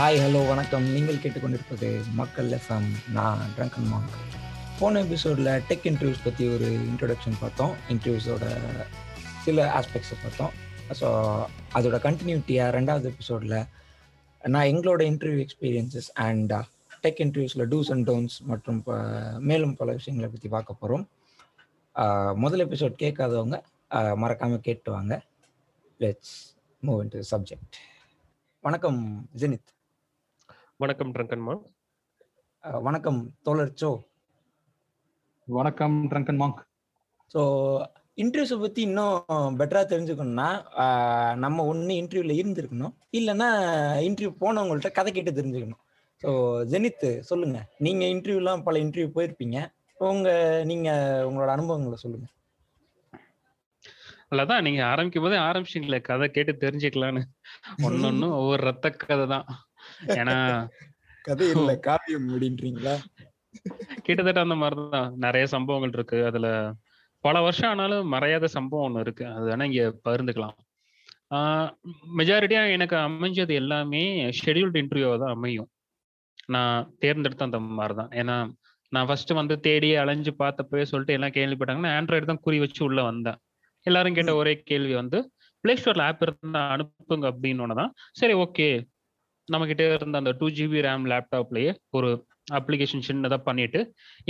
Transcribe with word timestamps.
Hi 0.00 0.20
hello 0.20 0.48
வணக்கம். 0.48 0.82
நீங்கள் 0.82 1.14
கேட்டுக்கொண்டிருப்பது 1.14 2.10
மக்கள் 2.12 2.50
எஃப்எம் 2.50 3.10
நான் 3.12 3.50
ட்ரங்கன் 3.56 3.88
மாங்க் 3.92 4.14
போன 4.78 5.00
எபிசோடில் 5.00 5.44
டெக் 5.44 5.84
இன்டர்வியூஸ் 5.84 6.24
பற்றி 6.24 6.48
ஒரு 6.48 6.64
இன்ட்ரொடக்ஷன் 6.64 7.32
பார்த்தோம். 7.40 7.74
இன்டர்வியூஸோட 7.88 8.58
சில 9.42 9.80
ஆஸ்பெக்ட்ஸை 9.80 10.16
பார்த்தோம். 10.22 10.52
ஸோ 11.00 11.06
அதோட 11.76 11.98
கண்டினியூட்டியாக 11.98 12.74
ரெண்டாவது 12.76 13.04
எபிசோடில் 13.04 13.64
நான் 14.42 14.66
எங்களோட 14.66 15.02
இன்டர்வியூ 15.02 15.46
எக்ஸ்பீரியன்சஸ் 15.46 16.10
அண்ட் 16.14 16.52
டெக் 17.00 17.18
இன்டர்வியூஸில் 17.18 17.68
டூஸ் 17.70 17.90
அண்ட் 17.90 18.10
டோன்ஸ் 18.10 18.38
மற்றும் 18.40 18.82
ப- 18.82 19.38
மேலும் 19.38 19.76
பல 19.76 19.92
விஷயங்களை 19.92 20.32
பற்றி 20.32 20.48
பார்க்க 20.48 20.72
போகிறோம் 20.72 21.08
uh, 21.94 22.34
முதல் 22.34 22.68
எபிசோட் 22.68 22.94
கேட்காதவங்க 22.98 23.62
uh, 23.90 24.16
மறக்காமல் 24.16 24.60
கேட்டு 24.60 24.92
வாங்க. 24.92 25.22
Let's 26.00 26.56
move 26.86 27.00
in 27.00 27.08
to 27.08 27.20
subject 27.30 27.76
வணக்கம் 28.60 29.28
ஜெனித் 29.36 29.78
வணக்கம் 30.82 31.10
ட்ரங்கன்மா. 31.14 31.54
வணக்கம் 32.86 33.18
தோழர் 33.46 33.72
சோ. 33.80 33.88
வணக்கம் 35.48 35.96
ட்ரங்கன் 36.10 36.40
மாங்க் 36.42 36.60
ஸோ 37.34 37.40
இன்டர்வியூஸை 38.22 38.56
பற்றி 38.62 38.80
இன்னும் 38.88 39.58
பெட்டராக 39.58 39.86
தெரிஞ்சுக்கணும்னா 39.92 40.48
நம்ம 41.44 41.66
ஒன்று 41.72 41.98
இன்டர்வியூவில் 42.00 42.38
இருந்திருக்கணும். 42.40 42.94
இல்லைன்னா 43.18 43.48
இன்டர்வியூ 44.08 44.32
போனவங்கள்ட்ட 44.42 44.90
கதை 44.98 45.12
கேட்டு 45.16 45.38
தெரிஞ்சுக்கணும். 45.40 45.82
ஸோ 46.22 46.30
ஜெனித் 46.74 47.08
சொல்லுங்கள் 47.30 47.68
நீங்கள் 47.86 48.12
இன்டர்வியூலாம் 48.16 48.66
பல 48.68 48.84
இன்டர்வியூ 48.86 49.10
போயிருப்பீங்க. 49.16 49.58
உங்கள் 50.10 50.66
நீங்கள் 50.72 51.24
உங்களோட 51.30 51.50
அனுபவங்களை 51.56 51.98
சொல்லுங்கள் 52.04 52.36
அதான் 54.42 54.64
நீங்க 54.66 54.82
ஆரம்பிக்கும் 54.92 55.24
போதே 55.24 55.38
ஆரம்பிச்சிங்களே 55.48 55.98
கதை 56.08 56.26
கேட்டு 56.34 56.52
தெரிஞ்சுக்கலான்னு 56.64 57.22
ஒன்னொன்னு 57.86 58.26
ஒவ்வொரு 58.40 58.62
ரத்த 58.68 58.90
கதை 59.04 59.24
தான். 59.32 59.46
ஏன்னா 60.16 60.36
கதை 61.24 61.46
இல்லை 61.54 61.74
காவியம் 61.88 62.26
அப்படின்றீங்களா? 62.30 62.94
கிட்டத்தட்ட 64.02 64.40
அந்த 64.40 64.56
மாதிரிதான். 64.56 65.08
நிறைய 65.16 65.44
சம்பவங்கள் 65.54 65.94
இருக்கு. 65.96 66.18
அதுல 66.24 66.48
பல 67.24 67.40
வருஷம் 67.40 67.70
ஆனாலும் 67.70 68.12
மறையாத 68.14 68.46
சம்பவம் 68.54 68.86
ஒண்ணு 68.88 69.00
இருக்கு. 69.00 69.24
அது 69.34 69.44
வேணா 69.50 69.66
இங்க 69.70 69.82
பகிர்ந்துக்கலாம். 70.06 70.56
மெஜாரிட்டியா 72.18 72.62
எனக்கு 72.76 72.96
அமைஞ்சது 72.98 73.52
எல்லாமே 73.62 74.02
ஷெட்யூல்டு 74.40 74.80
இன்டர்வியூவா 74.82 75.18
தான் 75.18 75.34
அமையும். 75.36 75.68
நான் 76.46 76.86
தேர்ந்தெடுத்த 76.98 77.48
அந்த 77.48 77.58
மாதிரி 77.78 77.94
தான் 77.94 78.12
ஏன்னா 78.20 78.36
நான் 78.92 79.08
ஃபர்ஸ்ட் 79.08 79.32
வந்து 79.32 79.54
தேடி 79.60 79.90
அலைஞ்சு 79.94 80.32
பார்த்தப்பவே 80.38 80.82
சொல்லிட்டு 80.82 81.12
எல்லாம் 81.12 81.36
கேள்விப்பட்டாங்கன்னா 81.36 81.92
ஆண்ட்ராய்டு 81.98 82.30
தான் 82.32 82.44
குறி 82.46 82.58
வச்சு 82.58 82.82
உள்ள 82.84 83.00
வந்தேன். 83.02 83.38
எல்லாரும் 83.86 84.16
கேட்ட 84.16 84.32
ஒரே 84.34 84.54
கேள்வி 84.62 84.94
வந்து 84.94 85.18
பிளே 85.64 85.74
ஸ்டோர்ல 85.74 86.06
ஆப் 86.08 86.22
இருந்தா 86.22 86.60
அனுப்புங்க 86.74 87.26
அப்படின்னு 87.30 87.80
தான் 87.80 87.92
சரி 88.12 88.34
ஓகே 88.42 88.68
நம்ம 89.52 89.66
இருந்த 89.98 90.16
அந்த 90.22 90.32
டூ 90.40 90.46
ஜிபி 90.58 90.80
ரேம் 90.86 91.06
லேப்டாப்லயே 91.12 91.70
ஒரு 91.98 92.10
அப்ளிகேஷன் 92.58 93.06
சின்னதாக 93.08 93.40
பண்ணிட்டு 93.48 93.80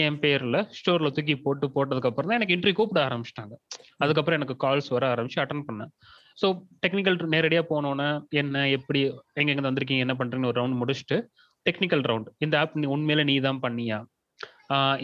என் 0.04 0.18
பேர்ல 0.22 0.56
ஸ்டோர்ல 0.78 1.10
தூக்கி 1.16 1.34
போட்டு 1.44 1.66
போட்டதுக்கு 1.76 2.10
அப்புறம் 2.10 2.30
தான் 2.30 2.38
எனக்கு 2.40 2.56
இன்ட்ரி 2.56 2.72
கூப்பிட 2.78 3.00
ஆரம்பிச்சிட்டாங்க. 3.08 3.54
அதுக்கப்புறம் 4.02 4.38
எனக்கு 4.40 4.56
கால்ஸ் 4.64 4.90
வர 4.96 5.04
ஆரம்பிச்சு 5.14 5.40
அட்டன் 5.44 5.66
பண்ணேன். 5.68 5.92
ஸோ 6.40 6.46
டெக்னிக்கல் 6.84 7.18
நேரடியாக 7.34 7.64
போனோன்னே 7.72 8.08
என்ன 8.42 8.64
எப்படி 8.76 9.00
எங்கெங்க 9.40 9.64
வந்திருக்கீங்க 9.68 10.06
என்ன 10.06 10.16
பண்றீங்கன்னு 10.20 10.52
ஒரு 10.52 10.60
ரவுண்ட் 10.60 10.80
முடிச்சுட்டு 10.82 11.18
டெக்னிக்கல் 11.66 12.04
ரவுண்ட் 12.10 12.30
இந்த 12.44 12.54
ஆப் 12.62 12.78
நீ 12.82 12.88
உண்மையில 12.96 13.24
நீ 13.30 13.34
தான் 13.48 13.62
பண்ணியா 13.66 13.98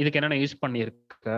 இதுக்கு 0.01 0.19
என்னென்ன 0.19 0.39
யூஸ் 0.43 0.63
பண்ணியிருக்க? 0.65 1.29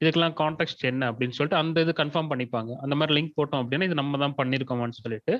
இதுக்கெல்லாம் 0.00 0.36
கான்டெக்ட் 0.40 0.82
என்ன 0.90 1.04
அப்படின்னு 1.10 1.36
சொல்லிட்டு 1.36 1.60
அந்த 1.62 1.84
இது 1.84 1.92
கன்ஃபார்ம் 2.00 2.30
பண்ணிப்பாங்க. 2.32 2.72
அந்த 2.84 2.94
மாதிரி 3.00 3.14
லிங்க் 3.18 3.36
போட்டோம் 3.38 3.62
அப்படின்னா 3.62 3.88
இது 3.88 4.00
நம்ம 4.00 4.18
தான் 4.24 4.36
பண்ணியிருக்கோமான்னு 4.40 4.98
சொல்லிட்டு 5.02 5.34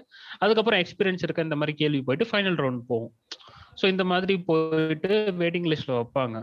அதுக்கப்புறம் 0.45 0.81
எக்ஸ்பீரியன்ஸ் 0.85 1.25
இருக்க 1.27 1.49
இந்த 1.49 1.59
மாதிரி 1.63 1.75
கேள்வி 1.83 2.01
போயிட்டு 2.09 2.29
ஃபைனல் 2.31 2.59
ரவுண்ட் 2.63 2.83
போகும். 2.93 3.13
ஸோ 3.81 3.87
இந்த 3.95 4.05
மாதிரி 4.13 4.37
போயிட்டு 4.51 5.13
வெயிட்டிங் 5.43 5.69
லிஸ்ட்ல 5.73 5.95
வைப்பாங்க. 5.99 6.37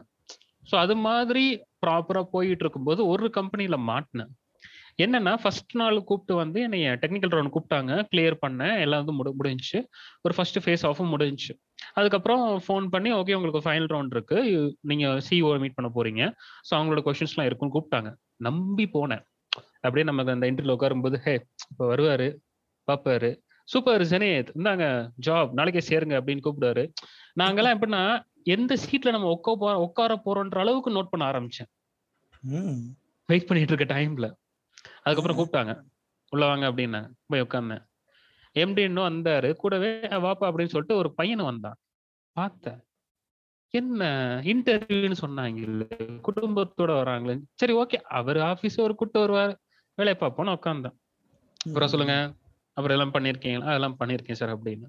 ஸோ 0.70 0.76
அது 0.84 0.96
மாதிரி 1.08 1.46
ப்ராப்பரா 1.86 2.22
போயிட்டு 2.36 2.64
இருக்கும்போது 2.66 3.02
ஒரு 3.14 3.28
கம்பெனியில 3.40 3.78
மாட்டினேன். 3.92 4.32
என்னன்னா 5.04 5.32
ஃபர்ஸ்ட் 5.42 5.74
நாள் 5.82 5.96
கூப்பிட்டு 6.10 6.34
வந்து 6.42 6.60
என்னைய 6.66 6.90
டெக்னிக்கல் 7.04 7.34
ரவுண்ட் 7.36 7.54
கூப்பிட்டாங்க. 7.54 7.94
கிளியர் 8.12 8.36
பண்ணேன். 8.44 8.76
எல்லாம் 8.84 9.02
வந்து 9.02 9.16
முடி 9.20 9.32
முடிஞ்சுச்சு. 9.40 9.80
ஒரு 10.26 10.34
ஃபர்ஸ்ட் 10.38 10.60
ஃபேஸ் 10.66 10.84
ஆஃபும் 10.90 11.12
முடிஞ்சிச்சு. 11.14 11.54
அதுக்கப்புறம் 11.94 12.44
ஃபோன் 12.66 12.86
பண்ணி 12.94 13.10
ஓகே 13.20 13.36
உங்களுக்கு 13.38 13.64
ஃபைனல் 13.66 13.92
ரவுண்ட் 13.94 14.16
இருக்கு. 14.16 14.38
நீங்க 14.92 15.06
சிஓ 15.28 15.52
மீட் 15.64 15.78
பண்ண 15.80 15.90
போறீங்க. 15.98 16.24
ஸோ 16.68 16.72
அவங்களோட 16.78 17.04
கொஸ்டின்ஸ்லாம் 17.08 17.50
இருக்குன்னு 17.50 17.76
கூப்பிட்டாங்க. 17.76 18.12
நம்பி 18.48 18.86
போனேன். 18.96 19.24
அப்படியே 19.86 20.06
நமக்கு 20.10 20.34
அந்த 20.36 20.46
இன்டர்வியூ 20.52 20.76
உட்காரும்போது 20.78 21.18
ஹே 21.26 21.34
இப்போ 21.72 21.86
வருவாரு 21.94 22.28
பாப்பாரு. 22.88 23.32
சூப்பர் 23.68 24.04
ஜெனேத் 24.12 24.50
இந்தாங்க 24.58 24.86
ஜாப் 25.28 25.52
நாளைக்கே 25.60 25.82
சேருங்க 25.90 26.16
அப்படின்னு 26.20 26.46
கூப்பிடுவாரு. 26.46 26.84
நாங்கெல்லாம் 27.42 27.76
எப்படின்னா 27.76 28.02
எந்த 28.56 28.74
சீட்ல 28.84 29.12
நம்ம 29.16 29.30
உட்கார 29.36 29.56
போ 29.62 29.68
உட்கார 29.88 30.14
போறோன்ற 30.26 30.58
அளவுக்கு 30.64 30.96
நோட் 30.96 31.12
பண்ண 31.12 31.24
ஆரம்பிச்சேன். 31.32 31.70
வெயிட் 33.30 33.48
பண்ணிட்டு 33.50 33.74
இருக்க 33.74 33.88
டைம்ல 33.94 34.28
அதுக்கப்புறம் 35.04 35.38
கூப்பிட்டாங்க. 35.40 35.74
உள்ள 36.34 36.44
வாங்க 36.50 36.66
அப்படின்னாங்க 36.72 37.10
போய் 37.32 37.44
உட்காந்தேன். 37.46 37.84
எம்டி 38.60 38.78
இன்னும் 38.78 39.04
வந்தாரு. 39.04 39.54
கூடவே 39.54 40.00
"அஹ் 40.00 40.26
வாப்பா 40.26 40.44
அப்படின்னு 40.44 40.66
சொல்லிட்டு 40.66 40.96
ஒரு 40.96 41.14
பையன் 41.14 41.38
வந்தான். 41.38 41.76
பார்த்தேன். 42.32 42.84
என்ன? 43.70 44.04
இன்டர்வியூன்னு 44.44 45.16
சொன்னாங்க 45.22 45.60
குடும்பத்தோட 46.02 46.92
வராங்களே. 46.94 47.42
சரி 47.54 47.74
ஓகே 47.74 47.94
அவர் 47.94 48.38
ஆபீஸ் 48.38 48.82
ஒரு 48.82 48.96
கூட்டு 48.96 49.20
வருவார். 49.20 49.60
வேலையை 49.96 50.30
பார்ப்போம்னு 50.30 50.58
உட்காந்தேன் 50.58 50.96
அப்புறம் 51.66 51.88
சொல்லுங்க. 51.88 52.34
அப்புறம் 52.74 52.98
எல்லாம் 52.98 53.14
பண்ணியிருக்கீங்களா 53.14 53.64
அதெல்லாம் 53.64 53.96
பண்ணியிருக்கேன் 54.00 54.32
சார் 54.32 54.62
அப்படின்னு. 54.62 54.86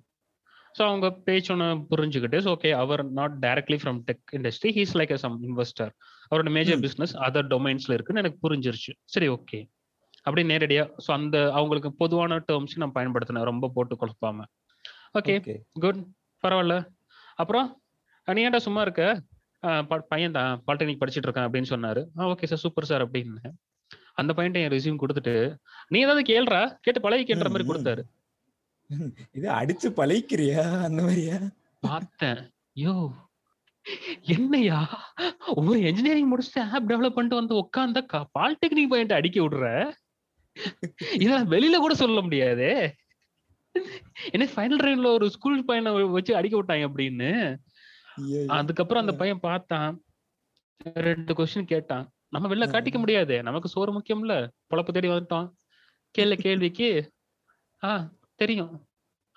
ஸோ 0.79 0.83
அவங்க 0.83 1.11
பேச்சு 1.11 1.53
ஒன்று 1.53 1.97
புரிஞ்சுக்கிட்டு 1.97 2.57
okay 2.57 2.71
our 2.71 3.11
not 3.11 3.37
directly 3.41 3.79
from 3.83 4.03
tech 4.05 4.37
industry 4.37 4.71
he's 4.71 4.95
like 4.95 5.15
some 5.15 5.43
investor 5.43 5.91
அவரோட 6.31 6.51
மேஜர். 6.51 6.79
பிஸ்னஸ் 6.79 7.19
அதர் 7.23 7.49
டொமைன்ஸ்ல 7.49 7.93
இருக்குன்னு 7.93 8.23
எனக்கு 8.23 8.49
புரிஞ்சிருச்சு. 8.49 8.93
சரி 9.05 9.29
ஓகே 9.29 9.74
அப்படி 10.25 10.47
நேரடியா 10.47 10.85
ஸோ 10.99 11.13
அந்த 11.13 11.53
அவங்களுக்கு 11.53 11.93
பொதுவான 11.93 12.37
டேர்ம்ஸ் 12.39 12.77
நான் 12.77 12.93
பயன்படுத்தினேன் 12.95 13.43
ரொம்ப 13.43 13.71
போட்டு 13.75 13.97
குழப்பாம. 13.97 14.45
ஓகே 15.19 15.35
குட் 15.73 16.01
பரவாயில்ல. 16.45 16.77
அப்புறம் 17.35 17.69
"அஹ், 18.27 18.33
நீ 18.33 18.49
ஏன்டா 18.49 18.57
சும்மா 18.57 18.81
இருக்க? 18.81 19.03
"அஹ், 19.63 19.87
ப- 19.87 20.07
பையன் 20.09 20.33
தான் 20.33 20.63
பாலிடெக்னிக் 20.67 21.01
படிச்சிட்டு 21.01 21.27
இருக்கேன் 21.27 21.45
அப்படின்னு 21.45 21.73
சொன்னாரு. 21.73 22.03
ஓகே 22.17 22.45
சார் 22.45 22.59
சூப்பர் 22.59 22.85
சார் 22.85 23.11
அப்படின்னு. 23.11 23.43
அந்த 24.15 24.33
பையன்ட்ட 24.33 24.63
என் 24.63 24.71
ரெசியூம் 24.71 25.03
கொடுத்துட்டு 25.03 25.35
நீ 25.89 25.99
ஏதாவது 26.01 26.23
கேள்றா? 26.33 26.61
கேட்டு 26.81 27.01
பழகிக்கின்ற 27.01 27.49
மாதிரி. 27.49 27.69
கொடுத்தாரு. 27.69 28.03
இது 29.33 29.49
அடிச்சு 29.51 29.89
பழகிக்கிறியா 29.91 30.83
அந்த 30.83 31.03
மாதிரியா? 31.03 31.37
பார்த்தேன். 31.81 32.41
யோ 32.77 32.95
என்னையா? 34.23 34.79
ஒரு 35.55 35.81
இன்ஜினியரிங் 35.81 36.33
முடிச்சுட்டு 36.33 36.71
ஆப் 36.73 36.87
டெவலப் 36.87 37.17
பண்ணிட்டு 37.17 37.37
வந்து 37.37 37.55
உட்காந்த 37.55 38.01
பாலிடெக்னிக் 38.39 38.93
பையன்ட்ட 38.93 39.13
அடிக்க 39.13 39.41
விடுற? 39.41 39.67
இதெல்லாம் 41.21 41.51
வெளியில 41.51 41.77
கூட 41.77 41.95
சொல்ல 41.95 42.21
முடியாதே. 42.21 42.73
என்ன 44.33 44.45
ஃபைனல் 44.55 44.83
ரைன்ல 44.87 45.09
ஒரு 45.13 45.31
ஸ்கூல் 45.31 45.65
பையனை 45.65 45.93
வச்சு 46.17 46.37
அடிக்க 46.37 46.63
விட்டாங்க 46.63 46.85
அப்படின்னு. 46.89 47.31
அதுக்கப்புறம் 48.47 49.03
அந்த 49.03 49.15
பையன் 49.21 49.41
பார்த்தான். 49.41 50.05
ரெண்டு 51.07 51.33
கொஸ்டின் 51.35 51.71
கேட்டான். 51.73 52.05
நம்ம 52.29 52.49
வெளில 52.55 52.67
காட்டிக்க 52.71 52.99
முடியாது. 52.99 53.43
நமக்கு 53.43 53.69
சோறு 53.69 53.93
முக்கியம்ல. 53.99 54.35
பொழப்பு 54.71 54.93
தேடி 54.93 55.09
வந்துட்டோம். 55.09 55.49
கேள்வி 56.11 56.37
கேள்விக்கு 56.37 56.89
ஆ 57.83 58.11
தெரியும். 58.35 58.73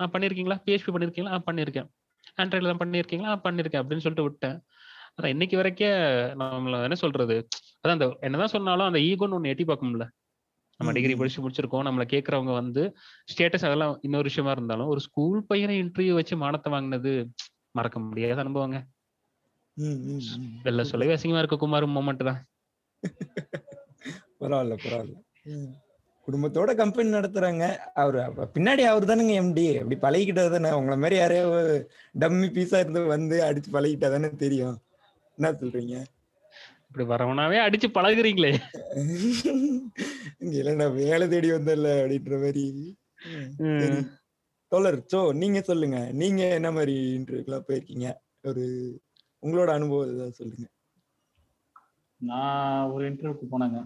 ஆ 0.02 0.06
பண்ணிருக்கீங்களா? 0.06 0.58
பிஹெச்பி 0.66 0.92
பண்ணிருக்கீங்களா? 0.94 1.34
ஆ 1.38 1.44
பண்ணிருக்கேன். 1.46 1.88
ஆண்ட்ராய்டில் 2.42 2.72
தான் 2.72 2.82
பண்ணியிருக்கீங்களா 2.84 3.32
ஆ 3.34 3.40
பண்ணிருக்கேன் 3.44 3.82
அப்படின்னு 3.82 4.04
சொல்லிட்டு 4.06 4.24
விட்டேன். 4.24 4.58
அதான் 5.16 5.34
இன்னைக்கு 5.36 5.56
வரைக்கும் 5.56 6.40
நம்மள 6.42 6.82
என்ன 6.82 6.96
சொல்றது? 6.96 7.48
அதான் 7.80 7.98
அந்த 7.98 8.18
என்னதான் 8.20 8.54
சொன்னாலும் 8.56 8.86
அந்த 8.86 9.00
ஈகோன்னு 9.00 9.38
ஒண்ணு 9.38 9.52
எட்டி 9.54 9.64
பார்க்கும்ல. 9.64 10.08
நம்ம 10.80 10.92
டிகிரி. 10.96 11.14
படிச்சு 11.20 11.44
முடிச்சிருக்கோம். 11.44 11.86
நம்மள 11.88 12.04
கேக்குறவங்க 12.14 12.52
வந்து 12.60 12.82
ஸ்டேட்டஸ் 13.32 13.68
அதெல்லாம் 13.68 13.94
இன்னொரு 14.02 14.28
விஷயமா 14.30 14.52
இருந்தாலும் 14.56 14.92
ஒரு 14.94 15.02
ஸ்கூல் 15.08 15.40
பையனை 15.52 15.76
இன்டர்வியூ 15.82 16.14
வச்சு 16.20 16.36
மானத்தை 16.44 16.72
வாங்கினது 16.74 17.14
மறக்க 17.78 18.00
முடியாத 18.00 18.44
அனுபவங்க. 18.44 18.80
வெளில 20.66 20.84
சொல்லவே 20.92 21.16
அசிங்கமா 21.16 21.42
இருக்க 21.42 21.58
குமார் 21.64 21.86
மூமெண்ட் 21.96 22.28
தான். 22.30 22.40
பரவாயில்ல 24.40 24.78
பரவாயில்ல. 24.86 25.18
குடும்பத்தோட 26.28 26.72
கம்பெனி 26.82 27.10
நடத்துறாங்க. 27.16 27.66
அவரு 28.02 28.20
பின்னாடி 28.56 28.84
அவர் 28.92 29.10
தானுங்க 29.10 29.34
எம்டி 29.42 29.66
அப்படி 29.82 29.98
பழகிக்கிட்டது 30.06 30.52
தானே. 30.56 30.72
உங்களை 30.80 30.98
மாதிரி 31.04 31.18
யாரையாவது 31.22 31.76
டம்மி 32.24 32.48
பீஸா 32.56 32.80
இருந்து 32.84 33.02
வந்து 33.16 33.38
அடிச்சு 33.50 33.70
பழகிட்டா 33.76 34.10
தானே 34.16 34.30
தெரியும். 34.44 34.78
என்ன 35.38 35.52
சொல்றீங்க? 35.62 35.98
இப்படி 36.98 37.14
வரவனாவே 37.14 37.58
அடிச்சு 37.64 37.88
பழகுறீங்களே. 37.96 38.50
இங்க 40.44 40.56
இல்ல 40.62 40.72
நான் 40.80 40.96
வேலை 41.02 41.26
தேடி 41.34 41.50
வந்தேன்ல 41.54 41.90
அப்படின்ற 41.98 42.38
மாதிரி. 42.44 42.64
தோழர் 44.72 44.98
சோ 45.14 45.20
நீங்க 45.42 45.60
சொல்லுங்க. 45.68 45.98
நீங்க 46.22 46.42
என்ன 46.60 46.70
மாதிரி 46.78 46.96
இன்டர்வியூக்கெல்லாம் 47.18 47.68
போயிருக்கீங்க? 47.68 48.08
ஒரு 48.50 48.64
உங்களோட 49.44 49.70
அனுபவம் 49.76 50.10
ஏதாவது 50.14 50.40
சொல்லுங்க. 50.40 50.66
நான் 52.22 52.90
ஒரு 52.96 53.04
இன்டர்வியூக்கு 53.10 53.52
போனேங்க. 53.54 53.84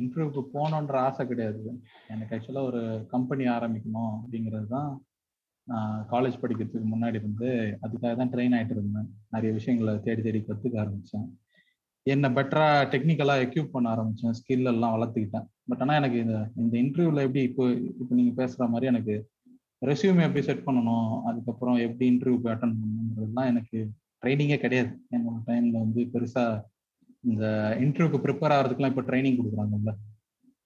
இன்டர்வியூக்கு 0.00 0.44
போகணுன்ற 0.54 0.96
ஆசை 1.08 1.26
கிடையாது. 1.32 1.62
எனக்கு 2.14 2.34
ஆக்சுவலா 2.36 2.64
ஒரு 2.70 2.82
கம்பெனி 3.12 3.46
ஆரம்பிக்கணும் 3.58 4.16
அப்படிங்கிறது 4.22 4.68
தான் 4.76 4.90
காலேஜ் 6.14 6.40
படிக்கிறதுக்கு 6.42 6.88
முன்னாடி 6.94 7.20
இருந்து 7.22 7.48
அதுக்காக 7.84 8.14
தான் 8.22 8.32
ட்ரெயின் 8.32 8.56
ஆயிட்டு 8.58 8.76
இருந்தேன். 8.76 9.10
நிறைய 9.36 9.50
விஷயங்களை 9.60 9.94
தேடி 10.08 10.22
தேடி 10.26 10.40
கற்றுக்க 10.48 10.82
ஆரம்பித்தேன் 10.84 11.28
என்னை 12.06 12.28
பெட்டரா 12.36 12.66
டெக்னிக்கலாக 12.92 13.44
எக்யூப் 13.46 13.74
பண்ண 13.74 13.86
ஆரம்பித்தேன் 13.94 14.36
ஸ்கில் 14.38 14.70
எல்லாம் 14.72 14.94
வளர்த்துக்கிட்டேன். 14.96 15.46
பட் 15.70 15.82
ஆனால் 15.84 15.98
எனக்கு 16.00 16.18
இந்த 16.24 16.38
இந்த 16.62 16.74
இன்டர்வியூவில் 16.84 17.24
எப்படி 17.26 17.42
இப்போ 17.48 17.64
இப்போ 18.00 18.12
நீங்கள் 18.18 18.38
பேசுகிற 18.40 18.66
மாதிரி 18.74 18.90
எனக்கு 18.92 19.14
ரெசியூம் 19.90 20.24
எப்படி 20.26 20.42
செட் 20.48 20.66
பண்ணணும் 20.66 21.10
அதுக்கப்புறம் 21.28 21.76
எப்படி 21.86 22.06
இன்டர்வியூ 22.12 22.38
போய் 22.44 22.54
அட்டன் 22.54 22.78
பண்ணணுன்றதுலாம் 22.80 23.50
எனக்கு 23.52 23.78
ட்ரைனிங்கே 24.22 24.58
கிடையாது. 24.64 24.90
என்னோட 25.16 25.38
டைம்ல 25.48 25.76
வந்து 25.84 26.00
பெருசாக 26.14 26.62
இந்த 27.30 27.44
இன்டர்வியூக்கு 27.84 28.24
ப்ரிப்பேர் 28.24 28.54
ஆகிறதுக்குலாம் 28.56 28.92
இப்போ 28.94 29.04
ட்ரைனிங் 29.08 29.38
கொடுக்குறாங்கல்ல. 29.40 29.92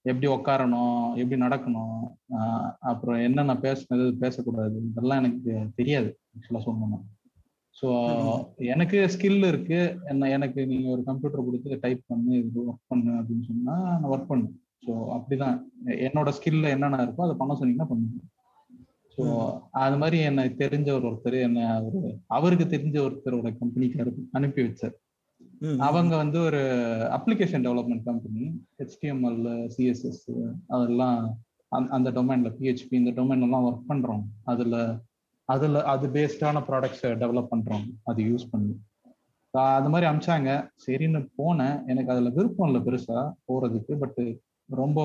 எப்படி 0.04 0.26
உட்காரணும் 0.36 0.96
எப்படி 1.20 1.36
நடக்கணும் 1.44 2.00
அப்புறம் 2.90 3.20
என்னென்ன 3.26 3.54
பேசுனது 3.66 4.06
பேசக்கூடாது 4.24 4.76
இதெல்லாம் 4.88 5.20
எனக்கு 5.22 5.52
தெரியாது 5.78 6.10
ஆக்சுவலாக 6.34 6.64
சொல்லணும்னா. 6.66 6.98
ஸோ 7.78 7.88
எனக்கு 8.72 8.98
ஸ்கில் 9.14 9.48
இருக்கு. 9.50 9.78
என்ன 10.10 10.28
எனக்கு 10.36 10.60
நீங்க 10.72 10.86
ஒரு 10.94 11.02
கம்ப்யூட்டர் 11.08 11.46
கொடுத்து 11.46 11.78
டைப் 11.84 12.02
பண்ணு 12.12 12.32
இது 12.42 12.58
ஒர்க் 12.68 12.90
பண்ணு 12.92 13.12
அப்படின்னு 13.20 13.46
சொன்னா 13.50 13.76
நான் 13.98 14.10
ஒர்க் 14.14 14.30
பண்ணு 14.32 14.48
ஸோ 14.86 14.92
அப்படிதான். 15.16 15.56
என்னோட 16.06 16.30
ஸ்கில்ல 16.38 16.72
என்னென்ன 16.74 17.04
இருக்கோ 17.04 17.24
அதை 17.26 17.36
பண்ண 17.40 17.56
சொன்னீங்கன்னா 17.60 17.90
பண்ணுவேன். 17.92 18.30
ஸோ 19.16 19.24
அது 19.84 19.96
மாதிரி 20.02 20.18
என்ன 20.28 20.44
தெரிஞ்ச 20.62 20.88
ஒரு 20.98 21.04
ஒருத்தர் 21.08 21.38
என்ன 21.48 21.66
ஒரு 21.86 21.98
அவருக்கு 22.36 22.66
தெரிஞ்ச 22.74 22.96
ஒருத்தரோட 23.06 23.50
கம்பெனிக்கு 23.60 24.04
அனுப்பி 24.38 24.62
வச்சார். 24.66 24.94
அவங்க 25.88 26.14
வந்து 26.22 26.38
ஒரு 26.48 26.60
application 27.16 27.64
development 27.66 28.04
company 28.10 28.44
HTML 28.80 29.42
CSS 29.74 30.24
அதெல்லாம் 30.74 31.18
அந்த 31.96 32.08
டொமைன்ல 32.18 32.50
பிஹெச்பி 32.58 32.94
இந்த 33.00 33.12
டொமைன் 33.18 33.44
எல்லாம் 33.46 33.66
ஒர்க் 33.68 33.88
பண்றோம். 33.90 34.24
அதுல 34.52 34.76
அதுல 35.48 35.82
அது 35.92 36.06
பேஸ்டான 36.08 36.60
ப்ராடக்ட்ஸை 36.68 37.10
டெவலப் 37.22 37.52
பண்றோம். 37.52 37.86
அது 38.04 38.20
யூஸ் 38.30 38.50
பண்ணி. 38.50 38.74
அது 39.54 39.88
மாதிரி 39.92 40.06
அமிச்சாங்க. 40.10 40.50
சரின்னு 40.84 41.20
போனேன். 41.40 41.76
எனக்கு 41.92 42.12
அதுல 42.14 42.30
விருப்பம் 42.36 42.68
இல்லை 42.68 42.80
பெருசா 42.86 43.18
போறதுக்கு. 43.48 43.94
பட் 44.02 44.20
ரொம்ப 44.68 44.98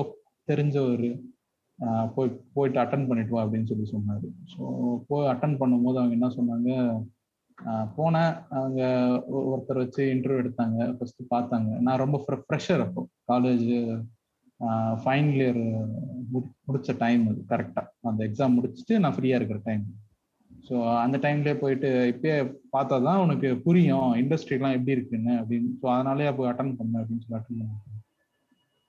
தெரிஞ்ச 0.48 0.76
ஒரு 0.92 1.08
போய் 2.14 2.30
போயிட்டு 2.54 2.78
அட்டன் 2.82 3.06
பண்ணிட்டு 3.08 3.34
வா 3.34 3.42
அப்படின்னு 3.44 3.70
சொல்லி 3.70 3.86
சொன்னாரு. 3.92 4.26
ஸோ 4.52 4.62
போய் 5.08 5.30
அட்டன் 5.32 5.60
பண்ணும்போது 5.60 5.98
அவங்க 6.00 6.16
என்ன 6.18 6.28
சொன்னாங்க? 6.38 6.70
போனேன். 7.98 8.34
அவங்க 8.58 8.82
ஒருத்தர் 9.52 9.82
வச்சு 9.82 10.02
இன்டர்வியூ 10.14 10.42
எடுத்தாங்க. 10.42 10.78
ஃபர்ஸ்ட் 10.98 11.22
பார்த்தாங்க. 11.34 11.70
நான் 11.86 12.02
ரொம்ப 12.04 12.18
ஃப்ரெஷர் 12.24 12.82
அப்போ. 12.86 13.02
காலேஜ் 13.32 13.66
ஃபைனல் 15.02 15.40
இயர் 15.42 15.62
முடிச்ச 16.68 16.96
டைம் 17.04 17.22
அது. 17.30 17.40
கரெக்டாக 17.52 17.86
அந்த 18.10 18.20
எக்ஸாம் 18.28 18.56
முடிச்சுட்டு 18.56 18.96
நான் 19.04 19.16
ஃப்ரீயாக 19.16 19.40
இருக்கிற 19.40 19.60
டைம் 19.68 19.84
ஸோ 20.66 20.74
அந்த 21.02 21.16
டைம்லேயே 21.24 21.56
போயிட்டு 21.62 21.88
இப்பயே 22.12 22.36
பார்த்தா 22.74 22.96
தான் 23.08 23.22
உனக்கு 23.24 23.48
புரியும் 23.66 24.10
இண்டஸ்ட்ரிலாம் 24.22 24.76
எப்படி 24.76 24.96
இருக்குன்னு 24.96 25.32
அப்படின்னு. 25.40 25.70
ஸோ 25.82 25.86
அதனாலே 25.94 26.28
அப்போ 26.30 26.44
அட்டன் 26.50 26.76
பண்ண 26.78 27.02
அப்படின்னு 27.02 27.24
சொல்லி 27.24 27.38
அட்டன் 27.38 27.60
பண்ண 27.60 27.98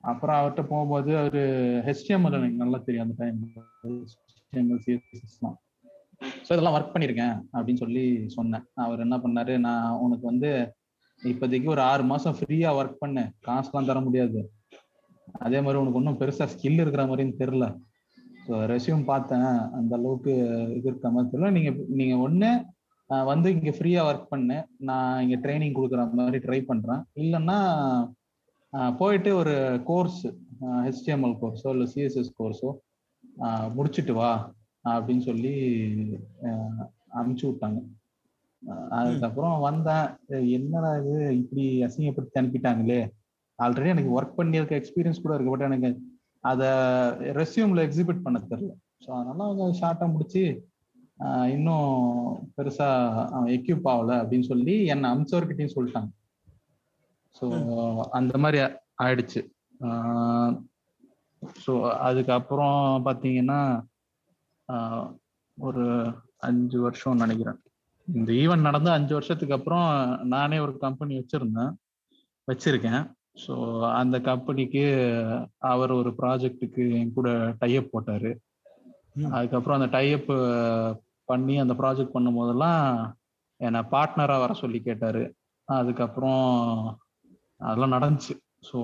அப்புறம் 0.03 0.37
அவர்கிட்ட 0.37 0.63
போகும்போது 0.69 1.11
அவர் 1.21 1.41
ஹெச்டிஎம்எல் 1.87 2.37
எனக்கு 2.39 2.63
நல்லா 2.63 2.77
தெரியும் 2.85 3.05
அந்த 3.05 3.15
டைம் 3.19 3.41
ஹெச்டிஎம்எல் 3.83 4.81
சிஎஸ்எஸ்லாம் 4.85 5.57
ஸோ 6.45 6.49
இதெல்லாம் 6.53 6.75
ஒர்க் 6.77 6.93
பண்ணியிருக்கேன் 6.93 7.35
அப்படின்னு 7.53 7.81
சொல்லி 7.83 8.03
சொன்னேன். 8.35 8.65
அவர் 8.83 9.03
என்ன 9.05 9.15
பண்ணாரு 9.17 9.53
நான் 9.67 9.97
உனக்கு 10.05 10.25
வந்து 10.31 10.49
இப்போதைக்கு 11.21 11.67
ஒரு 11.67 11.81
ஆறு 11.81 12.03
மாசம் 12.11 12.35
ஃப்ரீயா 12.37 12.69
ஒர்க் 12.79 13.01
பண்ணு. 13.03 13.23
காசுலாம் 13.47 13.89
தர 13.89 13.99
முடியாது. 14.07 14.39
அதே 15.45 15.59
மாதிரி 15.61 15.81
உனக்கு 15.81 15.99
ஒன்றும் 15.99 16.19
பெருசா 16.21 16.45
ஸ்கில் 16.53 16.83
இருக்கிற 16.83 17.03
மாதிரின்னு 17.05 17.39
தெரில 17.41 17.65
ஸோ 18.45 18.53
ரெசியூம் 18.73 19.03
பார்த்தேன். 19.11 19.49
அந்த 19.77 19.91
அளவுக்கு 19.97 20.33
இது 20.77 20.87
இருக்க 20.89 21.09
மாதிரி 21.15 21.31
தெரியல. 21.31 21.51
நீங்க 21.57 21.71
நீங்க 21.99 22.15
ஒன்று 22.25 22.51
வந்து 23.29 23.47
இங்க 23.55 23.71
ஃப்ரீயா 23.77 24.01
ஒர்க் 24.09 24.31
பண்ணு. 24.33 24.57
நான் 24.89 25.21
இங்க 25.23 25.37
ட்ரைனிங் 25.43 25.77
கொடுக்குற 25.77 26.03
மாதிரி 26.19 26.39
ட்ரை 26.45 26.59
பண்றேன். 26.71 27.01
இல்லைன்னா 27.23 27.59
போயிட்டு 28.99 29.31
ஒரு 29.41 29.55
கோர்ஸ் 29.89 30.21
ஹெச்டிஎம்எல் 30.87 31.35
கோர்ஸோ 31.41 31.69
இல்லை 31.75 31.87
சிஎஸ்எஸ் 31.93 32.37
கோர்ஸோ 32.39 32.69
முடிச்சுட்டு 33.77 34.13
வா 34.19 34.31
அப்படின்னு 34.93 35.23
சொல்லி 35.29 35.55
அனுப்பிச்சு 37.17 37.45
விட்டாங்க. 37.49 37.79
அதுக்கப்புறம் 38.97 39.57
வந்தேன். 39.67 40.07
என்னடா 40.57 40.91
இது? 41.01 41.15
இப்படி 41.41 41.65
அசிங்கப்படுத்தி 41.87 42.39
அனுப்பிட்டாங்களே. 42.41 43.01
ஆல்ரெடி 43.59 43.93
எனக்கு 43.93 44.15
ஒர்க் 44.17 44.39
பண்ணியிருக்க 44.39 44.79
எக்ஸ்பீரியன்ஸ் 44.81 45.23
கூட 45.23 45.33
இருக்கு. 45.35 45.53
பட் 45.53 45.67
எனக்கு 45.69 45.89
அதை 46.43 46.69
ரெசியூம்ல 47.39 47.81
எக்ஸிபிட் 47.87 48.23
பண்ண 48.25 48.37
தெரியல. 48.51 48.73
ஸோ 49.03 49.09
அதனால 49.17 49.45
அவங்க 49.47 49.79
ஷார்ட்டாக 49.81 50.13
முடிச்சு 50.13 50.43
இன்னும் 51.55 51.89
பெருசா 52.55 52.87
எக்யூப் 53.57 53.87
ஆகல 53.91 54.11
அப்படின்னு 54.21 54.47
சொல்லி 54.51 54.75
என்னை 54.93 55.07
அமிச்சவர்கிட்டையும் 55.13 55.75
சொல்லிட்டாங்க. 55.75 56.11
ஸோ 57.35 57.45
அந்த 58.19 58.33
மாதிரி 58.43 58.59
ஆயிடுச்சு. 59.05 59.41
ஸோ 61.63 61.73
அதுக்கப்புறம் 62.07 62.81
பார்த்தீங்கன்னா 63.07 63.59
ஒரு 65.57 65.85
அஞ்சு 66.47 66.77
வருஷம் 66.85 67.21
நினைக்கிறேன். 67.23 67.59
இந்த 68.07 68.29
ஈவெண்ட் 68.43 68.67
நடந்து 68.67 68.89
அஞ்சு 68.97 69.13
வருஷத்துக்கு 69.17 69.57
அப்புறம் 69.57 69.87
நானே 70.35 70.57
ஒரு 70.65 70.73
கம்பெனி 70.85 71.13
வச்சிருந்தேன். 71.19 71.73
வச்சிருக்கேன். 72.47 73.03
ஸோ 73.37 73.53
அந்த 73.99 74.15
கம்பெனிக்கு 74.29 74.83
அவர் 75.71 75.91
ஒரு 75.91 76.11
ப்ராஜெக்ட்டுக்கு 76.21 76.83
என் 76.99 77.15
கூட 77.17 77.29
டைஅப் 77.61 77.93
போட்டாரு. 77.93 78.31
அதுக்கப்புறம் 79.35 79.77
அந்த 79.79 79.89
டைஅப் 79.97 80.31
பண்ணி 81.29 81.55
அந்த 81.63 81.73
ப்ராஜெக்ட் 81.81 82.15
பண்ணும் 82.15 82.37
போதெல்லாம் 82.39 82.83
என்னை 83.61 83.81
பார்ட்னராக 83.93 84.43
வர 84.43 84.53
சொல்லி 84.63 84.79
கேட்டாரு. 84.81 85.23
அதுக்கப்புறம் 85.67 86.45
அதெல்லாம் 87.61 87.95
நடந்துச்சு. 87.97 88.35
ஸோ 88.69 88.79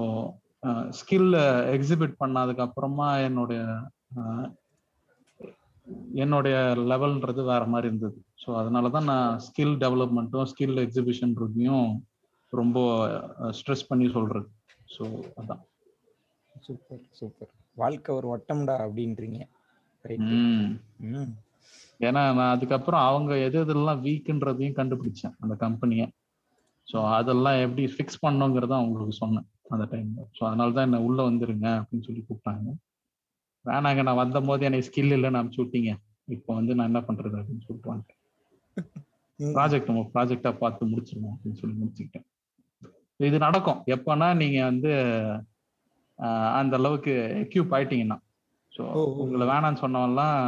ஸ்கில் 1.00 1.32
எக்ஸிபிட் 1.76 2.16
பண்ணதுக்கு 2.22 2.66
அப்புறமா 2.66 3.08
என்னுடைய 3.28 3.62
என்னுடைய 6.24 6.56
லெவல்ன்றது 6.92 7.42
வேற 7.52 7.64
மாதிரி 7.74 7.90
இருந்தது. 7.90 8.18
ஸோ 8.44 8.50
அதனால 8.62 8.90
தான் 8.90 9.10
நான் 9.12 9.38
ஸ்கில் 9.46 9.76
டெவலப்மெண்ட்டும் 9.84 10.50
ஸ்கில் 10.52 10.78
எக்ஸிபிஷன்றதையும் 10.86 11.88
ரொம்ப 12.54 12.80
ஸ்ட்ரெஸ் 13.58 13.90
பண்ணி 13.90 14.06
சொல்றது. 14.18 14.48
ஸோ 14.96 15.04
அதான். 15.42 15.64
Super 16.66 17.02
super. 17.20 17.52
வாழ்க்கை 17.78 18.12
ஒரு 18.20 18.28
வட்டம்டா 18.34 18.76
அப்படின்றீங்க. 18.86 19.40
ஏன்னா 22.00 22.22
நான் 22.38 22.54
அதுக்கப்புறம் 22.56 23.04
அவங்க 23.10 23.32
எது 23.48 23.58
எதெல்லாம் 23.64 24.02
வீக்குன்றதையும் 24.06 24.78
கண்டுபிடிச்சேன் 24.80 25.36
அந்த 25.44 25.54
கம்பெனியை 25.66 26.06
ஸோ 26.88 26.98
அதெல்லாம் 27.18 27.62
எப்படி 27.64 27.86
ஃபிக்ஸ் 27.94 28.22
பண்ணுங்கிறத 28.26 28.74
அவங்களுக்கு 28.82 29.16
சொன்னேன் 29.22 29.48
அந்த 29.74 29.86
டைம்ல 29.94 30.22
ஸோ 30.38 30.42
அதனால 30.50 30.76
தான் 30.76 30.88
என்ன 30.88 31.00
உள்ள 31.08 31.20
வந்துருங்க 31.30 31.68
அப்படின்னு 31.80 32.06
சொல்லி 32.08 32.22
கூப்பிட்டாங்க. 32.28 32.68
வேணாங்க 33.66 34.02
நான் 34.08 34.22
வந்த 34.24 34.40
போது 34.50 34.68
எனக்கு 34.70 34.88
ஸ்கில் 34.88 35.16
இல்லைன்னு 35.16 35.40
அனுப்பிச்சு 35.40 35.64
விட்டீங்க. 35.64 35.92
இப்போ 36.36 36.52
வந்து 36.60 36.76
நான் 36.76 36.90
என்ன 36.92 37.02
பண்றது 37.08 37.36
அப்படின்னு 37.40 37.66
சொல்லிட்டு 37.68 37.92
வந்துட்டேன். 37.94 38.22
ப்ராஜெக்ட் 39.40 39.90
நம்ம 39.92 40.04
ப்ராஜெக்டா 40.14 40.52
பார்த்து 40.64 40.92
முடிச்சிருவோம் 40.94 41.34
அப்படின்னு 41.36 41.60
சொல்லி 41.62 41.76
முடிச்சுக்கிட்டேன். 41.82 42.28
இது 43.20 43.38
நடக்கும். 43.46 43.80
எப்பன்னா 43.96 44.28
நீங்க 44.42 44.60
வந்து 44.64 44.92
அந்த 46.60 46.74
அளவுக்கு 46.80 47.14
எக்யூப் 47.44 47.74
ஆயிட்டீங்கன்னா. 47.78 48.18
ஸோ 48.74 48.84
உங்களை 49.22 49.46
வேணான்னு 49.48 49.84
சொன்னவெல்லாம் 49.84 50.40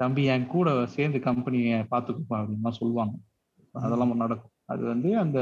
தம்பி 0.00 0.24
என் 0.34 0.52
கூட 0.54 0.68
சேர்ந்து 0.96 1.18
கம்பெனியை 1.28 1.78
பார்த்துக்குப்பா 1.92 2.36
அப்படின்னு 2.40 2.78
சொல்லுவாங்க. 2.80 3.14
அதெல்லாம் 3.74 4.22
நடக்கும். 4.24 4.54
அது 4.72 4.82
வந்து 4.92 5.10
அந்த 5.24 5.40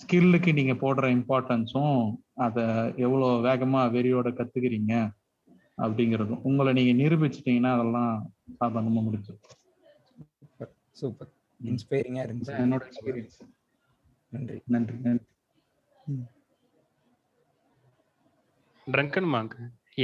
ஸ்கில்லுக்கு 0.00 0.50
நீங்க 0.58 0.74
போடுற 0.82 1.08
இம்பார்ட்டன்ஸும் 1.16 1.96
அதை 2.44 2.64
எவ்வளோ 3.06 3.26
வேகமா 3.48 3.80
வெறியோட 3.96 4.28
கத்துக்கிறீங்க 4.38 4.94
அப்படிங்கிறதும். 5.84 6.42
உங்களை 6.48 6.70
நீங்க 6.78 6.92
நிரூபிச்சிட்டீங்கன்னா 7.02 7.72
அதெல்லாம் 7.76 8.12
சாதாரணமா 8.60 9.02
முடிச்சு 9.08 9.34
சூப்பர். 10.38 10.72
சூப்பர். 11.00 11.30
இன்ஸ்பைரிங்கா 11.60 12.22
இருந்துச்சு. 12.26 12.54
என்னோட 12.64 12.82
எக்ஸ்பீரியன்ஸ் 12.90 13.38
நன்றி. 14.32 14.56
நன்றி 14.74 14.96
நன்றி. 15.06 15.26
ட்ரங்கன் 18.86 19.28
மாங்க 19.34 19.54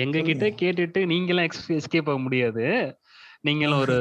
எங்க 0.02 0.19
கிட்ட 0.28 0.47
கேட்டுட்டு 0.61 1.00
நீங்களாம் 1.12 1.49
எஸ்கேப் 1.76 2.11
ஆக 2.12 2.19
முடியாது. 2.25 2.64
நீங்களும் 3.47 3.83
ஒரு 3.85 3.97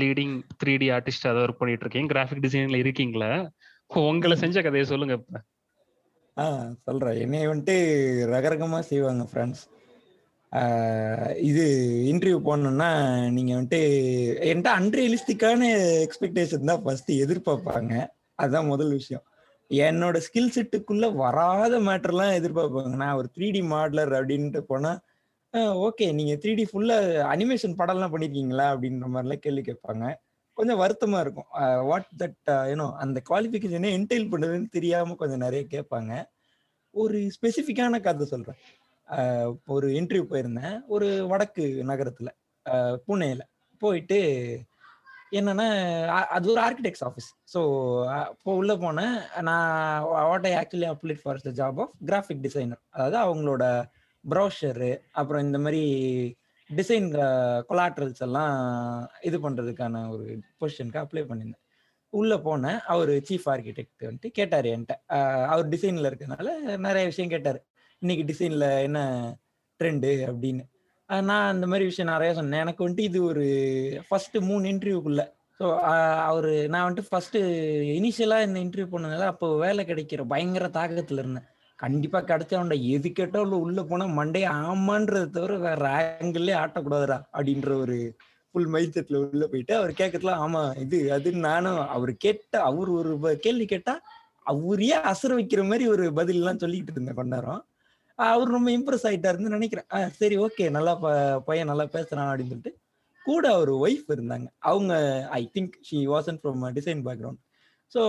லீடிங் 0.00 0.34
த்ரீ 0.60 0.74
டி 0.82 0.88
ஆர்டிஸ்ட் 0.96 1.28
அதை 1.30 1.40
ஒர்க் 1.44 1.60
பண்ணிட்டு 1.60 1.84
இருக்கீங்க. 1.84 2.10
கிராஃபிக் 2.14 2.44
டிசைனிங்ல 2.44 2.80
இருக்கீங்களா? 2.84 3.30
உங்களை 4.10 4.36
செஞ்ச 4.42 4.62
கதையை 4.62 4.86
சொல்லுங்க 4.90 5.14
இப்ப. 5.20 5.40
ஆ 6.36 6.44
சொல்றேன். 6.86 7.20
என்னைய 7.24 7.48
வந்துட்டு 7.52 7.76
ரகரகமா 8.34 8.80
செய்வாங்க 8.90 9.24
ஃப்ரெண்ட்ஸ் 9.30 9.64
இது 11.48 11.64
இன்டர்வியூ 12.12 12.38
போனோம்னா 12.46 12.88
நீங்க 13.36 13.52
வந்துட்டு 13.58 13.80
என்கிட்ட 14.50 14.70
அன்ரியலிஸ்டிக்கான 14.78 15.68
எக்ஸ்பெக்டேஷன் 16.06 16.70
தான் 16.70 16.82
ஃபர்ஸ்ட் 16.84 17.10
எதிர்பார்ப்பாங்க. 17.24 17.92
அதுதான் 18.42 18.70
முதல் 18.72 18.90
விஷயம். 18.90 19.24
என்னோட 19.70 20.20
ஸ்கில் 20.26 20.54
செட்டுக்குள்ள 20.54 21.14
வராத 21.14 21.80
மேட்டர்லாம் 21.80 22.32
எதிர்பார்ப்பாங்க. 22.38 22.96
நான் 22.96 23.14
ஒரு 23.14 23.28
த்ரீ 23.36 23.50
டி 23.50 23.60
மாடலர் 23.60 24.14
அப்படின்ட்டு 24.20 24.60
போனா 24.60 25.00
ஓகே 25.56 26.14
நீங்க 26.14 26.34
த்ரீ 26.34 26.54
டி 26.54 26.66
ஃபுல்லா 26.72 26.96
அனிமேஷன் 27.34 27.78
படம்லாம் 27.78 28.12
பண்ணிருக்கீங்களா? 28.12 28.66
அப்படின்ற 28.72 29.06
மாதிரிலாம் 29.14 29.44
கேள்வி 29.44 29.60
கேட்பாங்க. 29.60 30.14
கொஞ்சம் 30.52 30.80
வருத்தமா 30.80 31.20
இருக்கும். 31.20 31.46
வாட் 31.86 32.08
தட் 32.18 32.50
யூனோ 32.70 32.92
அந்த 32.92 33.22
குவாலிஃபிகேஷனே 33.30 33.90
என்டைல் 33.98 34.28
பண்ணுறதுன்னு 34.32 34.68
தெரியாம 34.68 35.14
கொஞ்சம் 35.14 35.38
நிறைய 35.38 35.66
கேட்பாங்க. 35.70 36.12
ஒரு 36.90 37.30
ஸ்பெசிஃபிக்கான 37.36 38.00
கதை 38.00 38.26
சொல்றேன். 38.26 38.58
ஒரு 39.66 39.88
இன்டர்வியூ 39.88 40.24
போயிருந்தேன். 40.30 40.80
ஒரு 40.88 41.26
வடக்கு 41.28 41.84
நகரத்துல 41.88 42.28
அஹ் 42.70 42.96
புனேல. 43.08 43.40
போயிட்டு 43.78 44.18
என்னன்னா 45.32 45.66
அது 46.28 46.46
ஒரு 46.52 46.60
ஆர்கிடெக்ட்ஸ் 46.60 47.04
ஆஃபீஸ் 47.04 47.28
ஸோ 47.54 47.60
இப்போ 48.30 48.50
உள்ள 48.52 48.72
போனேன் 48.76 49.14
நான் 49.42 50.02
what 50.30 50.46
I 50.46 50.52
actually 50.54 50.88
applied 50.92 51.22
for 51.22 51.42
the 51.42 51.52
job 51.60 51.80
of 51.80 51.94
graphic 52.06 52.42
designer 52.42 52.82
அதாவது 52.90 53.16
அவங்களோட 53.24 53.64
ப்ரௌஷரு 54.24 54.92
அப்புறம் 55.12 55.44
இந்த 55.44 55.58
மாதிரி 55.58 55.82
டிசைன் 56.70 57.06
கொலாட்ரல்ஸ் 57.68 58.22
எல்லாம் 58.26 58.56
இது 59.20 59.36
பண்ணுறதுக்கான 59.38 60.02
ஒரு 60.10 60.26
பொசிஷனுக்கு 60.60 61.02
அப்ளை 61.02 61.22
பண்ணியிருந்தேன். 61.22 61.64
உள்ளே 62.12 62.36
போனேன் 62.46 62.78
அவர் 62.86 63.12
சீஃப் 63.28 63.48
ஆர்கிடெக்ட் 63.48 64.06
வந்துட்டு 64.06 64.30
கேட்டார் 64.38 64.66
என்கிட்ட. 64.66 64.94
அவர் 65.52 65.66
டிசைனில் 65.68 66.08
இருக்கிறதுனால 66.10 66.48
நிறைய 66.86 67.04
விஷயம் 67.06 67.32
கேட்டார். 67.34 67.60
இன்னைக்கு 68.02 68.24
டிசைனில் 68.32 68.68
என்ன 68.86 69.00
ட்ரெண்டு 69.80 70.10
அப்படின்னு. 70.30 70.64
நான் 71.28 71.50
அந்த 71.52 71.66
மாதிரி 71.66 71.84
விஷயம் 71.84 72.12
நிறைய 72.12 72.32
சொன்னேன். 72.38 72.62
எனக்கு 72.64 72.84
வந்துட்டு 72.84 73.06
இது 73.10 73.18
ஒரு 73.30 73.44
ஃபர்ஸ்ட் 74.08 74.36
மூணு 74.48 74.64
இன்டர்வியூக்குள்ள 74.72 75.22
ஸோ 75.60 75.66
அவர் 76.28 76.50
நான் 76.72 76.84
வந்துட்டு 76.86 77.10
ஃபர்ஸ்ட் 77.10 77.38
இனிஷியலாக 77.96 78.46
இந்த 78.46 78.58
இன்டர்வியூ 78.64 78.88
பண்ணதுனால 78.92 79.26
அப்போ 79.32 79.46
வேலை 79.64 79.82
கிடைக்கிற 79.90 80.22
பயங்கர 80.32 80.68
தாக்கத்தில் 80.78 81.22
இருந்தேன். 81.22 81.48
கண்டிப்பாக 81.78 82.28
கிடைச்சவன்டா 82.30 82.76
எது 82.94 83.08
கேட்டாலும் 83.12 83.62
உள்ள 83.64 83.80
போனால் 83.82 84.16
மண்டே 84.18 84.42
ஆமான்றதை 84.62 85.26
தவிர 85.36 85.54
வேற 85.58 85.84
ஆங்கிள்லேயே 85.98 86.56
ஆட்டக்கூடாதுடா 86.62 87.18
அப்படின்ற 87.34 87.70
ஒரு 87.84 87.96
ஃபுல் 88.54 88.70
மைண்ட் 88.74 88.96
செட்ல 88.96 89.20
உள்ள 89.24 89.44
போயிட்டு 89.46 89.74
அவர் 89.80 89.92
கேட்கறதுல 90.00 90.34
ஆமா 90.44 90.62
இது 90.84 90.98
அதுன்னு 91.16 91.46
நானும் 91.48 91.80
அவர் 91.96 92.12
கேட்ட 92.24 92.62
அவர் 92.62 92.90
ஒரு 92.98 93.12
கேள்வி 93.46 93.66
கேட்டா 93.66 93.94
அவரையே 94.46 94.96
அசர 95.10 95.30
வைக்கிற 95.38 95.62
மாதிரி 95.66 95.84
ஒரு 95.86 96.04
பதில் 96.12 96.40
எல்லாம் 96.40 96.60
இருந்தேன் 96.92 97.20
கொண்டாரம் 97.20 97.60
அவர் 98.26 98.54
ரொம்ப 98.54 98.70
இம்ப்ரெஸ் 98.72 99.06
ஆயிட்டாருன்னு 99.08 99.56
நினைக்கிறேன். 99.56 99.88
சரி 100.18 100.36
ஓகே 100.44 100.64
நல்லா 100.70 100.92
பையன் 101.46 101.70
நல்லா 101.70 101.86
பேசுறான் 101.94 102.30
அப்படின்னு 102.30 102.52
சொல்லிட்டு 102.52 102.72
கூட 103.26 103.46
ஒரு 103.58 103.72
ஒய்ஃப் 103.82 104.08
இருந்தாங்க. 104.14 104.46
அவங்க 104.68 104.92
I 105.32 105.42
think 105.54 105.74
she 105.88 105.98
was 106.06 106.40
from 106.40 106.64
design 106.78 107.02
background 107.06 107.40
so 107.92 108.02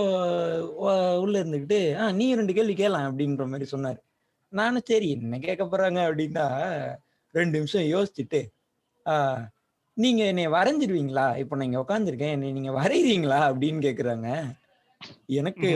உள்ள 1.21 1.35
இருந்துக்கிட்டு 1.41 1.79
ஆ 1.99 2.11
நீ 2.17 2.25
ரெண்டு 2.35 2.55
கேள்வி 2.57 2.75
கேளலாம் 2.75 3.07
அப்படின்ற 3.07 3.45
மாதிரி 3.51 3.67
சொன்னார். 3.71 3.99
நானும் 4.53 4.87
சரி 4.87 5.07
என்ன 5.15 5.39
கேட்க 5.41 5.63
போறாங்க? 5.65 5.99
அப்படின்னா 6.07 6.45
ரெண்டு 7.35 7.55
நிமிஷம் 7.57 7.85
யோசிச்சுட்டு 7.91 8.41
ஆ, 9.05 9.15
நீங்க 9.97 10.21
என்னை 10.25 10.43
வரைஞ்சிடுவீங்களா 10.53 11.25
இப்போ 11.41 11.55
நான் 11.55 11.67
இங்க 11.67 11.79
உட்காந்துருக்கேன் 11.81 12.33
என்னை 12.35 12.51
நீங்க 12.57 12.71
வரைகிறீங்களா 12.77 13.39
அப்படின்னு 13.49 13.81
கேக்குறாங்க. 13.87 14.27
எனக்கு 15.33 15.67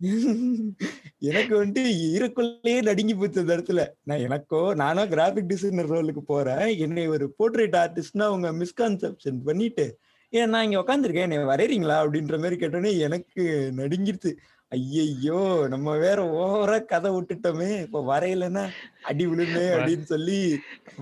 எனக்கு 1.22 1.64
வந்துட்டு 1.64 1.92
இருக்குள்ளேயே 2.16 2.82
நடுங்கி 2.82 3.14
போச்சு 3.14 3.40
அந்த 3.40 3.56
இடத்துல. 3.56 3.82
நான் 4.02 4.18
எனக்கோ 4.18 4.74
நானும் 4.74 5.10
கிராஃபிக் 5.10 5.50
டிசைனர் 5.52 5.90
ரோலுக்கு 5.90 6.22
போறேன். 6.26 6.78
என்னை 6.78 7.04
ஒரு 7.08 7.26
போர்ட்ரேட் 7.38 7.76
ஆர்டிஸ்ட்னா 7.82 8.26
அவங்க 8.30 8.50
மிஸ்கான்செப்ஷன் 8.52 9.38
பண்ணிட்டு 9.44 9.86
ஏன் 10.32 10.50
நான் 10.50 10.64
இங்க 10.64 10.78
உட்காந்துருக்கேன் 10.80 11.26
என்னை 11.28 11.38
வரைகிறீங்களா 11.38 11.96
அப்படின்ற 12.02 12.36
மாதிரி 12.38 12.56
கேட்டோன்னே 12.56 12.98
எனக்கு 12.98 13.42
நடுங்கிருச்சு. 13.76 14.30
ஐயையோ 14.72 15.68
நம்ம 15.68 15.96
வேற 15.96 16.18
ஓவரா 16.36 16.84
கதை 16.84 17.10
விட்டுட்டோமே. 17.10 17.70
இப்போ 17.80 18.00
வரையலைன்னா 18.02 18.62
அடி 19.02 19.24
விழுமே 19.26 19.64
அப்படின்னு 19.74 20.06
சொல்லி 20.12 20.38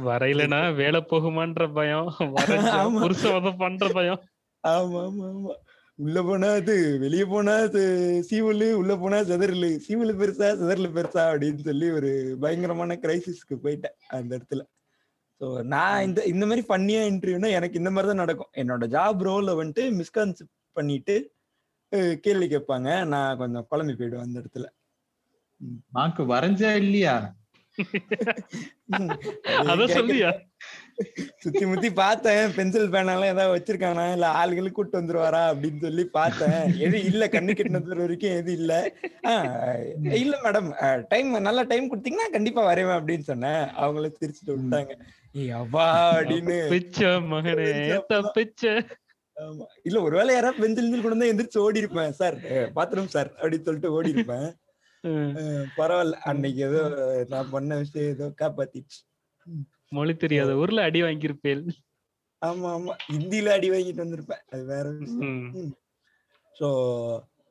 வரையிலனா 0.07 0.61
வேலை 0.75 1.01
போகுமான்ற 1.11 1.65
பயம். 1.73 2.09
ஆமா. 2.83 3.01
பண்ற 3.59 3.89
பயம். 3.89 4.21
ஆமா 4.65 5.01
ஆமா 5.09 5.27
ஆமா. 5.31 5.55
உள்ள 6.01 6.19
போனா 6.27 6.49
அது 6.59 6.75
வெளிய 7.03 7.25
போனா 7.27 7.55
அது 7.67 7.81
சீவலு 8.29 8.69
உள்ள 8.81 8.93
போனா 8.97 9.19
செதறலு. 9.31 9.71
சீவலு 9.87 10.13
பெருசா 10.21 10.49
செதறலு 10.61 10.91
பெருசா 10.97 11.23
அப்படின்னு 11.31 11.63
சொல்லி 11.69 11.87
ஒரு 11.99 12.11
பயங்கரமான 12.43 12.97
கிரைசிஸ்க்கு 13.05 13.57
போயிட்டேன் 13.65 13.97
அந்த 14.19 14.31
இடத்துல. 14.39 14.63
ஸோ 15.41 15.47
நான் 15.73 16.05
இந்த 16.07 16.21
இந்த 16.33 16.45
மாதிரி 16.51 16.63
பண்ணியா 16.73 17.03
இன்டர்வியூனா 17.11 17.51
எனக்கு 17.59 17.81
இந்த 17.81 17.91
மாதிரி 17.91 18.11
தான் 18.13 18.23
நடக்கும். 18.25 18.53
என்னோட 18.63 18.87
ஜாப் 18.97 19.23
ரோல 19.29 19.55
வந்துட்டு 19.61 19.85
மிஸ்கான்செப்ட் 20.01 20.55
பண்ணிட்டு 20.77 21.17
கேள்வி 22.25 22.47
கேட்பாங்க. 22.47 22.89
நான் 23.13 23.39
கொஞ்சம் 23.39 23.67
குழம்பி 23.71 23.95
போயிடுவேன் 24.01 24.27
அந்த 24.27 24.37
இடத்துல. 24.43 24.67
நாக்கு 25.97 26.23
வரைஞ்சா 26.33 26.71
இல்லையா? 26.83 27.15
அத 29.43 29.85
கேட்க- 29.87 30.01
சொல்லியா? 30.01 30.49
சுத்தி 31.37 31.67
முத்தி 31.67 31.93
பார்த்தேன். 31.93 32.55
பென்சில் 32.55 32.91
பேனாலாம் 32.91 33.25
ஏதாவது 33.25 33.55
வச்சிருக்கானா? 33.57 34.13
இல்ல 34.13 34.45
ஆளுகளுக்கு 34.45 34.71
கூட்டு 34.71 35.01
வந்துருவாரா 35.01 35.55
அப்படின்னு 35.55 35.81
சொல்லி 35.81 36.05
பார்த்தேன். 36.05 36.79
எது 36.79 37.05
இல்ல? 37.05 37.27
கண்ணு 37.27 37.55
கெட்டினது 37.55 37.97
வரைக்கும் 37.97 38.31
எது 38.31 38.53
இல்ல. 38.53 38.93
இல்ல 40.03 40.39
மேடம் 40.43 41.05
டைம் 41.09 41.41
நல்ல 41.41 41.63
டைம் 41.63 41.97
கொடுத்தீங்கன்னா 41.97 42.31
கண்டிப்பா 42.33 42.75
வரைவேன் 42.75 43.03
அப்படின்னு 43.03 43.19
சொன்னேன். 43.19 43.67
அவங்கள 43.79 44.13
சிரிச்சுட்டு 44.21 44.55
விட்டாங்க. 44.55 45.51
அவா 45.51 46.15
அப்படின்னு. 46.15 46.69
மகனே. 47.03 48.01
தப்பிச்ச 48.09 48.91
இல்ல 49.83 50.01
ஒருவேளை 50.01 50.35
யாராவது 50.35 50.61
பென்சில் 50.61 51.03
கொண்டு 51.03 51.17
வந்து 51.19 51.33
எந்திரிச்சு 51.33 51.59
ஓடி 51.59 51.79
இருப்பேன் 51.79 52.13
சார் 52.13 52.37
பாத்ரூம் 52.75 53.05
சார் 53.05 53.33
அப்படின்னு 53.33 53.63
சொல்லிட்டு 53.63 53.93
ஓடி 53.93 54.11
இருப்பேன் 54.11 54.55
பரவாயில்ல 55.79 56.17
அன்னைக்கு 56.31 56.61
ஏதோ 56.69 56.83
நான் 57.29 57.53
பண்ண 57.53 57.79
விஷயம் 57.83 58.13
ஏதோ 58.15 58.27
காப்பாத்திச்சு 58.43 58.99
மொழி 59.93 60.13
தெரியாத 60.17 60.51
ஊர்ல 60.63 60.83
அடி 60.89 61.01
வாங்கியிருப்பேன் 61.03 61.65
ஆமா 62.43 62.69
ஆமா 62.77 62.93
ஹிந்தில 63.07 63.55
அடி 63.57 63.69
வாங்கிட்டு 63.71 64.05
வந்திருப்பேன். 64.05 64.43
அது 64.53 64.63
வேற 64.65 64.87
விஷயம். 65.01 65.73
ஸோ 66.57 66.69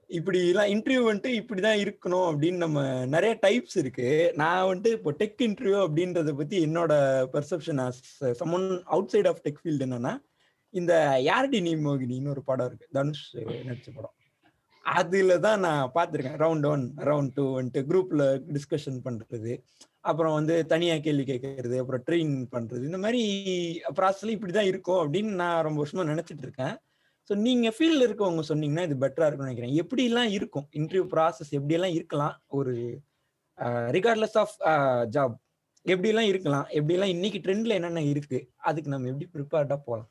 இப்படி 0.09 0.39
எல்லாம் 0.51 0.71
இன்டர்வியூ 0.73 1.01
வந்துட்டு 1.07 1.31
இப்படிதான் 1.39 1.81
இருக்கணும் 1.81 2.27
அப்படின்னு 2.29 2.59
நம்ம 2.63 2.79
நிறைய 3.05 3.33
டைப்ஸ் 3.43 3.77
இருக்கு. 3.77 4.07
நான் 4.35 4.67
வந்துட்டு 4.69 4.93
இப்போ 4.97 5.11
டெக் 5.19 5.43
இன்டர்வியூ 5.47 5.79
அப்படின்றத 5.85 6.33
பத்தி 6.39 6.57
என்னோட 6.67 6.93
perception 7.35 7.81
someone 8.41 8.67
outside 9.13 9.29
of 9.31 9.43
tech 9.45 9.61
field 9.61 9.85
என்னன்னா 9.87 10.13
இந்த 10.73 10.93
யாரடி 11.29 11.59
நீ 11.67 11.73
மோகினின்னு 11.85 12.33
ஒரு 12.35 12.43
படம் 12.43 12.67
இருக்கு. 12.69 12.87
தனுஷ் 12.97 13.27
நடிச்ச 13.67 13.89
படம். 13.95 14.15
அதுல 14.85 15.37
தான் 15.45 15.59
நான் 15.65 15.91
பார்த்துருக்கேன். 15.95 16.37
ரவுண்ட் 16.43 16.67
ஒன் 16.71 16.83
ரவுண்ட் 17.09 17.33
டூ 17.37 17.43
வந்துட்டு 17.57 17.81
குரூப்ல 17.89 18.23
டிஸ்கஷன் 18.55 18.99
பண்றது. 19.07 19.53
அப்புறம் 20.09 20.35
வந்து 20.37 20.55
தனியா 20.73 20.95
கேள்வி 21.05 21.23
கேட்கறது 21.31 21.75
அப்புறம் 21.81 22.03
ட்ரெயின் 22.07 22.35
பண்றது. 22.53 22.83
இந்த 22.89 22.99
மாதிரி 23.05 23.21
ப்ராசஸ்ல 23.97 24.35
இப்படிதான் 24.35 24.69
இருக்கும் 24.71 25.01
அப்படின்னு 25.03 25.33
நான் 25.41 25.65
ரொம்ப 25.67 25.79
வருஷமா 25.83 26.05
நினைச்சிட்டு 26.11 26.45
இருக்கேன். 26.47 26.75
ஸோ 27.29 27.35
நீங்க 27.47 27.67
ஃபீல்ட்ல 27.75 28.05
இருக்கவங்க 28.07 28.43
சொன்னீங்கன்னா 28.51 28.85
இது 28.87 28.95
பெட்டரா 29.03 29.25
இருக்கும்னு 29.27 29.49
நினைக்கிறேன். 29.49 29.75
எப்படி 29.83 30.03
எல்லாம் 30.11 30.31
இருக்கும்? 30.37 30.67
இன்டர்வியூ 30.79 31.05
ப்ராசஸ் 31.13 31.51
எப்படி 31.57 31.77
எல்லாம் 31.79 31.95
இருக்கலாம்? 31.97 32.35
ஒரு 32.59 32.73
ரிகார்ட்லெஸ் 33.97 34.37
ஆஃப் 34.43 34.55
ஜாப் 35.15 35.35
எப்படி 35.85 36.09
எல்லாம் 36.13 36.29
இருக்கலாம்? 36.31 36.65
எப்படி 36.77 36.95
எல்லாம் 36.97 37.13
இன்னைக்கு 37.15 37.39
ட்ரெண்ட்ல 37.45 37.77
என்னென்ன 37.79 38.03
இருக்கு? 38.13 38.39
அதுக்கு 38.69 38.93
நம்ம 38.93 39.09
எப்படி 39.11 39.27
ப்ரிப்பேர்டா 39.35 39.77
போகலாம் 39.89 40.09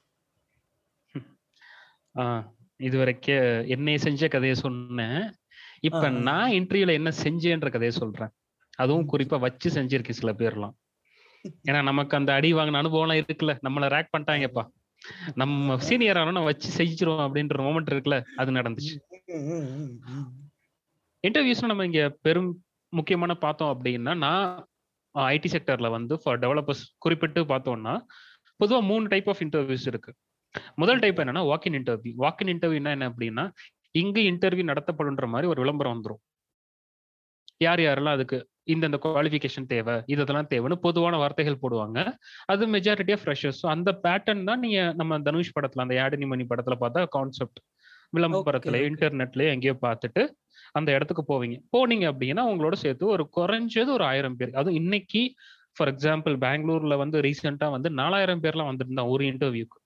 ஆ, 2.81 2.85
இது 2.85 2.99
வரைக்கும் 2.99 3.67
என்னைய 3.67 3.99
செஞ்ச 3.99 4.29
கதையை 4.29 4.57
சொன்னேன். 4.57 5.23
இப்ப. 5.81 5.99
நான் 6.23 6.51
இன்டர்வியூல 6.51 6.93
என்ன 6.93 7.13
செஞ்சேன்ற 7.23 7.61
கதையை 7.61 7.91
சொல்றேன். 7.91 8.29
அதுவும் 8.77 9.09
குறிப்பா 9.13 9.39
வச்சு 9.39 9.71
செஞ்சிருக்கேன் 9.71 10.11
சில 10.11 10.33
பேர்லாம். 10.33 10.75
ஏன்னா 11.65 11.83
நமக்கு 11.83 12.17
அந்த 12.17 12.33
அடி 12.33 12.55
வாங்கின 12.55 12.81
அனுபவம்லாம் 12.81 13.23
இருக்குல்ல. 13.23 13.55
நம்மள 13.69 13.89
ரேக் 13.89 14.13
பண்ணிட்டாங்கப்பா. 14.17 14.65
நம்ம 15.35 15.79
சீனியர் 15.79 16.19
ஆனா 16.19 16.41
வச்சு 16.41 16.69
செஞ்சிரும் 16.77 17.21
அப்படின்ற 17.25 17.57
மொமெண்ட் 17.61 17.91
இருக்குல்ல. 17.91 18.25
அது 18.37 18.53
நடந்துச்சு. 18.53 18.95
இன்டர்வியூஸ்ல 21.29 21.65
நம்ம 21.65 21.85
இங்க 21.85 22.17
பெரும் 22.23 22.65
முக்கியமான 22.93 23.35
பார்த்தோம் 23.35 23.81
அப்படின்னா 23.81 24.17
நான் 24.17 24.67
ஐடி 25.15 25.47
செக்டர்ல 25.51 25.91
வந்து 25.91 26.21
ஃபார் 26.23 26.39
டெவலப்பர்ஸ் 26.39 26.83
குறிப்பிட்டு 26.99 27.45
பார்த்தோம்னா 27.45 27.95
பொதுவா 28.61 28.83
மூணு 28.83 29.09
டைப் 29.09 29.29
ஆஃப் 29.29 29.41
இன்டர்வியூஸ் 29.41 29.87
இருக்கு. 29.87 30.15
முதல் 30.75 30.99
டைப் 30.99 31.21
என்னன்னா 31.21 31.47
வாக்கின் 31.47 31.73
இன்டர்வியூ 31.73 32.12
வாக்கின் 32.17 32.49
இன்டர்வியூனா 32.49 32.90
என்ன 32.90 33.09
அப்படின்னா 33.09 33.50
இங்க 33.90 34.21
இன்டர்வியூ 34.21 34.64
நடத்தப்படுன்ற 34.64 35.26
மாதிரி 35.26 35.49
ஒரு 35.49 35.61
விளம்பரம் 35.61 36.02
வந்துரும். 36.02 36.21
யார் 37.59 37.81
யாரெல்லாம் 37.81 38.12
அதுக்கு 38.12 38.49
இந்தந்த 38.67 38.99
குவாலிஃபிகேஷன் 39.05 39.67
தேவை 39.67 40.02
இதெல்லாம் 40.07 40.49
தேவைன்னு 40.50 40.75
பொதுவான 40.75 41.17
வார்த்தைகள் 41.17 41.61
போடுவாங்க. 41.62 42.19
அது 42.45 42.67
மெஜாரிட்டி 42.67 43.12
ஆஃப் 43.12 43.23
ஃப்ரெஷர்ஸ் 43.25 43.67
அந்த 43.67 44.00
பேட்டர்ன் 44.02 44.45
தான் 44.45 44.59
நீங்க 44.59 44.93
நம்ம 44.97 45.21
தனுஷ் 45.21 45.55
படத்துல 45.61 45.81
அந்த 45.81 45.95
யாடினி 45.95 46.26
மணி 46.26 46.45
படத்துல 46.45 46.76
பார்த்தா 46.81 47.07
கான்செப்ட் 47.09 47.61
விளம்பரத்துல. 48.17 48.76
இன்டர்நெட்லயே 48.90 49.49
எங்கேயோ 49.49 49.78
பார்த்துட்டு 49.81 50.23
அந்த 50.73 50.93
இடத்துக்கு 50.93 51.25
போவீங்க. 51.33 51.57
போனீங்க 51.76 52.05
அப்படின்னா 52.12 52.43
உங்களோட 52.52 52.73
சேர்த்து 52.75 53.07
ஒரு 53.07 53.28
குறைஞ்சது 53.37 53.87
ஒரு 53.87 54.05
ஆயிரம் 54.05 54.37
பேர். 54.37 54.52
அதுவும் 54.52 54.75
இன்னைக்கு 54.75 55.35
ஃபார் 55.73 55.95
எக்ஸாம்பிள் 55.95 56.37
பெங்களூர்ல 56.37 56.97
வந்து 56.97 57.21
ரீசெண்டா 57.21 57.71
வந்து 57.71 57.90
நாலாயிரம் 57.90 58.43
பேர்லாம் 58.43 58.71
வந்துருந்தா 58.73 59.09
ஒரு 59.09 59.25
இன்டர்வியூக்கு. 59.25 59.78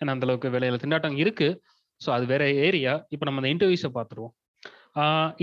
ஏன்னா 0.00 0.12
அந்த 0.14 0.26
அளவுக்கு 0.26 0.52
வேலையில 0.54 0.80
திண்டாட்டம் 0.82 1.18
இருக்கு. 1.22 1.48
ஸோ 2.00 2.08
அது 2.16 2.24
வேற 2.32 2.44
ஏரியா. 2.66 2.94
இப்போ 3.14 3.24
நம்ம 3.26 3.40
அந்த 3.42 3.50
இன்டர்வியூஸை 3.54 3.90
பார்த்துருவோம் 3.98 4.34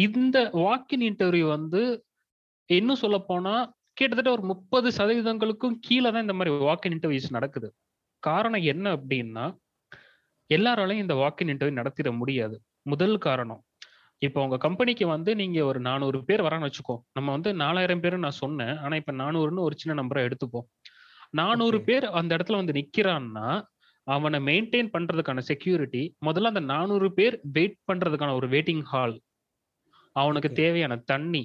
இந்த 0.06 0.38
வாக்கின் 0.64 1.06
இன்டர்வியூ 1.10 1.48
வந்து 1.56 1.82
இன்னும் 2.70 3.02
சொல்ல 3.04 3.18
போனா 3.30 3.56
கிட்டத்தட்ட 4.00 4.30
ஒரு 4.38 4.44
முப்பது 4.52 4.88
சதவீதங்களுக்கும் 4.98 5.76
கீழே 5.88 6.08
தான் 6.14 6.26
இந்த 6.26 6.36
மாதிரி 6.38 6.52
வாக்கின் 6.70 6.96
இன்டர்வியூஸ் 6.96 7.36
நடக்குது. 7.38 7.68
காரணம் 8.24 8.64
என்ன 8.74 8.86
அப்படின்னா 8.98 9.46
எல்லாராலையும் 10.50 11.04
இந்த 11.06 11.16
வாக்கின் 11.22 11.52
இன்டர்வியூ 11.54 11.80
நடத்திட 11.82 12.10
முடியாது. 12.22 12.56
முதல் 12.92 13.18
காரணம் 13.28 13.62
இப்போ 14.22 14.40
உங்க 14.46 14.58
கம்பெனிக்கு 14.66 15.06
வந்து 15.14 15.32
நீங்க 15.40 15.60
ஒரு 15.70 15.80
நானூறு 15.88 16.20
பேர் 16.28 16.46
வரான்னு 16.48 16.68
வச்சுக்கோ. 16.70 16.96
நம்ம 17.18 17.28
வந்து 17.36 17.50
நாலாயிரம் 17.62 18.04
பேர் 18.04 18.24
நான் 18.26 18.42
சொன்னேன். 18.44 18.76
ஆனா 18.84 18.96
இப்ப 19.02 19.14
நானூறுன்னு 19.22 19.66
ஒரு 19.68 19.76
சின்ன 19.82 19.96
நம்பரை 20.02 20.22
எடுத்துப்போம். 20.28 20.68
நானூறு. 21.34 21.78
பேர் 21.82 22.06
அந்த 22.20 22.32
இடத்துல 22.38 22.60
வந்து 22.60 22.74
நிக்கிறான்னா 22.80 23.48
அவனை 24.08 24.40
மெயின்டைன் 24.40 24.90
பண்றதுக்கான 24.96 25.40
செக்யூரிட்டி 25.40 26.04
முதல்ல 26.26 26.52
அந்த 26.52 26.62
நானூறு 26.72 27.08
பேர் 27.14 27.36
வெயிட் 27.52 27.78
பண்றதுக்கான 27.92 28.32
ஒரு 28.34 28.48
வெயிட்டிங் 28.48 28.84
ஹால் 28.84 29.16
அவனுக்கு. 30.16 30.50
தேவையான 30.54 30.96
தண்ணி 31.12 31.44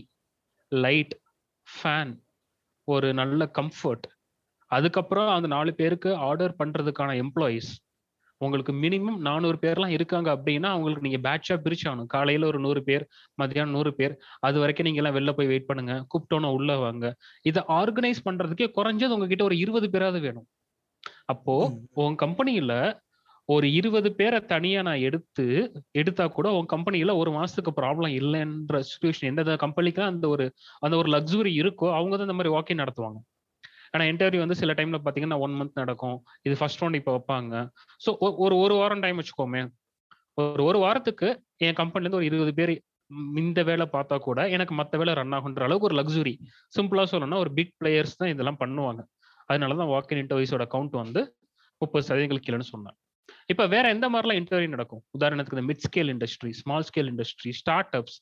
லைட் 0.73 1.14
ஃபேன் 1.68 2.14
ஒரு 2.88 3.09
நல்ல 3.14 3.50
கம்ஃபர்ட் 3.59 4.07
அதுக்கப்புறம் 4.71 5.28
அந்த 5.28 5.49
நாலு 5.49 5.71
பேருக்கு 5.75 6.11
ஆர்டர் 6.28 6.54
பண்றதுக்கான 6.59 7.11
எம்ப்ளாயீஸ் 7.23 7.71
உங்களுக்கு 8.40 8.73
மினிமம் 8.75 9.18
நானூறு 9.18 9.59
பேர்லாம் 9.62 9.95
இருக்காங்க 9.95 10.28
அப்படின்னா 10.37 10.68
அவங்களுக்கு 10.68 11.07
நீங்க 11.07 11.21
பேட்சா 11.25 11.54
பிரிச்சாகணும். 11.64 12.07
காலையில 12.07 12.47
ஒரு 12.47 12.59
நூறு 12.61 12.80
பேர் 12.83 13.04
மத்தியானம் 13.38 13.75
நூறு 13.75 13.92
பேர் 13.95 14.14
அது 14.40 14.59
வரைக்கும் 14.59 14.87
நீங்க 14.87 15.00
எல்லாம் 15.02 15.16
வெளில 15.16 15.33
போய் 15.33 15.47
வெயிட் 15.47 15.66
பண்ணுங்க. 15.66 15.95
கூப்பிட்டோன்னு 16.11 16.54
உள்ள 16.57 16.76
வாங்க. 16.78 17.07
இதை 17.47 17.62
ஆர்கனைஸ் 17.78 18.25
பண்றதுக்கே 18.25 18.68
குறைஞ்சது 18.78 19.14
உங்ககிட்ட 19.16 19.45
ஒரு 19.45 19.59
இருபது 19.59 19.88
பேராவது 19.90 20.21
வேணும். 20.21 20.47
அப்போ. 21.26 21.57
உன் 22.00 22.16
கம்பெனியில 22.18 22.73
ஒரு 23.49 23.66
இருபது 23.73 24.14
பேரை 24.14 24.38
தனியா 24.47 24.83
நான் 24.83 25.00
எடுத்து 25.00 25.45
எடுத்தா 25.92 26.26
கூட 26.28 26.49
உன் 26.52 26.71
கம்பெனியில 26.73 27.12
ஒரு 27.16 27.30
மாசத்துக்கு 27.33 27.73
ப்ராப்ளம் 27.78 28.12
இல்லைன்ற 28.18 28.80
சுச்சுவேஷன் 28.88 29.30
எந்த 29.33 29.57
கம்பெனிக்கு 29.57 30.02
அந்த 30.04 30.26
ஒரு 30.28 30.47
அந்த 30.80 30.97
ஒரு 30.97 31.11
லக்ஸுரி 31.11 31.52
இருக்கோ 31.61 31.88
அவங்க 31.95 32.14
தான் 32.16 32.28
இந்த 32.28 32.38
மாதிரி 32.38 32.54
வாக்கிங் 32.54 32.83
நடத்துவாங்க. 32.83 33.18
ஆனா 33.95 34.04
இன்டர்வியூ 34.11 34.40
வந்து 34.45 34.59
சில 34.61 34.73
டைம்ல 34.78 34.99
பாத்தீங்கன்னா 35.07 35.38
ஒன் 35.45 35.54
மந்த் 35.61 35.80
நடக்கும். 35.83 36.18
இது 36.47 36.54
ஃபர்ஸ்ட் 36.61 36.83
ரவுண்ட் 36.83 36.99
இப்போ 37.00 37.12
வைப்பாங்க. 37.16 37.54
ஸோ 38.04 38.11
ஒரு 38.45 38.57
ஒரு 38.64 38.76
வாரம் 38.80 39.02
டைம் 39.04 39.21
வச்சுக்கோமே. 39.21 39.62
ஒரு 40.38 40.62
ஒரு 40.71 40.78
வாரத்துக்கு 40.85 41.28
என் 41.66 41.78
கம்பெனிலேருந்து 41.80 42.21
ஒரு 42.21 42.28
இருபது 42.30 42.52
பேர் 42.59 42.73
இந்த 43.42 43.61
வேலை 43.68 43.85
பார்த்தா 43.97 44.16
கூட 44.26 44.40
எனக்கு 44.54 44.75
மற்ற 44.80 44.99
வேலை 45.00 45.12
ரன் 45.18 45.35
ஆகுன்ற 45.37 45.62
அளவுக்கு 45.66 45.88
ஒரு 45.88 45.97
லக்ஸுரி 46.00 46.35
சிம்பிளா 46.76 47.04
சொல்லணும்னா 47.12 47.38
ஒரு 47.45 47.50
பிக் 47.59 47.75
பிளேயர்ஸ் 47.80 48.18
தான் 48.21 48.33
இதெல்லாம் 48.33 48.59
பண்ணுவாங்க. 48.62 49.00
அதனால 49.50 49.76
தான் 49.80 49.92
வாக்கின் 49.95 50.21
இன்டர்வியூஸோட 50.23 50.64
கவுண்ட் 50.75 50.97
வந்து 51.02 51.21
முப்பது 51.80 52.04
சதவீதங்கள் 52.09 52.42
கீழேன்னு 52.47 52.73
சொன்னேன் 52.73 52.97
இப்ப 53.52 53.64
வேற 53.75 53.85
எந்த 53.95 54.07
மாதிரிலாம் 54.12 54.38
இன்டர்வியூ 54.40 54.71
நடக்கும்? 54.75 55.02
உதாரணத்துக்கு 55.16 55.57
இந்த 55.59 55.66
mid 55.71 55.85
scale 55.87 56.11
industry 56.14 56.50
small 56.61 56.87
scale 56.88 57.09
industry 57.12 57.50
startups 57.99 58.18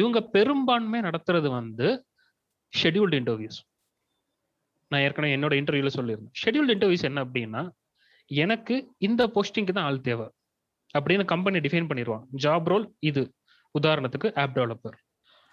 இவங்க 0.00 0.18
பெரும்பான்மை 0.36 1.00
நடத்துறது 1.08 1.48
வந்து 1.58 1.88
ஷெடியூல்டு 2.72 3.18
இன்டர்வியூஸ் 3.20 3.58
நான் 4.88 5.02
ஏற்கனவே 5.06 5.36
என்னோட 5.36 5.54
இன்டர்வியூல 5.60 5.90
சொல்லியிருந்தேன். 5.98 6.34
ஷெட்யூல்டு 6.40 6.74
இன்டர்வியூஸ் 6.74 7.06
என்ன 7.08 7.24
அப்படின்னா 7.24 7.62
எனக்கு 8.30 8.76
இந்த 8.98 9.22
போஸ்டிங்க்கு 9.34 9.72
தான் 9.78 9.88
ஆள் 9.90 10.00
தேவை 10.00 10.26
அப்படின்னு 10.98 11.24
கம்பெனி 11.32 11.58
டிஃபைன் 11.64 11.88
பண்ணிடுவான். 11.90 12.24
ஜாப் 12.44 12.68
ரோல் 12.72 12.86
இது. 13.10 13.22
உதாரணத்துக்கு 13.78 14.28
ஆப் 14.42 14.54
டெவலப்பர் 14.58 14.96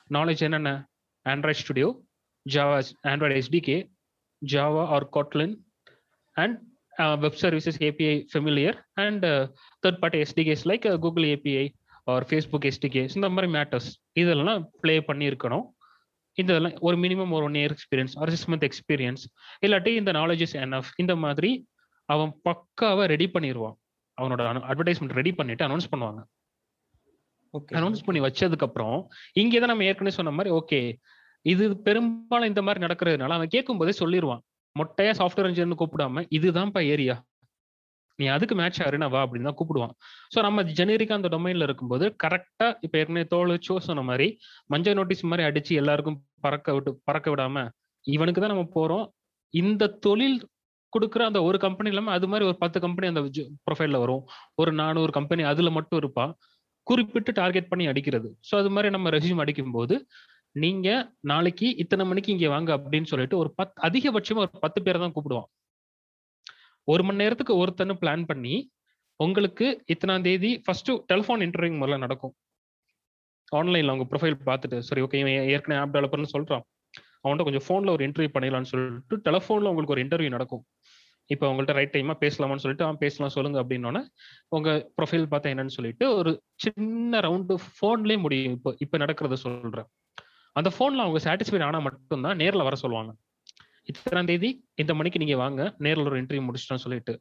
நாலேஜ் 0.10 0.44
என்னென்ன? 0.48 0.72
Android 1.26 1.62
Studio 1.64 1.90
Java 2.46 2.78
Android 3.12 3.38
SDK 3.42 3.78
Java 4.42 4.84
or 4.96 5.08
Kotlin 5.16 5.56
and 6.32 6.58
web 7.24 7.40
services 7.42 7.80
API 7.88 8.16
familiar 8.34 8.78
and 9.04 9.26
third 9.84 10.00
party 10.02 10.20
SDKs 10.26 10.66
like 10.72 10.88
Google 11.06 11.26
API 11.34 11.66
or 12.14 12.26
Facebook 12.30 12.68
SDKs 12.72 13.16
இந்த 13.20 13.30
மாதிரி 13.30 13.52
மேட்டர்ஸ் 13.56 13.90
இதெல்லாம் 14.22 14.64
play 14.82 14.96
பண்ணியிருக்கணும். 15.10 15.66
இந்த 16.38 16.50
இதெல்லாம் 16.54 16.78
ஒரு 16.80 16.98
மினிமம் 16.98 17.32
ஒரு 17.32 17.46
one 17.46 17.58
year 17.60 17.74
experience 17.76 18.14
or 18.18 18.30
six 18.30 18.50
month 18.52 18.68
experience 18.70 19.24
இல்லாட்டி 19.64 19.92
இந்த 19.96 20.12
நாலேஜ் 20.12 20.42
இஸ் 20.42 20.56
எனஃப் 20.56 20.92
இந்த 20.98 21.16
மாதிரி 21.16 21.52
அவன் 22.10 22.32
பக்காவை 22.50 23.06
ரெடி 23.06 23.28
பண்ணிடுவான் 23.28 23.76
அவனோட 24.18 24.42
அட்வர்டைஸ்மெண்ட் 24.70 25.16
ரெடி 25.16 25.32
பண்ணிட்டு 25.32 25.64
அனௌன்ஸ் 25.66 25.92
பண்ணுவாங்க. 25.92 26.20
ஓகே 27.54 27.76
அனௌன்ஸ் 27.76 28.06
பண்ணி 28.06 28.20
வச்சதுக்கு 28.20 28.68
அப்புறம் 28.68 28.98
இங்கே 29.34 29.60
தான் 29.60 29.68
நம்ம 29.68 29.84
ஏற்கனவே 29.84 30.16
சொன்ன 30.16 30.32
மாதிரி 30.32 30.52
ஓகே 30.52 30.80
இது 31.46 31.66
பெரும்பாலும் 31.78 32.50
இந்த 32.52 32.62
மாதிரி 32.62 32.84
நடக்கிறதுனால 32.86 33.36
அவன் 33.38 33.48
கேட்கும் 33.48 33.80
போதே 33.80 33.94
சொல்லிடுவான் 34.02 34.42
மொட்டையா 34.76 35.12
சாஃப்ட்வேர் 35.12 35.48
இன்ஜினியர்னு 35.50 35.80
கூப்பிடாம 35.82 36.24
இதுதான்ப்பா 36.38 36.82
ஏரியா 36.94 37.16
நீ 38.20 38.26
அதுக்கு 38.36 38.56
மேட்ச் 38.60 38.80
ஆறுனா 38.86 39.08
வா 39.14 39.22
அப்படின்னு 39.26 39.48
தான் 39.50 39.58
கூப்பிடுவான். 39.60 39.94
ஸோ 40.34 40.38
நம்ம 40.48 40.64
ஜெனரிக்கா 40.78 41.16
அந்த 41.20 41.30
டொமைன்ல 41.34 41.68
இருக்கும்போது 41.68 42.06
கரெக்டா 42.24 42.68
இப்போ 42.86 42.96
ஏற்கனவே 43.02 43.26
தோல் 43.34 43.54
சோ 43.68 43.76
சொன்ன 43.88 44.04
மாதிரி 44.10 44.28
மஞ்சள் 44.74 44.98
நோட்டீஸ் 45.00 45.24
மாதிரி 45.32 45.46
அடிச்சு 45.50 45.74
எல்லாருக்கும் 45.82 46.18
பறக்க 46.46 46.76
விட்டு 46.78 46.92
பறக்க 47.10 47.28
விடாம 47.34 47.66
இவனுக்கு 48.06 48.42
தான் 48.42 48.54
நம்ம 48.54 48.68
போறோம். 48.78 49.06
இந்த 49.54 49.84
தொழில் 50.06 50.38
கொடுக்குற 50.94 51.22
அந்த 51.30 51.40
ஒரு 51.48 51.58
கம்பெனி 51.66 51.90
இல்லாம 51.94 52.12
அது 52.18 52.28
மாதிரி 52.32 52.46
ஒரு 52.50 52.58
பத்து 52.64 52.78
கம்பெனி 52.86 53.08
அந்த 53.12 53.22
ப்ரொஃபைல்ல 53.68 54.00
வரும். 54.04 54.22
ஒரு 54.62 54.72
நானூறு 54.82 55.12
கம்பெனி 55.18 55.44
அதுல 55.52 55.72
மட்டும் 55.78 56.00
இருப்பா. 56.02 56.26
குறிப்பிட்டு 56.88 57.32
டார்கெட் 57.42 57.70
பண்ணி 57.72 57.86
அடிக்கிறது. 57.92 58.30
ஸோ 58.48 58.54
அது 58.62 58.70
மாதிரி 58.76 58.90
நம்ம 58.96 59.12
ரெசியூம் 59.16 59.42
அடிக்கும்போது 59.44 59.96
நீங்க 60.56 60.88
நாளைக்கு 61.32 61.68
இத்தனை 61.84 62.04
மணிக்கு 62.10 62.30
இங்க 62.36 62.48
வாங்க 62.54 62.70
அப்படின்னு 62.78 63.10
சொல்லிட்டு 63.12 63.38
ஒரு 63.44 63.50
பத் 63.60 63.74
அதிகபட்சமா 63.88 64.44
ஒரு 64.46 64.52
பத்து 64.66 64.80
பேரை 64.86 65.00
தான் 65.04 65.16
கூப்பிடுவான். 65.16 65.48
ஒரு 66.88 67.04
மணி 67.04 67.18
நேரத்துக்கு 67.18 67.54
ஒருத்தன்னு 67.62 67.96
பிளான் 68.02 68.24
பண்ணி 68.26 68.56
உங்களுக்கு 69.20 69.68
இத்தனாம் 69.94 70.26
தேதி 70.28 70.52
ஃபர்ஸ்ட் 70.66 70.92
டெலிஃபோன் 71.12 71.44
இன்டர்வியூ 71.46 71.76
முதல்ல 71.82 71.98
நடக்கும். 71.98 72.34
ஆன்லைன்ல 73.52 73.92
அவங்க 73.94 74.06
ப்ரொஃபைல் 74.12 74.36
பார்த்துட்டு 74.50 74.78
சரி 74.88 75.02
ஓகே 75.02 75.20
இவன் 75.24 75.50
ஏற்கனவே 75.54 75.80
ஆப் 75.82 75.94
டெவலப்பர்னு 75.96 76.34
சொல்றான். 76.36 76.64
அவன்கிட்ட 77.24 77.46
கொஞ்சம் 77.48 77.66
ஃபோன்ல 77.68 77.90
ஒரு 77.90 78.04
இன்டர்வியூ 78.08 78.32
பண்ணிடலாம்னு 78.36 78.72
சொல்லிட்டு 78.72 79.18
டெலிஃபோன்ல 79.28 79.72
உங்களுக்கு 79.74 79.96
ஒரு 79.96 80.04
இன்டர்வியூ 80.06 80.30
நடக்கும். 80.30 80.64
இப்போ 81.30 81.46
உங்கள்ட்ட 81.52 81.74
ரைட் 81.78 81.94
டைமா 81.96 82.14
பேசலாமான்னு 82.24 82.64
சொல்லிட்டு 82.64 82.86
அவன் 82.88 83.02
பேசலாம் 83.04 83.34
சொல்லுங்க 83.36 83.58
அப்படின்னோன்னே 83.64 84.02
உங்க 84.48 84.70
ப்ரொஃபைல் 84.98 85.26
பார்த்தா 85.32 85.52
என்னன்னு 85.54 85.76
சொல்லிட்டு 85.78 86.06
ஒரு 86.16 86.32
சின்ன 86.56 87.20
ரவுண்டு 87.20 87.56
ஃபோன்லேயே 87.68 88.20
முடியும். 88.20 88.56
இப்போ 88.58 88.72
இப்போ 88.80 88.98
நடக்கிறத 88.98 89.34
சொல்றேன். 89.34 89.88
அந்த 90.52 90.70
ஃபோன்ல 90.76 91.06
அவங்க 91.06 91.20
சாட்டிஸ்ஃபைட் 91.28 91.64
ஆனா 91.64 91.80
மட்டும்தான் 91.80 92.40
நேரில் 92.42 92.68
வர 92.68 92.76
சொல்லுவாங்க. 92.76 93.14
இத்தனாம் 93.92 94.30
தேதி 94.32 94.50
இந்த 94.82 94.92
மணிக்கு 95.00 95.22
நீங்க 95.24 95.38
வாங்க. 95.46 95.62
நேர்ல 95.86 96.10
ஒரு 96.12 96.20
இன்டர்வியூ 96.22 96.46
முடிச்சிட்டோம் 96.48 96.84
சொல்லிட்டு. 96.86 97.16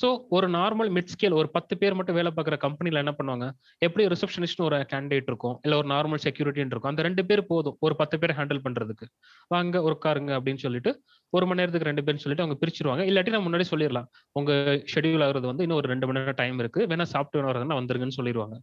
ஸோ 0.00 0.08
ஒரு 0.36 0.46
நார்மல் 0.56 0.90
மிட் 0.96 1.12
ஸ்கேல் 1.12 1.36
ஒரு 1.38 1.48
பத்து 1.54 1.74
பேர் 1.78 1.96
மட்டும் 1.98 2.16
வேலை 2.18 2.30
பார்க்குற 2.34 2.56
கம்பெனியில் 2.64 3.00
என்ன 3.02 3.12
பண்ணுவாங்க? 3.18 3.46
எப்படி 3.86 4.02
ரிசப்ஷனிஸ்ட்னு 4.12 4.66
ஒரு 4.66 4.76
கேண்டிடேட் 4.92 5.30
இருக்கும். 5.30 5.56
இல்லை 5.64 5.76
ஒரு 5.80 5.88
நார்மல் 5.94 6.22
செக்யூரிட்டின்னு 6.24 6.74
இருக்கும். 6.74 6.92
அந்த 6.92 7.04
ரெண்டு 7.06 7.22
பேர் 7.28 7.42
போதும். 7.50 7.76
ஒரு 7.86 7.94
பத்து 8.00 8.16
பேர் 8.22 8.34
ஹேண்டில் 8.38 8.60
பண்றதுக்கு. 8.66 9.06
வாங்க 9.54 9.82
உட்காருங்க 9.90 10.32
அப்படின்னு 10.38 10.62
சொல்லிட்டு 10.66 10.92
ஒரு 11.32 11.46
மணி 11.48 11.60
நேரத்துக்கு 11.60 11.90
ரெண்டு 11.90 12.04
பேர்னு 12.06 12.24
சொல்லிட்டு 12.24 12.44
அவங்க 12.44 12.58
பிரிச்சிருவாங்க. 12.62 13.04
இல்லாட்டி 13.10 13.34
நான் 13.34 13.46
முன்னாடி 13.48 13.66
சொல்லிடலாம். 13.72 14.08
உங்க 14.40 14.52
ஷெடியூல் 14.94 15.24
ஆகுறது 15.26 15.46
வந்து 15.52 15.64
இன்னும் 15.66 15.80
ஒரு 15.82 15.90
ரெண்டு 15.94 16.08
மணி 16.10 16.20
நேரம் 16.20 16.40
டைம் 16.42 16.60
இருக்கு. 16.64 16.82
வேணா 16.92 17.06
சாப்பிட்டு 17.14 17.40
வேணா 17.40 17.78
வந்துருங்கன்னு 17.80 18.18
சொல்லிடுவாங்க. 18.20 18.58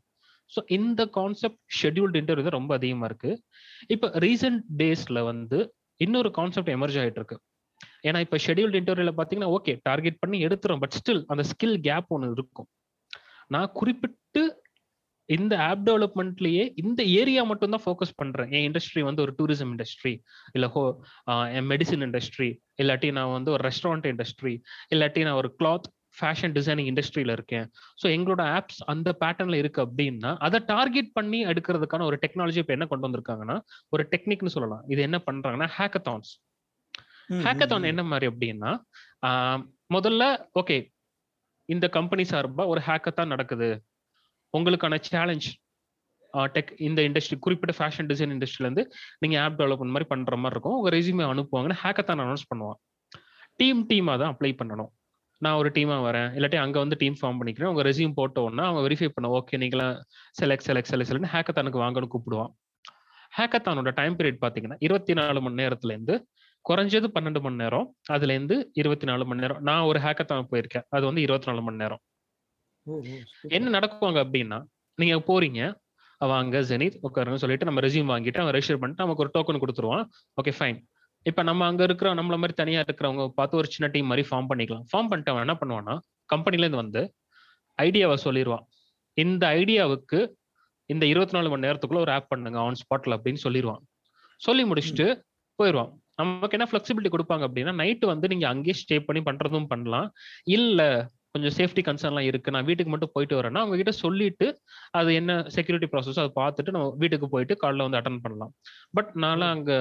ஸோ 0.51 0.61
இந்த 0.77 1.01
கான்செப்ட் 1.17 1.61
ஷெட்யூல்டு 1.81 2.19
இன்டர்வியூ 2.21 2.45
தான் 2.47 2.59
ரொம்ப 2.59 2.73
அதிகமா 2.79 3.07
இருக்கு. 3.11 3.31
இப்போ 3.95 4.07
ரீசெண்ட் 4.25 4.63
டேஸ்ல 4.81 5.19
வந்து 5.31 5.59
இன்னொரு 6.01 6.29
கான்செப்ட் 6.31 6.73
எமர்ஜ் 6.75 6.97
ஆயிட்டு 7.01 7.19
இருக்கு 7.21 7.37
ஏன்னா 8.07 8.19
இப்போ 8.25 8.37
ஷெடியூல்டு 8.45 8.79
இன்டர்வியூல 8.81 9.11
பாத்தீங்கன்னா 9.19 9.51
ஓகே 9.57 9.73
டார்கெட் 9.83 10.21
பண்ணி 10.23 10.37
எடுத்துரும் 10.47 10.81
பட் 10.83 10.95
ஸ்டில் 10.99 11.23
அந்த 11.27 11.43
ஸ்கில் 11.51 11.77
கேப் 11.87 12.13
ஒன்று 12.15 12.35
இருக்கும். 12.37 12.67
நான் 13.47 13.71
குறிப்பிட்டு 13.71 14.43
இந்த 15.29 15.53
ஆப் 15.67 15.83
டெவலப்மெண்ட்லயே 15.87 16.63
இந்த 16.75 17.01
ஏரியா 17.19 17.43
மட்டும் 17.43 17.73
தான் 17.75 17.83
ஃபோக்கஸ் 17.85 18.11
பண்றேன். 18.15 18.49
என் 18.55 18.65
இண்டஸ்ட்ரி 18.67 19.01
வந்து 19.07 19.21
ஒரு 19.21 19.33
டூரிசம் 19.39 19.71
இண்டஸ்ட்ரி 19.73 20.13
இல்ல 20.53 20.65
ஹோ 20.67 20.83
என் 21.57 21.67
மெடிசின் 21.71 22.05
இண்டஸ்ட்ரி 22.07 22.49
இல்லாட்டி 22.81 23.09
நான் 23.11 23.35
வந்து 23.37 23.51
ஒரு 23.51 23.63
ரெஸ்டாரண்ட் 23.69 24.07
இண்டஸ்ட்ரி 24.11 24.53
இல்லாட்டி 24.95 25.23
நான் 25.27 25.39
ஒரு 25.41 25.51
கிளாத் 25.61 25.87
ஃபேஷன் 26.17 26.53
டிசைனிங் 26.57 26.89
இண்டஸ்ட்ரியில 26.91 27.35
இருக்கேன். 27.37 27.65
ஸோ 28.01 28.05
எங்களோட 28.15 28.43
ஆப்ஸ் 28.57 28.81
அந்த 28.93 29.09
பேட்டர்ன்ல 29.21 29.59
இருக்கு 29.63 29.81
அப்படின்னா 29.85 30.31
அதை 30.47 30.59
டார்கெட் 30.73 31.11
பண்ணி 31.17 31.39
எடுக்கிறதுக்கான 31.51 32.05
ஒரு 32.09 32.19
டெக்னாலஜி 32.23 32.61
இப்போ 32.63 32.75
என்ன 32.77 32.87
கொண்டு 32.91 33.07
வந்திருக்காங்கன்னா 33.07 33.57
ஒரு 33.95 34.05
டெக்னிக்னு 34.13 34.53
சொல்லலாம். 34.55 34.83
இது 34.93 35.01
என்ன 35.07 35.19
பண்றாங்கன்னா 35.27 35.69
ஹேக்கத்தான்ஸ் 35.77 36.31
ஹேக்கத்தான் 37.45 37.91
என்ன 37.91 38.01
மாதிரி 38.11 38.25
அப்படின்னா 38.31 38.71
முதல்ல 39.95 40.23
ஓகே 40.61 40.77
இந்த 41.69 41.85
கம்பெனி 41.97 42.23
சார்பா 42.31 42.63
ஒரு 42.71 42.81
ஹேக்கத்தான் 42.87 43.31
நடக்குது. 43.33 43.69
உங்களுக்கான 44.57 44.99
சேலஞ்ச் 45.11 45.47
டெக் 46.55 46.71
இந்த 46.87 46.99
இண்டஸ்ட்ரி 47.07 47.37
குறிப்பிட்ட 47.45 47.73
ஃபேஷன் 47.77 48.07
டிசைன் 48.11 48.33
இண்டஸ்ட்ரியில 48.35 48.67
இருந்து 48.67 48.83
நீங்க 49.23 49.35
ஆப் 49.43 49.57
டெவலப்மெண்ட் 49.61 49.93
மாதிரி 49.95 50.07
பண்ற 50.11 50.37
மாதிரி 50.43 50.55
இருக்கும். 50.55 50.75
உங்க 50.79 50.89
ரெசியூமே 50.95 51.25
அனுப்புவாங்கன்னு 51.33 51.77
ஹேக்கத்தான் 51.83 52.21
அனௌன்ஸ் 52.23 52.49
பண்ணுவான். 52.51 52.79
டீம் 53.59 53.81
டீமா 53.91 54.13
தான் 54.21 54.31
அப்ளை 54.33 54.51
பண்ணணும். 54.61 54.91
நான் 55.37 55.55
ஒரு 55.55 55.69
டீமா 55.69 55.97
வரேன். 56.07 56.29
இல்லாட்டி 56.37 56.55
அங்க 56.55 56.77
வந்து 56.79 56.95
டீம் 56.99 57.17
ஃபார்ம் 57.21 57.37
பண்ணிக்கிறேன். 57.39 57.71
உங்க 57.71 57.83
ரெசியூம் 57.83 58.15
போட்டோன்னா 58.19 58.63
அவங்க 58.69 58.81
வெரிஃபை 58.87 59.09
பண்ண 59.13 59.29
ஓகே 59.37 59.57
நீங்களாம் 59.63 59.97
செலக்ட் 60.41 60.65
செலக்ட் 60.67 60.89
செலக்ட் 60.91 61.09
செலக்ட் 61.11 61.33
ஹேக்கத்தானுக்கு 61.33 61.81
வாங்கன்னு 61.83 62.11
கூப்பிடுவான். 62.13 62.51
ஹேக்கத்தானோட 63.37 63.91
டைம் 63.93 64.17
பீரியட் 64.17 64.41
பாத்தீங்கன்னா 64.41 64.75
இருபத்தி 64.79 65.13
நாலு 65.13 65.41
மணி 65.41 65.63
நேரத்துல 65.63 65.95
இருந்து 65.95 66.15
குறைஞ்சது 66.69 67.07
பன்னெண்டு 67.15 67.41
மணி 67.41 67.55
நேரம் 67.55 67.87
அதுல 68.15 68.33
இருந்து 68.33 68.69
இருபத்தி 68.73 69.05
நாலு 69.05 69.25
மணி 69.25 69.39
நேரம். 69.39 69.61
நான் 69.61 69.81
ஒரு 69.81 69.99
ஹேக்கத்தான் 69.99 70.47
போயிருக்கேன். 70.51 70.85
அது 70.89 71.05
வந்து 71.05 71.21
இருபத்தி 71.21 71.47
நாலு 71.51 71.61
மணி 71.61 71.77
நேரம். 71.77 72.01
என்ன 73.41 73.79
நடக்குவாங்க 73.79 74.19
அப்படின்னா 74.25 74.59
நீங்க 75.01 75.17
போறீங்க. 75.29 75.73
வாங்க 76.17 76.57
ஜெனித் 76.69 76.97
உட்காருங்க 77.07 77.35
சொல்லிட்டு 77.35 77.65
நம்ம 77.65 77.81
ரெசியூம் 77.81 78.11
வாங்கிட்டு 78.11 78.39
அவன் 78.39 78.53
ரெஜிஸ்டர் 78.55 78.81
பண்ணிட்டு 78.81 79.03
நமக்கு 79.03 79.23
ஒரு 79.23 79.31
டோக்கன் 79.35 79.61
கொடுத்துருவான். 79.63 80.05
ஓகே 80.41 80.53
ஃபைன் 80.59 80.79
இப்ப 81.25 81.43
நம்ம 81.43 81.65
அங்க 81.65 81.83
இருக்கிற 81.83 82.13
நம்மள 82.13 82.35
மாதிரி 82.41 82.53
தனியா 82.53 82.81
இருக்கிறவங்க 82.81 83.27
பார்த்து 83.27 83.57
ஒரு 83.57 83.67
சின்ன 83.67 83.91
டீம் 83.91 84.05
மாதிரி 84.05 84.27
ஃபார்ம் 84.29 84.49
பண்ணிக்கலாம். 84.49 84.85
ஃபார்ம் 84.91 85.09
பண்ணிட்டு 85.11 85.31
அவன் 85.31 85.43
என்ன 85.45 85.55
பண்ணுவான்னா 85.61 85.95
கம்பெனிலேருந்து 86.33 86.81
வந்து 86.83 87.01
ஐடியாவை 87.81 88.17
சொல்லிடுவான் 88.23 88.65
இந்த 89.13 89.43
ஐடியாவுக்கு 89.59 90.19
இந்த 90.89 91.05
இருபத்தி 91.05 91.35
நாலு 91.37 91.49
மணி 91.49 91.67
நேரத்துக்குள்ள 91.67 91.99
ஒரு 91.99 92.11
ஆப் 92.11 92.29
பண்ணுங்க 92.29 92.59
ஆன் 92.59 92.79
ஸ்பாட்ல 92.81 93.15
அப்படின்னு 93.17 93.43
சொல்லிடுவான் 93.43 93.83
சொல்லி 94.41 94.63
முடிச்சுட்டு 94.63 95.07
போயிடுவான் 95.59 95.91
நமக்கு 96.15 96.57
என்ன 96.57 96.67
ஃபிளெக்சிபிலிட்டி 96.71 97.11
கொடுப்பாங்க 97.13 97.45
அப்படின்னா 97.47 97.73
நைட்டு 97.81 98.05
வந்து 98.05 98.27
நீங்க 98.27 98.47
அங்கேயே 98.47 98.75
ஸ்டே 98.81 98.97
பண்ணி 98.99 99.21
பண்றதும் 99.23 99.67
பண்ணலாம். 99.67 100.07
இல்ல 100.43 100.81
கொஞ்சம் 101.35 101.55
சேஃப்டி 101.57 101.81
கன்சர்ன்லாம் 101.87 102.27
இருக்கு. 102.29 102.53
நான் 102.55 102.67
வீட்டுக்கு 102.69 102.91
மட்டும் 102.93 103.13
போயிட்டு 103.15 103.37
வரேன்னா 103.39 103.61
அவங்க 103.63 103.77
கிட்ட 103.81 103.93
சொல்லிட்டு 104.03 104.47
அது 104.99 105.09
என்ன 105.19 105.31
செக்யூரிட்டி 105.55 105.87
ப்ராசஸ் 105.93 106.19
அதை 106.23 106.31
பார்த்துட்டு 106.41 106.73
நம்ம 106.75 106.87
வீட்டுக்கு 107.01 107.27
போயிட்டு 107.33 107.55
காலைல 107.63 107.85
வந்து 107.87 107.99
அட்டன் 107.99 108.21
பண்ணலாம். 108.25 108.51
பட் 108.97 109.09
நான்லாம் 109.23 109.53
அங்க 109.55 109.71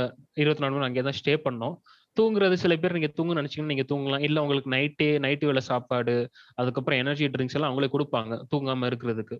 இருபத்தி 0.42 0.64
நாலு 0.64 0.74
மணி 0.76 0.88
அங்கே 0.88 1.04
தான் 1.08 1.18
ஸ்டே 1.20 1.34
பண்ணோம். 1.46 1.76
தூங்குறது 2.16 2.56
சில 2.62 2.72
பேர் 2.82 2.96
நீங்க 2.96 3.10
தூங்க 3.18 3.32
நினைச்சீங்கன்னா 3.40 3.72
நீங்க 3.74 3.86
தூங்கலாம். 3.92 4.24
இல்ல 4.28 4.42
உங்களுக்கு 4.44 4.70
நைட்டே 4.74 5.08
நைட்டு 5.24 5.48
வேலை 5.50 5.62
சாப்பாடு 5.70 6.14
அதுக்கப்புறம் 6.60 7.00
எனர்ஜி 7.02 7.28
ட்ரிங்க்ஸ் 7.36 7.56
எல்லாம் 7.58 7.70
அவங்களே 7.70 7.90
கொடுப்பாங்க 7.94 8.34
தூங்காம 8.52 8.88
இருக்கிறதுக்கு. 8.90 9.36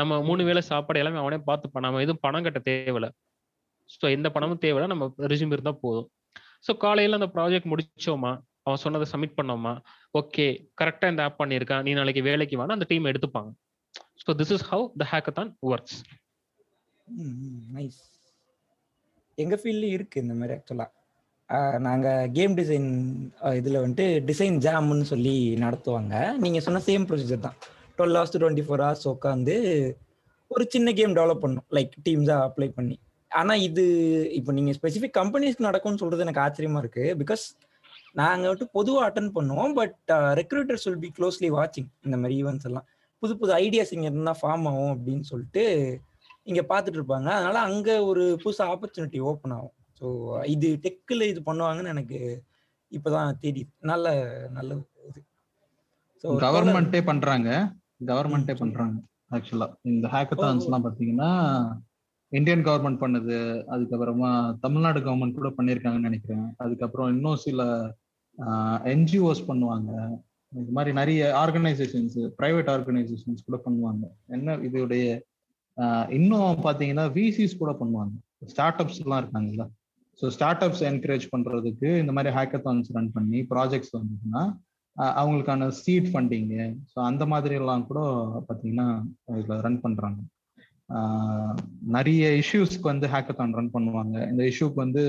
நம்ம 0.00 0.20
மூணு 0.28 0.42
வேளை 0.44 0.62
சாப்பாடு 0.72 1.00
எல்லாமே 1.02 1.18
அவனே 1.22 1.38
பார்த்துப்பான். 1.48 1.84
நம்ம 1.86 2.00
எதுவும் 2.04 2.22
பணம் 2.26 2.46
கட்ட 2.46 2.60
தேவையில்ல. 2.70 3.08
ஸோ 3.90 4.04
எந்த 4.16 4.28
பணமும் 4.36 4.62
தேவையில்ல. 4.64 4.92
நம்ம 4.94 5.06
ரெசியூம் 5.32 5.54
இருந்தால் 5.56 5.80
போதும். 5.84 6.08
ஸோ 6.66 6.72
காலையில் 6.84 7.18
அந்த 7.18 7.28
ப்ராஜெக்ட் 7.34 7.70
முடிச்சோமா 7.72 8.32
அவன் 8.66 8.82
சொன்னதை 8.84 9.06
சப்மிட் 9.12 9.38
பண்ணோமா 9.38 9.72
ஓகே 10.20 10.46
கரெக்டாக 10.80 11.12
இந்த 11.12 11.22
ஆப் 11.26 11.40
பண்ணியிருக்கான் 11.40 11.84
நீ 11.86 11.92
நாளைக்கு 12.00 12.22
வேலைக்கு 12.28 12.58
வேணா 12.60 12.76
அந்த 12.78 12.86
டீம் 12.90 13.10
எடுத்துப்பாங்க. 13.12 13.50
So 14.24 14.32
this 14.40 14.52
is 14.56 14.66
how 14.72 14.84
the 15.02 15.06
hackathon 15.12 15.50
works 15.70 15.98
nice 17.76 18.00
எங்கள் 19.38 19.60
ஃபீல்ட்லேயும் 19.62 19.96
இருக்குது 19.98 20.24
இந்த 20.24 20.34
மாதிரி 20.40 20.54
ஆக்சுவலாக 20.58 20.90
நாங்கள் 21.86 22.30
கேம் 22.36 22.54
டிசைன் 22.58 22.88
இதில் 23.58 23.82
வந்துட்டு 23.82 24.06
டிசைன் 24.28 24.56
ஜாம்னு 24.66 25.06
சொல்லி 25.12 25.34
நடத்துவாங்க. 25.64 26.14
நீங்கள் 26.44 26.64
சொன்ன 26.66 26.82
சேம் 26.88 27.04
ப்ரொசீஜர் 27.08 27.44
தான். 27.46 27.56
Twelve 27.96 28.16
hours 28.16 28.34
twenty 28.42 28.64
four 28.66 28.82
hours 28.84 29.06
உட்காந்து 29.14 29.56
ஒரு 30.50 30.64
சின்ன 30.74 30.88
கேம் 30.98 31.16
டெவலப் 31.18 31.44
பண்ணும். 31.44 31.66
லைக் 31.76 31.92
டீம்ஸாக 32.06 32.46
அப்ளை 32.48 32.68
பண்ணி. 32.78 32.96
ஆனால் 33.40 33.62
இது 33.68 33.84
இப்போ 34.38 34.50
நீங்கள் 34.58 34.76
ஸ்பெசிஃபிக் 34.78 35.16
கம்பெனிஸ்க்கு 35.20 35.68
நடக்கும்னு 35.68 36.00
சொல்கிறது 36.02 36.24
எனக்கு 36.26 36.42
ஆச்சரியமா 36.46 36.80
இருக்குது 36.84 37.14
பிகாஸ் 37.22 37.44
நாங்கள் 38.14 38.48
வந்துட்டு 38.48 38.74
பொதுவாக 38.78 39.06
அட்டன் 39.08 39.30
பண்ணுவோம் 39.36 39.72
but 39.78 39.96
recruiters 40.40 40.86
will 40.88 41.04
be 41.04 41.10
closely 41.18 41.48
வாட்சிங் 41.56 41.88
இந்த 42.06 42.16
மாதிரி 42.22 42.34
ஈவெண்ட்ஸ் 42.40 42.68
எல்லாம். 42.70 42.86
புது 43.22 43.34
புது 43.40 43.52
ஐடியாஸ் 43.64 43.94
இங்கே 43.96 44.08
இருந்தால் 44.10 44.40
ஃபார்ம் 44.40 44.66
ஆகும் 44.70 44.92
அப்படின்னு 44.94 45.24
சொல்லிட்டு 45.30 45.62
இங்கே 46.50 46.62
பார்த்துட்டு 46.70 46.98
இருப்பாங்க. 47.00 47.28
அதனால 47.38 47.58
அங்கே 47.68 47.94
ஒரு 48.10 48.24
புதுசு 48.42 48.62
ஆப்பர்ச்சுனிட்டி 48.72 49.20
ஓப்பன் 49.30 49.54
ஆகும். 49.56 49.74
ஸோ 50.00 50.06
இது 50.54 50.68
டெக்கில் 50.86 51.30
இது 51.32 51.40
பண்ணுவாங்கன்னு 51.48 51.92
எனக்கு 51.94 52.18
இப்போதான் 52.92 53.40
தெரியுது. 53.44 53.72
நல்ல 53.90 54.12
நல்ல 54.58 54.76
இது. 55.10 55.20
ஸோ 56.24 56.36
கவர்மெண்ட்டே 56.46 57.02
பண்றாங்க. 57.10 57.48
கவர்மெண்ட்டே 58.10 58.56
பண்றாங்க 58.62 58.96
ஆக்சுவலா 59.36 59.68
இந்த 59.90 60.06
ஹேக்கத்தான்ஸ் 60.14 60.66
எல்லாம் 60.68 60.86
பாத்தீங்கன்னா 60.86 61.30
இந்தியன் 62.32 62.64
கவர்மெண்ட் 62.66 63.02
பண்ணுது. 63.02 63.36
அதுக்கப்புறமா 63.74 64.30
தமிழ்நாடு 64.64 65.00
கவர்மெண்ட் 65.06 65.38
கூட 65.40 65.50
பண்ணியிருக்காங்கன்னு 65.58 66.08
நினைக்கிறேன். 66.10 66.46
அதுக்கப்புறம் 66.64 67.10
இன்னும் 67.14 67.42
சில 67.46 67.62
என்ஜிஓஸ் 68.94 69.42
பண்ணுவாங்க. 69.50 69.92
இது 70.52 70.72
மாதிரி 70.76 70.90
நிறைய 71.00 71.20
ஆர்கனைசேஷன்ஸ் 71.44 72.18
ப்ரைவேட் 72.40 72.68
ஆர்கனைசேஷன்ஸ் 72.74 73.46
கூட 73.46 73.58
பண்ணுவாங்க. 73.66 74.04
என்ன 74.36 74.56
இதோடைய 74.68 75.06
இன்னும் 76.18 76.60
பார்த்தீங்கன்னா 76.66 77.06
விசிஸ் 77.16 77.60
கூட 77.62 77.72
பண்ணுவாங்க. 77.80 78.14
ஸ்டார்ட் 78.52 78.82
அப்ஸ் 78.82 79.00
எல்லாம் 79.04 79.20
இருக்காங்கல்ல. 79.22 79.64
ஸோ 80.20 80.26
ஸ்டார்ட் 80.34 80.62
அப்ஸ் 80.66 80.84
என்கரேஜ் 80.90 81.24
பண்ணுறதுக்கு 81.32 81.88
இந்த 82.02 82.12
மாதிரி 82.16 82.30
ஹேக்கத்தான்ஸ் 82.36 82.92
ரன் 82.96 83.14
பண்ணி 83.16 83.38
ப்ராஜெக்ட்ஸ் 83.52 83.96
வந்ததுன்னா 83.98 84.42
அவங்களுக்கான 85.20 85.68
சீட் 85.80 86.10
ஃபண்டிங்கு 86.12 86.64
ஸோ 86.92 86.98
அந்த 87.10 87.24
மாதிரி 87.32 87.54
எல்லாம் 87.62 87.86
கூட 87.88 88.00
பார்த்தீங்கன்னா 88.48 88.88
இதில் 89.40 89.62
ரன் 89.66 89.80
பண்ணுறாங்க 89.84 90.20
நிறைய 91.96 92.24
இஷ்யூஸ்க்கு 92.42 92.86
வந்து 92.92 93.06
ஹேக்கத்தான் 93.14 93.56
ரன் 93.58 93.74
பண்ணுவாங்க. 93.76 94.16
இந்த 94.32 94.42
இஷ்யூக்கு 94.50 94.78
வந்து 94.84 95.02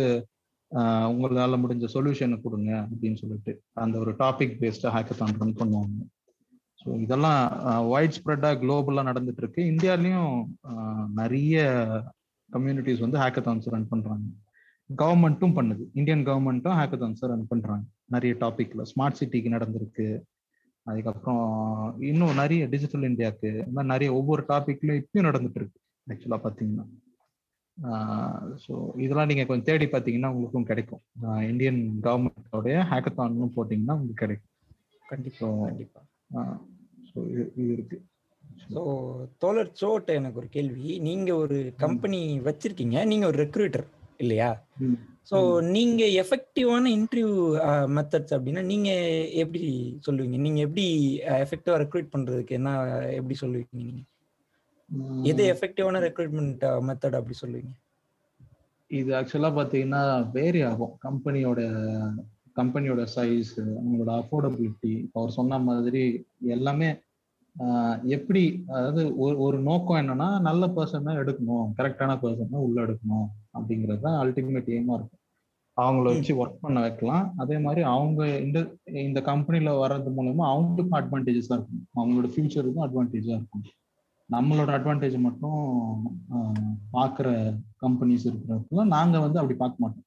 உங்களால 1.12 1.58
முடிஞ்ச 1.64 1.86
சொல்யூஷனை 1.94 2.38
கொடுங்க 2.46 2.72
அப்படின்னு 2.92 3.20
சொல்லிட்டு 3.22 3.52
அந்த 3.84 3.96
ஒரு 4.04 4.12
டாபிக் 4.22 4.56
பேஸ்டா 4.62 4.90
ஹேக்கத்தான் 4.96 5.36
ரன் 5.42 5.60
பண்ணுவாங்க. 5.60 6.00
ஸோ 6.82 6.88
இதெல்லாம் 7.04 7.42
வைட் 7.92 8.16
ஸ்ப்ரெட்டா 8.18 8.50
குளோபலா 8.64 9.04
நடந்துட்டு 9.10 9.42
இருக்கு. 9.44 9.62
இந்தியாலையும் 9.72 10.34
நிறைய 11.22 11.64
கம்யூனிட்டிஸ் 12.56 13.04
வந்து 13.06 13.22
ஹேக்கத்தான்ஸ் 13.24 13.72
ரன் 13.76 13.92
பண்றாங்க. 13.94 14.28
கவர்மெண்ட்டும் 14.90 15.56
பண்ணுது. 15.60 15.84
இந்தியன் 16.00 16.26
கவர்மெண்ட்டும் 16.28 16.78
ஹேக்கத்தான்ஸ் 16.80 17.24
ரன் 17.32 17.50
பண்றாங்க. 17.54 17.86
நிறைய 18.16 18.34
டாபிக்ல 18.44 18.84
ஸ்மார்ட் 18.92 19.20
சிட்டிக்கு 19.22 19.56
நடந்திருக்கு. 19.56 20.08
அதுக்கப்புறம் 20.86 21.46
இன்னும் 22.10 22.40
நிறைய 22.42 22.64
டிஜிட்டல் 22.74 23.08
இந்தியாவுக்கு 23.12 23.50
இந்த 23.62 23.74
மாதிரி 23.76 23.94
நிறைய 23.94 24.10
ஒவ்வொரு 24.20 24.44
டாபிக்லயும் 24.52 25.00
இப்பயும் 25.02 25.28
நடந்துட்டு 25.30 25.60
இருக்கு. 25.62 25.80
ஆக்சுவலா 26.12 26.40
பாத்தீங்கன்னா. 26.44 26.86
ஸோ 28.66 28.74
இதெல்லாம் 29.04 29.30
நீங்க 29.30 29.44
கொஞ்சம் 29.48 29.70
தேடி 29.70 29.86
பார்த்தீங்கன்னா 29.86 30.32
உங்களுக்கும் 30.34 30.70
கிடைக்கும். 30.72 31.02
இந்தியன் 31.52 31.82
கவர்மெண்டோடைய 32.06 32.76
ஹேக்கத்தான்னு 32.92 33.56
போட்டிங்கன்னா 33.58 33.98
உங்களுக்கு 33.98 34.24
கிடைக்கும். 34.26 34.52
கண்டிப்பா 35.12 35.48
கண்டிப்பா. 35.66 36.02
ஸோ 37.10 37.18
இது 37.32 37.44
இது 37.62 37.72
இருக்கு. 37.78 37.98
ஸோ 38.74 38.82
தோழர் 39.42 39.76
சோட்ட 39.82 40.14
எனக்கு 40.20 40.40
ஒரு 40.42 40.50
கேள்வி. 40.56 40.86
நீங்க 41.10 41.30
ஒரு 41.44 41.58
கம்பெனி 41.84 42.22
வச்சிருக்கீங்க. 42.48 42.98
நீங்க 43.12 43.26
ஒரு 43.32 43.40
ரெக்ரூட்டர் 43.46 43.86
இல்லையா? 44.24 44.50
ஸோ 45.30 45.38
நீங்க 45.76 46.02
எஃபெக்டிவான 46.24 46.90
இன்டர்வியூ 46.98 47.32
மெத்தட்ஸ் 47.98 48.36
அப்படின்னா 48.36 48.64
நீங்க 48.72 48.90
எப்படி 49.44 49.64
சொல்லுவீங்க? 50.08 50.38
நீங்க 50.46 50.60
எப்படி 50.68 50.86
எஃபெக்டிவா 51.46 51.78
ரெக்ரூட் 51.84 52.14
பண்றதுக்கு 52.14 52.58
என்ன 52.60 52.72
எப்படி 53.20 53.38
சொல்லுவீங்க 53.44 53.74
நீங்க? 53.82 54.02
எது 55.32 55.44
எஃபெக்டிவான 55.54 56.00
ரெக்ரூட்மெண்ட் 56.08 56.64
மெத்தட் 56.88 57.18
அப்படி 57.20 57.36
சொல்லுவீங்க? 57.42 57.74
இது 58.92 59.12
ஆக்சுவலா 59.20 59.52
பாத்தீங்கன்னா 59.60 60.02
வேரி 60.38 60.62
ஆகும். 60.72 60.94
கம்பெனியோட 61.06 61.62
கம்பெனியோட 62.60 63.02
சைஸ் 63.16 63.56
அவங்களோட 63.80 64.12
அஃபோர்டபிலிட்டி 64.22 64.94
அவர் 65.16 65.36
சொன்ன 65.38 65.58
மாதிரி 65.70 66.04
எல்லாமே 66.56 66.90
எப்படி 68.16 68.44
அதாவது 68.76 69.02
ஒரு 69.24 69.36
ஒரு 69.46 69.58
நோக்கம் 69.68 70.00
என்னன்னா 70.02 70.28
நல்ல 70.48 70.64
பர்சன் 70.78 71.08
தான் 71.08 71.20
எடுக்கணும். 71.22 71.68
கரெக்டான 71.78 72.16
பர்சன் 72.24 72.54
தான் 72.54 72.66
உள்ள 72.68 72.78
எடுக்கணும். 72.86 73.28
அப்படிங்கிறது 73.58 74.04
தான் 74.08 74.18
அல்டிமேட் 74.24 74.74
எய்மா 74.78 74.96
இருக்கும். 74.98 75.22
அவங்கள 75.78 76.12
வச்சு 76.14 76.34
ஒர்க் 76.42 76.64
பண்ண 76.66 76.80
வைக்கலாம். 76.86 77.26
அதே 77.44 77.58
மாதிரி 77.66 77.82
அவங்க 77.94 78.22
இந்த 78.46 78.60
இந்த 79.08 79.22
கம்பெனில 79.32 79.72
வர்றது 79.84 80.12
மூலமா 80.18 80.46
அவங்களுக்கும் 80.54 81.00
அட்வான்டேஜஸா 81.02 81.56
இருக்கும். 81.58 81.84
அவங்களோட 82.00 82.30
ஃபியூச்சருக்கும் 82.34 82.86
அட்வான்டேஜா 82.88 83.34
இருக்கும். 83.40 83.66
நம்மளோட 84.30 84.70
அட்வான்டேஜ் 84.78 85.18
மட்டும் 85.26 85.62
பார்க்குற 86.96 87.28
கம்பெனிஸ் 87.84 88.28
இருக்கிறப்ப 88.30 88.86
நாங்கள் 88.96 89.24
வந்து 89.26 89.40
அப்படி 89.42 89.56
பார்க்க 89.60 89.84
மாட்டோம். 89.84 90.06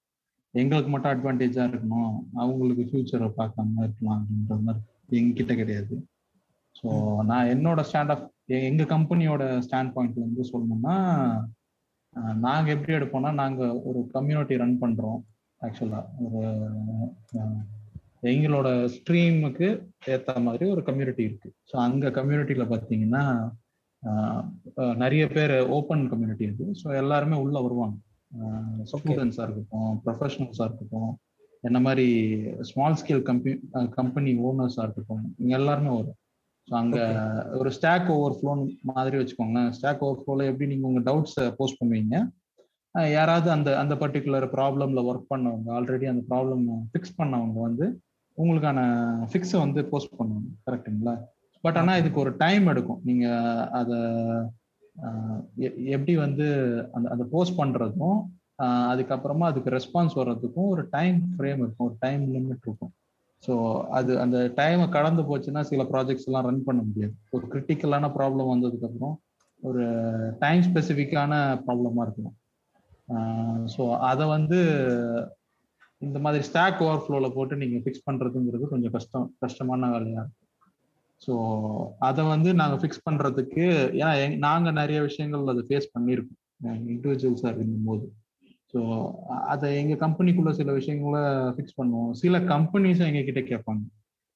எங்களுக்கு 0.54 0.90
மட்டும் 0.92 1.12
அட்வான்டேஜாக 1.12 1.70
இருக்கணும். 1.70 2.14
அவங்களுக்கு 2.42 2.84
ஃபியூச்சரை 2.88 3.28
பார்க்காம 3.40 3.82
இருக்கலாம் 3.86 4.20
அப்படின்ற 4.20 4.56
மாதிரி 4.66 5.18
எங்கிட்ட 5.18 5.52
கிடையாது. 5.60 5.94
ஸோ 6.76 6.88
நான் 7.30 7.50
என்னோட 7.54 7.80
ஸ்டாண்ட் 7.88 8.12
ஆஃப் 8.14 8.26
எங்கள் 8.68 8.92
கம்பெனியோட 8.94 9.44
ஸ்டாண்ட் 9.66 9.94
பாயிண்ட்ல 9.94 10.26
வந்து 10.26 10.44
சொல்லணும்னா 10.52 10.96
நாங்கள் 12.46 12.74
எப்படி 12.74 12.96
எடுப்போம்னா 12.98 13.30
நாங்கள் 13.42 13.78
ஒரு 13.88 14.00
கம்யூனிட்டி 14.14 14.60
ரன் 14.62 14.78
பண்ணுறோம் 14.84 15.18
ஆக்சுவலாக 15.60 16.04
ஒரு 16.26 16.42
எங்களோட 18.32 18.68
ஸ்ட்ரீமுக்கு 18.94 19.66
ஏற்ற 20.12 20.40
மாதிரி 20.46 20.64
ஒரு 20.74 20.82
கம்யூனிட்டி 20.88 21.22
இருக்குது 21.28 21.56
ஸோ 21.70 21.74
அங்கே 21.86 22.08
கம்யூனிட்டியில் 22.18 22.70
பார்த்தீங்கன்னா 22.72 23.24
நிறைய 25.02 25.22
பேர் 25.36 25.54
ஓப்பன் 25.76 26.04
கம்யூனிட்டி 26.10 26.44
இருக்கு 26.46 26.66
ஸோ 26.80 26.88
எல்லாருமே 27.02 27.36
உள்ள 27.44 27.56
வருவாங்க. 27.66 27.96
ஸ்டூடெண்ட்ஸா 28.90 29.44
இருக்கட்டும் 29.46 29.92
ப்ரொஃபஷனல்ஸா 30.04 30.64
இருக்கட்டும் 30.68 31.12
என்ன 31.64 31.78
மாதிரி 31.86 32.06
ஸ்மால் 32.68 32.98
ஸ்கேல் 33.00 33.22
கம்பெனி 33.28 33.54
கம்பெனி 33.98 34.32
ஓனர்ஸா 34.48 34.82
இருக்கட்டும் 34.86 35.24
இங்க 35.42 35.52
எல்லாருமே 35.60 35.92
வரும். 35.98 36.18
ஸோ 36.68 36.74
அங்க 36.80 36.98
ஒரு 37.60 37.70
ஸ்டாக் 37.76 38.08
ஓவர் 38.16 38.36
ஃப்ளோ 38.38 38.52
மாதிரி 38.90 39.16
வச்சுக்கோங்களேன். 39.20 39.70
ஸ்டாக் 39.76 40.02
ஓவர் 40.06 40.20
ஃப்ளோல 40.20 40.46
எப்படி 40.50 40.68
நீங்க 40.72 40.86
உங்க 40.90 41.02
டவுட்ஸை 41.08 41.46
போஸ்ட் 41.58 41.80
பண்ணுவீங்க? 41.80 42.16
யாராவது 43.14 43.48
அந்த 43.54 43.70
அந்த 43.82 43.94
பர்டிகுலர் 44.02 44.46
ப்ராப்ளம்ல 44.54 45.02
ஒர்க் 45.10 45.30
பண்ணவங்க 45.32 45.68
ஆல்ரெடி 45.78 46.06
அந்த 46.12 46.22
ப்ராப்ளம் 46.30 46.64
ஃபிக்ஸ் 46.92 47.18
பண்ணவங்க 47.20 47.58
வந்து 47.68 47.86
உங்களுக்கான 48.38 48.80
ஃபிக்ஸை 49.30 49.58
வந்து 49.64 49.80
போஸ்ட் 49.92 50.16
பண்ணுவாங்க. 50.18 50.48
கரெக்டுங்களா 50.66 51.14
பட் 51.64 51.78
ஆனால் 51.80 52.00
இதுக்கு 52.00 52.22
ஒரு 52.24 52.32
டைம் 52.42 52.64
எடுக்கும். 52.72 53.00
நீங்க 53.08 53.26
அதை 53.80 53.98
எப்படி 55.94 56.14
வந்து 56.24 56.46
அந்த 56.96 57.06
அதை 57.14 57.24
போஸ்ட் 57.34 57.58
பண்றதும் 57.60 58.18
அதுக்கப்புறமா 58.92 59.48
அதுக்கு 59.50 59.74
ரெஸ்பான்ஸ் 59.78 60.18
வர்றதுக்கும் 60.20 60.70
ஒரு 60.74 60.82
டைம் 60.96 61.18
ஃப்ரேம் 61.34 61.60
இருக்கும். 61.62 61.88
ஒரு 61.88 61.96
டைம் 62.06 62.22
லிமிட் 62.36 62.66
இருக்கும். 62.66 62.92
ஸோ 63.44 63.54
அது 63.98 64.12
அந்த 64.24 64.38
டைமை 64.60 64.86
கடந்து 64.96 65.22
போச்சுன்னா 65.28 65.62
சில 65.70 65.82
ப்ராஜெக்ட்ஸ் 65.92 66.28
எல்லாம் 66.28 66.46
ரன் 66.48 66.66
பண்ண 66.68 66.80
முடியாது. 66.88 67.14
ஒரு 67.36 67.44
கிரிட்டிக்கலான 67.52 68.10
ப்ராப்ளம் 68.16 68.52
வந்ததுக்கு 68.54 68.88
அப்புறம் 68.88 69.14
ஒரு 69.62 69.84
டைம் 70.42 70.62
ஸ்பெசிஃபிக்கான 70.68 71.32
ப்ராப்ளமா 71.66 72.02
இருக்கும். 72.06 72.34
ஸோ 73.74 73.82
அதை 74.10 74.24
வந்து 74.36 74.58
இந்த 76.06 76.18
மாதிரி 76.24 76.42
ஸ்டாக் 76.48 76.82
ஓவர் 76.86 77.04
ஃப்ளோல 77.04 77.28
போட்டு 77.36 77.54
நீங்க 77.62 77.76
ஃபிக்ஸ் 77.84 78.06
பண்றதுங்கிறது 78.08 78.66
கொஞ்சம் 78.72 78.94
கஷ்டம் 78.96 79.28
கஷ்டமான 79.44 79.88
வேலையா 79.94 80.20
இருக்கும். 80.22 80.37
ஸோ 81.22 81.34
அதை 81.98 82.22
வந்து 82.24 82.50
நாங்கள் 82.54 82.80
ஃபிக்ஸ் 82.80 83.06
பண்ணுறதுக்கு 83.08 83.64
ஏன்னா 84.00 84.12
எங் 84.24 84.36
நாங்கள் 84.38 84.78
நிறைய 84.80 84.98
விஷயங்கள் 85.08 85.52
அதை 85.52 85.62
ஃபேஸ் 85.68 85.92
பண்ணியிருக்கோம். 85.94 86.40
இண்டிவிஜுவல்ஸாக 86.94 87.52
இருக்கும்போது. 87.54 88.06
ஸோ 88.72 88.80
அதை 89.52 89.68
எங்கள் 89.80 90.00
கம்பெனிக்குள்ளே 90.04 90.52
சில 90.60 90.72
விஷயங்களை 90.72 91.22
ஃபிக்ஸ் 91.56 91.78
பண்ணுவோம். 91.80 92.10
சில 92.22 92.38
கம்பெனிஸும் 92.54 93.08
எங்ககிட்ட 93.10 93.42
கேட்பாங்க. 93.52 93.84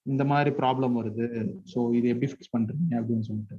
இந்த 0.06 0.22
மாதிரி 0.24 0.50
ப்ராப்ளம் 0.60 0.94
வருது. 1.00 1.26
ஸோ 1.72 1.78
இது 1.98 2.06
எப்படி 2.12 2.30
ஃபிக்ஸ் 2.32 2.54
பண்ணுறீங்க 2.54 2.92
அப்படின்னு 3.00 3.26
சொல்லிட்டு. 3.28 3.56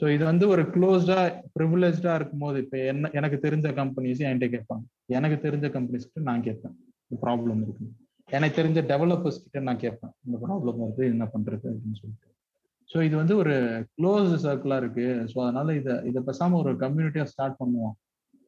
ஸோ 0.00 0.06
இது 0.14 0.24
வந்து 0.24 0.44
ஒரு 0.48 0.62
க்ளோஸ்டா 0.72 1.20
ப்ரிவிலேஜா 1.58 2.14
இருக்கும்போது 2.18 2.58
இப்போ 2.64 2.78
என்ன 2.92 3.10
எனக்கு 3.18 3.38
தெரிஞ்ச 3.46 3.66
கம்பெனிஸ் 3.80 4.24
என்கிட்ட 4.26 4.48
கேட்பாங்க. 4.56 4.84
எனக்கு 5.18 5.36
தெரிஞ்ச 5.46 5.68
கம்பெனிஸ் 5.76 6.08
கிட்ட 6.08 6.24
நான் 6.30 6.46
கேட்பேன். 6.48 6.74
இந்த 7.06 7.18
ப்ராப்ளம் 7.26 7.62
இருக்கு. 7.66 7.86
எனக்கு 8.28 8.54
தெரிஞ்ச 8.60 8.78
டெவலப்பர்ஸ் 8.92 9.42
கிட்ட 9.44 9.60
நான் 9.68 9.82
கேட்பேன். 9.84 10.12
இந்த 10.26 10.36
ப்ராப்ளம் 10.44 10.80
வருது 10.84 11.04
என்ன 11.14 11.24
பண்றது 11.34 11.66
அப்படின்னு 11.72 11.98
சொல்லிட்டு. 12.02 12.25
ஸோ 12.90 12.98
இது 13.06 13.14
வந்து 13.20 13.34
ஒரு 13.42 13.54
க்ளோஸ் 13.96 14.32
சர்க்கிளாக 14.46 14.82
இருக்கு. 14.82 15.06
ஸோ 15.32 15.36
அதனால 15.44 15.74
இதை 15.80 15.94
இதை 16.10 16.20
பேசாம 16.28 16.58
ஒரு 16.62 16.72
கம்யூனிட்டியாக 16.82 17.30
ஸ்டார்ட் 17.32 17.60
பண்ணுவோம். 17.62 17.94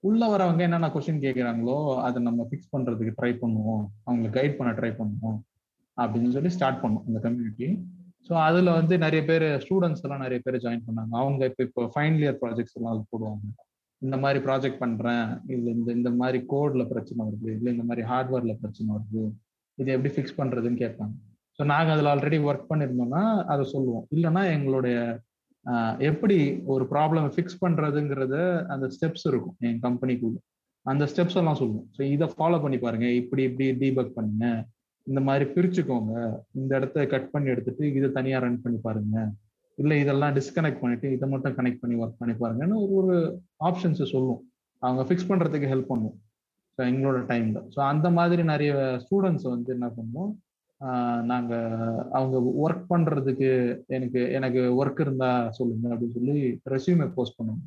உள்ள 0.09 0.23
வரவங்க 0.33 0.63
என்னென்ன 0.67 0.91
கொஸ்டின் 0.95 1.25
கேட்குறாங்களோ 1.27 1.79
அதை 2.07 2.19
நம்ம 2.29 2.47
ஃபிக்ஸ் 2.49 2.73
பண்ணுறதுக்கு 2.75 3.17
ட்ரை 3.21 3.33
பண்ணுவோம். 3.45 3.85
அவங்களை 4.09 4.29
கைட் 4.39 4.59
பண்ண 4.59 4.73
ட்ரை 4.81 4.93
பண்ணுவோம். 5.01 5.39
அப்படின்னு 5.99 6.35
சொல்லி 6.37 6.51
ஸ்டார்ட் 6.57 6.83
பண்ணோம் 6.83 7.07
அந்த 7.09 7.21
கம்யூனிட்டி 7.27 7.69
ஸோ 8.29 8.35
அதில் 8.49 8.77
வந்து 8.79 8.95
நிறைய 9.05 9.21
பேர் 9.29 9.45
ஸ்டூடெண்ட்ஸ் 9.65 10.03
எல்லாம் 10.05 10.23
நிறைய 10.25 10.39
பேர் 10.45 10.63
ஜாயின் 10.65 10.85
பண்ணாங்க. 10.87 11.13
அவங்க 11.23 11.43
இப்போ 11.51 11.63
இப்போ 11.69 11.83
ஃபைனல் 11.95 12.23
இயர் 12.25 12.39
ப்ராஜெக்ட்ஸ் 12.43 12.77
எல்லாம் 12.79 12.95
அது 12.95 13.03
போடுவாங்க. 13.13 13.47
இந்த 14.03 14.17
மாதிரி 14.23 14.39
ப்ராஜெக்ட் 14.47 14.81
பண்ணுறேன் 14.83 15.29
இல்லை 15.55 15.71
இந்த 15.77 15.89
இந்த 15.99 16.11
மாதிரி 16.21 16.39
கோடில் 16.53 16.91
பிரச்சனை 16.93 17.21
வருது. 17.29 17.49
இல்லை 17.59 17.71
இந்த 17.77 17.85
மாதிரி 17.89 18.03
ஹார்ட்வேரில் 18.11 18.61
பிரச்சனை 18.63 18.89
வருது. 18.97 19.23
இது 19.79 19.89
எப்படி 19.95 20.13
ஃபிக்ஸ் 20.17 20.39
பண்ணுறதுன்னு 20.41 20.83
கேட்பாங்க. 20.85 21.15
ஸோ 21.59 21.65
நாங்கள் 21.73 21.95
அதில் 21.95 22.11
ஆல்ரெடி 22.13 22.39
ஒர்க் 22.49 22.69
பண்ணியிருந்தோம்னா 22.71 23.23
அதை 23.53 23.63
சொல்லுவோம். 23.75 24.05
இல்லைன்னா 24.15 24.43
எங்களுடைய 24.57 24.97
எப்படி 26.09 26.37
ஒரு 26.73 26.85
ப்ராப்ளம் 26.93 27.27
ஃபிக்ஸ் 27.35 27.61
பண்ணுறதுங்கிறத 27.63 28.37
அந்த 28.75 28.87
ஸ்டெப்ஸ் 28.95 29.27
இருக்கும் 29.31 29.57
என் 29.69 29.81
கம்பெனிக்குள்ள 29.87 30.39
அந்த 30.87 31.05
ஸ்டெப்ஸ் 31.13 31.39
எல்லாம் 31.41 31.59
சொல்லுவோம். 31.61 31.87
ஸோ 31.97 32.01
இதை 32.15 32.27
ஃபாலோ 32.35 32.59
பண்ணி 32.65 32.79
பாருங்க. 32.85 33.07
இப்படி 33.23 33.43
இப்படி 33.49 33.67
டீபக் 33.83 34.15
பண்ணுங்க. 34.19 34.47
இந்த 35.07 35.21
மாதிரி 35.27 35.45
பிரிச்சுக்கோங்க. 35.57 36.15
இந்த 36.61 36.71
இடத்த 36.79 37.07
கட் 37.15 37.29
பண்ணி 37.35 37.49
எடுத்துட்டு 37.55 37.85
இதை 37.99 38.09
தனியாக 38.19 38.43
ரன் 38.45 38.63
பண்ணி 38.65 38.79
பாருங்க. 38.87 39.19
இல்லை 39.79 39.97
இதெல்லாம் 40.03 40.35
டிஸ்கனெக்ட் 40.39 40.83
பண்ணிட்டு 40.83 41.09
இதை 41.17 41.27
மட்டும் 41.33 41.57
கனெக்ட் 41.59 41.83
பண்ணி 41.83 41.97
ஒர்க் 42.03 42.21
பண்ணி 42.23 42.35
பாருங்கன்னு 42.43 42.79
ஒரு 42.85 42.95
ஒரு 43.01 43.17
ஆப்ஷன்ஸ் 43.69 44.03
சொல்லுவோம். 44.15 44.43
அவங்க 44.83 45.03
ஃபிக்ஸ் 45.09 45.29
பண்ணுறதுக்கு 45.31 45.71
ஹெல்ப் 45.73 45.93
பண்ணுவோம். 45.93 46.19
ஸோ 46.79 46.81
எங்களோட 46.91 47.21
டைமில் 47.31 47.63
ஸோ 47.75 47.81
அந்த 47.93 48.09
மாதிரி 48.19 48.43
நிறைய 48.53 48.73
ஸ்டூடெண்ட்ஸ் 49.05 49.47
வந்து 49.55 49.71
என்ன 49.77 49.87
பண்ணுவோம் 49.99 50.33
நாங்க 51.23 51.55
அவங்க 52.11 52.69
ஒர்க் 52.69 52.87
பண்றதுக்கு 52.89 53.83
எனக்கு 53.87 54.33
எனக்கு 54.33 54.87
ஒர்க் 54.87 55.01
இருந்தா 55.01 55.51
சொல்லுங்க 55.51 55.95
அப்படின்னு 55.95 56.15
சொல்லி 56.15 56.61
ரெசியூமே 56.65 57.13
போஸ்ட் 57.15 57.43
பண்ணுவோம் 57.43 57.65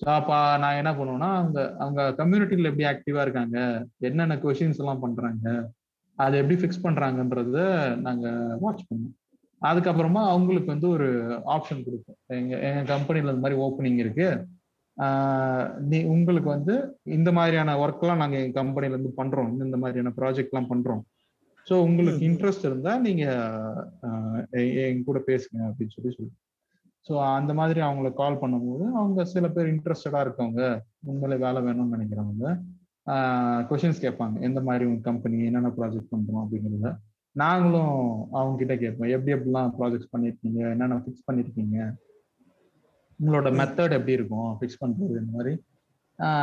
ஸோ 0.00 0.04
அப்போ 0.04 0.56
நான் 0.58 0.76
என்ன 0.76 0.92
பண்ணுவேன்னா 0.92 1.34
அவங்க 1.34 1.76
அவங்க 1.78 2.24
கம்யூனிட்டியில் 2.24 2.64
எப்படி 2.64 2.84
ஆக்டிவா 2.84 3.20
இருக்காங்க 3.20 3.86
என்னென்ன 3.98 4.36
கொஷின்ஸ் 4.36 4.78
எல்லாம் 4.78 5.00
பண்றாங்க 5.00 5.70
அதை 6.14 6.40
எப்படி 6.40 6.60
ஃபிக்ஸ் 6.60 6.86
பண்றாங்கன்றத 6.86 7.96
நாங்க 7.96 8.56
வாட்ச் 8.60 8.80
பண்ணுவோம் 8.94 9.16
அதுக்கப்புறமா 9.62 10.28
அவங்களுக்கு 10.28 10.66
வந்து 10.66 10.88
ஒரு 10.88 11.34
ஆப்ஷன் 11.46 11.84
கொடுப்போம் 11.84 12.16
எங்க 12.26 12.58
எங்க 12.58 12.82
கம்பெனில 12.82 13.32
இந்த 13.32 13.48
மாதிரி 13.48 13.60
ஓப்பனிங் 13.60 13.96
இருக்கு. 13.96 14.46
நீ 15.80 16.04
உங்களுக்கு 16.04 16.48
வந்து 16.48 16.98
இந்த 17.02 17.32
மாதிரியான 17.32 17.86
ஒர்க்லாம் 17.86 18.16
நாங்கள் 18.16 18.44
எங்கள் 18.44 18.64
கம்பெனில 18.64 18.98
இருந்து 18.98 19.64
இந்த 19.64 19.76
மாதிரியான 19.76 20.14
ப்ராஜெக்ட்லாம் 20.16 20.66
பண்ணுறோம் 20.68 21.02
ஸோ 21.68 21.74
உங்களுக்கு 21.86 22.22
இன்ட்ரெஸ்ட் 22.30 22.68
இருந்தா 22.68 22.92
நீங்க 23.06 23.24
எங்க 24.88 25.02
கூட 25.08 25.20
பேசுங்க 25.30 25.60
அப்படின்னு 25.68 25.94
சொல்லி 25.96 26.12
சொல்லுவோம் 26.16 26.38
ஸோ 27.06 27.14
அந்த 27.36 27.52
மாதிரி 27.58 27.80
அவங்கள 27.80 28.08
கால் 28.14 28.40
பண்ணும்போது 28.40 28.84
அவங்க 29.00 29.24
சில 29.34 29.46
பேர் 29.48 29.72
இன்ட்ரெஸ்டடா 29.74 30.20
இருக்கவங்க 30.24 30.62
உண்மையில 31.10 31.38
வேலை 31.44 31.60
வேணும்னு 31.66 31.94
நினைக்கிறவங்க 31.96 32.46
கொஷின்ஸ் 33.68 34.02
கேட்பாங்க. 34.04 34.36
எந்த 34.46 34.60
மாதிரி 34.60 34.84
உங்க 34.88 35.02
கம்பெனி 35.10 35.36
என்னென்ன 35.48 35.70
ப்ராஜெக்ட் 35.76 36.10
பண்றோம் 36.14 36.42
அப்படிங்கிறத. 36.42 36.88
நாங்களும் 37.36 37.94
அவங்க 38.38 38.54
கிட்ட 38.60 38.74
கேட்போம். 38.82 39.10
எப்படி 39.16 39.34
எப்படிலாம் 39.36 39.72
ப்ராஜெக்ட்ஸ் 39.78 40.12
பண்ணிருக்கீங்க? 40.14 40.60
என்னென்ன 40.74 40.98
ஃபிக்ஸ் 41.04 41.26
பண்ணிருக்கீங்க? 41.28 41.76
உங்களோட 43.20 43.50
மெத்தட் 43.60 43.96
எப்படி 43.98 44.16
இருக்கும்? 44.18 44.50
ஃபிக்ஸ் 44.58 44.80
பண்றது 44.82 45.20
இந்த 45.22 45.32
மாதிரி 45.36 45.52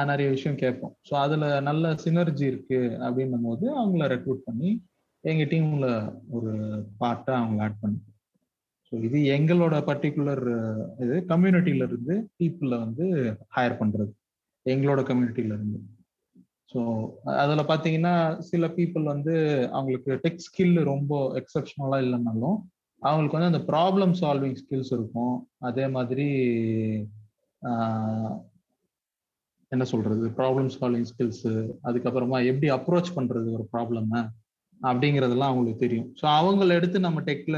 நிறைய 0.09 0.27
விஷயம் 0.35 0.59
கேட்போம். 0.63 0.93
ஸோ 1.07 1.13
அதுல 1.25 1.45
நல்ல 1.69 1.85
சினர்ஜி 2.03 2.45
இருக்கு 2.51 2.81
அப்படின்னும் 3.05 3.47
போது 3.49 3.65
அவங்கள 3.81 4.03
ரெக்ரூட் 4.15 4.41
பண்ணி 4.49 4.69
எங்க 5.31 5.43
டீம்ல 5.51 5.87
ஒரு 6.37 6.51
பார்ட்டா 7.01 7.33
அவங்கள 7.39 7.63
ஆட் 7.65 7.81
பண்ணி. 7.81 7.99
ஸோ 8.87 8.93
இது 9.07 9.19
எங்களோட 9.35 9.75
பர்டிகுலர் 9.89 10.43
இது 11.03 11.15
கம்யூனிட்டியில 11.31 11.87
இருந்து 11.89 12.15
பீப்புளை 12.39 12.77
வந்து 12.85 13.05
ஹையர் 13.55 13.79
பண்றது. 13.81 14.11
எங்களோட 14.65 15.01
கம்யூனிட்டியில 15.09 15.55
இருந்து. 15.57 15.79
ஸோ 16.71 16.79
அதில் 17.43 17.69
பார்த்தீங்கன்னா 17.71 18.13
சில 18.51 18.67
பீப்புள் 18.77 19.03
வந்து 19.13 19.33
அவங்களுக்கு 19.71 20.13
டெக் 20.23 20.45
ஸ்கில் 20.45 20.77
ரொம்ப 20.83 21.11
எக்ஸப்ஷனலாக 21.41 22.05
இல்லைனாலும் 22.05 22.57
அவங்களுக்கு 23.01 23.37
வந்து 23.37 23.51
அந்த 23.53 23.63
ப்ராப்ளம் 23.71 24.13
சால்விங் 24.21 24.57
ஸ்கில்ஸ் 24.61 24.93
இருக்கும். 24.97 25.35
அதே 25.59 25.85
மாதிரி 25.87 26.27
என்ன 29.71 29.83
சொல்றது? 29.91 30.25
ப்ராப்ளம் 30.39 30.71
சால்விங் 30.75 31.09
ஸ்கில்ஸு 31.11 31.53
அதுக்கப்புறமா 31.87 32.37
எப்படி 32.51 32.67
அப்ரோச் 32.77 33.15
பண்ணுறது 33.15 33.47
ஒரு 33.57 33.65
ப்ராப்ளம் 33.73 34.11
அப்படிங்கிறதெல்லாம் 34.87 35.51
அவங்களுக்கு 35.51 35.83
தெரியும். 35.85 36.09
ஸோ 36.19 36.25
அவங்கள 36.39 36.75
எடுத்து 36.79 36.99
நம்ம 37.07 37.21
டெக்ல 37.29 37.57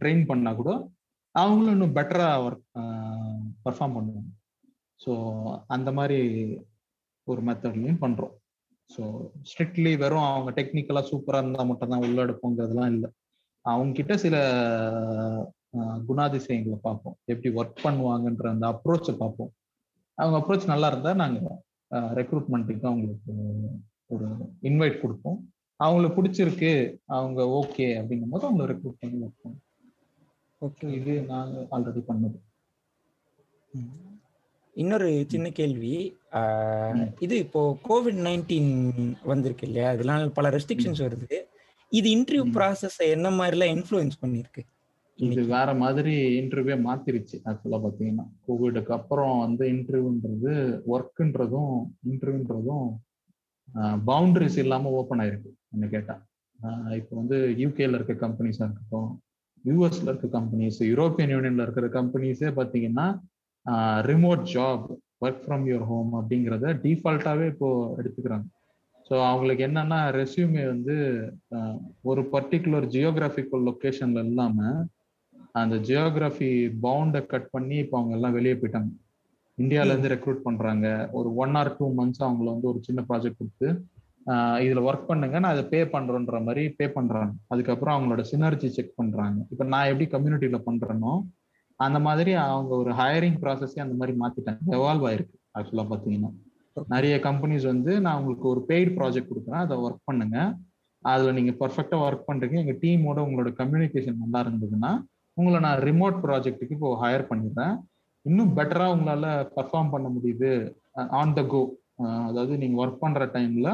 ட்ரெயின் 0.00 0.22
பண்ணா 0.30 0.52
கூட 0.60 0.70
அவங்களும் 1.34 1.74
இன்னும் 1.76 1.96
பெட்டரா 1.98 2.28
ஒர்க் 2.46 2.66
பர்ஃபார்ம் 3.64 3.96
பண்ணுவாங்க. 3.96 4.30
ஸோ 5.00 5.12
அந்த 5.74 5.88
மாதிரி 5.98 6.18
ஒரு 7.26 7.40
மெத்தட்லையும் 7.48 8.02
பண்றோம். 8.04 8.34
ஸோ 8.90 9.02
ஸ்ட்ரிக்ட்லி 9.50 9.92
வெறும் 10.02 10.28
அவங்க 10.28 10.50
டெக்னிக்கலா 10.58 11.02
சூப்பரா 11.10 11.40
இருந்தா 11.42 11.64
மட்டும் 11.70 11.92
தான் 11.92 12.04
உள்ள 12.06 12.18
எடுப்போங்கிறதுலாம் 12.26 12.92
இல்லை. 12.94 13.10
அவங்க 13.64 13.92
கிட்ட 13.98 14.12
சில 14.24 14.36
குணாதிசயங்களை 16.08 16.78
பார்ப்போம். 16.86 17.16
எப்படி 17.32 17.50
ஒர்க் 17.60 17.84
பண்ணுவாங்கன்ற 17.86 18.46
அந்த 18.54 18.66
அப்ரோச்சை 18.74 19.14
பார்ப்போம். 19.22 19.50
அவங்க 20.18 20.36
அப்ரோச் 20.40 20.72
நல்லா 20.72 20.88
இருந்தா 20.92 21.12
நாங்க 21.22 21.40
ரெக்ரூட்மெண்ட்டுக்கு 22.20 22.90
அவங்களுக்கு 22.90 23.32
ஒரு 24.14 24.26
இன்வைட் 24.68 25.02
கொடுப்போம். 25.02 25.38
அவங்களுக்கு 25.80 26.16
பிடிச்சிருக்கு 26.16 26.72
அவங்க 27.16 27.40
ஓகே 27.60 27.86
அப்படிங்கும் 27.98 28.32
போது 28.32 28.46
அவங்கள 28.48 28.66
ரெக்ரூட் 28.72 29.00
பண்ணி 29.02 29.28
ஓகே 30.62 30.86
இது 30.98 31.12
நாங்க 31.28 31.60
ஆல்ரெடி 31.74 32.00
பண்ணது. 32.08 32.38
இன்னொரு 34.76 35.08
சின்ன 35.32 35.46
கேள்வி 35.50 35.92
இது 37.20 37.34
இப்போ 37.44 37.60
கோவிட் 37.88 38.20
நைன்டீன் 38.26 38.72
வந்திருக்கு 39.22 39.66
இல்லையா? 39.68 39.88
இதனால 39.96 40.28
பல 40.38 40.50
ரெஸ்ட்ரிக்ஷன்ஸ் 40.50 41.02
வருது. 41.06 41.28
இது 41.92 42.08
இன்டர்வியூ 42.16 42.44
ப்ராசஸ் 42.56 42.98
என்ன 43.16 43.28
மாதிரிலாம் 43.38 43.72
இன்ஃப்ளூயன்ஸ் 43.76 44.20
பண்ணிருக்கு 44.22 44.62
இது 45.18 45.42
வேற 45.46 45.70
மாதிரி 45.74 46.12
இன்டர்வியூ 46.40 46.76
மாத்திருச்சு 46.84 47.36
ஆக்சுவலா 47.48 47.80
பாத்தீங்கன்னா 47.86 48.26
கோவிடுக்கு 48.46 48.92
அப்புறம் 48.98 49.34
வந்து 49.38 49.64
இன்டர்வியூன்றது 49.74 50.52
ஒர்க்குன்றதும் 50.94 51.74
இன்டர்வியூன்றதும் 52.10 52.86
பவுண்டரிஸ் 54.10 54.58
இல்லாமல் 54.64 54.96
ஓப்பன் 55.00 55.22
ஆயிருக்கு 55.24 55.50
என்ன 55.74 55.86
கேட்டால் 55.94 56.22
இப்போ 57.00 57.12
வந்து 57.20 57.36
யூகேல 57.62 57.98
இருக்க 57.98 58.14
கம்பெனிஸாக 58.24 58.66
இருக்கட்டும் 58.68 59.10
யூஎஸ்ல 59.64 60.08
இருக்க 60.10 60.28
கம்பெனிஸ் 60.38 60.80
யூரோப்பியன் 60.90 61.32
யூனியன்ல 61.34 61.64
இருக்கிற 61.66 61.86
கம்பெனிஸே 61.98 62.50
பார்த்தீங்கன்னா 62.58 63.06
remote 64.10 64.44
job 64.54 64.84
work 65.24 65.42
from 65.44 65.64
your 65.70 65.86
home 65.90 66.12
அப்படிங்கிறத 66.18 66.66
டிஃபால்ட்டாகவே 66.84 67.46
இப்போ 67.52 67.68
எடுத்துக்கிறாங்க. 68.00 68.46
ஸோ 69.06 69.14
அவங்களுக்கு 69.28 69.62
என்னன்னா 69.66 69.98
ரெசியூமே 70.20 70.62
வந்து 70.72 70.94
ஒரு 72.10 72.22
பர்டிகுலர் 72.34 72.86
ஜியோகிராஃபிக்கல் 72.94 73.64
லொக்கேஷன்ல 73.68 74.22
இல்லாமல் 74.30 74.78
அந்த 75.60 75.76
ஜியோகிராஃபி 75.88 76.50
பவுண்டை 76.86 77.22
கட் 77.32 77.48
பண்ணி 77.54 77.76
இப்போ 77.84 77.96
அவங்க 77.98 78.14
எல்லாம் 78.18 78.36
வெளியே 78.38 78.56
போயிட்டாங்க. 78.58 78.90
இந்தியால 79.62 79.92
இருந்து 79.92 80.12
ரெக்ரூட் 80.12 80.46
பண்றாங்க. 80.48 80.86
ஒரு 81.18 81.28
ஒன் 81.42 81.56
ஆர் 81.60 81.70
டூ 81.78 81.86
மந்த்ஸ் 81.98 82.22
அவங்கள 82.26 82.48
வந்து 82.54 82.70
ஒரு 82.72 82.80
சின்ன 82.88 83.00
ப்ராஜெக்ட் 83.08 83.40
கொடுத்து 83.40 83.68
இதுல 84.64 84.80
ஒர்க் 84.88 85.08
பண்ணுங்க 85.10 85.36
நான் 85.42 85.54
அதை 85.54 85.64
பே 85.72 85.80
பண்றேன்ற 85.94 86.38
மாதிரி 86.46 86.62
பே 86.78 86.86
பண்றாங்க. 86.96 87.32
அதுக்கப்புறம் 87.52 87.94
அவங்களோட 87.96 88.22
சினர்ஜி 88.30 88.68
செக் 88.76 88.98
பண்றாங்க. 89.00 89.38
இப்போ 89.52 89.64
நான் 89.72 89.88
எப்படி 89.92 90.06
கம்யூனிட்டியில 90.14 90.58
பண்றேனோ 90.68 91.12
அந்த 91.86 91.98
மாதிரி 92.06 92.32
அவங்க 92.44 92.72
ஒரு 92.82 92.92
ஹையரிங் 93.00 93.38
ப்ராசஸே 93.42 93.80
அந்த 93.84 93.94
மாதிரி 94.00 94.14
மாத்திட்டாங்க. 94.22 94.60
எவால்வ் 94.78 95.06
ஆயிருக்கு 95.10 95.36
ஆக்சுவலா 95.58 95.86
பாத்தீங்கன்னா. 95.92 96.30
நிறைய 96.94 97.14
கம்பெனிஸ் 97.28 97.64
வந்து 97.72 97.92
நான் 98.04 98.18
உங்களுக்கு 98.20 98.46
ஒரு 98.52 98.60
பெய்டு 98.70 98.90
ப்ராஜெக்ட் 98.98 99.30
கொடுக்குறேன் 99.30 99.64
அதை 99.66 99.76
ஒர்க் 99.86 100.06
பண்ணுங்க. 100.10 100.38
அதுல 101.12 101.32
நீங்க 101.38 101.52
பர்ஃபெக்டா 101.62 101.98
ஒர்க் 102.06 102.28
பண்றீங்க. 102.28 102.56
எங்க 102.64 102.74
டீமோட 102.84 103.18
உங்களோட 103.26 103.50
கம்யூனிகேஷன் 103.60 104.20
நல்லா 104.24 104.40
இருந்ததுன்னா 104.46 104.92
உங்களை 105.38 105.58
நான் 105.66 105.80
ரிமோட் 105.88 106.18
ப்ராஜெக்ட்டுக்கு 106.26 106.76
இப்போ 106.76 106.90
ஹையர் 107.02 107.30
பண்ணிடுறேன். 107.30 107.74
இன்னும் 108.26 108.56
பெட்டரா 108.56 108.86
உங்களால 108.94 109.26
பர்ஃபார்ம் 109.56 109.90
பண்ண 109.90 110.08
முடியுது 110.08 110.50
ஆன் 111.18 111.32
த 111.32 111.42
கோ 111.44 111.60
அதாவது 112.28 112.54
நீங்க 112.56 112.76
ஒர்க் 112.82 112.98
பண்ற 112.98 113.26
டைம்ல 113.26 113.70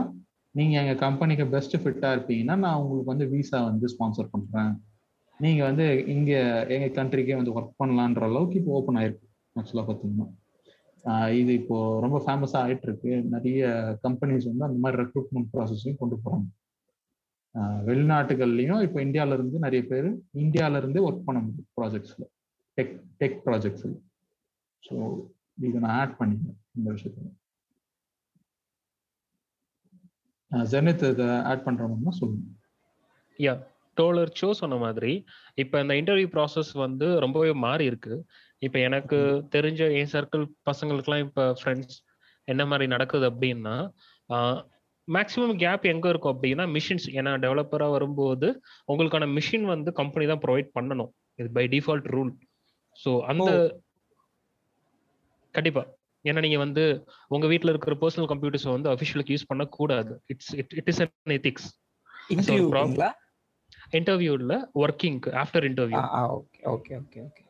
நீங்க 0.54 0.74
எங்க 0.80 0.94
கம்பெனிக்கு 0.94 1.44
பெஸ்ட் 1.46 1.76
ஃபிட்டா 1.76 2.08
இருப்பீங்கன்னா 2.12 2.56
நான் 2.56 2.80
உங்களுக்கு 2.82 3.12
வந்து 3.12 3.26
விசா 3.28 3.58
வந்து 3.62 3.86
ஸ்பான்சர் 3.88 4.30
பண்றேன். 4.30 4.70
நீங்க 5.40 5.64
வந்து 5.64 5.86
இங்க 6.06 6.30
எங்க 6.68 6.86
கண்ட்ரிக்கே 6.98 7.34
வந்து 7.34 7.54
ஒர்க் 7.56 7.78
பண்ணலான்ற 7.78 8.22
அளவுக்கு 8.22 8.58
இப்போ 8.58 8.72
ஓப்பன் 8.72 8.98
ஆயிருக்கு 9.00 9.26
ஆக்சுவலா 9.56 9.84
பாத்தீங்கன்னா. 9.88 10.26
இது 11.40 11.52
இப்போ 11.52 11.76
ரொம்ப 12.00 12.18
ஃபேமஸா 12.24 12.58
ஆயிட்டு 12.62 12.82
இருக்கு 12.82 13.10
நிறைய 13.34 13.64
கம்பெனிஸ் 14.02 14.46
வந்து 14.46 14.64
அந்த 14.64 14.78
மாதிரி 14.78 15.02
ரெக்ரூட்மெண்ட் 15.02 15.50
ப்ராசஸையும் 15.52 15.98
கொண்டு 15.98 16.16
போறாங்க. 16.24 16.46
ஆஹ் 17.54 17.80
வெளிநாட்டுகள்லயும் 17.88 18.80
இப்போ 18.80 18.98
இந்தியால 19.00 19.32
இருந்து 19.32 19.58
நிறைய 19.58 19.82
பேர் 19.86 20.08
இந்தியால 20.38 20.76
இருந்தே 20.76 21.04
ஒர்க் 21.08 21.26
பண்ண 21.26 21.40
முடியும் 21.40 21.70
ப்ராஜெக்ட்ஸ்ல 21.80 22.24
டெக் 22.78 22.92
டெக் 23.18 23.38
ப்ராஜெக்ட்ஸ்ல 23.46 23.92
ஸோ 24.82 24.94
இதை 25.66 25.78
நான் 25.84 25.96
ஆட் 26.02 26.18
பண்ணிக்கிறேன் 26.20 26.58
இந்த 26.78 26.88
விஷயத்துல 26.96 27.32
ஜெனித் 30.72 31.04
இதை 31.12 31.28
ஆட் 31.50 31.64
பண்றோம்னா 31.66 32.12
சொல்லுங்க. 32.20 32.44
யா 33.38 33.52
டோலர் 33.96 34.30
ஷோ 34.38 34.48
சொன்ன 34.60 34.76
மாதிரி 34.84 35.12
இப்போ 35.62 35.76
இந்த 35.84 35.94
இன்டர்வியூ 36.00 36.28
ப்ராசஸ் 36.34 36.70
வந்து 36.84 37.06
ரொம்பவே 37.24 37.52
மாறி 37.64 37.84
இருக்கு. 37.90 38.14
இப்போ 38.66 38.78
எனக்கு 38.88 39.18
தெரிஞ்ச 39.54 39.80
என் 40.00 40.12
சர்க்கிள் 40.14 40.44
பசங்களுக்குலாம் 40.68 41.24
இப்போ 41.26 41.44
ஃப்ரெண்ட்ஸ் 41.60 41.96
என்ன 42.48 42.62
மாதிரி 42.70 42.86
நடக்குது 42.94 43.24
அப்படின்னா 43.30 43.76
மேக்ஸிமம் 45.08 45.56
கேப் 45.62 45.84
எங்க 45.92 46.06
இருக்கும் 46.12 46.34
அப்படின்னா 46.34 46.64
மிஷின்ஸ் 46.76 47.08
ஏன்னா 47.18 47.32
டெவலப்பரா 47.44 47.88
வரும்போது 47.96 48.48
உங்களுக்கான 48.92 49.28
மிஷின் 49.36 49.66
வந்து 49.74 49.90
கம்பெனி 50.00 50.26
தான் 50.32 50.42
ப்ரொவைட் 50.44 50.70
பண்ணணும். 50.78 51.10
இது 51.40 51.48
பை 51.58 51.64
டிஃபால்ட் 51.74 52.08
ரூல் 52.14 52.32
ஸோ 52.98 53.10
அந்த 53.32 53.50
கண்டிப்பா. 55.56 55.82
ஏன்னா 56.24 56.40
நீங்க 56.40 56.58
வந்து 56.58 56.84
உங்க 57.28 57.46
வீட்ல 57.46 57.72
இருக்கிற 57.72 57.94
பர்சனல் 58.00 58.30
கம்ப்யூட்டர்ஸ் 58.32 58.68
வந்து 58.68 58.90
அஃபிஷியலுக்கு 58.94 59.34
யூஸ் 59.34 59.48
பண்ணக்கூடாது. 59.48 60.12
It's 60.26 60.52
it 60.54 60.90
is 60.92 61.00
an 61.04 61.34
ethics 61.36 61.68
இன்டர்வியூங்களா 62.34 63.10
இன்டர்வியூல 63.92 64.54
working 64.84 65.18
after 65.42 65.66
interview 65.70 66.00
okay 66.36 66.62
okay 66.74 66.94
okay 67.00 67.20
okay 67.26 67.44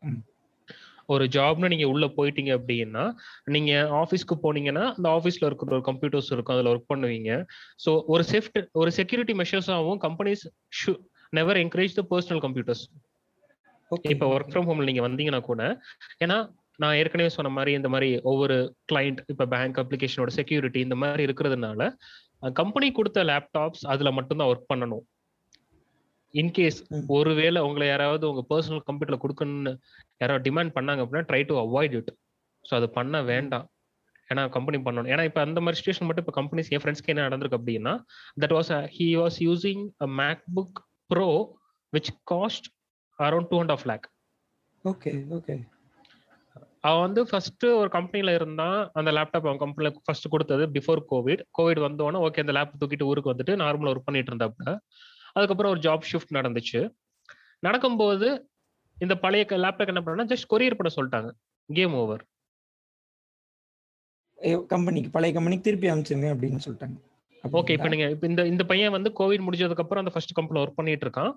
ஒரு 1.09 1.25
ஜாப்னு 1.27 1.69
நீங்க 1.69 1.87
உள்ள 1.87 2.05
போயிட்டீங்க 2.17 2.53
அப்படின்னா 2.59 3.03
நீங்க 3.47 3.73
ஆஃபீஸ்க்கு 4.01 4.37
போனீங்கன்னா 4.45 4.85
அந்த 4.95 5.09
ஆஃபீஸ்ல 5.09 5.49
இருக்கிற 5.49 5.75
ஒரு 5.77 5.85
கம்ப்யூட்டர்ஸ் 5.91 6.31
இருக்கும் 6.33 6.55
அதுல 6.57 6.71
ஒர்க் 6.73 6.91
பண்ணுவீங்க. 6.93 7.31
ஸோ 7.85 7.91
ஒரு 8.07 8.25
சேஃப்டி 8.33 8.63
ஒரு 8.73 8.91
security 8.91 9.35
மெஷர்ஸாகவும் 9.35 10.01
companies 10.07 10.45
never 11.33 11.61
encourage 11.63 11.95
the 11.95 12.05
personal 12.11 12.43
computers 12.47 12.85
இப்போ 14.11 14.27
ஒர்க் 14.35 14.51
ஃப்ரம் 14.53 14.67
ஹோம்ல 14.69 14.85
நீங்க 14.85 15.03
வந்தீங்கன்னா 15.09 15.43
கூட 15.43 15.63
ஏன்னா 16.19 16.39
நான் 16.83 16.97
ஏற்கனவே 17.01 17.31
சொன்ன 17.37 17.51
மாதிரி 17.57 17.73
இந்த 17.79 17.89
மாதிரி 17.95 18.09
ஒவ்வொரு 18.31 18.57
கிளைண்ட் 18.91 19.21
இப்போ 19.33 19.45
பேங்க் 19.55 19.79
அப்ளிகேஷனோட 19.83 20.33
செக்யூரிட்டி 20.39 20.81
இந்த 20.87 20.97
மாதிரி 21.03 21.23
இருக்கிறதுனால 21.29 21.83
கம்பெனி 22.61 22.89
கொடுத்த 22.99 23.21
லேப்டாப்ஸ் 23.31 23.85
அதுல 23.93 24.11
மட்டும்தான் 24.19 24.51
ஒர்க் 24.53 24.71
பண்ணணும். 24.73 25.05
இன்கேஸ் 26.35 26.81
ஒருவேளை 27.17 27.61
உங்களை 27.67 27.87
யாராவது 27.89 28.25
உங்க 28.31 28.43
பர்சனல் 28.51 28.85
கம்ப்யூட்டர்ல 28.89 29.19
கொடுக்கணும்னு 29.23 29.73
யாராவது 30.23 30.45
டிமாண்ட் 30.49 30.75
பண்ணாங்க 30.77 31.03
அப்படின்னா 31.05 31.29
try 31.31 31.43
to 31.51 31.57
avoid 31.65 31.95
it 32.01 32.11
so 32.65 32.73
அது 32.79 32.89
பண்ண 32.99 33.17
வேண்டாம். 33.33 33.67
ஏன்னா 34.29 34.43
கம்பெனி 34.57 34.79
பண்ணணும். 34.87 35.11
ஏன்னா 35.13 35.25
இப்போ 35.29 35.41
அந்த 35.47 35.59
மாதிரி 35.65 35.79
சுச்சுவேஷன் 35.79 36.09
மட்டும் 36.09 36.25
இப்போ 36.25 36.35
கம்பெனிஸ் 36.41 36.71
என் 36.75 36.83
ஃப்ரெண்ட்ஸ்க்கு 36.83 37.13
என்ன 37.13 37.27
நடந்திருக்கு 37.27 37.59
அப்படின்னா 37.61 37.93
that 38.43 38.55
was 38.59 38.71
he 38.97 39.09
was 39.23 39.39
using 39.49 39.85
a 40.07 40.09
MacBook 40.57 40.81
bro 41.11 41.29
which 41.93 42.13
cost 42.33 42.69
around 43.19 43.51
two 43.53 43.59
and 43.65 43.75
half 43.77 43.87
lakh 43.93 44.07
okay 44.85 45.13
okay 45.39 45.55
அவன் 46.87 47.05
வந்து 47.07 47.23
ஃபர்ஸ்ட் 47.31 47.65
ஒரு 47.81 47.89
கம்பெனில 47.97 48.35
இருந்தான். 48.39 48.79
அந்த 48.99 49.11
லேப்டாப் 49.17 49.47
அவன் 49.47 49.63
கம்பெனில 49.65 49.91
ஃபர்ஸ்ட் 50.05 50.33
கொடுத்தது 50.35 50.65
பிஃபோர் 50.77 51.03
கோவிட் 51.13 51.43
கோவிட் 51.59 51.81
வந்தோடனே 51.87 52.19
ஓகே 52.27 52.45
அந்த 52.45 52.55
லேப் 52.59 52.79
தூக்கிட்டு 52.81 53.09
ஊருக்கு 53.11 53.33
வந்துட்டு 53.33 53.55
நார்மலா 53.63 53.93
ஒர்க் 53.93 54.07
பண்ணிட்டு 54.09 54.33
இருந்தாப்புல. 54.33 54.69
அதுக்கப்புறம் 55.37 55.73
ஒரு 55.75 55.83
ஜாப் 55.87 56.07
ஷிஃப்ட் 56.11 56.37
நடந்துச்சு. 56.39 56.81
நடக்கும்போது 57.67 58.29
இந்த 59.05 59.15
பழைய 59.25 59.45
லேப்டாப் 59.65 59.93
என்ன 59.93 60.03
பண்ணா 60.07 60.25
ஜஸ்ட் 60.33 60.51
கொரியர் 60.55 60.79
பண்ண 60.81 60.91
சொல்லிட்டாங்க. 60.99 61.31
கேம் 61.69 61.95
ஓவர் 62.03 62.25
கம்பெனிக்கு 64.73 65.11
பழைய 65.17 65.33
கம்பெனிக்கு 65.37 65.67
திருப்பி 65.67 65.89
அனுப்பிச்சுங்க 65.93 66.29
அப்படின்னு 66.35 66.61
சொல்லிட்டாங்க. 66.67 66.97
ஓகே 67.59 67.73
இப்போ 67.77 67.89
நீங்க 67.93 68.07
இப்போ 68.15 68.27
இந்த 68.31 68.43
இந்த 68.53 68.63
பையன் 68.71 68.95
வந்து 68.97 69.11
கோவிட் 69.19 69.45
முடிஞ்சதுக்கு 69.47 69.83
அப்புறம் 69.85 70.03
அந்த 70.03 70.13
ஃபர்ஸ்ட் 70.15 70.37
கம்பெனில 70.39 70.65
ஒர்க் 70.65 70.79
பண்ணிட்டு 70.79 71.07
இருக்கான். 71.09 71.33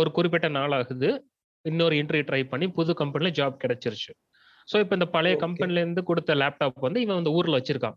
ஒரு 0.00 0.10
குறிப்பிட்ட 0.16 0.48
நாள் 0.56 0.74
ஆகுது. 0.78 1.10
இன்னொரு 1.64 1.94
இன்டர்வியூ 2.02 2.26
ட்ரை 2.30 2.42
பண்ணி 2.52 2.66
புது 2.78 2.94
கம்பெனில 3.00 3.30
ஜாப் 3.38 3.56
கிடைச்சிருச்சு. 3.64 4.12
ஸோ 4.70 4.76
இப்போ 4.84 4.94
இந்த 4.98 5.08
பழைய 5.16 5.34
கம்பெனில 5.44 5.82
இருந்து 5.84 6.02
கொடுத்த 6.10 6.34
லேப்டாப் 6.42 6.80
வந்து 6.86 7.02
இவன் 7.04 7.18
வந்து 7.20 7.34
ஊர்ல 7.38 7.58
வச்சிருக்கான். 7.60 7.96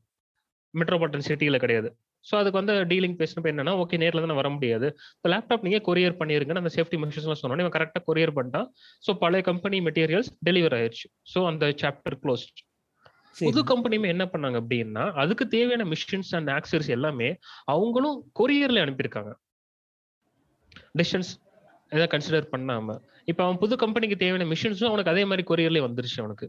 மெட்ரோபாலிட்டன் 0.73 1.27
சிட்டியில 1.29 1.57
கிடையாது. 1.63 1.89
ஸோ 2.25 2.33
அதுக்கு 2.41 2.59
வந்து 2.59 2.73
டீலிங் 2.91 3.17
பேசினப்ப 3.19 3.49
என்னன்னா 3.51 3.73
ஓகே 3.81 3.97
நேரில் 4.03 4.23
தான் 4.23 4.39
வர 4.41 4.49
முடியாது. 4.55 4.87
இப்போ 5.17 5.29
லேப்டாப் 5.33 5.65
நீங்கள் 5.67 5.83
கொரியர் 5.87 6.17
பண்ணிருங்கன்னு 6.21 6.61
அந்த 6.63 6.71
சேஃப்டி 6.77 6.97
மெஷர்ஸ்லாம் 7.01 7.41
சொன்னோம் 7.41 7.63
இவன் 7.63 7.75
கரெக்டாக 7.77 8.03
கொரியர் 8.09 8.33
பண்ணிட்டான். 8.37 8.67
ஸோ 9.03 9.13
பழைய 9.23 9.43
கம்பெனி 9.49 9.79
மெட்டீரியல்ஸ் 9.87 10.31
டெலிவர் 10.47 10.75
ஆயிடுச்சு 10.79 11.05
ஸோ 11.33 11.41
அந்த 11.51 11.67
சாப்டர் 11.83 12.17
க்ளோஸ் 12.23 12.45
புது 13.35 13.61
கம்பெனியுமே 13.71 14.09
என்ன 14.15 14.25
பண்ணாங்க 14.33 14.57
அப்படின்னா 14.63 15.05
அதுக்கு 15.21 15.45
தேவையான 15.55 15.85
மிஷின்ஸ் 15.93 16.33
அண்ட் 16.37 16.49
ஆக்சரிஸ் 16.57 16.91
எல்லாமே 16.97 17.29
அவங்களும் 17.73 18.17
கொரியர்ல 18.39 18.83
அனுப்பியிருக்காங்க. 18.85 19.31
டிஸ்டன்ஸ் 20.99 21.31
எதாவது 21.95 22.11
கன்சிடர் 22.13 22.51
பண்ணாம. 22.53 22.95
இப்போ 23.31 23.41
அவன் 23.45 23.59
புது 23.63 23.75
கம்பெனிக்கு 23.83 24.21
தேவையான 24.23 24.47
மிஷின்ஸும் 24.53 24.91
அவனுக்கு 24.91 25.13
அதே 25.13 25.23
மாதிரி 25.31 25.43
கொரியர்லேயே 25.51 25.85
வந்துருச்சு 25.87 26.21
அவனுக்கு. 26.23 26.47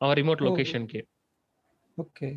அவன் 0.00 0.16
ரிமோட் 0.20 0.44
லொகேஷனுக்கே 0.46 1.02
ஓகே 2.04 2.28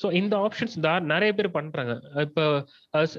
ஸோ 0.00 0.06
இந்த 0.18 0.34
ஆப்ஷன்ஸ் 0.46 0.76
தான் 0.86 1.06
நிறைய 1.12 1.30
பேர் 1.38 1.48
பண்றாங்க. 1.56 1.94
இப்போ 2.26 2.42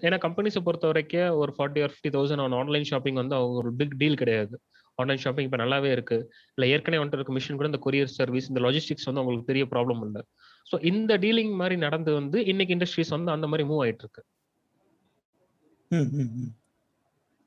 ஏன்னா 0.08 0.18
கம்பெனிஸை 0.26 0.62
பொறுத்த 0.68 0.86
வரைக்கும் 0.92 1.38
ஒரு 1.42 1.52
forty 1.56 1.82
or 1.86 1.92
fifty 1.94 2.12
thousand 2.16 2.44
on 2.46 2.56
online 2.60 2.88
shopping 2.92 3.20
வந்து 3.22 3.36
ஒரு 3.58 3.72
பிக் 3.80 3.98
டீல் 4.02 4.20
கிடையாது. 4.22 4.56
ஆன்லைன் 5.00 5.22
ஷாப்பிங் 5.24 5.48
இப்போ 5.48 5.60
நல்லாவே 5.64 5.90
இருக்கு. 5.96 6.18
இல்லை 6.56 6.68
ஏற்கனவே 6.74 7.02
வந்துட்டு 7.02 7.22
இருக்க 7.22 7.36
மிஷின் 7.38 7.60
கூட 7.60 7.70
இந்த 7.72 7.82
கொரியர் 7.86 8.12
சர்வீஸ் 8.18 8.50
இந்த 8.52 8.62
லாஜிஸ்டிக்ஸ் 8.66 9.08
வந்து 9.10 9.22
அவங்களுக்கு 9.22 9.50
பெரிய 9.52 9.66
ப்ராப்ளம் 9.74 10.02
இல்லை. 10.08 10.24
ஸோ 10.72 10.78
இந்த 10.92 11.18
டீலிங் 11.26 11.54
மாதிரி 11.62 11.78
நடந்து 11.86 12.14
வந்து 12.20 12.40
இன்னைக்கு 12.54 12.76
இண்டஸ்ட்ரீஸ் 12.78 13.16
வந்து 13.18 13.34
அந்த 13.36 13.48
மாதிரி 13.52 13.66
மூவ் 13.72 13.84
ஆயிட்டு 13.86 14.06
இருக்கு. 14.06 14.24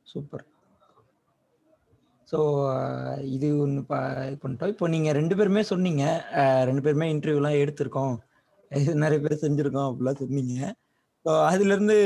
சூப்பர். 0.07 0.45
ஸோ 2.31 2.39
இது 3.37 3.49
ஒன்று 3.65 3.81
பா 3.91 3.99
இது 4.29 4.37
பண்ணிட்டோம். 4.43 4.71
இப்போ 4.75 4.87
நீங்கள் 4.95 5.17
ரெண்டு 5.19 5.35
பேருமே 5.39 5.63
சொன்னீங்க. 5.73 6.05
ரெண்டு 6.69 6.85
பேருமே 6.87 7.07
இன்டர்வியூலாம் 7.15 7.61
எடுத்திருக்கோம். 7.63 8.15
நிறைய 9.03 9.19
பேர் 9.25 9.43
செஞ்சுருக்கோம் 9.45 9.89
அப்படிலாம் 9.91 10.21
சொன்னீங்க. 10.23 10.73
ஸோ 11.25 11.33
அதுலேருந்து 11.51 11.97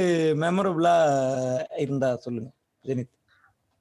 மெமரபுளாக 0.45 1.79
இருந்தா 1.85 2.11
சொல்லுங்க 2.27 2.51
ஜெனித். 2.85 3.13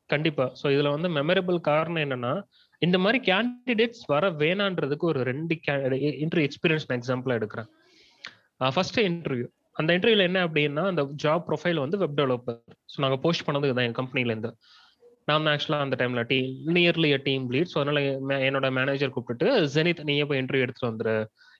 கண்டிப்பா. 0.09 0.45
ஸோ 0.59 0.65
இதுல 0.75 0.91
வந்து 0.95 1.09
மெமரபிள் 1.17 1.57
காரணம் 1.71 2.03
என்னன்னா 2.05 2.33
இந்த 2.81 2.97
மாதிரி 3.03 3.19
கேண்டிடேட்ஸ் 3.29 4.03
வர 4.13 4.25
வேணான்றதுக்கு 4.41 5.05
ஒரு 5.11 5.21
ரெண்டு 5.29 5.55
இன்டர்வியூ 6.23 6.47
எக்ஸ்பீரியன்ஸ் 6.49 6.87
நான் 6.89 6.99
எக்ஸாம்பிளா 7.01 7.37
எடுக்கிறேன். 7.39 7.69
ஃபர்ஸ்ட் 8.75 8.99
இன்டர்வியூ 9.09 9.47
அந்த 9.79 9.89
இன்டர்வியூல 9.95 10.27
என்ன 10.29 10.39
அப்படின்னா 10.47 10.83
அந்த 10.91 11.01
ஜாப் 11.23 11.43
ப்ரொஃபைல் 11.47 11.83
வந்து 11.83 11.97
வெப் 12.03 12.17
டெவலப்பர் 12.19 12.59
ஸோ 12.93 12.97
நாங்கள் 13.03 13.21
போஸ்ட் 13.25 13.45
பண்ணது 13.47 13.73
தான் 13.77 13.87
என் 13.87 13.99
கம்பெனில 13.99 14.33
இருந்து. 14.33 14.51
நான் 15.27 15.49
ஆக்சுவலாக 15.51 15.85
அந்த 15.85 15.95
டைம்ல 15.99 16.21
team 16.31 16.51
nearly 16.75 17.09
team 17.27 17.45
lead 17.53 17.71
so 17.71 17.77
அதனால 17.81 18.01
என்னோட 18.47 18.67
மேனேஜர் 18.77 19.13
கூப்பிட்டுட்டு 19.15 19.47
ஜெனித் 19.75 20.03
நீயே 20.09 20.25
போய் 20.29 20.41
இன்டர்வியூ 20.41 20.65
எடுத்துட்டு 20.65 20.91
வந்துரு. 20.91 21.15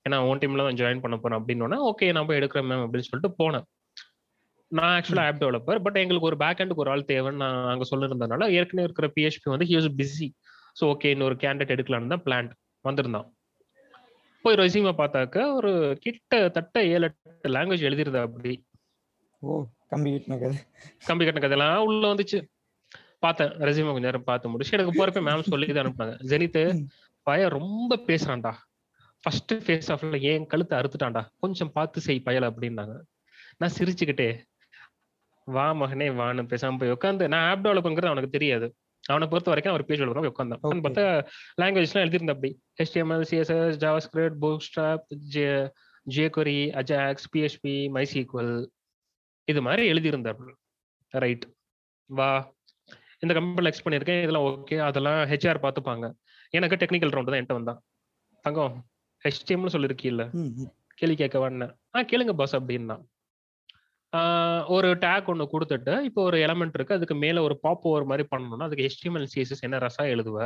ஏன்னா 0.05 0.17
உன் 0.27 0.41
டீம்ல 0.41 0.65
தான் 0.67 0.79
ஜாயின் 0.81 1.03
பண்ண 1.05 1.15
போறேன். 1.23 1.39
அப்படின்னா 1.39 1.79
ஓகே 1.89 2.11
நான் 2.17 2.27
போய் 2.29 2.39
எடுக்கிறேன் 2.39 2.67
மேம் 2.69 2.83
அப்படின்னு 2.85 3.07
சொல்லிட்டு 3.09 3.31
போனேன். 3.41 3.65
நான் 4.71 4.93
ஆக்சுவலா 4.97 5.25
ஆப் 5.27 5.41
டெவலப்பர் 5.41 5.79
பட் 5.85 5.99
எங்களுக்கு 6.03 6.29
ஒரு 6.29 6.37
பேக் 6.43 6.59
ஹேண்டுக்கு 6.61 6.83
ஒரு 6.85 6.91
ஆள் 6.93 7.09
தேவைன்னு 7.11 7.41
நான் 7.43 7.59
அங்க 7.73 7.85
சொல்லிருந்தனால 7.91 8.47
ஏற்கனவே 8.59 8.87
இருக்கிற 8.87 9.07
பிஹெச்பி 9.15 9.49
வந்து 9.53 9.67
he 9.69 9.75
was 9.79 9.91
busy 9.99 10.27
so 10.79 10.85
okay 10.93 11.11
இன்னொரு 11.15 11.35
கேண்டிடேட் 11.43 11.73
எடுக்கலான்னு 11.75 12.13
தான் 12.13 12.23
பிளான் 12.25 12.49
வந்திருந்தான். 12.85 13.27
போய் 14.45 14.59
ரெசியூமை 14.63 14.93
பார்த்தாக்க 14.99 15.45
ஒரு 15.59 15.71
கிட்ட 16.03 16.33
தட்ட 16.57 16.83
ஏழு 16.93 17.05
எட்டு 17.07 17.49
லாங்குவேஜ் 17.55 17.87
எழுதிருந்தா 17.89 18.21
அப்படி. 18.27 18.53
ஓ 19.41 19.55
கம்பி 19.93 20.11
கட்டின 20.13 20.37
கதை. 20.43 20.57
கம்பி 21.07 21.25
கட்டின 21.25 21.43
கதையெல்லாம் 21.45 21.87
உள்ள 21.89 22.03
வந்துச்சு. 22.13 22.39
பார்த்தேன் 23.19 23.51
ரெசியூமை 23.67 23.91
கொஞ்ச 23.91 23.99
நேரம் 23.99 24.23
பார்த்து 24.23 24.49
முடிச்சு 24.49 24.77
எனக்கு 24.77 24.93
போறப்ப 24.99 25.23
மேம் 25.27 25.49
சொல்லி 25.51 25.67
தான் 25.67 25.85
அனுப்புனாங்க. 25.85 26.15
ஜெனித்து 26.31 26.87
பையன் 27.27 27.49
ரொம்ப 27.49 27.95
பேசுறான்டா. 28.07 28.53
ஃபர்ஸ்ட் 29.21 29.53
ஃபேஸ் 29.53 29.91
ஆஃப்ல 29.93 30.19
ஏன் 30.31 30.45
கழுத்தை 30.45 30.79
அறுத்துட்டான்டா. 30.79 31.23
கொஞ்சம் 31.39 31.71
பார்த்து 31.71 32.01
செய் 32.01 32.21
பயல 32.25 32.49
அப்படின்னாங்க. 32.51 32.95
நான் 33.57 33.73
சிரிச்சுக்கிட்டே 33.77 34.29
வா 35.55 35.73
மகனே 35.73 36.07
வான்னு 36.19 36.43
பேசாம 36.51 36.77
போய் 36.79 36.95
உட்காந்து 36.95 37.27
நான் 37.27 37.49
ஆப் 37.49 37.65
டெவலப்ங்கிறது 37.65 38.11
அவனுக்கு 38.11 38.35
தெரியாது. 38.37 38.67
அவனை 39.03 39.27
பொறுத்த 39.27 39.51
வரைக்கும் 39.51 39.73
அவர் 39.73 39.85
பேஜ் 39.89 40.01
டெவலப் 40.01 40.31
உட்காந்தான் 40.31 40.85
பார்த்தா 40.85 41.05
லாங்குவேஜ்லாம் 41.61 42.03
எழுதியிருந்த 42.05 42.33
அப்படி. 42.33 42.51
HTML 42.79 43.27
CSS 43.31 43.77
JavaScript 43.97 44.43
Bootstrap 44.67 45.05
J 45.35 45.47
jQuery 46.15 46.57
Ajax 46.81 47.29
PHP 47.33 47.75
MySQL 47.97 48.53
இது 49.47 49.61
மாதிரி 49.61 49.87
எழுதியிருந்தார் 49.87 50.41
ரைட் 51.23 51.45
வா. 52.05 52.31
இந்த 53.23 53.33
கம்பெனியில் 53.37 53.69
எக்ஸ் 53.71 53.85
பண்ணியிருக்கேன் 53.85 54.21
இதெல்லாம் 54.23 54.45
ஓகே 54.49 54.77
அதெல்லாம் 54.87 55.19
ஹெச்ஆர் 55.31 55.63
பார்த்துப்பாங்க. 55.65 56.05
எனக்கு 56.57 56.75
டெக்னிக்கல் 56.81 57.13
ரவுண்ட் 57.15 57.29
தான் 57.31 57.37
என்கிட்ட 57.39 57.59
வந்தான் 57.59 57.79
தங்கம் 58.45 58.75
ஹெச்டிஎம்னு 59.23 59.73
சொல்லியிருக்கீல்ல 59.75 60.23
கேள்வி 60.99 61.15
கேட்க 61.21 61.37
வேணேன் 61.43 61.73
ஆ 61.95 62.03
கேளுங்க 62.11 62.33
பாஸ் 62.41 62.55
அப்படின்னா. 62.59 62.97
ஒரு 64.75 64.89
டேக் 65.03 65.29
ஒன்று 65.31 65.45
கொடுத்துட்டு 65.53 65.93
இப்போ 66.07 66.21
ஒரு 66.27 66.37
எலமெண்ட் 66.45 66.75
இருக்கு 66.77 66.97
அதுக்கு 66.97 67.15
மேல 67.23 67.41
ஒரு 67.47 67.55
பாப் 67.65 67.85
ஓவர் 67.89 68.05
மாதிரி 68.11 68.23
பண்ணணும்னா 68.31 68.67
அதுக்கு 68.67 68.85
HTML 68.91 69.25
CSS 69.33 69.59
என்ன 69.67 69.79
ரசா 69.85 70.03
எழுதுவ? 70.13 70.37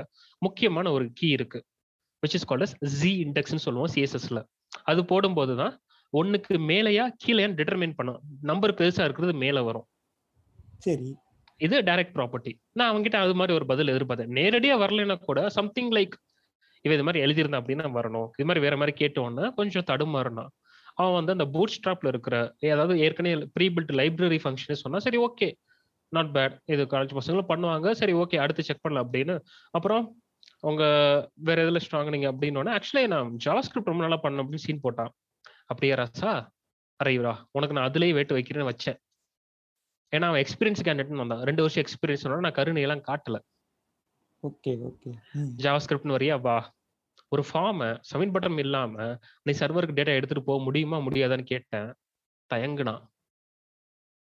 முக்கியமான 0.42 0.92
ஒரு 0.98 1.06
கீ 1.20 1.28
இருக்கு 1.38 1.60
விச் 2.24 2.38
இஸ் 2.40 2.48
கால்ட் 2.50 2.74
ஜி 3.00 3.12
இண்டெக்ஸ்னு 3.26 3.64
சொல்லுவோம் 3.66 3.92
சிஎஸ்எஸ்ல 3.96 4.42
அது 4.92 5.02
போடும்போது 5.12 5.56
தான் 5.62 5.76
ஒண்ணுக்கு 6.14 6.56
மேலேயா 6.72 7.04
கீழேயான்னு 7.24 7.58
டிட்டர்மைன் 7.60 7.98
பண்ணும். 8.00 8.20
நம்பர் 8.50 8.74
பெருசா 8.80 9.04
இருக்கிறது 9.08 9.34
மேல 9.44 9.64
வரும். 9.68 9.88
சரி. 10.86 11.10
இது 11.66 11.76
டைரக்ட் 11.88 12.16
ப்ராப்பர்ட்டி 12.18 12.52
நான் 12.78 12.90
அவங்ககிட்ட 12.92 13.18
அது 13.26 13.34
மாதிரி 13.40 13.54
ஒரு 13.58 13.66
பதில் 13.72 13.92
எதிர்பார்த்தேன். 13.94 14.32
நேரடியா 14.40 14.76
வரலைன்னா 14.84 15.18
கூட 15.30 15.42
சம்திங் 15.58 15.92
லைக் 15.98 16.16
இவன் 16.86 16.96
இது 16.98 17.06
மாதிரி 17.08 17.24
எழுதியிருந்தா 17.26 17.60
அப்படின்னா 17.62 17.88
வரணும். 17.98 18.30
இது 18.38 18.48
மாதிரி 18.50 18.64
வேற 18.66 18.76
மாதிரி 18.82 18.94
கேட்டோன்னா 19.02 19.48
கொஞ்சம் 19.60 19.88
தடுமாறணும் 19.92 20.50
அவன் 21.02 21.18
வந்து 21.18 21.36
அந்த 21.36 21.46
பூட் 21.56 21.76
ஸ்ட்ராப்ல 21.76 22.08
இருக்கிற 22.14 22.36
ஏதாவது 22.70 22.94
ஏற்கனவே 23.06 23.36
ப்ரீ 23.58 23.68
பில்ட் 23.76 23.94
லைப்ரரி 24.00 24.40
ஃபங்க்ஷன் 24.44 24.82
சொன்னா 24.84 25.00
சரி 25.06 25.20
ஓகே 25.28 25.50
நாட் 26.16 26.32
பேட் 26.38 26.56
இது 26.74 26.84
காலேஜ் 26.94 27.14
பசங்களும் 27.20 27.52
பண்ணுவாங்க. 27.52 27.92
சரி 28.00 28.14
ஓகே 28.22 28.40
அடுத்து 28.46 28.66
செக் 28.70 28.84
பண்ணலாம் 28.86 29.06
அப்படின்னு. 29.08 29.36
அப்புறம் 29.78 30.04
உங்க 30.70 30.84
வேற 31.48 31.58
எதுல 31.66 31.80
ஸ்ட்ராங் 31.86 32.12
நீங்க 32.16 32.28
அப்படின்னு 32.32 32.74
ஆக்சுவலி 32.78 33.06
நான் 33.14 33.30
ஜாவா 33.46 33.62
ஸ்கிரிப்ட் 33.68 33.92
ரொம்ப 33.92 34.04
நல்லா 34.06 34.20
பண்ண 34.26 34.44
அப்படின்னு 34.44 34.66
சீன் 34.66 34.84
போட்டான். 34.84 35.12
அப்படியே 35.72 35.94
ராசா? 35.94 36.32
அரைவரா 37.00 37.34
உனக்கு 37.52 37.76
நான் 37.76 37.88
அதுலயே 37.90 38.14
வேட்டு 38.18 38.36
வைக்கிறேன்னு 38.38 38.72
வச்சேன். 38.72 38.98
ஏன்னா 40.16 40.22
அவன் 40.22 40.44
எக்ஸ்பீரியன்ஸ் 40.44 40.84
கேண்டிடேட்னு 40.84 41.22
வந்தான். 41.22 41.42
ரெண்டு 41.42 41.62
வருஷம் 41.62 41.84
எக்ஸ்பீரியன்ஸ் 41.84 42.40
நான் 42.40 42.52
கருணை 42.52 42.82
எல்லாம் 42.82 43.02
காட்டல. 43.02 43.38
Okay 44.44 44.70
okay. 44.70 45.12
ம். 45.32 45.50
ஜாவா 45.58 45.80
ஸ்கிரிப்ட்னு 45.86 46.16
வரியா 46.18 46.42
வா. 46.42 46.74
ஒரு 47.28 47.44
ஃபார்மை 47.54 47.90
சப்மிட் 48.14 48.34
பட்டன் 48.34 48.60
இல்லாம 48.60 49.18
நீ 49.44 49.58
சர்வருக்கு 49.60 49.94
டேட்டா 49.94 50.14
எடுத்துட்டு 50.16 50.44
போக 50.44 50.64
முடியுமா 50.64 50.98
முடியாதான்னு 50.98 51.44
கேட்டேன். 51.44 51.94
தயங்குனான். 52.52 53.02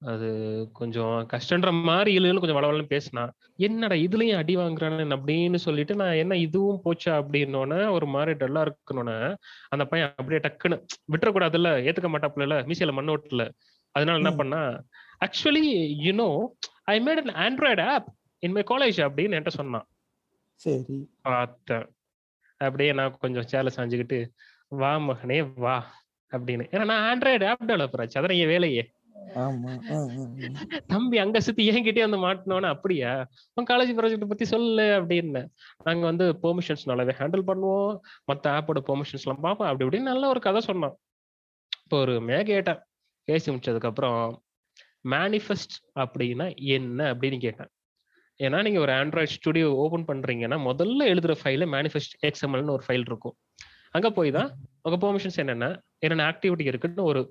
அது 0.01 0.29
கொஞ்சம் 0.73 1.27
கஷ்டன்ற 1.33 1.83
மாதிரி 1.83 2.17
இல்லைன்னு 2.17 2.39
கொஞ்சம் 2.39 2.57
வளவலன்னு 2.57 2.91
பேசினா 2.93 3.23
என்னடா 3.55 3.95
இதுலயும் 3.95 4.35
அடி 4.35 4.57
வாங்குறானு 4.57 5.17
அப்படின்னு 5.17 5.55
சொல்லிட்டு 5.55 5.95
நான் 5.95 6.13
என்ன 6.13 6.37
இதுவும் 6.37 6.81
போச்சா? 6.85 7.11
அப்படின்னோடனே 7.11 7.89
ஒரு 7.91 8.05
மாதிரி 8.05 8.45
டல்லா 8.45 8.61
இருக்கணும்னு 8.61 9.35
அந்த 9.69 9.85
பையன் 9.85 10.13
அப்படியே 10.17 10.39
டக்குன்னு 10.39 10.77
விட்டுறக்கூடாதுல்ல 11.11 11.69
ஏத்துக்க 11.89 12.09
மாட்டாப்புல 12.09 12.71
மீசியில 12.71 12.93
மண்ணு 12.93 13.17
ஓட்டல. 13.17 13.49
அதனால 13.95 14.17
என்ன. 14.17 14.31
பண்ணா 14.31 14.61
actually 15.25 15.65
you know 16.05 16.47
I 16.83 16.99
made 16.99 17.21
an 17.21 17.35
Android 17.45 17.83
app 17.87 18.07
in 18.39 18.51
my 18.51 18.63
college 18.63 18.99
அப்படின்னு 19.05 19.35
என்கிட்ட 19.37 19.47
சொன்னான். 19.47 19.87
சரி. 20.53 21.09
பார்த்தேன் 21.21 21.85
அப்படியே 22.57 22.93
நான் 22.93 23.17
கொஞ்சம் 23.19 23.43
சேலை 23.43 23.73
சாஞ்சுக்கிட்டு 23.75 24.19
வா 24.67 24.97
மகனே 24.97 25.53
வா 25.55 25.77
அப்படின்னு. 26.31 26.65
ஏன்னா 26.73 26.85
நான் 26.85 27.05
ஆண்ட்ராய்டு 27.11 27.47
ஆப் 27.47 27.63
டெவலப்பர் 27.63 28.01
ஆச்சு 28.01 28.21
அதான் 28.21 28.39
என் 28.39 28.47
வேலையே. 28.47 28.83
தம்பி 30.87 31.17
அங்க 31.17 31.39
சுத்தி 31.39 31.69
என்கிட்டயே 31.69 32.09
வந்து 32.09 32.19
மாட்டினோன்னு 32.25 32.65
அப்படியா? 32.65 33.27
உன் 33.53 33.65
காலேஜ் 33.65 33.95
ப்ராஜெக்ட் 33.97 34.31
பத்தி 34.31 34.45
சொல்லு 34.45 34.81
அப்படின்னு. 34.81 35.41
நாங்க 35.83 36.05
வந்து 36.05 36.25
பெர்மிஷன்ஸ் 36.43 36.85
நல்லாவே 36.85 37.13
ஹேண்டில் 37.19 37.47
பண்ணுவோம். 37.47 37.91
மத்த 38.31 38.45
ஆப்போட 38.57 38.81
பெர்மிஷன்ஸ் 38.89 39.25
எல்லாம் 39.25 39.41
பார்ப்போம். 39.41 39.67
அப்படி 39.67 39.85
இப்படின்னு 39.87 40.11
நல்ல 40.11 40.27
ஒரு 40.27 40.39
கதை 40.39 40.61
சொன்னான். 40.61 40.95
இப்போ 41.83 41.99
ஒரு 41.99 42.43
கேட்டேன் 42.45 42.81
பேசி 43.23 43.51
முடிச்சதுக்கு 43.51 43.85
அப்புறம் 43.85 44.43
மேனிஃபெஸ்ட் 45.05 45.75
அப்படின்னா 45.99 46.47
என்ன 46.57 47.13
அப்படின்னு 47.13 47.39
கேட்டேன். 47.39 47.69
ஏன்னா 48.39 48.59
நீங்க 48.63 48.79
ஒரு 48.79 48.91
ஆண்ட்ராய்ட் 48.91 49.33
ஸ்டுடியோ 49.37 49.67
ஓபன் 49.83 50.05
பண்றீங்கன்னா 50.05 50.57
முதல்ல 50.69 51.07
எழுதுற 51.13 51.33
ஃபைல 51.41 51.65
மேனிஃபெஸ்ட் 51.75 52.15
எக்ஸ்எம்எல்னு 52.27 52.75
ஒரு 52.77 52.83
ஃபைல் 52.87 53.05
இருக்கும். 53.05 53.35
அங்க 53.91 54.09
போய் 54.11 54.31
தான் 54.31 54.49
உங்க 54.81 54.97
பெர்மிஷன்ஸ் 55.03 55.37
என்னென்ன 55.37 55.67
என்னென்ன 55.99 56.25
ஆக்டிவிட்டி 56.31 56.65
இருக்குன்னு 56.65 57.03
ஒரு 57.03 57.21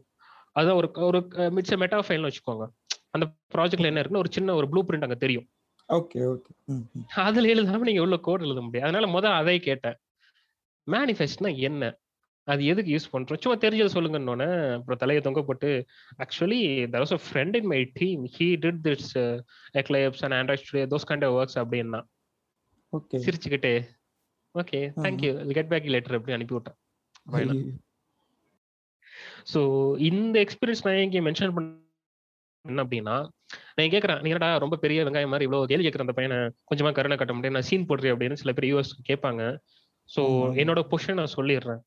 அதான் 0.61 0.79
ஒரு 0.81 0.89
ஒரு 1.09 1.19
மிட்ஸ் 1.57 1.81
மெட்டா 1.83 1.99
ஃபைல்னு 2.09 2.29
வச்சுக்கோங்க. 2.29 2.65
அந்த 3.11 3.25
ப்ராஜெக்ட்ல 3.55 3.91
என்ன 3.91 4.01
இருக்குன்னு 4.01 4.25
ஒரு 4.25 4.33
சின்ன 4.33 4.55
ஒரு 4.55 4.69
ப்ளூ 4.69 4.81
பிரிண்ட் 4.85 5.07
அங்க 5.07 5.15
தெரியும். 5.15 5.47
Okay 5.89 6.21
okay. 6.33 6.51
அதுல 7.27 7.53
எழுதாம 7.55 7.87
நீங்க 7.89 8.01
உள்ள 8.01 8.17
கோட் 8.17 8.41
எழுத 8.41 8.61
முடியாது. 8.61 8.87
அதனால 8.89 9.07
முதல்ல 9.15 9.41
அதை 9.43 9.61
கேட்டேன். 9.61 9.97
மேனிஃபெஸ்ட்னா 10.87 11.51
என்ன? 11.59 11.93
அது 12.49 12.63
எதுக்கு 12.65 12.93
யூஸ் 12.95 13.11
பண்றோம்? 13.13 13.41
சும்மா 13.43 13.57
தெரிஞ்சதை 13.59 13.91
சொல்லுங்கன்னொன்னே 13.95 14.49
அப்புறம் 14.77 15.01
தலையை 15.03 15.21
தொங்க 15.23 15.43
போட்டு 15.43 15.71
actually 16.25 16.61
there 16.93 17.03
was 17.05 17.15
a 17.17 17.21
friend 17.27 17.57
in 17.57 17.69
my 17.73 17.81
team 17.93 18.23
he 18.37 18.49
did 18.65 18.81
this 18.89 19.11
Eclipse 19.83 20.23
and 20.25 20.37
Android 20.39 20.63
Studio 20.65 20.87
those 20.95 21.09
kind 21.11 21.27
of 21.29 21.37
works 21.39 21.59
அப்படின்னா. 21.63 22.01
ஓகே 22.93 23.19
சிரிச்சுக்கிட்டே 23.27 23.75
okay 24.55 24.81
thank you 25.05 25.33
get 25.59 25.71
back 25.75 25.93
later 25.95 26.17
அப்படி 26.19 26.37
அனுப்பி 26.39 26.57
விட்டேன். 26.57 26.79
ஸோ 29.53 29.61
இந்த 30.11 30.37
எக்ஸ்பீரியன்ஸ் 30.45 30.85
நான் 30.87 31.05
இங்கே 31.07 31.21
மென்ஷன் 31.21 31.55
பண்ண 31.55 31.69
என்ன 32.65 32.83
அப்படின்னா 32.85 33.15
நான் 33.77 33.93
கேட்கறேன் 33.95 34.21
நீ 34.23 34.29
என்னடா 34.31 34.49
ரொம்ப 34.59 34.77
பெரிய 34.77 35.05
வெங்காயம் 35.05 35.33
மாதிரி 35.35 35.47
இவ்வளவு 35.47 35.71
கேள்வி 35.71 35.85
கேட்கற 35.87 36.05
அந்த 36.07 36.13
பையனை 36.13 36.37
கொஞ்சமா 36.71 36.91
கருணை 36.97 37.17
கட்ட 37.17 37.33
முடியும் 37.35 37.55
நான் 37.55 37.69
சீன் 37.69 37.87
போடுறேன் 37.89 38.13
அப்படின்னு 38.15 38.41
சில 38.43 38.53
பேர் 38.53 38.69
யூஎஸ் 38.71 38.93
கேட்பாங்க. 39.09 39.43
ஸோ. 40.09 40.23
என்னோட 40.63 40.81
பொசிஷன் 40.91 41.19
நான் 41.21 41.35
சொல்லிடுறேன். 41.37 41.81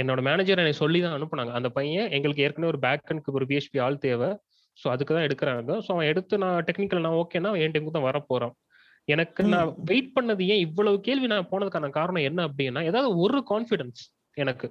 என்னோட 0.00 0.20
மேனேஜர் 0.28 0.60
என்னை 0.62 0.74
சொல்லி 0.82 0.98
தான் 1.04 1.16
அனுப்புனாங்க. 1.18 1.52
அந்த 1.58 1.68
பையன் 1.78 2.08
எங்களுக்கு 2.16 2.44
ஏற்கனவே 2.46 2.70
ஒரு 2.72 2.80
பேக் 2.86 3.10
அண்ட்க்கு 3.12 3.38
ஒரு 3.40 3.48
பிஹெச்பி 3.50 3.80
ஆள் 3.86 4.02
தேவை. 4.06 4.30
ஸோ 4.78 4.86
அதுக்கு 4.94 5.12
தான் 5.16 5.26
எடுக்கிறாங்க. 5.28 5.72
ஸோ 5.84 5.90
அவன் 5.94 6.08
எடுத்து 6.12 6.34
நான் 6.44 6.64
டெக்னிக்கல் 6.68 7.04
நான் 7.06 7.18
ஓகேனா 7.22 7.52
என் 7.64 7.74
டைமுக்கு 7.74 7.96
தான் 7.98 8.08
வர 8.10 8.18
போறான் 8.30 8.54
எனக்கு 9.14 9.42
நான். 9.52 9.70
வெயிட் 9.90 10.10
பண்ணது 10.16 10.42
ஏன் 10.52 10.62
இவ்வளவு 10.66 10.96
கேள்வி 11.08 11.26
நான் 11.32 11.50
போனதுக்கான 11.52 11.90
காரணம் 11.98 12.26
என்ன 12.30 12.40
அப்படின்னா 12.48 12.82
ஏதாவது 12.90 13.10
ஒரு 13.24 13.40
கான்ஃபிடன்ஸ் 13.52 14.02
எனக்கு. 14.36 14.68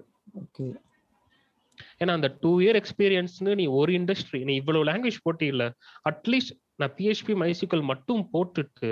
ஏன்னா 2.01 2.13
அந்த 2.17 2.29
டூ 2.41 2.51
இயர் 2.63 2.77
எக்ஸ்பீரியன்ஸ்னு 2.81 3.53
நீ 3.61 3.65
ஒரு 3.79 3.91
இண்டஸ்ட்ரி 3.99 4.41
நீ 4.49 4.53
இவ்வளவு 4.61 4.87
லாங்குவேஜ் 4.89 5.23
போட்டி 5.25 5.45
இல்ல. 5.53 5.63
அட்லீஸ்ட் 6.09 6.53
நான் 6.81 6.93
பிஹெச்பி 6.97 7.33
மைசிக்கல் 7.41 7.83
மட்டும் 7.91 8.21
போட்டுட்டு 8.33 8.89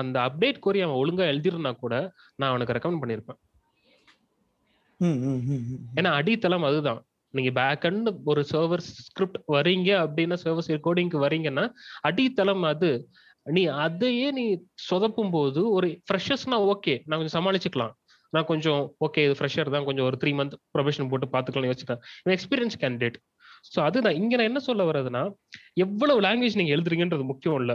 அந்த 0.00 0.16
அப்டேட் 0.28 0.62
கோரி 0.64 0.80
அவன் 0.86 1.00
ஒழுங்கா 1.02 1.26
எழுதிருந்தா 1.32 1.72
கூட 1.84 1.94
நான் 2.38 2.50
அவனுக்கு 2.52 2.76
ரெக்கமெண்ட் 2.76 3.02
பண்ணியிருப்பேன். 3.02 3.40
ஏன்னா 5.98 6.10
அடித்தளம் 6.18 6.66
அதுதான். 6.68 7.00
நீங்க 7.34 7.50
பேக் 7.58 7.84
அண்ட் 7.88 8.08
ஒரு 8.30 8.40
சர்வர் 8.52 8.82
ஸ்கிரிப்ட் 8.86 9.38
வரீங்க 9.54 9.90
அப்படின்னா 10.04 10.36
சர்வர்ஸ் 10.44 10.70
கோடிங்க்கு 10.86 11.18
வரீங்கன்னா 11.24 11.64
அடித்தளம் 12.08 12.64
அது. 12.72 12.90
நீ 13.46 13.62
அதையே 13.84 14.26
நீ 14.38 14.44
சொதப்பும் 14.88 15.32
போது 15.36 15.60
ஒரு 15.76 15.88
ஃப்ரெஷர்ஸ்னா 16.06 16.58
ஓகே 16.72 16.94
நான் 17.06 17.18
கொஞ்சம் 17.20 17.36
சமாளிச்சுக்கலாம். 17.38 17.94
நான் 18.32 18.48
கொஞ்சம் 18.50 18.82
ஓகே 19.06 19.22
இது 19.26 19.34
ஃப்ரெஷர் 19.38 19.72
தான் 19.74 19.86
கொஞ்சம் 19.88 20.06
ஒரு 20.08 20.16
த்ரீ 20.22 20.30
மந்த் 20.38 20.54
ப்ரொபேஷன் 20.76 21.08
போட்டு 21.10 21.26
பார்த்துக்கலாம் 21.32 21.70
யோசிச்சிட்டேன் 21.70 22.02
எக்ஸ்பீரியன்ஸ் 22.36 22.76
கேண்டிடேட் 22.82 23.16
ஸோ 23.72 23.78
அதுதான். 23.88 24.16
இங்க 24.20 24.32
நான் 24.36 24.50
என்ன 24.50 24.60
சொல்ல 24.68 24.84
வர்றதுன்னா 24.90 25.22
எவ்வளவு 25.84 26.20
லாங்குவேஜ் 26.20 26.58
நீங்க 26.60 26.74
எழுதுறீங்கன்றது 26.76 27.26
முக்கியம் 27.32 27.58
இல்ல. 27.62 27.72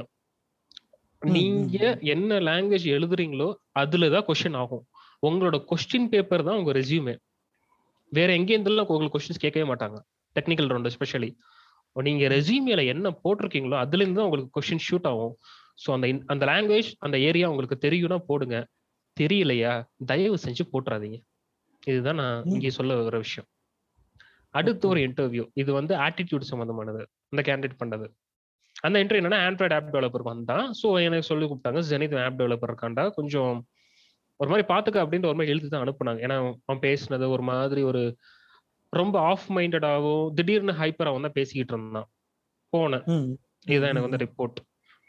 நீங்க 1.35 1.77
என்ன 2.13 2.39
லாங்குவேஜ் 2.47 2.87
எழுதுறீங்களோ 2.95 3.47
அதுலதான் 3.79 4.25
கொஸ்டின் 4.27 4.57
ஆகும். 4.63 4.83
உங்களோட 5.23 5.57
கொஸ்டின் 5.71 6.09
பேப்பர் 6.13 6.47
தான் 6.47 6.57
உங்க 6.61 6.71
ரெசியூமே 6.79 7.15
வேற 8.11 8.29
எங்கே 8.39 8.53
இருந்தாலும் 8.55 8.89
உங்களுக்கு 8.95 9.15
கொஸ்டின்ஸ் 9.15 9.43
கேட்கவே 9.43 9.65
மாட்டாங்க. 9.71 9.97
டெக்னிக்கல் 10.35 10.69
ரவுண்ட் 10.71 10.89
எஸ்பெஷலி 10.91 11.29
நீங்க 11.95 12.25
ரெசியூமேல 12.27 12.81
என்ன 12.93 13.07
போட்டிருக்கீங்களோ 13.23 13.77
அதுல 13.83 14.03
இருந்து 14.03 14.19
தான் 14.19 14.27
உங்களுக்கு 14.27 14.51
கொஸ்டின் 14.57 14.83
ஷூட் 14.87 15.07
ஆகும். 15.11 15.33
ஸோ 15.83 15.87
அந்த 15.95 16.07
அந்த 16.33 16.43
லாங்குவேஜ் 16.49 16.89
அந்த 17.05 17.17
ஏரியா 17.29 17.47
உங்களுக்கு 17.49 17.77
தெரியும்னா 17.85 18.17
போடுங்க. 18.29 18.57
தெரியலையா? 19.17 19.71
தயவு 20.05 20.37
செஞ்சு 20.45 20.63
போட்டுறாதீங்க. 20.71 21.17
இதுதான் 21.83 22.19
நான். 22.21 22.43
இங்கே 22.53 22.71
சொல்ல 22.77 22.95
வர 23.07 23.17
விஷயம். 23.17 23.47
அடுத்து 24.53 24.85
ஒரு 24.91 24.99
இன்டர்வியூ 25.07 25.43
இது 25.61 25.71
வந்து 25.73 25.93
ஆட்டிடியூட் 26.05 26.49
சம்பந்தமானது. 26.51 27.01
அந்த 27.31 27.41
கேண்டிடேட் 27.49 27.81
பண்ணது. 27.81 28.05
அந்த 28.87 28.97
இன்டர்வியூ 29.03 29.21
என்னன்னா 29.23 29.41
ஆண்ட்ராய்டு 29.47 29.75
ஆப் 29.77 29.91
டெவலப்பர் 29.95 30.29
வந்தான். 30.31 30.65
ஸோ 30.81 30.87
எனக்கு 31.07 31.27
சொல்லி 31.31 31.45
கூப்பிட்டாங்க 31.45 31.81
ஜெனித் 31.91 32.15
ஆப் 32.25 32.39
டெவலப்பர் 32.41 32.71
இருக்காண்டா 32.71 33.05
கொஞ்சம் 33.09 33.53
ஒரு 34.39 34.49
மாதிரி 34.51 34.65
பாத்துக்க 34.71 35.03
அப்படின்ற 35.03 35.27
ஒரு 35.31 35.37
மாதிரி 35.39 35.53
எழுதி 35.53 35.67
தான் 35.73 35.83
அனுப்புனாங்க. 35.85 36.19
ஏன்னா 36.25 36.35
அவன் 36.67 36.81
பேசினது 36.87 37.27
ஒரு 37.35 37.43
மாதிரி 37.51 37.81
ஒரு 37.91 38.01
ரொம்ப 38.93 39.15
ஆஃப் 39.31 39.47
மைண்டடாகவும் 39.55 40.25
திடீர்னு 40.37 40.73
ஹைப்பராகவும் 40.81 41.25
தான் 41.27 41.37
பேசிக்கிட்டு 41.39 41.73
இருந்தான். 41.75 42.07
போனேன். 42.73 43.05
இதுதான் 43.71 43.91
எனக்கு 43.93 44.07
வந்து 44.07 44.23
ரிப்போர்ட் 44.25 44.59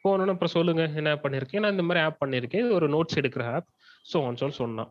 போனோன்னு 0.05 0.35
அப்புறம் 0.35 0.55
சொல்லுங்க 0.57 0.83
என்ன 1.01 1.13
பண்ணிருக்கேன்? 1.25 1.63
நான் 1.65 1.75
இந்த 1.77 1.85
மாதிரி 1.89 2.01
ஆப் 2.07 2.21
பண்ணிருக்கேன். 2.23 2.67
ஒரு 2.79 2.87
நோட்ஸ் 2.95 3.19
எடுக்கிற 3.21 3.45
ஆப் 3.57 3.69
ஸோ 4.11 4.17
ஒன் 4.27 4.39
சொல் 4.43 4.59
சொன்னான். 4.63 4.91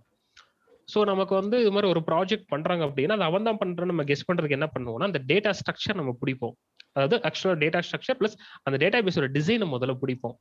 ஸோ 0.88 1.00
நமக்கு 1.12 1.34
வந்து 1.40 1.56
இது 1.64 1.72
மாதிரி 1.76 1.90
ஒரு 1.94 2.02
ப்ராஜெக்ட் 2.10 2.48
பண்றாங்க 2.54 2.84
அப்படின்னா 2.88 3.16
அது 3.18 3.26
அவன் 3.30 3.48
தான் 3.48 3.60
பண்றேன்னு 3.62 3.92
நம்ம 3.94 4.04
கெஸ் 4.10 4.28
பண்றதுக்கு 4.28 4.58
என்ன 4.60 4.68
பண்ணுவோம்னா 4.76 5.10
அந்த 5.12 5.22
டேட்டா 5.32 5.52
ஸ்ட்ரக்சர் 5.60 6.00
நம்ம 6.02 6.12
பிடிப்போம். 6.22 6.56
அதாவது 6.94 7.18
ஆக்சுவலாக 7.28 7.60
டேட்டா 7.64 7.80
ஸ்ட்ரக்சர் 7.88 8.18
ப்ளஸ் 8.20 8.38
அந்த 8.68 8.78
டேட்டா 8.84 9.00
பேஸோட 9.08 9.30
டிசைனை 9.38 9.68
முதல்ல 9.74 9.96
பிடிப்போம். 10.04 10.38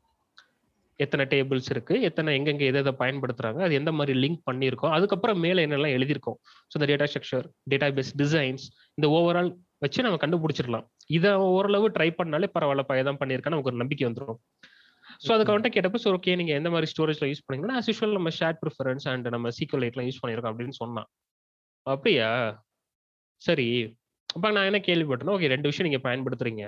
எத்தனை 1.05 1.25
டேபிள்ஸ் 1.33 1.71
இருக்கு 1.75 1.95
எத்தனை 2.09 2.31
எங்கெங்க 2.39 2.65
எதை 2.71 2.81
எதை 2.85 2.93
பயன்படுத்துறாங்க 3.01 3.61
அது 3.67 3.75
எந்த 3.81 3.91
மாதிரி 3.99 4.15
லிங்க் 4.23 4.43
பண்ணியிருக்கோம் 4.51 4.95
அதுக்கப்புறம் 4.97 5.41
மேல 5.45 5.65
என்னெல்லாம் 5.67 5.95
எழுதியிருக்கோம். 5.97 6.39
ஸோ 6.71 6.75
இந்த 6.79 6.87
data 6.91 7.07
structure 7.13 7.47
data 7.73 7.89
base 7.99 8.13
designs 8.23 8.65
இந்த 8.99 9.09
ஓவரால் 9.17 9.51
வச்சு 9.85 10.07
நம்ம 10.07 10.21
கண்டுபிடிச்சிடலாம். 10.23 10.87
இதை 11.17 11.33
ஓரளவு 11.57 11.89
ட்ரை 11.97 12.09
பண்ணாலே 12.21 12.49
பரவாயில்ல 12.57 12.85
பையன் 12.91 13.09
தான் 13.11 13.21
பண்ணியிருக்கான்னு 13.23 13.57
நமக்கு 13.57 13.73
ஒரு 13.73 13.83
நம்பிக்கை 13.83 14.07
வந்துடும். 14.09 14.39
ஸோ 15.25 15.31
அதுக்கு 15.35 15.53
அவன்கிட்ட 15.53 15.71
கேட்டப்போ 15.75 15.99
சார் 16.05 16.17
ஓகே 16.19 16.37
நீங்க 16.41 16.53
எந்த 16.61 16.71
மாதிரி 16.75 16.89
ஸ்டோரேஜ்ல 16.93 17.29
யூஸ் 17.33 17.45
பண்ணீங்கன்னா 17.47 17.77
as 17.81 17.89
usual 17.93 18.11
நம்ம 18.19 18.31
ஷேர் 18.39 18.57
ப்ரிஃபரன்ஸ் 18.63 19.07
அண்ட் 19.13 19.29
நம்ம 19.35 19.51
சீக்கிரம் 19.59 19.83
லைட்லாம் 19.83 20.09
யூஸ் 20.09 20.23
பண்ணியிருக்கோம் 20.23 20.53
அப்படின்னு 20.53 20.77
சொன்னான். 20.81 21.09
அப்படியா? 21.87 22.31
சரி. 23.43 23.69
அப்ப 24.29 24.51
நான் 24.57 24.69
என்ன 24.71 24.79
கேள்விப்பட்டேன்னா 24.89 25.37
ஓகே 25.37 25.53
ரெண்டு 25.55 25.71
விஷயம் 25.71 25.89
நீங்க 25.89 26.03
பயன்படுத்துறீங்க. 26.09 26.65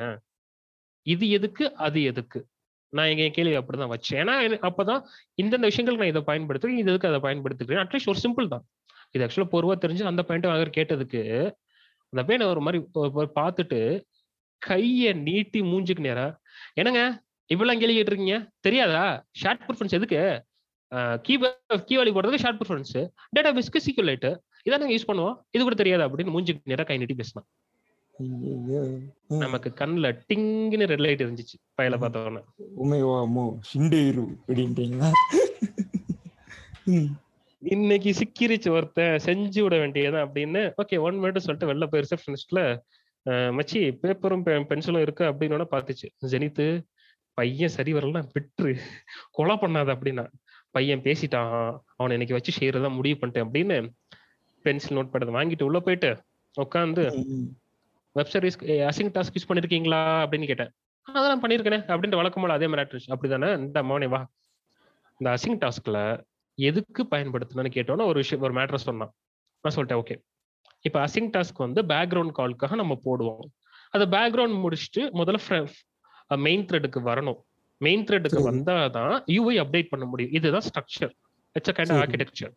இது 1.07 1.25
எதுக்கு? 1.39 1.65
அது 1.87 1.99
எதுக்கு? 2.03 2.41
நான் 2.89 3.07
எங்க 3.07 3.29
கேள்வி 3.29 3.57
அப்படிதான் 3.57 3.91
வச்சேன். 3.91 4.19
ஏன்னா 4.19 4.43
எனக்கு 4.43 4.67
அப்பதான் 4.67 5.03
இந்தந்த 5.43 5.71
விஷயங்களுக்கு 5.71 5.97
நான் 5.97 6.07
இதை 6.07 6.23
பயன்படுத்துறேன் 6.27 6.79
இது 6.79 6.93
எதுக்கு 6.93 7.09
அதை 7.09 7.21
பயன்படுத்துக்கிறேன் 7.21 7.83
அட்லீஸ்ட் 7.85 8.09
ஒரு 8.09 8.19
சிம்பிள் 8.23 8.49
தான். 8.49 8.65
இது 9.11 9.27
ஆக்சுவலா 9.27 9.49
பொருவா 9.53 9.79
தெரிஞ்சு 9.81 10.03
அந்த 10.03 10.23
பாயிண்ட் 10.23 10.47
அவர் 10.47 10.71
கேட்டதுக்கு 10.71 11.51
அந்த 12.09 12.25
பையன் 12.27 12.49
ஒரு 12.49 12.61
மாதிரி 12.61 12.85
ஒரு- 12.95 13.31
பார்த்துட்டு 13.35 14.03
கைய 14.67 15.15
நீட்டி 15.15 15.61
மூஞ்சுக்கு 15.61 15.99
நேரா 15.99 16.41
என்னங்க 16.73 17.23
இவ்வளவு 17.47 17.79
கேள்வி 17.79 17.95
இருக்கீங்க 17.95 18.51
தெரியாதா? 18.61 19.25
ஷார்ட் 19.31 19.61
ப்ரிஃபரன்ஸ் 19.61 19.91
எதுக்கு? 19.91 20.45
கீ 21.23 21.39
கீ 21.85 21.97
போடுறது 21.97 22.35
ஷார்ட் 22.35 22.61
ப்ரிஃபரன்ஸ் 22.61 23.09
டேட்டா 23.37 23.59
பேஸ்க்கு 23.59 23.81
சீக்குலேட் 23.87 24.37
இதான் 24.65 24.79
நாங்கள் 24.79 24.97
யூஸ் 24.97 25.11
பண்ணுவோம்? 25.11 25.35
இது 25.51 25.63
கூட 25.63 25.75
தெரியாது? 25.75 26.09
அப்படின்னு 26.09 26.31
மூஞ்சுக்கு 26.31 26.61
நேராக 26.65 26.89
கை 26.89 26.97
நீட்டி 26.97 27.15
பேசினான். 27.15 27.47
நமக்கு 29.39 29.73
கண்ணுல 29.75 30.09
டிங்குன்னு 30.29 30.87
ரெட் 30.87 31.01
லைட் 31.01 31.23
இருந்துச்சு 31.23 31.57
பையில 31.79 31.99
பார்த்த 31.99 32.23
உடனே 32.23 32.43
உமைவா 32.79 33.19
மோ 33.35 33.45
சிண்டேரு 33.71 34.25
அப்படின்றீங்களா 34.39 35.09
ம். 36.87 37.09
இன்னைக்கு 37.63 38.11
சிக்கிரிச்சு 38.13 38.69
ஒருத்தன் 38.71 39.19
செஞ்சு 39.25 39.61
விட 39.61 39.77
வேண்டியதான் 39.79 40.27
அப்படின்னு 40.27 40.75
ஓகே 40.83 41.01
ஒன் 41.01 41.17
மினிட் 41.21 41.39
சொல்லிட்டு 41.39 41.71
வெளில 41.73 41.87
போய் 41.87 42.03
ரிசப்ஷனிஸ்ட்ல 42.03 42.61
மச்சி 43.51 43.99
பேப்பரும் 44.03 44.45
பென்சிலும் 44.71 45.01
இருக்கு 45.01 45.25
அப்படின்னு 45.25 45.67
பார்த்துச்சு. 45.73 46.07
ஜெனித்து 46.27 46.67
பையன் 47.39 47.69
சரி 47.69 47.93
வரலன்னா 47.95 48.23
விட்டுரு. 48.35 48.73
கொலை 49.31 49.55
பண்ணாத 49.55 49.89
அப்படின்னா. 49.95 50.25
பையன் 50.71 51.01
பேசிட்டான். 51.01 51.53
அவனை 51.97 52.15
இன்னைக்கு 52.15 52.35
வச்சு 52.35 52.53
செய்யறதா 52.59 52.95
முடிவு 52.95 53.19
பண்ணிட்டேன் 53.21 53.47
அப்படின்னு 53.47 53.77
பென்சில் 54.65 54.97
நோட் 54.99 55.13
பேட் 55.13 55.37
வாங்கிட்டு 55.37 55.63
உள்ள 55.63 55.79
போயிட்டு 55.81 56.11
உட்காந்து. 56.55 57.05
Web 58.19 58.27
service 58.27 58.65
async 58.65 59.11
task 59.11 59.37
use 59.37 59.49
பண்ணிருக்கீங்களா 59.49 60.27
அப்படின்னு 60.27 60.45
கேட்டேன். 60.45 60.71
"ஆ, 61.09 61.13
அதெல்லாம் 61.13 61.43
பண்ணிருக்கேனே 61.43 61.91
அப்படின்ற 61.91 62.17
வழக்கம்போல 62.17 62.53
அதே 62.53 62.67
மாதிரி 62.67 62.89
ஆட்ரிச்சு 62.89 63.13
அப்படிதானே? 63.13 63.59
இந்த 63.59 63.83
மோனே 63.83 64.09
வா. 64.09 64.29
இந்த 65.19 65.37
அசிங் 65.37 65.69
டாஸ்க்ல 65.69 66.25
எதுக்கு 66.55 67.07
பயன்படுத்தணும்னு 67.11 67.71
கேட்டோன்னா 67.75 68.05
ஒரு 68.05 68.13
விஷயம் 68.13 68.45
ஒரு 68.45 68.55
மேட்ரு 68.55 68.75
சொன்னான். 68.75 69.13
நான் 69.61 69.75
சொல்லிட்டேன் 69.77 70.03
ஓகே 70.07 70.23
இப்போ 70.81 71.05
அசிங் 71.05 71.31
டாஸ்க் 71.37 71.55
வந்து 71.55 71.83
பேக்ரவுண்ட் 71.83 72.31
கால்க்காக 72.39 72.75
நம்ம 72.75 72.99
போடுவோம். 73.05 73.63
அது 73.91 74.07
பேக்ரவுண்ட் 74.07 74.61
முடிச்சுட்டு 74.61 75.01
முதல்ல 75.01 75.69
மெயின் 76.37 76.65
த்ரெட்டுக்கு 76.65 77.03
வரணும். 77.05 77.39
மெயின் 77.79 78.05
த்ரெட்டுக்கு 78.05 78.39
சரி. 78.39 78.45
வந்தாதான் 78.45 79.23
யூஐ 79.27 79.65
அப்டேட் 79.65 79.87
பண்ண 79.89 80.07
முடியும். 80.07 80.33
இதுதான் 80.33 80.61
ஸ்ட்ரக்சர் 80.61 81.11
இட்ஸ் 81.53 81.71
கைண்ட் 81.71 81.83
சரி. 81.83 82.01
ஆர்கிடெக்சர் 82.01 82.53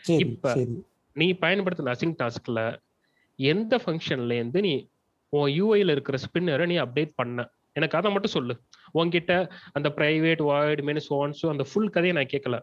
சரி 0.00 0.18
இப்ப- 0.18 0.66
நீ 1.12 1.32
பயன்படுத்தின 1.32 1.94
அசிங் 1.94 2.14
டாஸ்க்ல 2.18 2.78
எந்த 3.36 3.76
ஃபங்க்ஷன்ல 3.76 4.32
இருந்து 4.32 4.60
நீ 4.60 4.88
உன் 5.36 5.50
யூஐல 5.58 5.90
இருக்கிற 5.94 6.18
ஸ்பின்னரை 6.24 6.66
நீ 6.66 6.76
அப்டேட் 6.84 7.12
பண்ண. 7.14 7.40
எனக்கு 7.72 7.96
அதை 7.98 8.10
மட்டும் 8.12 8.30
சொல்லு. 8.30 8.54
உன்கிட்ட 8.94 9.32
அந்த 9.72 9.88
பிரைவேட் 9.96 10.42
வாய்ட் 10.42 10.82
மெனு 10.82 11.00
சோன்ஸோ 11.10 11.48
அந்த 11.54 11.64
ஃபுல் 11.72 11.92
கதையை 11.96 12.14
நான் 12.18 12.32
கேட்கல. 12.32 12.56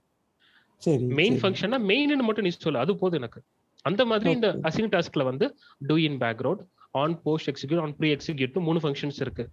மெயின். 1.19 1.37
ஃபங்க்ஷனா 1.41 1.77
மெயின்னு 1.91 2.25
மட்டும் 2.29 2.47
நீ 2.47 2.49
சொல்லு. 2.49 2.79
அது 2.79 2.95
போதும் 2.97 3.19
எனக்கு. 3.19 3.41
அந்த 3.81 4.01
மாதிரி 4.05 4.31
இந்த. 4.31 4.49
அசிங் 4.69 4.91
டாஸ்க்ல 4.95 5.23
வந்து 5.23 5.45
do 5.87 5.95
in 6.07 6.17
background 6.17 6.63
on 7.01 7.15
post 7.21 7.49
execute 7.51 7.81
on 7.81 7.95
pre 7.95 8.09
execute 8.15 8.59
மூணு 8.67 8.79
ஃபங்க்ஷன்ஸ் 8.79 9.21
இருக்கு. 9.25 9.45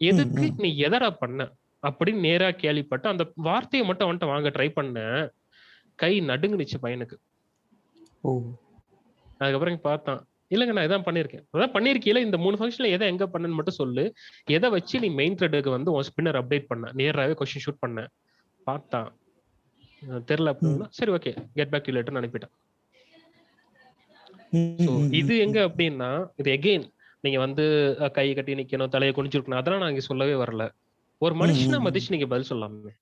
எதுக்கு. 0.00 0.46
நீ 0.56 0.70
எதடா 0.86 1.10
பண்ண 1.22 1.50
அப்படின்னு 1.82 2.20
நேரா 2.28 2.50
கேள்விப்பட்டு 2.50 3.08
அந்த 3.08 3.24
வார்த்தையை 3.48 3.88
மட்டும் 3.88 4.06
அவன்கிட்ட 4.06 4.26
வாங்க 4.26 4.48
ட்ரை 4.48 4.68
பண்ண. 4.78 4.98
கை 5.98 6.12
நடுங்குனுச்சு 6.20 6.78
பையனுக்கு. 6.82 7.16
அதுக்கப்புறம் 9.38 9.80
பார்த்தான். 9.80 10.22
இல்லைங்க 10.50 10.72
நான் 10.76 10.86
இதான் 10.88 11.06
பண்ணியிருக்கேன். 11.06 11.44
அதான் 11.54 11.74
பண்ணிருக்கீல 11.76 12.20
இந்த 12.26 12.38
மூணு 12.44 12.56
ஃபங்க்ஷன்ல 12.58 12.88
எதை 12.96 13.04
எங்க 13.12 13.24
பண்ணன்னு 13.32 13.58
மட்டும் 13.58 13.78
சொல்லு. 13.80 14.04
எதை 14.56 14.68
வச்சு 14.74 15.00
நீ 15.04 15.08
மெயின் 15.20 15.36
த்ரெட்டுக்கு 15.40 15.70
வந்து 15.76 15.92
உன் 15.94 16.06
ஸ்பின்னர் 16.08 16.38
அப்டேட் 16.40 16.70
பண்ண? 16.72 16.92
நேராவே 17.00 17.36
கொஸ்டின் 17.40 17.64
ஷூட் 17.66 17.82
பண்ண. 17.84 18.06
பார்த்தான் 18.66 19.10
தெரியல 20.30 20.52
அப்படின்னா 20.52 20.86
சரி 20.98 21.12
okay 21.16 21.32
get 21.58 21.72
back 21.72 21.86
to 21.86 21.94
later 21.96 22.20
அனுப்பிட்டான். 22.20 22.54
இது. 25.20 25.34
எங்க 25.44 25.58
அப்படின்னா 25.68 26.10
இது 26.40 26.50
எகெயின் 26.56 26.84
நீங்க 27.24 27.38
வந்து 27.44 27.64
கை 28.16 28.26
கட்டி 28.38 28.54
நிக்கணும் 28.60 28.92
தலையை 28.94 29.12
குனிச்சிருக்கணும் 29.16 29.60
அதெல்லாம் 29.60 29.82
நான் 29.82 29.92
இங்க 29.94 30.04
சொல்லவே 30.08 30.34
வரல. 30.42 30.64
ஒரு 31.20 31.34
மனுஷனை. 31.40 31.78
மதிச்சு 31.86 32.14
நீங்க 32.14 32.26
பதில் 32.32 32.50
சொல்லலாமே. 32.50 32.92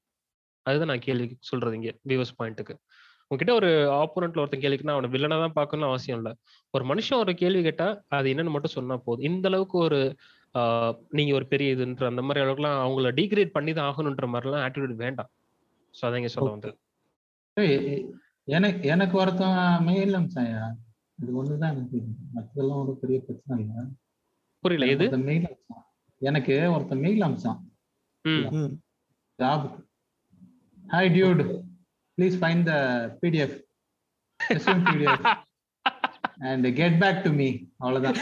அதுதான் 0.66 0.90
நான் 0.92 1.06
கேள்வி 1.06 1.26
சொல்றது 1.50 1.76
இங்க 1.78 1.90
வியூவர்ஸ் 2.08 2.36
பாயிண்ட்டுக்கு 2.38 2.74
உங்ககிட்ட 3.32 3.52
ஒரு 3.58 3.68
ஆப்போனண்ட்ல 4.00 4.42
ஒருத்தன் 4.42 4.62
கேள்விக்குன்னா 4.62 4.94
அவனை 4.96 5.08
வில்லனா 5.12 5.36
தான் 5.42 5.54
பார்க்கணும்னு 5.58 5.90
அவசியம் 5.90 6.18
இல்ல. 6.20 6.30
ஒரு 6.74 6.84
மனுஷன் 6.90 7.20
ஒரு 7.24 7.32
கேள்வி 7.42 7.60
கேட்டா 7.66 7.86
அது 8.16 8.32
என்னன்னு 8.32 8.54
மட்டும் 8.54 8.76
சொன்னா 8.76 8.96
போதும். 9.06 9.26
இந்த 9.28 9.46
அளவுக்கு 9.50 9.76
ஒரு 9.86 10.00
நீங்க 11.18 11.32
ஒரு 11.38 11.46
பெரிய 11.52 11.74
இதுன்ற 11.74 12.06
அந்த 12.10 12.22
மாதிரி 12.26 12.42
அளவுக்குலாம் 12.44 12.80
அவங்கள 12.82 13.10
டீக்ரேட் 13.18 13.54
பண்ணி 13.54 13.72
தான் 13.78 13.88
ஆகணுன்ற 13.90 14.26
மாதிரிலாம் 14.32 14.64
ஆட்டிடியூட் 14.64 15.02
வேண்டாம். 15.04 15.30
ஸோ 15.94 16.02
அதான் 16.06 16.20
இங்க 16.22 16.32
சொல்ல 16.34 16.74
ஏய், 17.56 18.02
எனக்கு 18.48 18.84
எனக்கு 18.94 19.14
ஒருத்தன் 19.22 19.56
மெயில் 19.88 20.14
அமிச்சாயா 20.18 20.62
இது 21.18 21.32
ஒண்ணுதான் 21.40 21.72
எனக்கு 21.74 21.98
மற்றதெல்லாம் 22.36 22.82
ஒரு 22.84 22.92
பெரிய 23.02 23.18
பிரச்சனை 23.26 23.58
இல்லை. 23.64 23.82
புரியல 24.64 24.86
எது? 24.94 25.06
மெயில் 25.30 25.46
அமிச்சான் 25.48 25.84
எனக்கு 26.22 26.54
ஒருத்தன் 26.74 27.04
மெயில் 27.06 27.24
அமிச்சான். 27.26 27.60
ஜாபுக்கு 29.38 29.80
hi 30.84 31.12
dude 31.16 31.42
please 32.18 32.34
find 32.40 32.66
the 32.66 32.72
PDF 33.20 33.54
PDF 34.88 35.24
and 36.46 36.66
get 36.76 36.96
back 37.00 37.24
to 37.24 37.30
me 37.34 37.46
அவ்வளவுதான். 37.78 38.16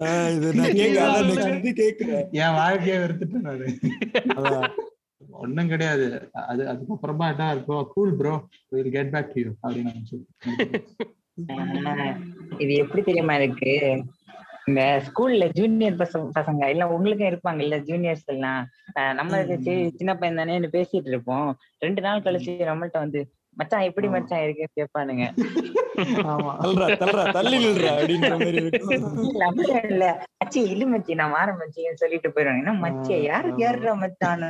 ஆ, 0.00 0.28
இது 0.32 0.48
நான் 0.56 0.74
கேட்க 0.80 1.04
அதான் 1.10 1.44
next 1.44 1.78
கேட்கிறேன் 1.78 2.26
என் 2.38 2.56
வாழ்க்கையை 2.56 2.96
வெறுத்துட்டேன் 3.02 3.46
நானு. 3.46 3.68
ஒண்ணும் 5.38 5.70
கிடையாது. 5.70 6.04
அது 6.44 6.62
அதுக்கப்புறமா 6.72 7.32
என்ன 7.32 7.54
இருக்கும். 7.54 7.86
Cool 7.92 8.12
bro 8.18 8.48
will 8.72 8.92
get 8.92 9.10
back 9.14 9.32
to 9.34 9.40
you 9.40 9.50
அப்படின்னு 9.62 9.92
இது 12.60 12.72
எப்படி 12.82 13.02
தெரியுமா 13.02 13.36
இருக்கு 13.36 13.72
இந்த 14.66 14.82
ஸ்கூல்ல 15.06 15.44
ஜூனியர் 15.52 15.98
பசங்க 16.00 16.28
பசங்க 16.36 16.62
எல்லாம் 16.68 16.92
உங்களுக்கும் 16.94 17.30
இருப்பாங்க 17.30 17.60
இல்ல 17.60 17.76
ஜூனியர்ஸ் 17.88 18.24
எல்லாம். 18.26 18.62
நம்ம 19.14 19.42
சின்ன 19.98 20.12
பையன் 20.16 20.38
தானேன்னு 20.40 20.70
பேசிட்டு 20.72 21.10
இருப்போம். 21.12 21.48
ரெண்டு 21.82 22.00
நாள் 22.00 22.24
கழிச்சு 22.24 22.54
நம்மள்ட்ட 22.70 22.98
வந்து 22.98 23.20
மச்சான் 23.56 23.86
எப்படி. 23.88 24.08
மச்சான் 24.08 24.42
இருக்கு 24.42 24.64
கேட்பானுங்க. 24.78 25.26
ஆமா. 26.32 26.50
தள்ளுறா 26.64 26.88
தள்ளுறா 27.02 27.22
தள்ளி 27.30 27.58
நில்றா 27.58 27.92
அப்படின்ற 27.94 28.32
மாதிரி 28.34 28.58
இருக்கும் 28.62 28.90
இல்ல 29.28 29.44
அப்படிலாம் 29.48 29.86
இல்ல. 29.90 30.06
மச்சி 30.40 30.60
இல்ல 30.66 30.84
நான் 31.20 31.32
மாற 31.36 31.48
மச்சின்னு 31.60 32.02
சொல்லிட்டு 32.02 32.32
போயிடுவாங்க 32.34 32.62
என்ன 32.64 32.74
மச்சியா 32.84 33.18
யாருக்கு 33.24 33.64
யாருடா 33.64 33.94
மச்சான்? 34.02 34.44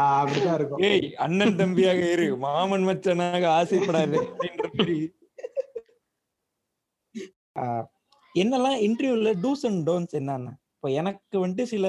அப்படிதான் 0.00 0.56
இருக்கும். 0.58 0.82
ஏய் 0.90 1.08
அண்ணன் 1.26 1.56
தம்பியாக 1.60 2.02
இரு. 2.14 2.28
மாமன் 2.46 2.88
மச்சனாக 2.88 3.44
ஆசைப்படாது 3.58 4.18
அப்படின்ற 4.24 4.66
என்னெல்லாம் 8.34 8.78
இன்டர்வியூல 8.86 9.30
டூஸ் 9.44 9.64
அண்ட் 9.68 9.82
டோன்ஸ் 9.88 10.14
என்னென்ன? 10.18 10.50
இப்போ 10.76 10.88
எனக்கு 11.00 11.36
வந்துட்டு 11.44 11.64
சில 11.72 11.86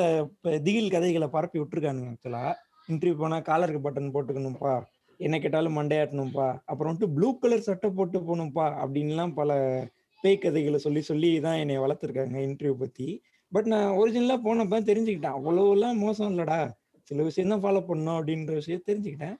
திகில் 0.65 0.93
கதைகளை 0.95 1.27
பரப்பி 1.35 1.57
விட்டுருக்கானுங்க 1.59 2.09
ஆக்சுவலா 2.13 2.45
இன்டர்வியூ 2.89 3.17
போனா 3.21 3.37
காலருக்கு 3.49 3.81
பட்டன் 3.85 4.13
போட்டுக்கணும்ப்பா 4.15 4.73
என்ன 5.19 5.35
கேட்டாலும் 5.39 5.77
மண்டையாட்டணும்ப்பா 5.79 6.47
அப்புறம் 6.69 6.89
வந்துட்டு 6.89 7.13
ப்ளூ 7.15 7.27
கலர் 7.41 7.67
சட்டை 7.67 7.89
போட்டு 7.97 8.19
போகணும்ப்பா 8.19 8.65
அப்படின்லாம் 8.83 9.33
பல 9.39 9.51
பேய் 10.23 10.41
கதைகளை 10.45 10.79
சொல்லி 10.85 11.01
சொல்லி 11.09 11.29
தான் 11.45 11.59
என்னை 11.61 11.77
வளர்த்துருக்காங்க 11.83 12.39
இன்டர்வியூ 12.47 12.75
பத்தி. 12.81 13.07
பட் 13.51 13.67
நான் 13.73 13.95
ஒரிஜினலாக 13.99 14.39
போனப்ப 14.47 14.81
தெரிஞ்சுக்கிட்டேன். 14.89 15.37
அவ்வளோலாம் 15.37 16.01
மோசம் 16.05 16.29
இல்லடா. 16.31 16.59
சில 17.11 17.23
விஷயம் 17.23 17.53
தான் 17.53 17.63
ஃபாலோ 17.63 17.81
பண்ணணும் 17.87 18.17
அப்படின்ற 18.19 18.53
விஷயம் 18.59 18.85
தெரிஞ்சுக்கிட்டேன். 18.89 19.37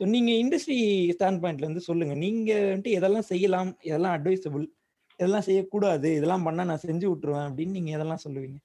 ஸோ 0.00 0.02
நீங்கள் 0.14 0.38
இண்டஸ்ட்ரி 0.42 0.78
ஸ்டாண்ட் 1.16 1.40
பாயிண்ட்லேருந்து 1.42 1.82
சொல்லுங்கள் 1.88 2.20
நீங்கள் 2.24 2.64
வந்துட்டு 2.70 2.94
எதெல்லாம் 2.98 3.28
செய்யலாம்? 3.32 3.70
எதெல்லாம் 3.90 4.14
அட்வைசபிள் 4.18 4.64
இதெல்லாம் 5.18 5.46
செய்யக்கூடாது. 5.48 6.08
இதெல்லாம் 6.18 6.46
பண்ணா 6.46 6.62
நான் 6.70 6.84
செஞ்சு 6.88 7.06
விட்டுருவேன் 7.10 7.46
அப்படின்னு 7.48 7.76
நீங்க 7.78 7.90
எதெல்லாம் 7.96 8.24
சொல்லுவீங்க? 8.26 8.58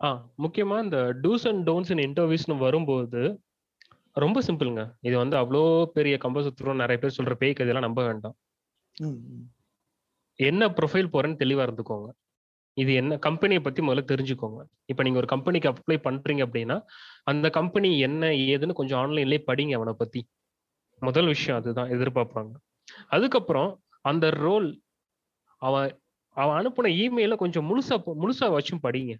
ஆ 0.00 0.08
முக்கியமா 0.44 0.76
இந்த 0.84 0.98
டூஸ் 1.24 1.46
அண்ட் 1.48 1.62
டோன்ஸ் 1.68 1.90
இன் 1.94 2.04
இன்டர்வியூஸ்னு 2.08 2.56
வரும்போது 2.66 3.22
ரொம்ப 4.22 4.38
சிம்பிளுங்க. 4.46 4.82
இது 5.08 5.16
வந்து 5.22 5.36
அவ்வளோ 5.40 5.62
பெரிய 5.96 6.14
கம்பசுத்திரம் 6.24 6.80
நிறைய 6.82 6.98
பேர் 7.02 7.16
சொல்ற 7.18 7.34
பேய்க்கு 7.42 7.64
இதெல்லாம் 7.64 7.86
நம்ப 7.86 8.02
வேண்டாம். 8.08 8.36
என்ன 10.38 10.68
ப்ரொஃபைல் 10.78 11.12
போறேன்னு 11.14 11.40
தெளிவா 11.42 11.62
இருந்துக்கோங்க. 11.66 12.08
இது 12.76 12.90
என்ன 13.00 13.18
கம்பெனியை 13.26 13.60
பத்தி 13.62 13.80
முதல்ல 13.82 14.02
தெரிஞ்சுக்கோங்க. 14.10 14.60
இப்போ 14.90 15.02
நீங்க 15.02 15.18
ஒரு 15.22 15.28
கம்பெனிக்கு 15.32 15.70
அப்ளை 15.72 15.98
பண்றீங்க 16.06 16.42
அப்படின்னா 16.46 16.76
அந்த 17.30 17.46
கம்பெனி 17.58 17.88
என்ன 18.06 18.30
ஏதுன்னு 18.52 18.78
கொஞ்சம் 18.80 19.00
ஆன்லைன்லயே 19.02 19.40
படிங்க 19.50 19.74
அவனை 19.78 19.94
பத்தி. 20.02 20.20
முதல் 21.02 21.30
விஷயம் 21.34 21.58
அதுதான் 21.60 21.92
எதிர்பார்ப்பாங்க. 21.96 22.52
அதுக்கப்புறம் 23.16 23.70
அந்த 24.00 24.30
ரோல் 24.30 24.80
அவன் 25.56 26.00
அவன் 26.28 26.56
அனுப்பின 26.56 26.86
இமெயில 26.86 27.36
கொஞ்சம் 27.36 27.68
முழுசா 27.70 27.92
போ- 27.92 28.14
முழுசா 28.20 28.58
வச்சும் 28.58 28.78
படிங்க. 28.82 29.16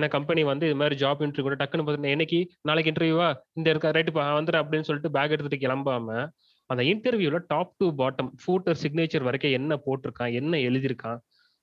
ஏன்னா 0.00 0.08
கம்பெனி 0.08 0.44
வந்து 0.44 0.66
இது 0.66 0.76
மாதிரி 0.76 1.04
ஜாப் 1.04 1.24
இன்டர்வியூ 1.24 1.40
கூட 1.40 1.54
டக்குன்னு 1.54 1.86
பார்த்தீங்கன்னா 1.86 2.16
என்னைக்கு? 2.16 2.46
நாளைக்கு 2.62 2.92
இன்டர்வியூவா 2.92 3.34
இந்த 3.52 3.70
இருக்க 3.70 3.90
ரைட்டு 3.90 4.24
வந்துடுறேன் 4.24 4.64
அப்படின்னு 4.64 4.80
சொல்லிட்டு 4.80 5.10
பேக் 5.10 5.30
எடுத்துட்டு 5.30 5.68
கிளம்பாம 5.68 6.28
அந்த 6.66 6.82
இன்டர்வியூல 6.82 7.44
top 7.46 7.74
to 7.76 7.86
bottom 7.86 8.30
footer 8.32 8.74
signature 8.82 9.22
வரைக்கும் 9.22 9.50
என்ன 9.50 9.80
போட்டிருக்கான் 9.86 10.32
என்ன 10.32 10.56
எழுதியிருக்கான் 10.56 11.18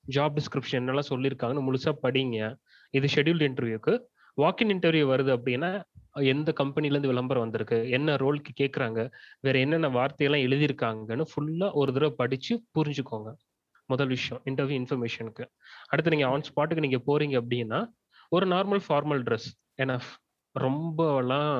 ஜாப் 0.08 0.36
டிஸ்கிரிப்ஷன் 0.36 0.74
என்னெல்லாம் 0.74 1.02
சொல்லியிருக்காங்கன்னு 1.08 1.72
முழுசா 1.72 1.92
படிங்க. 2.02 2.56
இது 2.90 3.08
ஷெடியூல்டு 3.14 3.50
இன்டர்வியூக்கு 3.50 4.00
வாக்கின் 4.40 4.68
இன்டர்வியூ 4.68 5.06
வருது 5.12 5.32
அப்படின்னா 5.36 5.70
எந்த 6.32 6.52
கம்பெனிலேருந்து 6.60 7.10
விளம்பரம் 7.12 7.42
வந்திருக்கு 7.42 7.90
என்ன 7.90 8.14
ரோலுக்கு 8.16 8.52
கேட்குறாங்க 8.60 9.00
வேற 9.40 9.58
என்னென்ன 9.58 9.88
வார்த்தையெல்லாம் 9.88 10.44
எழுதியிருக்காங்கன்னு 10.46 11.24
ஃபுல்லாக 11.32 11.72
ஒரு 11.72 11.92
தடவை 11.92 12.14
படித்து 12.16 12.54
புரிஞ்சுக்கோங்க. 12.78 13.30
முதல் 13.90 14.06
விஷயம் 14.06 14.42
இன்டர்வியூ 14.50 14.76
இன்ஃபர்மேஷனுக்கு 14.80 15.44
அடுத்து 15.88 16.10
நீங்கள் 16.10 16.30
ஆன் 16.30 16.46
ஸ்பாட்டுக்கு 16.48 16.84
நீங்கள் 16.86 17.04
போகிறீங்க 17.06 17.36
அப்படின்னா 17.42 17.80
ஒரு 18.28 18.46
நார்மல் 18.46 18.82
ஃபார்மல் 18.88 19.22
ட்ரெஸ் 19.28 19.48
ஏன்னா 19.82 19.96
ரொம்பலாம் 20.54 21.58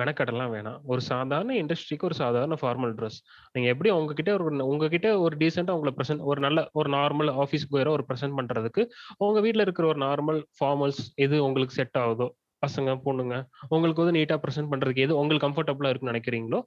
மெனக்கடலாம் 0.00 0.52
வேணாம். 0.56 0.78
ஒரு 0.92 1.00
சாதாரண 1.10 1.54
இண்டஸ்ட்ரிக்கு 1.62 2.06
ஒரு 2.08 2.16
சாதாரண 2.20 2.56
ஃபார்மல் 2.60 2.92
ட்ரெஸ் 2.98 3.18
நீங்க 3.54 3.68
எப்படி 3.72 3.90
உங்ககிட்ட 3.96 4.30
ஒரு 4.36 4.44
உங்ககிட்ட 4.70 5.08
ஒரு 5.24 5.34
டீசெண்டா 5.42 5.74
உங்களை 5.78 5.92
ப்ரெசென்ட் 5.98 6.22
ஒரு 6.30 6.40
நல்ல 6.46 6.60
ஒரு 6.80 6.90
நார்மல் 6.98 7.30
ஆஃபீஸ் 7.44 7.66
போயிட 7.72 7.90
ஒரு 7.96 8.04
ப்ரெசென்ட் 8.10 8.36
பண்றதுக்கு 8.38 8.84
உங்க 9.26 9.40
வீட்டில் 9.46 9.64
இருக்கிற 9.66 9.86
ஒரு 9.92 10.00
நார்மல் 10.06 10.40
ஃபார்மல்ஸ் 10.58 11.02
எது 11.26 11.38
உங்களுக்கு 11.48 11.78
செட் 11.80 11.98
ஆகுதோ 12.04 12.28
பசங்க 12.62 12.90
பொண்ணுங்க 13.06 13.36
உங்களுக்கு 13.74 14.02
வந்து 14.02 14.16
நீட்டா 14.18 14.36
ப்ரெசென்ட் 14.44 14.70
பண்றதுக்கு 14.72 15.04
எது 15.06 15.18
உங்களுக்கு 15.20 15.46
கம்ஃபர்டபுளா 15.46 15.90
இருக்குன்னு 15.90 16.14
நினைக்கிறீங்களோ 16.14 16.60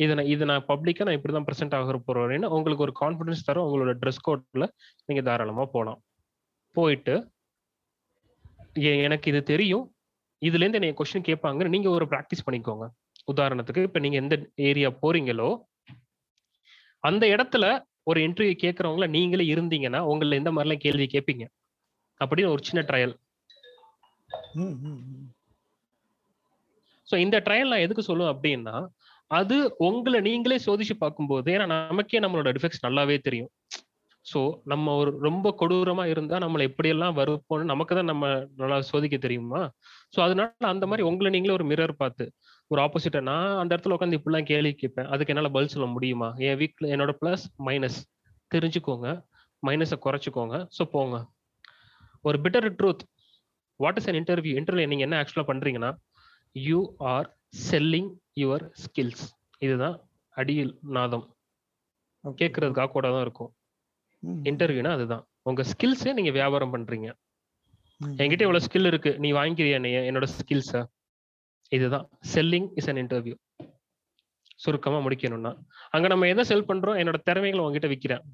இதை 0.00 0.12
நான் 0.18 0.30
இது 0.34 0.44
நான் 0.50 0.64
பப்ளிக்கா 0.70 1.04
நான் 1.06 1.16
இப்படி 1.18 1.32
தான் 1.36 1.46
ப்ரெசென்ட் 1.48 1.74
ஆகிற 1.78 1.96
போறேன்னு 2.08 2.48
உங்களுக்கு 2.56 2.84
ஒரு 2.86 2.94
கான்ஃபிடன்ஸ் 3.00 3.46
தரும். 3.48 3.66
உங்களோட 3.68 3.92
ட்ரெஸ் 4.02 4.24
கோட்ல 4.26 4.66
நீங்க 5.08 5.22
தாராளமா 5.28 5.64
போகலாம் 5.74 5.98
போயிட்டு 6.76 7.14
எனக்கு 9.06 9.26
இது 9.32 9.40
தெரியும். 9.52 9.84
இதுல 10.42 10.64
இருந்து 10.64 10.78
என்னை 10.80 10.94
கொஸ்டின் 10.98 11.28
கேட்பாங்க 11.28 11.68
நீங்க 11.74 11.88
ஒரு 11.96 12.04
ப்ராக்டிஸ் 12.12 12.46
பண்ணிக்கோங்க. 12.46 12.84
உதாரணத்துக்கு 13.32 13.82
இப்ப 13.88 13.98
நீங்க 14.04 14.16
எந்த 14.16 14.36
ஏரியா 14.68 14.88
போறீங்களோ 15.02 15.48
அந்த 17.04 17.24
இடத்துல 17.26 17.64
ஒரு 18.02 18.20
இன்டர்வியூ 18.20 18.54
கேட்கறவங்கள 18.62 19.06
நீங்களே 19.16 19.44
இருந்தீங்கன்னா 19.54 20.00
உங்களை 20.12 20.38
எந்த 20.38 20.50
மாதிரிலாம் 20.52 20.84
கேள்வி 20.84 21.06
கேட்பீங்க. 21.14 21.44
அப்படின்னு 22.20 22.54
ஒரு 22.54 22.62
சின்ன 22.68 22.80
ட்ரையல். 22.90 23.14
ஸோ 27.08 27.16
இந்த 27.24 27.36
ட்ரையல் 27.46 27.72
நான் 27.72 27.84
எதுக்கு 27.86 28.02
சொல்லுவேன் 28.08 28.32
அப்படின்னா 28.34 28.74
அது 29.30 29.56
உங்களை 29.88 30.18
நீங்களே 30.20 30.58
சோதிச்சு 30.66 30.94
பார்க்கும்போது 30.98 31.48
ஏன்னா 31.54 31.66
நமக்கே 31.72 32.20
நம்மளோட 32.20 32.50
டிஃபெக்ட்ஸ் 32.56 32.84
நல்லாவே 32.86 33.16
தெரியும். 33.20 33.50
ஸோ 34.26 34.40
நம்ம 34.64 34.94
ஒரு 34.94 35.10
ரொம்ப 35.18 35.48
கொடூரமா 35.60 36.04
இருந்தா 36.04 36.36
நம்மளை 36.38 36.64
எப்படியெல்லாம் 36.70 37.14
வருப்போம்னு 37.14 37.64
நமக்கு 37.64 37.94
தான் 37.94 38.10
நம்ம 38.12 38.24
நல்லா 38.56 38.78
சோதிக்க 38.90 39.16
தெரியுமா? 39.18 39.60
ஸோ 40.14 40.18
அதனால 40.22 40.68
அந்த 40.72 40.86
மாதிரி 40.86 41.06
உங்களை 41.08 41.30
நீங்களே 41.30 41.54
ஒரு 41.54 41.64
மிரர் 41.64 41.94
பார்த்து 41.96 42.24
ஒரு 42.70 42.80
ஆப்போசிட்டா 42.82 43.20
நான் 43.22 43.56
அந்த 43.56 43.70
இடத்துல 43.74 43.96
உட்காந்து 43.96 44.18
இப்படிலாம் 44.18 44.48
கேள்வி 44.50 44.72
கேட்பேன். 44.74 45.08
அதுக்கு 45.12 45.32
என்னால 45.32 45.50
பதில் 45.50 45.72
சொல்ல 45.74 45.86
முடியுமா? 45.86 46.28
என் 46.38 46.58
வீக்ல 46.58 46.92
என்னோட 46.94 47.14
ப்ளஸ் 47.22 47.44
மைனஸ் 47.66 47.98
தெரிஞ்சுக்கோங்க. 48.50 49.08
மைனஸை 49.62 49.98
குறைச்சிக்கோங்க. 50.06 50.56
ஸோ 50.78 50.84
போங்க. 50.92 51.16
ஒரு 52.24 52.38
bitter 52.44 52.68
truth 52.78 53.02
what 53.80 53.98
is 53.98 54.08
an 54.08 54.18
interview 54.20 54.54
interview 54.60 54.88
நீங்க 54.92 55.04
என்ன 55.08 55.18
ஆக்சுவலா 55.22 55.48
பண்றீங்கன்னா 55.50 55.90
you 56.56 56.78
are 57.12 57.28
selling 57.68 58.10
your 58.40 58.64
skills 58.82 59.24
இதுதான் 59.62 59.96
அடியில் 60.36 60.74
நாதம். 60.88 61.24
கேட்கறதுக்கு 62.24 62.82
ஆக்கோட 62.84 63.06
தான் 63.14 63.24
இருக்கும். 63.26 63.50
இன்டர்வியூனா 64.22 64.90
அதுதான். 64.90 65.24
உங்க 65.42 65.62
ஸ்கில்ஸே 65.62 66.12
நீங்க 66.12 66.30
வியாபாரம் 66.30 66.72
பண்றீங்க. 66.74 67.08
என்கிட்ட 68.00 68.42
இவ்வளவு 68.46 68.66
ஸ்கில் 68.66 68.88
இருக்கு. 68.90 69.18
நீ 69.18 69.32
வாங்கிக்கிறியா 69.32 69.78
நீ 69.78 69.90
என்னோட 70.10 70.26
ஸ்கில்ஸ 70.38 70.82
இதுதான். 71.68 72.06
செல்லிங் 72.34 72.68
இஸ் 72.74 72.88
அன் 72.88 72.96
இன்டர்வியூ 72.96 73.36
சுருக்கமா 74.64 74.98
முடிக்கணும்னா. 75.06 75.52
அங்க 75.90 76.06
நம்ம 76.08 76.26
எதை 76.26 76.44
செல் 76.44 76.68
பண்றோம்? 76.70 76.98
என்னோட 77.02 77.18
திறமைகளை 77.22 77.62
உங்ககிட்ட 77.64 77.88
விற்கிறேன் 77.88 78.24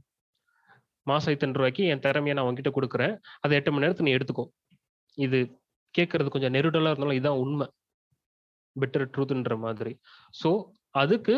மாசம் 1.07 1.33
இத்தனை 1.33 1.55
ரூபாய்க்கு 1.55 1.83
என் 1.87 2.01
திறமையை 2.01 2.35
நான் 2.37 2.47
உங்ககிட்ட 2.47 2.71
கொடுக்குறேன். 2.77 3.15
அதை 3.41 3.57
எட்டு 3.59 3.73
மணி 3.73 3.85
நேரத்துக்கு 3.85 4.09
நீ 4.09 4.17
எடுத்துக்கோ. 4.17 4.45
இது 5.15 5.39
கேட்கறது 5.99 6.29
கொஞ்சம் 6.29 6.55
நெருடலா 6.55 6.91
இருந்தாலும் 6.93 7.19
இதான் 7.19 7.41
உண்மை. 7.43 7.67
பெட்டர் 8.77 9.11
ட்ரூத்ன்ற 9.15 9.59
மாதிரி. 9.59 9.93
ஸோ 10.43 10.51
அதுக்கு 10.91 11.35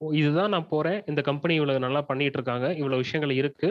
இதுதான் 0.00 0.52
நான் 0.54 0.70
போறேன். 0.72 0.98
இந்த 1.10 1.20
கம்பெனி 1.28 1.54
இவ்வளவு 1.58 1.84
நல்லா 1.86 2.00
பண்ணிட்டு 2.10 2.38
இருக்காங்க 2.38 2.66
இவ்வளவு 2.80 3.02
விஷயங்கள் 3.04 3.38
இருக்கு. 3.40 3.68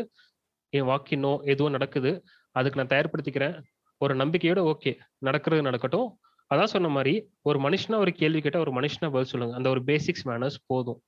என் 0.73 0.89
வாக்கினோ 0.91 1.33
எதுவும் 1.51 1.75
நடக்குது. 1.77 2.11
அதுக்கு 2.55 2.79
நான் 2.79 2.93
தயார்படுத்திக்கிறேன். 2.93 3.55
ஒரு 4.01 4.13
நம்பிக்கையோட 4.21 4.61
ஓகே 4.71 4.91
நடக்கிறது 5.27 5.67
நடக்கட்டும். 5.69 6.09
அதான் 6.51 6.73
சொன்ன 6.73 6.89
மாதிரி 6.95 7.13
ஒரு 7.49 7.57
மனுஷனா 7.65 7.97
ஒரு 8.03 8.11
கேள்வி 8.19 8.39
கேட்டால் 8.41 8.65
ஒரு 8.65 8.73
மனுஷனா 8.77 9.07
பதில் 9.15 9.31
சொல்லுங்க. 9.31 9.55
அந்த 9.59 9.69
ஒரு 9.75 9.81
பேசிக்ஸ் 9.89 10.25
மேனர்ஸ் 10.29 10.59
போதும். 10.71 10.99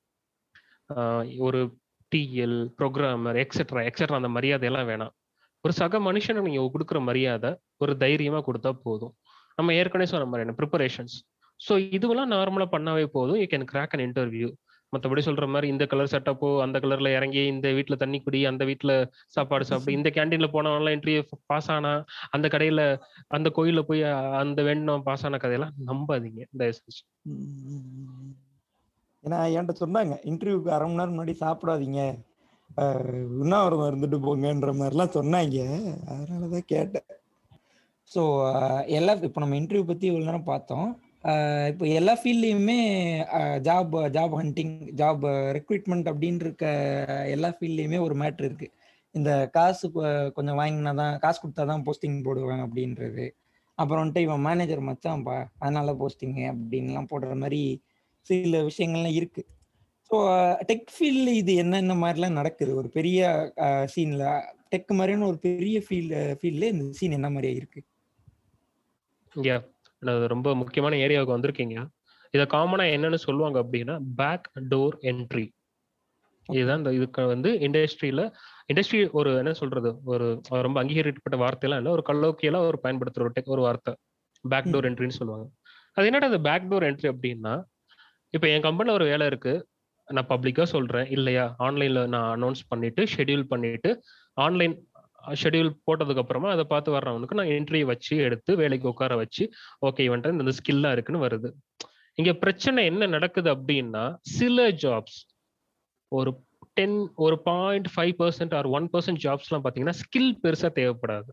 ஒரு 1.48 1.60
டிஎல் 2.12 2.60
ப்ரோக்ராமர் 2.80 3.38
எக்ஸெட்ரா 3.44 3.82
எக்ஸெட்ரா 3.90 4.20
அந்த 4.22 4.32
மரியாதை 4.38 4.68
எல்லாம் 4.70 4.88
வேணாம். 4.92 5.14
ஒரு 5.64 5.74
சக 5.80 6.00
மனுஷனை 6.08 6.42
நீங்க 6.48 6.62
கொடுக்குற 6.76 7.00
மரியாதை 7.10 7.50
ஒரு 7.84 7.94
தைரியமா 8.04 8.40
கொடுத்தா 8.48 8.72
போதும். 8.86 9.14
நம்ம 9.58 9.74
ஏற்கனவே 9.80 10.10
சொன்ன 10.12 10.28
மாதிரி 10.32 10.58
ப்ரிப்பரேஷன்ஸ் 10.60 11.16
ஸோ 11.60 11.74
இதுவெல்லாம் 11.98 12.32
நார்மலாக 12.36 12.70
பண்ணாவே 12.76 13.06
போதும். 13.16 13.40
You 13.42 13.48
can 13.54 13.70
crack 13.72 13.94
an 13.96 14.04
interview 14.08 14.50
மற்றபடி 14.94 15.22
சொல்ற 15.26 15.46
மாதிரி 15.54 15.68
இந்த 15.74 15.84
கலர் 15.92 16.12
செட்டப்போ 16.14 16.48
அந்த 16.66 16.78
கலர்ல 16.84 17.10
இறங்கி 17.18 17.42
இந்த 17.54 17.68
வீட்டுல 17.78 17.96
தண்ணி 18.04 18.20
குடி 18.26 18.40
அந்த 18.52 18.64
வீட்டுல 18.70 18.92
சாப்பாடு 19.36 19.66
சாப்பிடு. 19.70 19.98
இந்த 19.98 20.10
கேண்டீன்ல 20.16 20.48
போனவன்லாம் 20.56 20.96
இன்டர்வியூ 20.98 21.24
பாஸ் 21.52 21.70
ஆனா 21.76 21.92
அந்த 22.38 22.48
கடையில 22.54 22.84
அந்த 23.38 23.50
கோயில்ல 23.58 23.84
போய் 23.90 24.04
அந்த 24.44 24.62
வேணும் 24.70 25.06
பாஸ் 25.10 25.26
ஆன 25.30 25.40
கதையெல்லாம் 25.44 25.76
நம்பாதீங்க. 25.90 26.42
தயவுசெஞ்சு 26.62 27.04
ஏன்னா 29.24 29.38
என்கிட்ட 29.54 29.84
சொன்னாங்க 29.84 30.14
இன்டர்வியூக்கு 30.32 30.70
அரை 30.76 30.86
மணி 30.88 31.00
நேரம் 31.00 31.14
முன்னாடி 31.14 31.34
சாப்பிடாதீங்க. 31.44 32.02
உண்ணாவிரதம் 33.44 33.90
இருந்துட்டு 33.90 34.18
போங்கன்ற 34.26 34.72
மாதிரிலாம் 34.80 35.16
சொன்னாங்க. 35.18 35.58
அதனாலதான் 36.14 36.70
கேட்டேன். 36.74 37.08
ஸோ 38.12 38.22
எல்லா 38.98 39.14
இப்போ 39.30 39.42
நம்ம 39.44 39.58
இன்டர்வியூ 39.62 39.86
பற்றி 39.90 40.06
இவ்வளோ 40.12 40.28
நேரம் 40.30 40.50
பார்த்தோம். 40.52 40.88
இப்போ 41.72 41.86
எல்லா 42.00 42.14
ஃபீல்ட்லேயுமே 42.20 42.78
job 43.68 43.96
job 44.16 44.36
hunting 44.42 44.76
job 45.00 45.24
recruitment 45.58 46.10
அப்படின்னு 46.12 46.46
இருக்க 46.46 46.66
எல்லா 47.36 47.50
ஃபீல்ட்லேயுமே 47.58 47.98
ஒரு 48.06 48.16
மேட்ரு 48.22 48.48
இருக்குது 48.50 48.76
இந்த 49.16 49.32
காசு 49.58 49.86
கொஞ்சம் 50.38 50.60
வாங்கினா 50.62 50.92
தான் 51.02 51.14
காசு 51.24 51.40
கொடுத்தா 51.44 51.64
தான் 51.72 51.84
போஸ்டிங் 51.88 52.18
போடுவாங்க 52.28 52.64
அப்படின்றது. 52.68 53.26
அப்புறம் 53.78 54.02
வந்துட்டு 54.02 54.26
இவன் 54.28 54.46
மேனேஜர் 54.48 54.82
மச்சான்ப்பா 54.90 55.38
அதனால 55.64 55.94
போஸ்டிங்கு 56.02 56.44
அப்படின்லாம் 56.54 57.10
போடுற 57.12 57.34
மாதிரி 57.44 57.62
சில 58.30 58.62
விஷயங்கள்லாம் 58.70 59.18
இருக்கு. 59.20 59.42
ஸோ 60.12 60.18
டெக் 60.70 60.88
ஃபீல்டில் 60.96 61.34
இது 61.42 61.54
என்னென்ன 61.64 61.96
மாதிரிலாம் 62.04 62.38
நடக்குது? 62.40 62.72
ஒரு 62.82 62.90
பெரிய 62.98 63.20
சீனில் 63.94 64.26
டெக் 64.74 64.92
மாதிரியான 65.00 65.28
ஒரு 65.32 65.40
பெரிய 65.48 65.80
ஃபீல்டு 65.88 66.22
ஃபீல்டில் 66.42 66.72
இந்த 66.74 66.86
சீன் 67.00 67.18
என்ன 67.20 67.30
மாதிரியா 67.36 67.56
இருக்கு? 67.62 67.82
ரொம்ப 70.00 70.56
முக்கியமான 70.56 70.96
ஏரியாவுக்கு 70.96 71.38
வந்திருக்கீங்க. 71.38 71.86
இத 72.32 72.44
காமனா 72.44 72.84
என்னன்னு 72.96 73.16
சொல்லுவாங்க 73.16 73.64
அப்படின்னா 73.64 74.00
பேக் 74.16 74.52
டோர் 74.70 74.98
என்ட்ரி 75.02 75.50
இதுதான் 76.52 76.78
இந்த 76.78 76.94
இதுக்கு 76.94 77.26
வந்து 77.26 77.52
இண்டஸ்ட்ரியில 77.52 78.32
இண்டஸ்ட்ரி 78.74 79.12
ஒரு 79.12 79.36
என்ன 79.36 79.54
சொல்றது 79.54 79.96
ஒரு 80.04 80.42
ரொம்ப 80.50 80.84
அங்கீகரிக்கப்பட்ட 80.84 81.38
வார்த்தையெல்லாம் 81.38 81.86
இல்லை 81.86 81.92
ஒரு 81.92 82.04
கல்லோக்கியெல்லாம் 82.06 82.66
ஒரு 82.66 82.80
பயன்படுத்துற 82.84 83.20
ஒரு 83.20 83.32
tech- 83.40 83.46
ஒரு 83.46 83.62
வார்த்தை. 83.62 83.96
பேக் 84.42 84.66
டோர் 84.66 84.88
என்ட்ரின்னு 84.90 85.08
சொல்லுவாங்க. 85.08 85.50
அது 85.94 86.06
என்னடா 86.06 86.28
இந்த 86.28 86.40
பேக் 86.40 86.72
டோர் 86.72 86.86
என்ட்ரி 86.86 87.12
அப்படின்னா 87.12 87.64
இப்போ 88.30 88.48
என் 88.48 88.62
கம்பெனில 88.62 88.96
ஒரு 88.96 89.06
வேலை 89.06 89.28
இருக்கு. 89.28 89.68
நான் 90.06 90.28
பப்ளிக்கா 90.28 90.64
சொல்றேன் 90.64 91.10
இல்லையா? 91.10 91.56
ஆன்லைன்ல 91.60 92.08
நான் 92.08 92.44
அனௌன்ஸ் 92.44 92.62
பண்ணிட்டு 92.68 93.04
ஷெட்யூல் 93.04 93.44
பண்ணிட்டு 93.44 94.04
ஆன்லைன் 94.34 94.89
ஷெட்யூல் 95.28 95.72
போட்டதுக்கு 95.88 96.18
அப்புறமா 96.18 96.50
அதை 96.50 96.64
பார்த்து 96.64 96.92
வர்றவனுக்கு 96.92 97.34
நான் 97.34 97.46
இன்டர்வியூ 97.46 97.86
வச்சு 97.86 98.18
எடுத்து 98.18 98.56
வேலைக்கு 98.56 98.88
உட்கார 98.88 99.16
வச்சு 99.16 99.52
ஓகே 99.86 100.06
இவன்ட்ட 100.10 100.32
இந்த 100.32 100.54
ஸ்கில்லா 100.60 100.92
இருக்குன்னு 100.92 101.26
வருது. 101.26 101.52
இங்க 102.14 102.34
பிரச்சனை 102.34 102.86
என்ன 102.86 103.06
நடக்குது 103.06 103.56
அப்படின்னா 103.56 104.16
சில 104.22 104.70
ஜாப்ஸ் 104.70 105.20
ஒரு 106.08 106.44
டென் 106.74 107.12
ஒரு 107.16 107.42
point 107.42 107.88
five 107.96 108.14
percent 108.20 108.56
or 108.56 108.66
one 108.66 108.90
percent 108.94 109.22
ஜாப்ஸ்லாம் 109.24 109.64
பார்த்தீங்கன்னா 109.64 109.94
ஸ்கில் 110.02 110.38
பெருசா 110.44 110.70
தேவைப்படாது. 110.80 111.30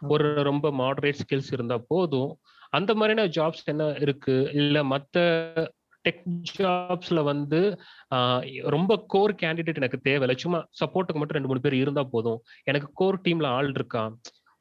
ஒரு 0.00 0.42
ரொம்ப 0.42 0.70
மாடரேட் 0.70 1.20
ஸ்கில்ஸ் 1.24 1.52
இருந்தா 1.52 1.78
போதும். 1.88 2.40
அந்த 2.70 2.94
மாதிரியான 2.94 3.30
ஜாப்ஸ் 3.30 3.64
என்ன 3.64 3.96
இருக்கு? 4.00 4.50
இல்ல 4.52 4.82
மத்த 4.84 5.16
டெக் 6.04 6.22
ஜாப்ஸ்ல 6.58 7.22
வந்து 7.30 7.60
ரொம்ப 8.74 8.98
கோர் 9.14 9.34
கேண்டிடேட் 9.42 9.80
எனக்கு 9.82 10.00
தேவையில்ல. 10.08 10.36
சும்மா 10.44 10.60
சப்போர்ட்டுக்கு 10.80 11.20
மட்டும் 11.20 11.36
ரெண்டு 11.38 11.50
மூணு 11.50 11.64
பேர் 11.66 11.76
இருந்தா 11.82 12.04
போதும். 12.14 12.40
எனக்கு 12.70 12.90
கோர் 13.02 13.20
டீம்ல 13.26 13.50
ஆள் 13.58 13.70
இருக்கா? 13.74 14.04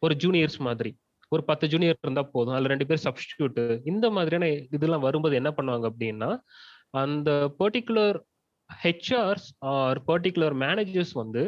ஒரு 0.06 0.16
ஜூனியர்ஸ் 0.24 0.60
மாதிரி. 0.68 0.92
ஒரு 1.34 1.44
பத்து 1.50 1.66
ஜூனியர் 1.74 1.98
இருந்தா 2.04 2.24
போதும். 2.34 2.54
அதுல 2.54 2.72
ரெண்டு 2.74 2.88
பேர் 2.90 3.06
சப்ஸ்டியூட் 3.08 3.60
இந்த 3.92 4.06
மாதிரியான 4.18 4.50
இதெல்லாம் 4.78 5.06
வரும்போது 5.08 5.36
என்ன 5.42 5.52
பண்ணுவாங்க 5.58 5.88
அப்படின்னா 5.94 6.30
அந்த 7.02 7.30
particular 7.60 8.20
HRs 8.70 9.48
or 9.74 10.00
particular 10.08 10.56
managers 10.64 11.14
வந்து 11.22 11.42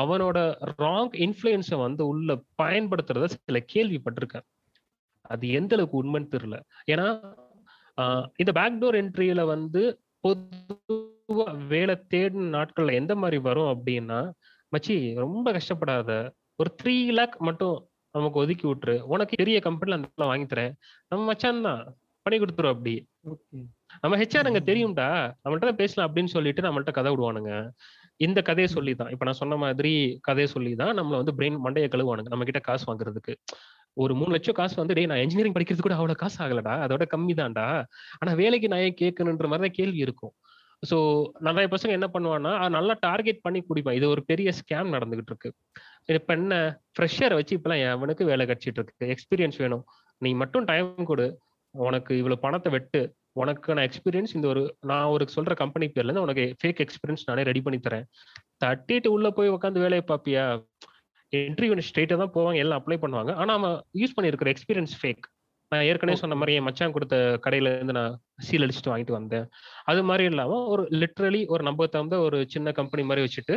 அவனோட 0.00 0.38
ராங் 0.82 1.14
இன்ஃப்ளூயன்ஸை 1.24 1.76
வந்து 1.86 2.02
உள்ள 2.12 2.36
பயன்படுத்துறத 2.62 3.26
சில 3.34 3.60
கேள்விப்பட்டிருக்கேன். 3.74 4.46
அது 5.32 5.44
எந்த 5.58 5.72
அளவுக்கு 5.76 6.00
உண்மைன்னு 6.02 6.32
தெரியல. 6.34 6.56
ஏன்னா 6.92 7.06
இந்த 8.38 8.50
பேக்டோர் 8.58 8.96
என்ட்ரியில 9.00 9.42
வந்து 9.46 9.82
பொதுவா 10.24 11.44
வேலை 11.68 11.94
தேடின 12.12 12.48
நாட்கள்ல 12.56 12.92
எந்த 12.92 13.12
மாதிரி 13.14 13.38
வரும் 13.48 13.70
அப்படின்னா 13.74 14.20
மச்சி 14.72 14.94
ரொம்ப 15.16 15.46
கஷ்டப்படாத. 15.52 16.10
ஒரு 16.58 16.70
த்ரீ 16.80 16.96
லேக் 17.18 17.36
மட்டும் 17.40 17.76
நமக்கு 18.14 18.38
ஒதுக்கி 18.38 18.66
விட்டுரு. 18.68 18.96
உனக்கு 19.12 19.34
பெரிய 19.36 19.58
கம்பெனில 19.60 19.98
அந்த 19.98 20.26
வாங்கி 20.30 20.46
தரேன். 20.46 20.72
நம்ம 21.12 21.22
மச்சான் 21.24 21.66
தான். 21.68 21.82
பண்ணி 22.26 22.36
கொடுத்துரும் 22.40 22.74
அப்படி. 22.74 22.94
நம்ம 24.02 24.14
ஹெச்ஆர் 24.20 24.48
அங்க 24.50 24.60
தெரியும்டா. 24.70 25.08
நம்மள்ட்ட 25.42 25.72
பேசலாம் 25.82 26.06
அப்படின்னு 26.08 26.32
சொல்லிட்டு 26.36 26.62
நம்மள்ட்ட 26.66 26.92
கதை 26.92 27.10
விடுவானுங்க. 27.12 27.52
இந்த 28.20 28.40
கதையை 28.42 28.68
சொல்லி 28.68 28.92
தான் 28.94 29.10
இப்ப 29.10 29.24
நான் 29.24 29.40
சொன்ன 29.42 29.56
மாதிரி 29.56 29.92
கதையை 30.20 30.48
சொல்லி 30.48 30.72
தான் 30.74 30.92
நம்மள 30.98 31.16
வந்து 31.22 31.34
பிரெயின் 31.38 31.58
மண்டையை 31.66 31.88
கழுவானுங்க 31.90 32.32
நம்ம 32.34 32.44
கிட்ட 32.44 32.60
காசு 32.60 32.84
வாங்குறதுக்கு. 32.90 33.34
ஒரு 34.02 34.12
மூணு 34.20 34.32
லட்சம் 34.34 34.58
காசு 34.58 34.74
வந்து 34.80 34.96
டேய் 34.96 35.08
நான் 35.10 35.22
இன்ஜினியரிங் 35.24 35.56
படிக்கிறது 35.56 35.84
கூட 35.86 35.96
அவ்வளோ 35.98 36.16
காசு 36.22 36.38
ஆகலடா 36.44 36.74
அதோட 36.84 37.04
கம்மி 37.14 37.34
தான்டா 37.40 37.66
ஆனால் 38.20 38.38
வேலைக்கு 38.42 38.70
நான் 38.72 38.84
ஏன் 38.86 39.00
கேட்கணுன்ற 39.02 39.48
மாதிரி 39.50 39.64
தான் 39.66 39.76
கேள்வி 39.78 40.00
இருக்கும். 40.06 40.34
ஸோ 40.82 40.96
நிறைய 41.46 41.66
பசங்க 41.74 41.92
என்ன 41.98 42.08
பண்ணுவான்னா 42.14 42.52
நல்லா 42.76 42.94
டார்கெட் 43.06 43.44
பண்ணி 43.44 43.60
குடிப்பான் 43.68 43.98
இது 43.98 44.06
ஒரு 44.14 44.22
பெரிய 44.30 44.48
ஸ்கேம் 44.60 44.94
நடந்துகிட்டு 44.94 45.32
இருக்கு. 45.32 45.50
இப்போ 46.18 46.32
என்ன 46.38 46.54
ஃப்ரெஷரை 46.96 47.36
வச்சு 47.38 47.56
இப்பெல்லாம் 47.58 47.82
எவனுக்கு 47.92 48.24
வேலை 48.30 48.44
கிடைச்சிட்டு 48.50 48.80
இருக்கு? 48.82 49.06
எக்ஸ்பீரியன்ஸ் 49.14 49.60
வேணும். 49.64 49.84
நீ 50.22 50.32
மட்டும் 50.42 50.66
டைம் 50.70 51.08
கொடு. 51.10 51.26
உனக்கு 51.74 52.12
இவ்வளோ 52.22 52.38
பணத்தை 52.46 52.70
வெட்டு. 52.76 53.02
உனக்கான 53.42 53.84
எக்ஸ்பீரியன்ஸ் 53.88 54.34
இந்த 54.38 54.46
ஒரு 54.50 54.62
நான் 54.90 55.12
ஒரு 55.14 55.24
சொல்ற 55.36 55.52
கம்பெனி 55.62 55.86
பேர்ல 55.94 56.08
இருந்து 56.08 56.24
உனக்கு 56.26 56.44
ஃபேக் 56.60 56.82
எக்ஸ்பீரியன்ஸ் 56.84 57.24
நானே 57.30 57.44
ரெடி 57.48 57.60
பண்ணி 57.66 57.78
தரேன். 57.86 58.04
தட்டிட்டு 58.64 59.08
உள்ள 59.14 59.28
போய் 59.38 59.54
உட்காந்து 59.54 59.84
வேலையை 59.84 60.04
பாப்பியா 60.10 60.44
இன்டர்வியூ 61.32 61.84
ஸ்ட்ரெயிட்டா 61.88 62.16
தான் 62.22 62.34
போவாங்க 62.36 62.58
எல்லாம் 62.64 62.80
அப்ளை 62.80 62.98
பண்ணுவாங்க. 63.04 63.32
ஆனா 63.42 63.52
அவன் 63.58 63.76
யூஸ் 64.00 64.16
பண்ணிருக்கிற 64.16 64.50
எக்ஸ்பீரியன்ஸ் 64.54 64.94
ஃபேக் 65.00 65.26
நான் 65.72 65.86
ஏற்கனவே 65.90 66.16
சொன்ன 66.22 66.36
மாதிரி 66.40 66.54
என் 66.58 66.66
மச்சான் 66.66 66.94
கொடுத்த 66.96 67.16
கடையில 67.44 67.70
இருந்து 67.76 67.94
நான் 67.98 68.16
சீல் 68.46 68.64
அடிச்சுட்டு 68.64 68.92
வாங்கிட்டு 68.92 69.16
வந்தேன். 69.18 69.46
அது 69.90 70.00
மாதிரி 70.10 70.24
இல்லாம 70.32 70.58
ஒரு 70.72 70.82
லிட்ரலி 71.02 71.40
ஒரு 71.54 71.62
நம்ப 71.68 71.86
தகுந்த 71.94 72.16
ஒரு 72.26 72.40
சின்ன 72.54 72.72
கம்பெனி 72.80 73.04
மாதிரி 73.10 73.24
வச்சுட்டு 73.26 73.56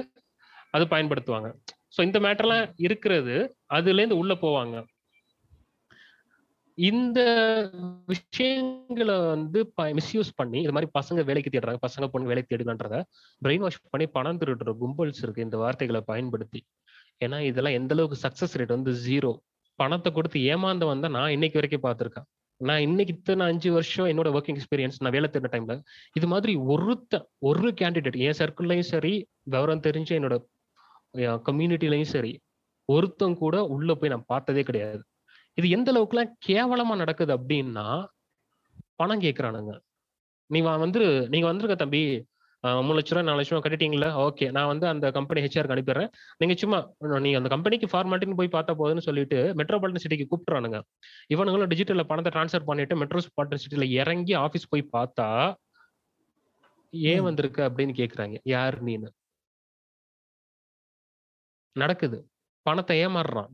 அது 0.76 0.86
பயன்படுத்துவாங்க. 0.94 1.50
ஸோ 1.96 2.00
இந்த 2.08 2.20
மேட்டர்லாம் 2.26 2.66
இருக்கிறது 2.86 3.36
அதுல 3.78 4.02
இருந்து 4.02 4.22
உள்ள 4.22 4.34
போவாங்க. 4.46 4.78
இந்த 6.78 7.20
விஷயங்களை 8.12 9.14
வந்து 9.34 9.60
மிஸ்யூஸ் 10.00 10.32
பண்ணி 10.40 10.60
இது 10.66 10.74
மாதிரி 10.76 10.90
பசங்க 10.98 11.22
வேலைக்கு 11.30 11.54
தேடுறாங்க 11.54 11.82
பசங்க 11.86 12.08
பொண்ணு 12.14 12.32
வேலைக்கு 12.32 12.52
தேடுங்கன்றத 12.52 12.98
பிரெயின் 13.42 13.64
வாஷ் 13.66 13.80
பண்ணி 13.94 14.08
பணம் 14.18 14.40
திருடுற 14.42 14.74
கும்பல்ஸ் 14.82 15.22
இருக்கு 15.24 15.46
இந்த 15.48 15.58
வார்த்தைகளை 15.64 16.02
பயன்படுத்தி. 16.12 16.62
ஏன்னா 17.22 17.38
இதெல்லாம் 17.50 17.78
எந்த 17.80 17.94
அளவுக்கு 17.96 18.18
சக்சஸ் 18.26 18.56
ரேட் 18.60 18.74
வந்து 18.78 18.92
ஜீரோ 19.06 19.32
பணத்தை 19.80 20.10
கொடுத்து 20.18 20.40
ஏமாந்தவன் 20.54 21.04
தான் 21.06 21.16
நான் 21.18 21.34
இன்னைக்கு 21.36 21.60
வரைக்கும் 21.60 21.86
பார்த்திருக்கேன். 21.86 22.28
நான் 22.62 22.84
இன்னைக்கு 22.86 23.14
இத்தனை 23.18 23.44
அஞ்சு 23.52 23.70
வருஷம் 23.76 24.08
என்னோட 24.12 24.30
ஒர்க்கிங் 24.38 24.58
எக்ஸ்பீரியன்ஸ் 24.60 24.98
நான் 25.04 25.16
வேலை 25.16 25.28
தேடின 25.34 25.52
டைம்ல 25.54 25.74
இது 26.18 26.28
மாதிரி 26.34 26.54
ஒருத்த 26.74 27.20
ஒரு 27.50 27.70
கேண்டிடேட் 27.82 28.18
என் 28.28 28.38
சர்க்கிள்லையும் 28.42 28.90
சரி 28.94 29.14
விவரம் 29.54 29.84
தெரிஞ்ச 29.88 30.12
என்னோட 30.20 30.38
கம்யூனிட்டிலையும் 31.48 32.12
சரி 32.16 32.32
ஒருத்தம் 32.90 33.38
கூட 33.44 33.56
உள்ள 33.76 33.92
போய் 34.00 34.14
நான் 34.14 34.30
பார்த்ததே 34.34 34.64
கிடையாது. 34.70 35.02
இது 35.58 35.68
எந்த 35.78 35.90
அளவுக்குலாம் 35.94 36.34
கேவலமா 36.48 36.96
நடக்குது 37.04 37.32
அப்படின்னா 37.38 37.86
பணம் 39.02 39.24
கேட்கறானுங்க 39.26 39.74
நீ 40.50 40.60
வந்து 40.86 41.02
நீங்க 41.34 41.48
வந்திருக்க 41.52 41.78
தம்பி. 41.84 42.02
மூணு 42.64 42.98
லட்ச 42.98 43.12
ரூபா 43.14 43.22
நாலு 43.22 43.40
லட்ச 43.40 43.52
ரூபா 43.54 43.64
கட்டிட்டீங்களா 43.66 44.10
ஓகே. 44.26 44.52
நான் 44.52 44.70
வந்து 44.72 44.88
அந்த 44.88 45.12
கம்பெனி 45.12 45.42
ஹெச்ஆருக்கு 45.46 45.76
அனுப்பிடுறேன். 45.76 46.10
நீங்க 46.38 46.56
சும்மா 46.56 46.78
நீங்க 47.00 47.38
அந்த 47.38 47.50
கம்பெனிக்கு 47.50 47.88
ஃபார்மாலிட்டின்னு 47.92 48.40
போய் 48.40 48.56
பார்த்தா 48.56 48.74
போதுன்னு 48.82 49.06
சொல்லிட்டு 49.08 49.54
மெட்ரோபாலிட்டன் 49.58 50.04
சிட்டிக்கு 50.06 50.28
கூப்பிட்டுறானுங்க. 50.32 50.80
இவனுங்களும் 51.34 51.72
டிஜிட்டல்ல 51.74 52.04
பணத்தை 52.04 52.32
ட்ரான்ஸ்ஃபர் 52.36 52.70
பண்ணிட்டு 52.70 52.96
மெட்ரோபாலிட்டன் 53.04 53.64
சிட்டில 53.66 53.88
இறங்கி 54.02 54.34
ஆபீஸ் 54.34 54.70
போய் 54.70 54.90
பார்த்தா 54.98 55.28
ஏன். 56.94 57.22
வந்திருக்க 57.22 57.70
அப்படின்னு 57.70 57.94
கேக்குறாங்க. 58.02 58.38
யார் 58.44 58.84
நீன்னு 58.84 59.10
நடக்குது. 61.76 62.20
பணத்தை 62.62 63.06
ஏமாறுறான். 63.06 63.52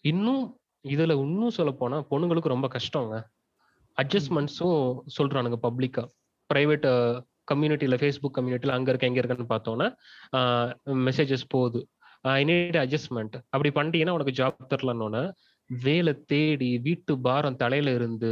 இன்னும் 0.00 0.42
இதுல 0.88 1.14
இன்னும் 1.22 1.56
சொல்ல 1.56 1.70
போனா 1.72 1.96
பொண்ணுங்களுக்கு 2.10 2.54
ரொம்ப 2.54 2.68
கஷ்டங்க. 2.68 3.16
அட்ஜஸ்ட்மெண்ட்ஸும் 3.96 4.82
சொல்றானுங்க 5.16 5.56
பப்ளிக்கா 5.62 6.04
பிரைவேட் 6.50 6.86
கம்யூனிட்டியில் 7.52 8.00
ஃபேஸ்புக் 8.00 8.36
கம்யூனிட்டியில் 8.38 8.76
அங்கே 8.76 8.90
இருக்க 8.92 9.10
எங்கே 9.10 9.20
இருக்குன்னு 9.22 9.52
பார்த்தோன்னா 9.54 9.86
மெசேஜஸ் 11.08 11.46
போகுது. 11.54 11.80
ஐ 12.38 12.40
நீட் 12.50 12.78
அட்ஜஸ்ட்மெண்ட் 12.82 13.36
அப்படி 13.54 13.70
பண்ணிட்டீங்கன்னா 13.76 14.16
உனக்கு 14.18 14.38
ஜாப் 14.40 14.66
தரலன்னொன்னே 14.72 15.22
வேலை 15.70 16.12
தேடி 16.30 16.68
வீட்டு 16.86 17.12
பாரம் 17.26 17.58
தலையில 17.60 17.90
இருந்து 17.98 18.30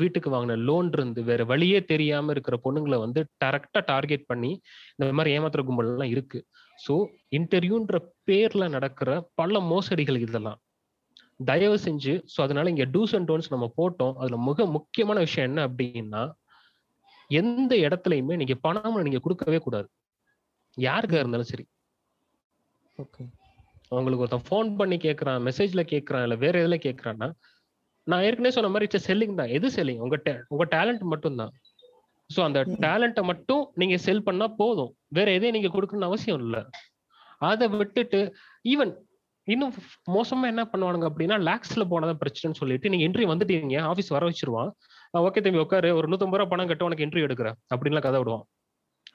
வீட்டுக்கு 0.00 0.28
வாங்கின 0.32 0.56
லோன் 0.68 0.88
இருந்து 0.96 1.20
வேற 1.28 1.42
வழியே 1.50 1.80
தெரியாம 1.92 2.32
இருக்கிற 2.34 2.56
பொண்ணுங்களை 2.64 2.98
வந்து 3.04 3.20
டேரக்டா 3.42 3.80
டார்கெட் 3.92 4.24
பண்ணி 4.30 4.50
இந்த 4.94 5.12
மாதிரி 5.18 5.34
ஏமாத்துற 5.36 5.62
கும்பல்லாம் 5.68 6.12
இருக்கு. 6.14 6.38
ஸோ 6.78 6.94
இன்டர்வியூன்ற 7.38 7.98
பேர்ல 8.28 8.66
நடக்கிற 8.76 9.10
பல 9.40 9.60
மோசடிகள் 9.72 10.18
இதெல்லாம். 10.26 10.58
தயவு 11.50 11.76
செஞ்சு 11.86 12.14
ஸோ 12.32 12.38
அதனால 12.46 12.70
இங்க 12.74 12.84
டூஸ் 12.94 13.14
அண்ட் 13.18 13.28
டோன்ஸ் 13.30 13.52
நம்ம 13.54 13.66
போட்டோம். 13.78 14.14
அதுல 14.20 14.36
மிக 14.48 14.66
முக்கியமான 14.76 15.20
விஷயம் 15.26 15.48
என்ன 15.50 15.60
அப்படின்னா 15.68 16.22
எந்த 17.40 17.72
இடத்துலயுமே 17.86 18.36
நீங்க 18.40 18.54
பணம் 18.66 19.04
நீங்க 19.06 19.20
கொடுக்கவே 19.24 19.58
கூடாது. 19.66 19.88
யாருக்கா 20.76 21.18
இருந்தாலும் 21.22 21.50
சரி. 21.52 21.64
ஓகே. 22.98 23.22
உங்களுக்கு 23.96 24.24
ஒருத்தன் 24.24 24.46
ஃபோன் 24.48 24.68
பண்ணி 24.80 24.96
கேட்கறான் 25.06 25.40
மெசேஜ்ல 25.48 25.82
கேட்கறான் 25.92 26.24
இல்ல 26.26 26.36
வேற 26.44 26.54
எதுல 26.62 26.76
கேட்கறான்னா 26.86 27.28
நான் 28.06 28.24
ஏற்கனவே 28.28 28.54
சொன்ன 28.54 28.70
மாதிரி 28.74 28.86
இட்ஸ் 28.88 29.08
செல்லிங் 29.08 29.38
தான். 29.40 29.52
எது 29.56 29.66
செல்லிங் 29.76 30.00
உங்க 30.04 30.16
உங்க 30.52 30.64
டேலண்ட் 30.76 31.04
மட்டும் 31.12 31.38
தான் 31.40 31.52
ஸோ 32.30 32.40
அந்த. 32.48 32.58
டேலண்ட்டை 32.84 33.22
மட்டும் 33.30 33.62
நீங்க 33.80 33.96
செல் 34.06 34.26
பண்ணா 34.28 34.46
போதும். 34.60 34.92
வேற 35.18 35.28
எதையும் 35.36 35.56
நீங்க 35.56 35.70
கொடுக்கணும்னு 35.74 36.10
அவசியம் 36.10 36.40
இல்ல. 36.44 36.56
அதை 37.50 37.66
விட்டுட்டு 37.80 38.20
ஈவன் 38.64 38.92
இன்னும் 39.48 39.74
மோசமா 40.16 40.46
என்ன 40.52 40.62
பண்ணுவானுங்க 40.72 41.06
அப்படின்னா 41.10 41.36
லேக்ஸ்ல 41.48 41.84
போனதான் 41.92 42.20
பிரச்சனைன்னு 42.22 42.60
சொல்லிட்டு 42.60 42.90
நீங்க 42.92 43.04
இன்டர்வியூ 43.06 43.30
வந்துட்டீங்க 43.32 43.78
ஆபீஸ் 43.90 44.14
வர 44.16 44.24
வச்சிருவான். 44.30 44.70
ஓகே 45.14 45.40
தம்பி 45.44 45.58
உட்காரு. 45.58 45.88
ஒரு 45.96 46.06
நூத்தம்பது 46.08 46.38
ரூபா 46.40 46.44
பணம் 46.44 46.66
கட்ட 46.66 46.84
உனக்கு 46.84 47.04
இன்டர்வியூ 47.06 47.26
எடுக்கிறேன். 47.28 47.56
அப்படின்லாம் 47.74 48.04
கதை 48.06 48.18
விடுவான். 48.18 48.44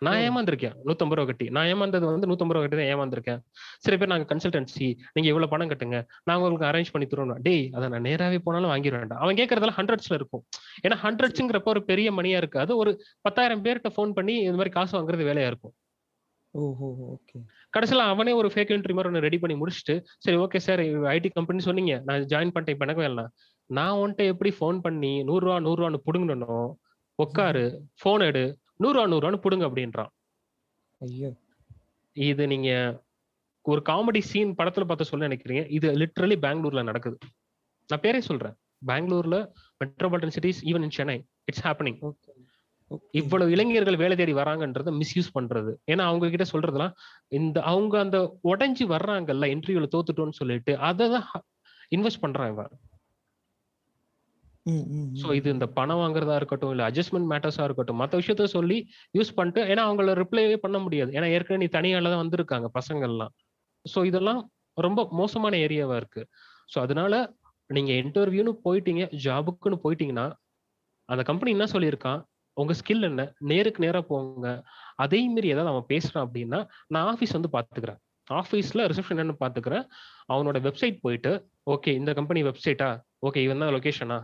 நான். 0.06 0.18
ஏமாந்திருக்கேன். 0.26 0.76
நூத்தம்பது 0.88 1.18
ரூபா 1.18 1.26
கட்டி. 1.26 1.46
நான் 1.50 1.68
ஏமாந்தது 1.68 2.06
வந்து 2.10 2.28
நூத்தம்பது 2.28 2.56
ரூபா 2.56 2.64
கட்டி 2.64 2.78
தான் 2.78 2.90
ஏமாந்திருக்கேன். 2.94 3.40
சில 3.80 3.98
பேர் 3.98 4.12
நாங்க 4.14 4.28
கன்சல்டன்சி 4.32 4.88
நீங்க 5.14 5.28
இவ்வளவு 5.32 5.52
பணம் 5.54 5.70
கட்டுங்க. 5.70 6.00
நான் 6.24 6.38
உங்களுக்கு 6.38 6.68
அரேஞ்ச் 6.70 6.92
பண்ணி 6.92 7.08
தருவோம் 7.08 7.42
டேய் 7.48 7.66
அதை 7.78 7.90
நான் 7.90 8.06
நேராவே 8.10 8.40
போனாலும் 8.44 8.72
வாங்கிடுவேன்டா 8.74 9.18
அவன் 9.24 9.40
கேட்கறதெல்லாம் 9.42 9.80
ஹண்ட்ரட்ஸ்ல 9.80 10.18
இருக்கும். 10.20 10.44
ஏன்னா 10.88 10.98
ஹண்ட்ரட்ஸுங்கிறப்ப 11.06 11.74
ஒரு 11.76 11.84
பெரிய 11.84 12.12
மணியா 12.12 12.38
இருக்காது. 12.44 12.78
ஒரு 12.78 12.94
பத்தாயிரம் 13.22 13.64
பேர்கிட்ட 13.66 13.92
ஃபோன் 13.98 14.14
பண்ணி 14.20 14.38
இந்த 14.48 14.58
மாதிரி 14.62 14.70
காசு 14.70 14.94
வாங்குறது 14.98 15.28
வேலையா 15.32 15.50
இருக்கும். 15.54 15.76
ஓஹோ 16.54 16.88
ஓகே. 17.14 17.38
கடைசியில 17.76 18.04
அவனே 18.14 18.32
ஒரு 18.32 18.48
ஃபேக் 18.54 18.72
என்ட்ரி 18.76 18.94
மாதிரி 18.94 19.10
ஒன்று 19.10 19.26
ரெடி 19.26 19.38
பண்ணி 19.38 19.56
முடிச்சுட்டு 19.62 19.96
சரி 20.26 20.38
ஓகே 20.38 20.60
சார் 20.68 20.82
ஐடி 21.16 21.30
கம்பெனி 21.34 21.62
சொன்னீங்க. 21.70 21.94
நான் 22.06 22.30
ஜாயின் 22.34 22.54
பண்ணிட்டேன். 22.54 22.76
இப்ப 22.78 22.88
எனக்கு 22.88 23.04
நான் 23.70 23.98
உன்கிட்ட 23.98 24.26
எப்படி 24.26 24.50
ஃபோன் 24.60 24.78
பண்ணி 24.80 25.24
நூறுரூவா 25.24 25.58
நூறுரூவான்னு 25.66 26.00
புடுங்கணும் 26.06 26.70
உட்காரு 27.16 27.64
ஃபோன் 28.02 28.24
எடு 28.26 28.44
நூறுரூவா 28.84 29.06
நூறுரூவான்னு 29.12 29.44
புடுங்க 29.44 29.66
அப்படின்றான். 29.68 30.12
ஐயோ. 31.02 31.30
இது 32.14 32.48
நீங்க 32.48 32.70
ஒரு 33.62 33.82
காமெடி 33.90 34.22
சீன் 34.22 34.56
படத்துல 34.56 34.86
பார்த்து 34.86 35.06
சொல்ல 35.06 35.28
நினைக்கிறீங்க. 35.28 35.64
இது 35.70 35.88
லிட்ரலி 35.92 36.36
பெங்களூர்ல 36.46 36.84
நடக்குது. 36.84 37.18
நான் 37.90 38.00
பேரே 38.00 38.20
சொல்றேன். 38.20 38.56
பெங்களூர்ல 38.88 39.38
metropolitan 39.82 40.36
cities 40.38 40.62
even 40.64 40.86
in 40.88 40.90
Chennai 40.90 41.18
it's 41.46 41.66
happening 41.68 42.00
இவ்வளவு 43.12 43.52
இளைஞர்கள் 43.52 43.96
வேலை 43.96 44.16
தேடி 44.18 44.34
வராங்கன்றத 44.34 44.92
மிஸ்யூஸ் 45.00 45.34
பண்றது. 45.34 45.72
ஏன்னா 45.92 46.00
அவங்க 46.00 46.30
கிட்ட 46.30 46.46
சொல்றதெல்லாம் 46.52 46.94
இந்த 47.28 47.62
அவங்க 47.62 48.00
அந்த 48.00 48.18
உடைஞ்சு 48.44 48.86
வர்றாங்கல்ல 48.96 49.50
இன்டர்வியூல 49.54 49.88
தோத்துட்டோம்னு 49.96 50.40
சொல்லிட்டு 50.42 50.78
அதை 50.78 51.10
தான் 51.10 51.28
இன்வெஸ்ட் 51.96 52.24
பண்றான் 52.26 52.52
இவன். 52.52 52.72
ஸோ 55.22 55.28
இது 55.40 55.48
இந்த 55.56 55.66
பணம் 55.78 56.02
வாங்குறதா 56.02 56.36
இருக்கட்டும் 56.40 56.72
இல்லை 56.74 56.86
அட்ஜஸ்ட்மெண்ட் 56.88 57.30
மேட்டர்ஸா 57.32 57.64
இருக்கட்டும் 57.68 58.00
மற்ற 58.02 58.14
விஷயத்த 58.22 58.48
சொல்லி 58.58 58.78
யூஸ் 59.16 59.32
பண்ணிட்டு 59.38 59.62
ஏன்னா 59.72 59.84
அவங்கள 59.88 60.14
ரிப்ளைவே 60.22 60.58
பண்ண 60.66 60.78
முடியாது. 60.86 61.12
ஏன்னா 61.18 61.28
ஏற்கனவே 61.36 61.62
நீ 61.64 61.68
தனியால 61.78 62.12
தான் 62.14 62.24
வந்திருக்காங்க 62.24 62.70
பசங்கள்லாம். 62.80 63.34
ஸோ 63.86 64.00
இதெல்லாம் 64.10 64.42
ரொம்ப 64.78 65.02
மோசமான 65.20 65.54
ஏரியாவா 65.66 65.96
இருக்கு. 66.02 66.24
ஸோ 66.74 66.78
அதனால 66.86 67.14
நீங்க 67.70 67.92
இன்டர்வியூன்னு 68.02 68.54
போயிட்டீங்க 68.66 69.04
ஜாபுக்குன்னு 69.26 69.80
போயிட்டீங்கன்னா 69.86 70.28
அந்த 71.10 71.22
கம்பெனி 71.30 71.50
என்ன 71.56 71.68
சொல்லியிருக்கான்? 71.74 72.20
உங்க 72.58 72.74
ஸ்கில் 72.80 73.08
என்ன? 73.10 73.22
நேருக்கு 73.52 73.84
நேராக 73.86 74.04
போங்க. 74.12 74.48
அதே 75.04 75.20
மாரி 75.34 75.48
ஏதாவது 75.54 75.72
அவன் 75.74 75.90
பேசுறான் 75.94 76.26
அப்படின்னா 76.28 76.60
நான் 76.94 77.08
ஆஃபீஸ் 77.14 77.36
வந்து 77.38 77.52
பார்த்துக்கிறேன் 77.56 78.00
ஆஃபீஸ்ல 78.28 78.86
ரிசப்ஷன் 78.92 79.16
என்னன்னு 79.16 79.42
பார்த்துக்கிறேன் 79.44 79.84
அவனோட 80.34 80.58
வெப்சைட் 80.66 80.98
போயிட்டு 81.06 81.32
ஓகே 81.74 81.92
இந்த 82.00 82.12
கம்பெனி 82.14 82.42
வெப்சைட்டா 82.50 82.90
ஓகே 83.28 83.42
இவன் 83.46 83.62
தான் 83.64 83.74
லொகேஷனா 83.76 84.18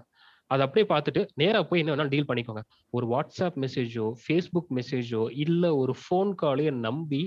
அதை 0.51 0.61
அப்படியே 0.65 0.85
பார்த்துட்டு 0.91 1.21
நேரா 1.41 1.59
போய் 1.69 1.81
என்ன 1.81 1.91
வேணாலும் 1.93 2.13
டீல் 2.13 2.29
பண்ணிக்கோங்க. 2.29 2.61
ஒரு 2.95 3.05
வாட்ஸ்அப் 3.13 3.57
மெசேஜோ 3.63 4.05
ஃபேஸ்புக் 4.23 4.71
மெசேஜோ 4.79 5.21
இல்ல 5.45 5.63
ஒரு 5.81 5.95
ஃபோன் 6.03 6.31
காலையோ 6.41 6.73
நம்பி 6.87 7.21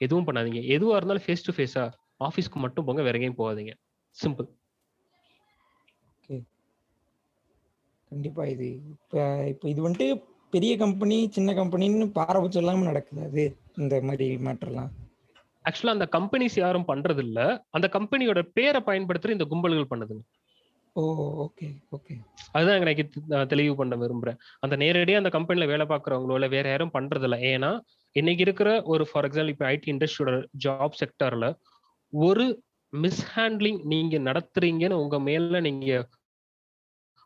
எதுவும் 0.00 0.26
பண்ணாதீங்க. 0.28 0.62
எதுவா 0.76 0.96
இருந்தாலும் 0.98 1.26
ஃபேஸ் 1.26 1.46
டு 1.48 1.54
ஃபேஸா 1.58 1.84
ஆஃபீஸ்க்கு 2.28 2.62
மட்டும் 2.64 2.86
போங்க 2.86 3.02
வேற 3.08 3.18
எங்கேயும் 3.18 3.40
போகாதீங்க. 3.42 3.74
சிம்பிள் 4.16 4.48
கண்டிப்பா 8.10 8.42
இது 8.54 8.66
இப்ப 8.94 9.22
இப்ப 9.52 9.68
இது 9.68 9.80
வந்துட்டு 9.86 10.06
பெரிய 10.52 10.72
கம்பெனி 10.82 11.16
சின்ன 11.36 11.52
கம்பெனின்னு 11.52 12.06
பாரபட்சம் 12.18 12.62
இல்லாம 12.62 12.84
நடக்குது 12.84 13.22
அது 13.28 13.44
இந்த 13.76 13.94
மாதிரி 14.08 14.26
மேட்டர்லாம் 14.46 14.90
ஆக்சுவலா 15.64 15.94
அந்த 15.96 16.06
கம்பெனிஸ் 16.16 16.56
யாரும் 16.62 16.86
பண்றது 16.90 17.22
இல்ல 17.26 17.40
அந்த 17.70 17.86
கம்பெனியோட 17.92 18.40
பேரை 18.56 18.80
பயன்படுத்துற 18.86 19.34
இந்த 19.36 19.46
கும்பல்கள் 19.52 19.90
பண்ணுதுங்க. 19.90 20.22
Oh 20.96 21.02
okay 21.44 21.66
okay. 21.90 22.14
அதுதான் 22.52 22.80
எனக்கு 22.80 23.04
தெளிவு 23.46 23.74
பண்ண 23.76 23.94
விரும்புறேன். 23.96 24.38
அந்த 24.60 24.74
நேரடியா 24.76 25.16
அந்த 25.16 25.28
கம்பெனில 25.28 25.66
வேலை 25.66 25.86
பார்க்குறவங்களோ 25.86 26.34
இல்ல 26.34 26.46
வேற 26.46 26.68
யாரும் 26.68 26.94
பண்றது 26.94 27.22
இல்ல 27.22 27.36
ஏன்னா 27.50 27.70
இன்னைக்கு 28.16 28.42
இருக்கிற 28.42 28.68
ஒரு 28.84 29.06
ஃபார் 29.10 29.26
எக்ஸாம்பிள் 29.26 29.52
இப்போ 29.54 29.66
ஐடி 29.66 29.90
இண்டஸ்ட்ரியோட 29.92 30.34
ஜாப் 30.64 30.94
செக்டர்ல 31.00 31.48
ஒரு 32.12 32.46
மிஸ்ஹேண்ட்லிங் 32.92 33.80
நீங்க 33.84 34.16
நடத்துறீங்கன்னு 34.28 35.00
உங்க 35.02 35.18
மேல 35.20 35.60
நீங்க 35.60 35.90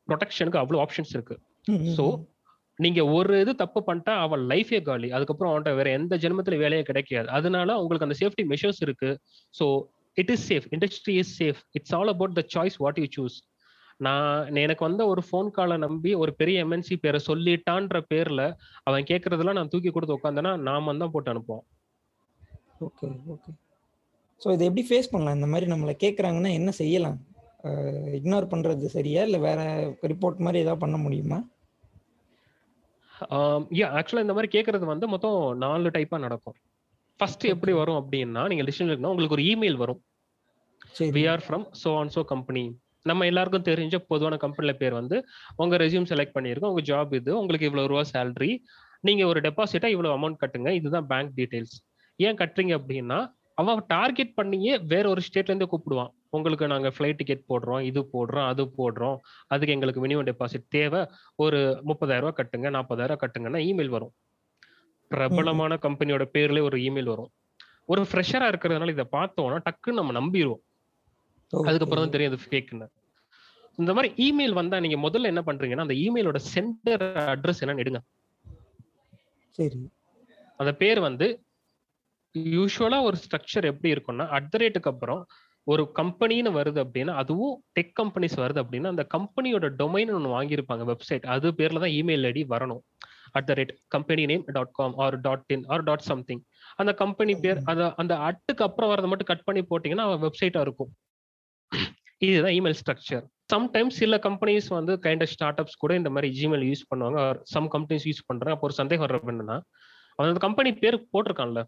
ப்ரொடெக்ஷனுக்கு 0.08 0.56
அவ்வளவு 0.56 0.82
ஆப்ஷன்ஸ் 0.84 1.14
இருக்கு. 1.16 1.36
So, 1.96 2.04
நீங்க 2.78 3.00
ஒரு 3.14 3.40
இது 3.40 3.52
தப்பு 3.54 3.80
பண்ணிட்டா 3.86 4.12
அவன் 4.16 4.42
லைஃபே 4.48 4.82
காலி. 4.82 5.08
அதுக்கப்புறம் 5.10 5.50
அவன்கிட்ட 5.50 5.74
வேற 5.74 5.90
எந்த 5.90 6.16
ஜென்மத்துல 6.16 6.58
வேலையே 6.58 6.82
கிடைக்காது. 6.82 7.28
அதனால 7.28 7.78
உங்களுக்கு 7.80 8.06
அந்த 8.08 8.16
சேஃப்டி 8.20 8.44
மெஷர்ஸ் 8.52 8.80
இருக்கு. 8.80 9.10
So 9.54 9.66
it 10.16 10.30
is 10.30 10.46
safe 10.50 10.66
industry 10.70 11.14
is 11.14 11.32
safe 11.42 11.60
it's 11.72 11.94
all 11.94 12.08
about 12.08 12.34
the 12.34 12.44
choice 12.54 12.76
what 12.78 12.98
you 12.98 13.08
choose 13.18 13.36
நான் 14.06 14.56
எனக்கு 14.64 14.86
வந்த 14.88 15.02
ஒரு 15.12 15.22
ஃபோன் 15.28 15.48
காலை 15.56 15.76
நம்பி 15.84 16.10
ஒரு 16.22 16.32
பெரிய 16.40 16.64
எம்என்சி 16.64 16.96
பேரை 17.04 17.18
சொல்லிட்டான்ற 17.28 17.98
பேர்ல 18.12 18.42
அவன் 18.88 19.08
கேட்கறதெல்லாம் 19.10 19.58
நான் 19.58 19.72
தூக்கி 19.72 19.90
கொடுத்து 19.92 20.16
உட்காந்தேன்னா 20.18 20.52
நாம 20.68 20.96
தான் 21.02 21.12
போட்டு 21.14 21.32
அனுப்புவோம். 21.32 21.64
Okay 22.86 23.08
okay. 23.34 23.52
ஸோ 24.42 24.48
இதை 24.56 24.64
எப்படி 24.68 24.84
ஃபேஸ் 24.90 25.12
பண்ணலாம்? 25.12 25.36
இந்த 25.38 25.48
மாதிரி 25.52 25.66
நம்மளை 25.72 25.94
கேட்குறாங்கன்னா 26.04 26.52
என்ன 26.58 26.70
செய்யலாம்? 26.82 27.18
இக்னோர் 28.18 28.52
பண்ணுறது 28.52 28.86
சரியா? 28.96 29.22
இல்லை 29.28 29.40
வேற 29.48 29.60
ரிப்போர்ட் 30.12 30.44
மாதிரி 30.46 30.62
ஏதாவது 30.64 30.82
பண்ண 30.84 30.98
முடியுமா? 31.04 31.38
யா 33.78 33.86
ஆக்சுவலா 33.98 34.24
இந்த 34.26 34.34
மாதிரி 34.36 34.50
கேட்கறது 34.54 34.84
வந்து 34.92 35.06
மொத்தம் 35.14 35.40
நாலு 35.64 35.90
டைப்பா 35.96 36.18
நடக்கும். 36.26 36.56
ஃபர்ஸ்ட் 37.20 37.44
எப்படி 37.54 37.72
வரும் 37.80 37.98
அப்படின்னா 38.00 38.42
நீங்க 38.50 38.64
லிஸ்டன் 38.66 38.90
இருக்குன்னா 38.90 39.12
உங்களுக்கு 39.14 39.36
ஒரு 39.38 39.44
இமெயில் 39.52 39.82
வரும். 39.82 40.00
We 41.16 41.24
are 41.32 41.42
from 41.46 41.66
so 41.82 41.90
and 42.02 42.14
so 42.14 42.22
company 42.32 42.64
நம்ம 43.06 43.26
எல்லாருக்கும் 43.26 43.66
தெரிஞ்ச 43.68 43.96
பொதுவான 44.06 44.36
கம்பெனில 44.36 44.72
பேர் 44.72 44.92
வந்து 44.92 45.16
உங்க 45.56 45.76
ரெசியூம் 45.76 46.08
செலக்ட் 46.10 46.36
பண்ணியிருக்கோம் 46.36 46.72
உங்க 46.72 46.82
ஜாப் 46.82 47.12
இது 47.14 47.30
உங்களுக்கு 47.38 47.68
இவ்வளவு 47.68 47.90
ரூபா 47.92 48.02
சேலரி 48.12 48.52
நீங்க 49.00 49.26
ஒரு 49.26 49.40
டெபாசிட்டா 49.40 49.86
இவ்வளவு 49.86 50.14
அமௌண்ட் 50.16 50.40
கட்டுங்க 50.42 50.70
இதுதான் 50.70 51.06
பேங்க் 51.06 51.32
டீடைல்ஸ் 51.36 51.76
ஏன் 52.16 52.36
கட்டுறீங்க 52.36 52.72
அப்படின்னா 52.80 53.18
அவன் 53.54 53.84
டார்கெட் 53.86 54.34
பண்ணியே 54.34 54.78
வேற 54.92 55.04
ஒரு 55.08 55.20
ஸ்டேட்ல 55.26 55.52
இருந்து 55.52 55.68
கூப்பிடுவான். 55.72 56.10
உங்களுக்கு 56.28 56.66
நாங்க 56.66 56.88
ஃபிளைட் 56.96 57.18
டிக்கெட் 57.20 57.48
போடுறோம் 57.48 57.80
இது 57.80 58.00
போடுறோம் 58.12 58.46
அது 58.50 58.62
போடுறோம் 58.78 59.16
அதுக்கு 59.46 59.74
எங்களுக்கு 59.74 60.00
மினிமம் 60.06 60.28
டெபாசிட் 60.30 60.66
தேவை 60.68 61.00
ஒரு 61.44 61.58
முப்பதாயிரம் 61.88 62.24
ரூபாய் 62.24 62.38
கட்டுங்க 62.40 62.70
நாற்பதாயிரம் 62.70 63.20
கட்டுங்கன்னா 63.22 63.60
இமெயில் 63.70 63.92
வரும். 63.96 64.12
பிரபலமான 65.10 65.78
கம்பெனியோட 65.86 66.24
பேர்ல 66.34 66.62
ஒரு 66.68 66.78
இமெயில் 66.88 67.12
வரும். 67.14 67.30
ஒரு 67.92 68.02
ஃப்ரெஷரா 68.10 68.48
இருக்கிறதுனால 68.52 68.94
இதை 68.96 69.06
பார்த்தோம்னா 69.16 69.58
டக்குன்னு 69.68 70.00
நம்ம 70.00 70.14
நம்பிடுவோம் 70.20 70.62
அதுக்கப்புறம் 71.52 72.04
தான் 72.04 72.14
தெரியும் 72.14 72.32
அது 72.32 72.42
ஃபேக்னு 72.44 72.88
இந்த 73.78 73.92
மாதிரி 73.96 74.08
இமெயில் 74.26 74.52
வந்தா 74.52 74.80
நீங்க 74.80 74.98
முதல்ல 75.06 75.30
என்ன 75.32 75.42
பண்றீங்கன்னா 75.46 75.86
அந்த 75.86 75.96
இமெயிலோட 76.06 76.38
சென்டர் 76.54 77.04
அட்ரஸ் 77.34 77.62
என்னன்னு 77.64 77.82
எடுங்க. 77.84 78.00
சரி. 79.58 79.78
அந்த 80.60 80.72
பேர் 80.72 81.00
வந்து 81.00 81.26
யூஸ்வலா 82.34 82.98
ஒரு 83.02 83.16
ஸ்ட்ரக்சர் 83.16 83.70
எப்படி 83.70 83.92
இருக்கும்னா 83.94 84.26
அட் 84.36 84.50
த 84.50 84.58
ரேட்டுக்கு 84.58 84.90
அப்புறம் 84.92 85.22
ஒரு 85.66 85.82
கம்பெனின்னு 85.98 86.50
வருது 86.58 86.78
அப்படின்னா 86.84 87.14
அதுவும் 87.14 87.54
டெக் 87.76 87.94
கம்பெனிஸ் 88.00 88.36
வருது 88.42 88.60
அப்படின்னா 88.62 88.92
அந்த 88.94 89.04
கம்பெனியோட 89.16 89.66
டொமைன் 89.80 90.14
ஒன்று 90.16 90.34
வாங்கியிருப்பாங்க 90.36 90.84
வெப்சைட் 90.92 91.26
அது 91.26 91.48
பேர்ல 91.58 91.82
தான் 91.84 91.94
இமெயில் 91.98 92.28
ஐடி 92.30 92.42
வரணும். 92.54 92.82
At 93.32 93.48
the 93.48 93.54
rate 93.54 93.72
company 93.88 94.22
name 94.26 94.44
dot 94.56 94.72
com 94.72 94.94
or 94.96 95.16
dot 95.20 95.52
in 95.56 95.64
or 95.68 95.84
dot 95.84 96.06
something 96.10 96.42
அந்த 96.76 96.92
கம்பெனி 96.94 97.34
பேர் 97.44 97.60
அந்த 97.64 97.84
அந்த 97.96 98.14
அட்டுக்கு 98.28 98.64
அப்புறம் 98.68 98.90
வரதை 98.92 99.08
மட்டும் 99.08 99.30
கட் 99.32 99.46
பண்ணி 99.48 99.62
போட்டீங்கன்னா 99.62 100.06
வெப்சைட்டா 100.24 100.60
இருக்கும். 100.60 100.90
இதுதான் 102.18 102.54
இமெயில் 102.58 102.78
ஸ்ட்ரக்சர் 102.80 103.24
சம்டைம்ஸ் 103.52 103.98
சில 104.00 104.16
கம்பெனிஸ் 104.16 104.68
வந்து 104.68 104.92
கைண்ட் 105.04 105.22
ஆஃப் 105.22 105.32
ஸ்டார்ட் 105.34 105.60
அப்ஸ் 105.60 105.78
கூட 105.78 105.94
இந்த 105.94 106.10
மாதிரி 106.10 106.28
ஜிமெயில் 106.38 106.64
யூஸ் 106.70 106.84
பண்ணுவாங்க. 106.90 107.40
சம் 107.42 107.68
கம்பெனிஸ் 107.70 108.06
யூஸ் 108.08 108.26
பண்றாங்க 108.26 108.54
அப்போ 108.56 108.66
ஒரு 108.66 108.72
சந்தேகம் 108.72 109.04
வர்றப்ப 109.06 109.32
என்னன்னா 109.34 109.56
அவன் 110.16 110.30
அந்த 110.30 110.42
கம்பெனி 110.46 110.70
பேர் 110.72 110.96
போட்டிருக்கான்ல. 111.12 111.60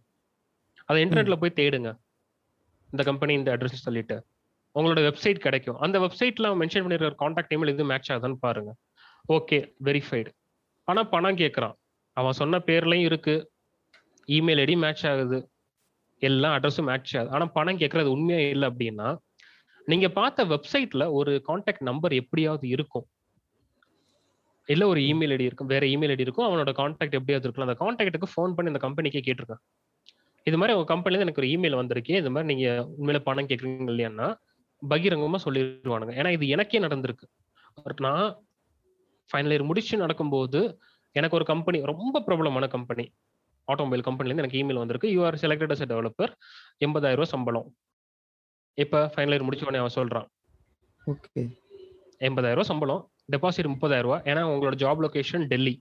அதை 0.84 1.04
இன்டர்நெட்ல 1.04 1.36
போய் 1.36 1.58
தேடுங்க. 1.60 1.90
இந்த 2.90 3.02
கம்பெனி 3.04 3.32
இந்த 3.32 3.56
அட்ரஸ் 3.56 3.84
சொல்லிட்டு. 3.86 4.16
உங்களோட 4.74 5.00
வெப்சைட் 5.08 5.38
கிடைக்கும். 5.38 5.78
அந்த 5.78 5.96
வெப்சைட்ல 5.98 6.50
மென்ஷன் 6.60 6.84
பண்ணிருக்கிற 6.84 7.14
காண்டாக்ட் 7.14 7.54
இமெயில் 7.54 7.68
இது 7.68 7.84
மேட்ச் 7.84 8.12
ஆகுதான்னு 8.12 8.38
பாருங்க. 8.40 8.70
ஓகே 9.32 9.58
வெரிஃபைடு 9.84 10.30
ஆனா 10.88 11.02
பணம் 11.04 11.36
கேட்கறான் 11.36 11.74
அவன் 12.16 12.32
சொன்ன 12.32 12.58
பேர்லயும் 12.58 13.08
இருக்கு. 13.10 13.34
இமெயில் 14.28 14.62
ஐடி 14.64 14.76
மேட்ச் 14.76 15.06
ஆகுது. 15.06 15.38
எல்லா 16.18 16.48
அட்ரஸும் 16.56 16.88
மேட்ச் 16.90 17.16
ஆகுது. 17.16 17.32
ஆனா 17.34 17.44
பணம் 17.46 17.78
கேட்கறது 17.78 18.06
உண்மையா 18.06 18.48
இல்லை 18.48 18.68
அப்படின்னா 18.68 19.08
நீங்க 19.86 20.08
பார்த்த 20.08 20.44
வெப்சைட்ல 20.44 21.10
ஒரு 21.10 21.32
காண்டாக்ட் 21.42 21.82
நம்பர் 21.82 22.12
எப்படியாவது 22.12 22.68
இருக்கும்? 22.68 23.06
இல்ல 24.68 24.86
ஒரு 24.86 25.00
இமெயில் 25.00 25.34
ஐடி 25.36 25.48
இருக்கும் 25.50 25.66
வேற 25.66 25.86
இமெயில் 25.86 26.12
ஐடி 26.14 26.24
இருக்கும் 26.26 26.46
அவனோட 26.48 26.72
காண்டாக்ட் 26.72 27.16
எப்படியாவது 27.18 27.46
இருக்கும் 27.48 27.66
அந்த 27.66 27.76
காண்டாக்டுக்கு 27.82 28.32
ஃபோன் 28.34 28.54
பண்ணி 28.56 28.72
அந்த 28.72 28.82
கம்பெனிக்கே 28.86 29.22
கேட்டிருக்கேன். 29.28 29.62
இது 30.42 30.56
மாதிரி 30.58 30.76
உங்க 30.76 30.86
கம்பெனில 30.92 31.22
எனக்கு 31.22 31.42
ஒரு 31.42 31.50
இமெயில் 31.50 31.80
வந்திருக்கு. 31.80 32.14
இது 32.14 32.30
மாதிரி 32.30 32.54
நீங்க 32.54 32.68
உண்மையில 33.00 33.18
பணம் 33.18 33.46
கேட்குறீங்க 33.46 33.92
இல்லையான்னா 33.94 34.28
பகிரங்கமா 34.82 35.38
சொல்லிடுவானுங்க. 35.44 36.12
ஏன்னா 36.20 36.30
இது 36.30 36.48
எனக்கே 36.48 36.80
நடந்திருக்கு. 36.80 37.26
நான் 37.96 38.44
ஃபைனல் 39.30 39.52
இயர் 39.54 39.64
முடிச்சு 39.64 39.96
நடக்கும்போது 39.96 40.60
எனக்கு 41.12 41.36
ஒரு 41.36 41.44
கம்பெனி 41.44 41.78
ரொம்ப 41.82 42.20
பிரபலமான 42.20 42.66
கம்பெனி 42.66 43.04
ஆட்டோமொபைல் 43.68 44.04
கம்பெனிலேருந்து 44.08 44.44
எனக்கு 44.44 44.60
இமெயில் 44.62 44.82
வந்திருக்கு. 44.82 45.10
You 45.10 45.24
are 45.24 45.34
selected 45.34 45.74
as 45.74 45.90
developer 45.92 46.32
எண்பதாயிரம் 46.84 47.20
ரூபாய் 47.20 47.34
சம்பளம். 47.36 47.68
இப்போ 48.78 48.98
ஃபைனல் 49.14 49.34
இயர் 49.34 49.46
முடிச்ச 49.46 49.66
உடனே 49.68 49.80
அவன் 49.82 49.96
சொல்றான். 49.98 50.28
ஓகே 51.12 51.42
எண்பதாயிரம் 52.28 52.58
ரூபாய் 52.58 52.70
சம்பளம் 52.72 53.02
டெபாசிட் 53.32 53.72
முப்பதாயிரம் 53.72 54.06
ரூபாய் 54.08 54.24
ஏன்னா 54.30 54.42
உங்களோட 54.52 54.76
ஜாப் 54.82 55.02
லொகேஷன் 55.04 55.44
டெல்லி. 55.52 55.74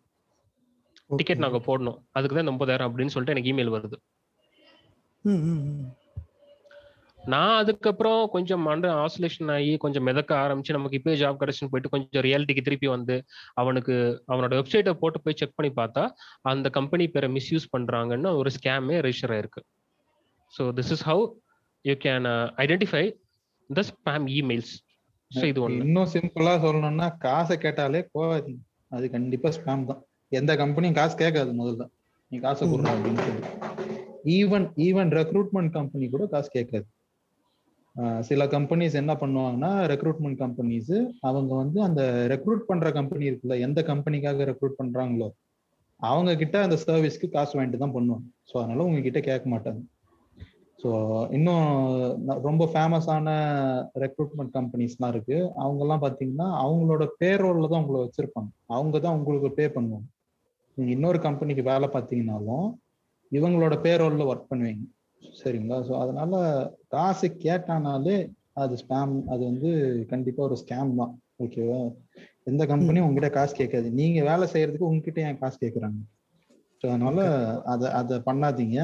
டிக்கெட் 1.17 1.43
நாங்க 1.43 1.59
போடணும். 1.67 1.97
அதுக்கு 2.17 2.35
தான் 2.35 2.45
இந்த 2.45 2.53
முப்பதாயிரம் 2.55 2.87
அப்படின்னு 2.89 3.13
சொல்லிட்டு 3.13 3.35
எனக்கு 3.35 3.51
இமெயில் 3.53 3.73
வருது. 3.75 3.97
நான் 7.19 7.57
அதுக்கப்புறம் 7.61 8.21
கொஞ்சம் 8.35 8.63
மண்ட 8.67 8.85
ஆசோலேஷன் 9.01 9.51
ஆகி 9.55 9.73
கொஞ்சம் 9.83 10.05
மிதக்க 10.09 10.31
ஆரம்பிச்சு 10.43 10.75
நமக்கு 10.77 10.97
இப்போயே 10.99 11.17
ஜாப் 11.21 11.41
கிடைச்சுன்னு 11.41 11.71
போயிட்டு 11.73 11.91
கொஞ்சம் 11.95 12.23
ரியாலிட்டிக்கு 12.25 12.63
திருப்பி 12.67 12.87
வந்து 12.93 13.15
அவனுக்கு 13.61 13.95
அவனோட 14.31 14.53
வெப்சைட்டை 14.59 14.93
போட்டு 15.01 15.21
போய் 15.25 15.37
செக் 15.41 15.57
பண்ணி 15.57 15.71
பார்த்தா 15.81 16.03
அந்த 16.51 16.69
கம்பெனி 16.77 17.07
பேரை 17.15 17.29
மிஸ்யூஸ் 17.37 17.67
பண்றாங்கன்னு 17.75 18.31
ஒரு 18.39 18.51
ஸ்கேமே 18.57 18.97
ரெஜிஸ்டர் 19.07 19.33
ஆயிருக்கு. 19.35 19.63
So 20.53 20.63
this 20.79 20.91
is 20.95 21.05
how 21.09 21.25
you 21.85 21.95
can 22.05 22.27
identify 22.63 23.03
the 23.69 23.83
spam 23.91 24.25
emails 24.39 24.73
so 25.31 25.43
இது 25.51 25.59
ஒன்று 25.65 25.85
இன்னும் 25.87 26.11
சிம்பிளா 26.13 26.53
சொல்லணும்னா 26.65 27.07
காசை 27.25 27.55
கேட்டாலே 27.65 28.01
போகாதீங்க 28.15 28.61
அது 28.95 29.05
கண்டிப்பா 29.15 29.49
ஸ்பேம் 29.57 29.83
தான். 29.89 30.01
எந்த 30.39 30.51
கம்பெனியும் 30.61 30.97
காசு 30.97 31.13
கேட்காது 31.21 31.51
முதல்ல. 31.59 31.83
நீ 32.31 32.37
காசை 32.45 32.63
கொடுறா 32.71 32.91
அப்படின்னு 32.95 33.21
சொல்லி. 33.27 33.43
ஈவன் 34.37 34.65
ஈவன் 34.87 35.11
ரெக்ரூட்மெண்ட் 35.19 35.71
கம்பெனி 35.77 36.05
கூட 36.15 36.25
காசு 36.33 36.49
கேட்காது. 36.57 36.85
சில 38.27 38.41
கம்பெனிஸ் 38.55 38.93
என்ன 38.99 39.13
பண்ணுவாங்கன்னா 39.21 39.71
ரெக்ரூட்மெண்ட் 39.91 40.37
கம்பெனிஸ் 40.43 40.93
அவங்க 41.29 41.51
வந்து 41.61 41.79
அந்த 41.87 42.01
ரெக்ரூட் 42.33 42.61
பண்ற 42.69 42.89
கம்பெனி 42.97 43.25
இருக்குல்ல 43.29 43.55
எந்த 43.67 43.79
கம்பெனிக்காக 43.89 44.45
ரெக்ரூட் 44.51 44.77
பண்றாங்களோ 44.81 45.27
அவங்க 45.99 46.31
கிட்ட 46.41 46.57
அந்த 46.65 46.77
சர்வீஸ்க்கு 46.85 47.27
காசு 47.35 47.53
வாங்கிட்டு 47.57 47.81
தான் 47.83 47.95
பண்ணுவாங்க. 47.97 48.25
ஸோ 48.49 48.55
அதனால 48.61 48.85
உங்ககிட்ட 48.89 49.19
கேட்க 49.29 49.47
மாட்டாங்க. 49.53 49.81
ஸோ 50.81 50.91
இன்னும் 51.37 51.65
ரொம்ப 52.47 52.63
ஃபேமஸான 52.73 53.27
ரெக்ரூட்மெண்ட் 54.03 54.53
கம்பெனிஸ்லாம் 54.57 55.11
இருக்கு. 55.13 55.37
அவங்கெல்லாம் 55.63 56.03
பார்த்தீங்கன்னா 56.03 56.47
அவங்களோட 56.63 57.03
பேரோல்ல 57.21 57.69
தான் 57.71 57.83
உங்களை 57.83 57.99
வச்சிருப்பாங்க. 58.05 58.49
அவங்க 58.75 58.95
தான் 58.99 59.17
உங்களுக்கு 59.17 59.49
பே 59.59 59.65
பண்ணுவாங்க. 59.75 60.07
நீங்க 60.77 60.91
இன்னொரு 60.95 61.19
கம்பெனிக்கு 61.27 61.63
வேலை 61.71 61.87
பார்த்தீங்கன்னாலும் 61.95 62.67
இவங்களோட 63.31 63.75
பேரோல்ல 63.85 64.25
ஒர்க் 64.31 64.49
பண்ணுவீங்க. 64.51 64.85
சரிங்களா? 65.41 65.77
ஸோ 65.87 65.93
அதனால 66.03 66.33
காசு 66.95 67.27
கேட்டானாலே 67.45 68.15
அது 68.61 68.73
ஸ்பேம் 68.83 69.13
அது 69.33 69.41
வந்து 69.49 69.69
கண்டிப்பா 70.13 70.41
ஒரு 70.47 70.57
ஸ்கேம் 70.63 70.97
தான். 71.01 71.13
ஓகேவா 71.43 71.79
எந்த 72.49 72.63
கம்பெனியும் 72.71 73.05
உங்ககிட்ட 73.07 73.29
காசு 73.37 73.53
கேட்காது 73.61 73.87
நீங்க 73.99 74.19
வேலை 74.31 74.47
செய்யறதுக்கு 74.53 74.89
உங்ககிட்ட 74.89 75.21
ஏன் 75.27 75.39
காசு 75.43 75.57
கேட்குறாங்க 75.63 76.01
ஸோ 76.81 76.85
அதனால 76.91 77.19
அதை 77.73 77.87
அதை 77.99 78.15
பண்ணாதீங்க. 78.29 78.79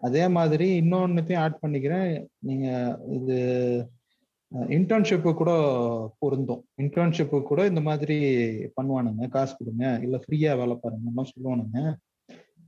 அதே 0.00 0.24
மாதிரி 0.28 0.66
இன்னொன்னுத்தையும் 0.82 1.42
ஆட் 1.44 1.62
பண்ணிக்கிறேன். 1.62 2.10
நீங்க 2.48 2.66
இது 3.18 3.36
இன்டர்ன்ஷிப்பு 4.76 5.30
கூட 5.34 5.52
பொருந்தும். 6.22 6.62
இன்டர்ன்ஷிப்பு 6.82 7.38
கூட 7.42 7.60
இந்த 7.70 7.80
மாதிரி 7.80 8.16
பண்ணுவானுங்க. 8.76 9.28
காசு 9.36 9.54
கொடுங்க. 9.60 9.86
இல்ல 10.06 10.16
ஃப்ரீயா 10.24 10.52
வேலை 10.62 10.76
பாருங்கலாம் 10.82 11.32
சொல்லுவானுங்க. 11.32 11.78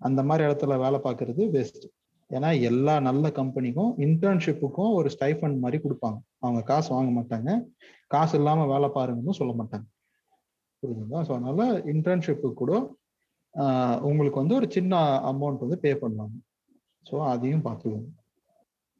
அந்த 0.07 0.20
மாதிரி 0.29 0.47
இடத்துல 0.49 0.79
வேலை 0.85 0.99
பார்க்கறது 1.05 1.43
பெஸ்ட் 1.57 1.85
ஏன்னா 2.31 2.49
எல்லா 2.70 2.95
நல்ல 3.09 3.27
கம்பெனிக்கும் 3.41 3.93
இன்டர்ன்ஷிப்புக்கும் 4.07 4.95
ஒரு 4.99 5.09
ஸ்டைஃபண்ட் 5.14 5.59
மாதிரி 5.64 5.79
கொடுப்பாங்க. 5.85 6.18
அவங்க 6.45 6.61
காசு 6.70 6.89
வாங்க 6.95 7.12
மாட்டாங்க. 7.18 7.51
காசு 8.14 8.35
இல்லாம 8.39 8.66
வேலை 8.72 8.89
பாருங்கன்னு 8.97 9.39
சொல்ல 9.41 9.53
மாட்டாங்க. 9.61 9.87
புரியுதுங்களா 10.83 11.20
ஸோ 11.27 11.33
அதனால 11.37 11.66
இன்டர்ன்ஷிப்பு 11.93 12.49
கூட 12.62 12.72
உங்களுக்கு 14.09 14.41
வந்து 14.43 14.59
ஒரு 14.61 14.66
சின்ன 14.77 14.99
அமௌண்ட் 15.31 15.64
வந்து 15.64 15.79
பே 15.85 15.93
பண்ணுவாங்க 16.03 16.37
ஸோ 17.09 17.16
அதையும் 17.32 17.64
பார்த்துக்கோங்க. 17.66 18.09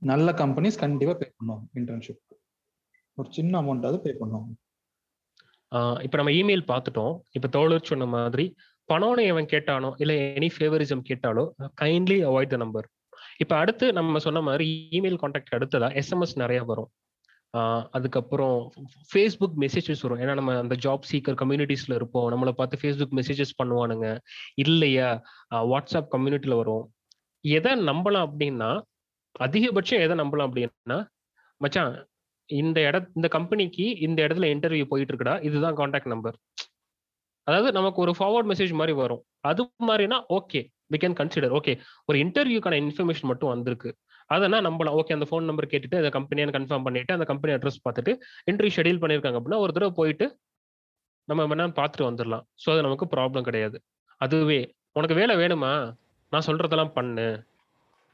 நல்ல 0.03 0.29
கம்பெனிஸ் 0.43 0.83
கண்டிப்பாக 0.85 1.17
பே 1.21 1.27
பண்ணுவாங்க 1.37 1.65
இன்டர்ன்ஷிப் 1.81 2.23
ஒரு 3.19 3.29
சின்ன 3.37 3.53
அமௌண்ட்டாவது 3.63 3.99
பே 4.07 4.13
பண்ணுவாங்க. 4.23 4.51
இப்போ 6.07 6.17
நம்ம 6.21 6.33
இமெயில் 6.41 6.65
பார்த்துட்டோம். 6.73 7.15
இப்போ 7.37 7.49
தோழர் 7.57 7.89
சொன்ன 7.91 8.07
மாதிரி 8.17 8.45
பணம்னு 8.89 9.23
எவன் 9.31 9.49
கேட்டானோ 9.55 9.89
இல்லை 10.03 10.17
எனி 10.41 10.49
ஃபேவரிசம் 10.57 11.07
கேட்டாலோ 11.09 11.45
கைண்ட்லி 11.83 12.19
அவாய்ட் 12.29 12.53
த 12.55 12.59
நம்பர் 12.65 12.87
இப்போ 13.43 13.55
அடுத்து 13.63 13.87
நம்ம 13.97 14.21
சொன்ன 14.27 14.43
மாதிரி 14.49 14.67
இமெயில் 14.99 15.19
காண்டாக்ட் 15.23 15.57
அடுத்ததா 15.57 15.89
எஸ்எம்எஸ் 16.01 16.37
நிறைய 16.43 16.61
வரும். 16.71 16.91
அதுக்கப்புறம் 17.97 18.57
ஃபேஸ்புக் 19.11 19.57
மெசேஜஸ் 19.65 20.03
வரும். 20.05 20.21
ஏன்னா 20.23 20.35
நம்ம 20.39 20.55
அந்த 20.63 20.75
ஜாப் 20.85 21.09
சீக்கர் 21.11 21.39
கம்யூனிட்டிஸ்ல 21.43 21.95
இருப்போம். 21.99 22.29
நம்மளை 22.33 22.53
பார்த்து 22.61 22.81
ஃபேஸ்புக் 22.83 23.15
மெசேஜஸ் 23.19 23.59
பண்ணுவானுங்க. 23.61 24.07
இல்லையா? 24.65 25.09
வாட்ஸ்அப் 25.73 26.11
கம்யூனிட்டியில் 26.15 26.61
வரும். 26.63 26.85
எதை 27.55 27.73
நம்பலாம் 27.89 28.27
அப்படின்னா 28.29 28.71
அதிகபட்சம் 29.41 30.03
எதை 30.05 30.15
நம்பலாம் 30.17 30.49
அப்படின்னா 30.49 30.99
மச்சான் 31.61 31.95
இந்த 32.51 32.79
இட 32.89 32.97
இந்த 33.15 33.29
கம்பெனிக்கு 33.29 33.85
இந்த 33.99 34.19
இடத்துல 34.27 34.49
இன்டர்வியூ 34.55 34.85
போயிட்டு 34.91 35.13
இருக்குடா 35.13 35.35
இதுதான் 35.43 35.75
காண்டாக்ட் 35.75 36.13
நம்பர் 36.15 36.37
அதாவது 37.47 37.73
நமக்கு 37.73 37.99
ஒரு 38.05 38.13
ஃபார்வர்ட் 38.19 38.49
மெசேஜ் 38.53 38.73
மாதிரி 38.73 38.93
வரும். 38.93 39.23
அது 39.41 39.63
மாதிரினா 39.89 40.17
okay 40.29 40.61
we 40.93 40.99
can 41.03 41.17
consider 41.21 41.53
okay 41.59 41.73
ஒரு 42.09 42.17
இன்டர்வியூக்கான 42.25 42.79
இன்ஃபர்மேஷன் 42.85 43.31
மட்டும் 43.31 43.53
வந்திருக்கு. 43.55 43.91
அதனா 44.31 44.59
நம்பலாம். 44.61 44.97
ஓகே 45.01 45.15
அந்த 45.17 45.27
ஃபோன் 45.31 45.49
நம்பர் 45.51 45.71
கேட்டுட்டு 45.73 45.97
அந்த 45.97 46.11
கம்பெனியை 46.11 46.47
கன்ஃபார்ம் 46.57 46.87
பண்ணிட்டு 46.87 47.13
அந்த 47.13 47.25
கம்பெனி 47.25 47.53
அட்ரஸ் 47.57 47.85
பார்த்துட்டு 47.85 48.13
இன்டர்வியூ 48.51 48.75
ஷெடியூல் 48.79 49.01
பண்ணியிருக்காங்க 49.03 49.39
அப்படின்னா 49.41 49.61
ஒரு 49.65 49.73
தடவை 49.77 49.93
போயிட்டு 50.01 50.27
நம்ம 51.29 51.47
வேணா 51.53 51.69
பார்த்துட்டு 51.79 52.09
வந்துடலாம். 52.11 52.45
ஸோ 52.65 52.73
அது 52.73 52.83
நமக்கு 52.83 53.07
ப்ராப்ளம் 53.15 53.43
கிடையாது. 53.43 53.79
அதுவே 54.21 54.61
உனக்கு 54.93 55.15
வேலை 55.21 55.37
வேணுமா? 55.37 55.73
நான் 56.33 56.47
சொல்றதெல்லாம் 56.49 56.95
பண்ணு. 56.99 57.27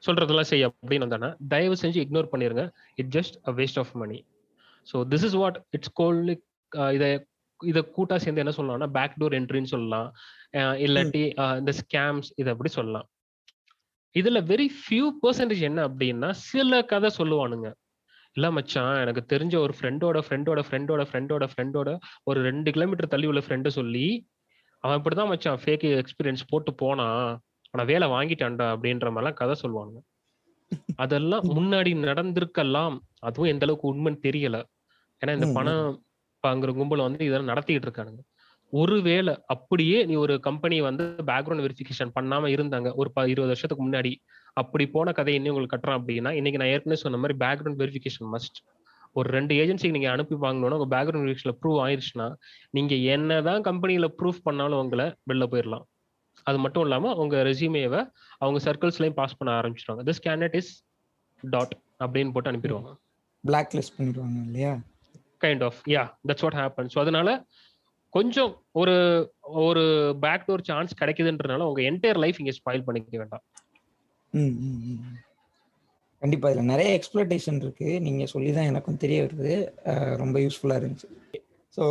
சொல்றதெல்லாம் 0.03 0.49
செய் 0.51 0.67
அப்படின்னு 0.69 1.07
வந்தானா 1.07 1.29
தயவு 1.53 1.75
செஞ்சு 1.83 1.99
இக்னோர் 2.05 2.31
பண்ணிருங்க. 2.33 2.65
It 3.01 3.13
just 3.17 3.37
a 3.51 3.53
waste 3.59 3.81
of 3.83 3.93
money 4.03 4.19
so 4.87 4.97
this 5.13 5.27
is 5.29 5.37
what 5.43 5.59
it's 5.77 5.93
called 6.01 6.35
இதை 6.97 7.09
இதை 7.61 7.81
கூட்டா 7.97 8.17
சேர்ந்து 8.23 8.43
என்ன 8.43 8.53
சொல்லலாம்னா 8.57 8.89
பேக் 8.97 9.15
டோர் 9.21 9.37
என்ட்ரின்னு 9.39 9.73
சொல்லலாம். 9.75 10.09
இல்லாட்டி 10.87 11.23
இந்த 11.61 11.73
ஸ்கேம்ஸ் 11.81 12.31
இதை 12.41 12.49
அப்படி 12.55 12.71
சொல்லலாம். 12.79 13.07
இதுல 14.15 14.39
வெரி 14.51 14.67
ஃபியூ 14.81 15.07
பர்சன்டேஜ் 15.23 15.63
என்ன 15.69 15.81
அப்படின்னா 15.89 16.31
சில 16.49 16.81
கதை 16.93 17.11
சொல்லுவானுங்க. 17.19 17.69
இல்ல 18.37 18.47
மச்சான் 18.57 18.95
எனக்கு 19.03 19.23
தெரிஞ்ச 19.33 19.55
ஒரு 19.65 19.73
ஃப்ரெண்டோட 19.79 20.19
ஃப்ரெண்டோட 20.27 20.61
ஃப்ரெண்டோட 20.69 21.03
ஃப்ரெண்டோட 21.09 21.47
ஃப்ரெண்டோட 21.53 21.91
ஒரு 22.29 22.39
ரெண்டு 22.49 22.71
கிலோமீட்டர் 22.77 23.11
தள்ளி 23.15 23.27
உள்ள 23.31 23.41
ஃப்ரெண்டு 23.47 23.71
சொல்லி 23.79 24.07
அவன் 24.85 24.99
இப்படிதான் 25.01 25.31
மச்சான் 25.33 25.61
ஃபேக் 25.65 25.85
எக்ஸ்பீரியன்ஸ் 26.03 26.45
போட்டு 26.53 26.71
போனான். 26.83 27.27
ஆனா 27.75 27.85
வேலை 27.85 28.09
வாங்கிட்டான்டா 28.09 28.65
அப்படின்ற 28.73 29.09
மாதிரிலாம் 29.11 29.33
கதை 29.33 29.55
சொல்லுவானுங்க. 29.63 30.01
அதெல்லாம் 30.97 31.45
முன்னாடி 31.51 31.91
நடந்திருக்கலாம். 32.03 32.97
அதுவும் 33.21 33.51
எந்த 33.51 33.67
அளவுக்கு 33.67 33.87
உண்மைன்னு 33.95 34.21
தெரியல. 34.23 34.57
ஏன்னா 35.23 35.35
இந்த. 35.35 35.47
பணம் 35.55 35.89
வாங்குற 36.45 36.75
கும்பல் 36.75 37.01
வந்து 37.01 37.25
இதெல்லாம் 37.25 37.57
நடத்திக்கிட்டு 37.57 37.89
இருக்கானுங்க. 37.89 38.23
ஒருவேளை 38.73 39.33
அப்படியே 39.47 40.05
நீ 40.05 40.15
ஒரு 40.15 40.41
கம்பெனி 40.41 40.81
வந்து 40.81 41.05
பேக்ரவுண்ட் 41.27 41.65
வெரிஃபிகேஷன் 41.65 42.13
பண்ணாம 42.21 42.49
இருந்தாங்க. 42.55 42.93
ஒரு 42.95 43.13
ப 43.13 43.21
இருபது 43.25 43.47
வருஷத்துக்கு 43.47 43.89
முன்னாடி 43.89 44.13
அப்படி 44.57 44.87
போன 44.89 45.13
கதையை 45.13 45.43
இன்னும் 45.43 45.57
உங்களுக்கு 45.57 45.77
கட்டுறான் 45.77 46.01
அப்படின்னா 46.01 46.31
இன்னைக்கு 46.33 46.59
நான் 46.59 46.69
ஏற்கனவே 46.69 47.01
சொன்ன 47.01 47.19
மாதிரி 47.19 47.39
பேக்ரவுண்ட் 47.39 47.81
வெரிஃபிகேஷன் 47.83 48.31
மஸ்ட் 48.33 48.59
ஒரு 49.13 49.29
ரெண்டு 49.31 49.55
ஏஜென்சிக்கு 49.55 49.91
நீங்க 49.91 50.11
அனுப்பி 50.11 50.35
வாங்கணும்னா 50.35 50.77
உங்க 50.77 50.89
பேக்ரவுண்ட் 50.97 51.25
வெரிஃபிகேஷன்ல 51.25 51.55
ப்ரூவ் 51.63 51.81
ஆயிருச்சுன்னா 51.83 52.29
நீங்க 52.71 52.95
என்னதான் 52.95 53.63
கம்பெனில 53.63 54.07
ப்ரூஃப் 54.19 54.43
பண்ணாலும் 54.43 54.79
உங்களை 54.79 55.07
வெளில 55.33 55.47
போயிடலாம். 55.53 55.85
அது 56.47 56.59
மட்டும் 56.65 56.85
இல்லாம 56.87 57.13
உங்க 57.23 57.43
ரெசியூமேவை 57.51 58.01
அவங்க 58.43 58.59
சர்க்கிள்ஸ்லயும் 58.67 59.19
பாஸ் 59.21 59.37
பண்ண 59.39 59.51
ஆரம்பிச்சிருவாங்க. 59.61 60.05
திஸ் 60.11 60.23
கேண்டட் 60.27 60.57
இஸ் 60.61 60.71
டாட் 61.43 61.75
அப்படின்னு 62.05 62.33
போட்டு 62.35 62.51
அனுப்பிடுவாங்க. 62.53 62.93
பிளாக் 63.45 63.75
லிஸ்ட் 63.79 63.97
பண்ணிடுவாங்க 63.99 64.39
இல்லையா? 64.49 64.73
Kind 65.45 65.65
of 65.69 65.81
yeah 65.97 66.05
that's 66.29 66.45
what 66.47 66.59
happen 66.61 66.91
so 66.95 66.99
அதனால 67.05 67.29
கொஞ்சம் 68.13 68.51
ஒரு 68.81 68.95
ஒரு 69.65 69.83
பேக் 70.25 70.47
டோர் 70.49 70.69
சான்ஸ் 70.71 70.99
கிடைக்குதுன்றனால 71.01 71.67
உங்க 71.71 71.81
என்டையர் 71.91 72.21
லைஃப் 72.25 72.41
இங்க 72.43 72.53
ஸ்பாயில் 72.59 72.87
பண்ணிக்க 72.87 73.21
வேண்டாம். 73.23 73.45
கண்டிப்பா 76.23 76.49
இதுல 76.51 76.65
நிறைய 76.73 76.89
எக்ஸ்பிளட்டேஷன் 76.99 77.59
இருக்கு. 77.63 77.89
நீங்க 78.07 78.25
சொல்லி 78.33 78.51
தான் 78.59 78.69
எனக்கும் 78.73 79.01
தெரிய 79.05 79.19
வருது. 79.25 79.55
ரொம்ப 80.23 80.37
யூஸ்ஃபுல்லா 80.45 80.77
இருந்துச்சு. 80.81 81.09
ஸோ 81.77 81.85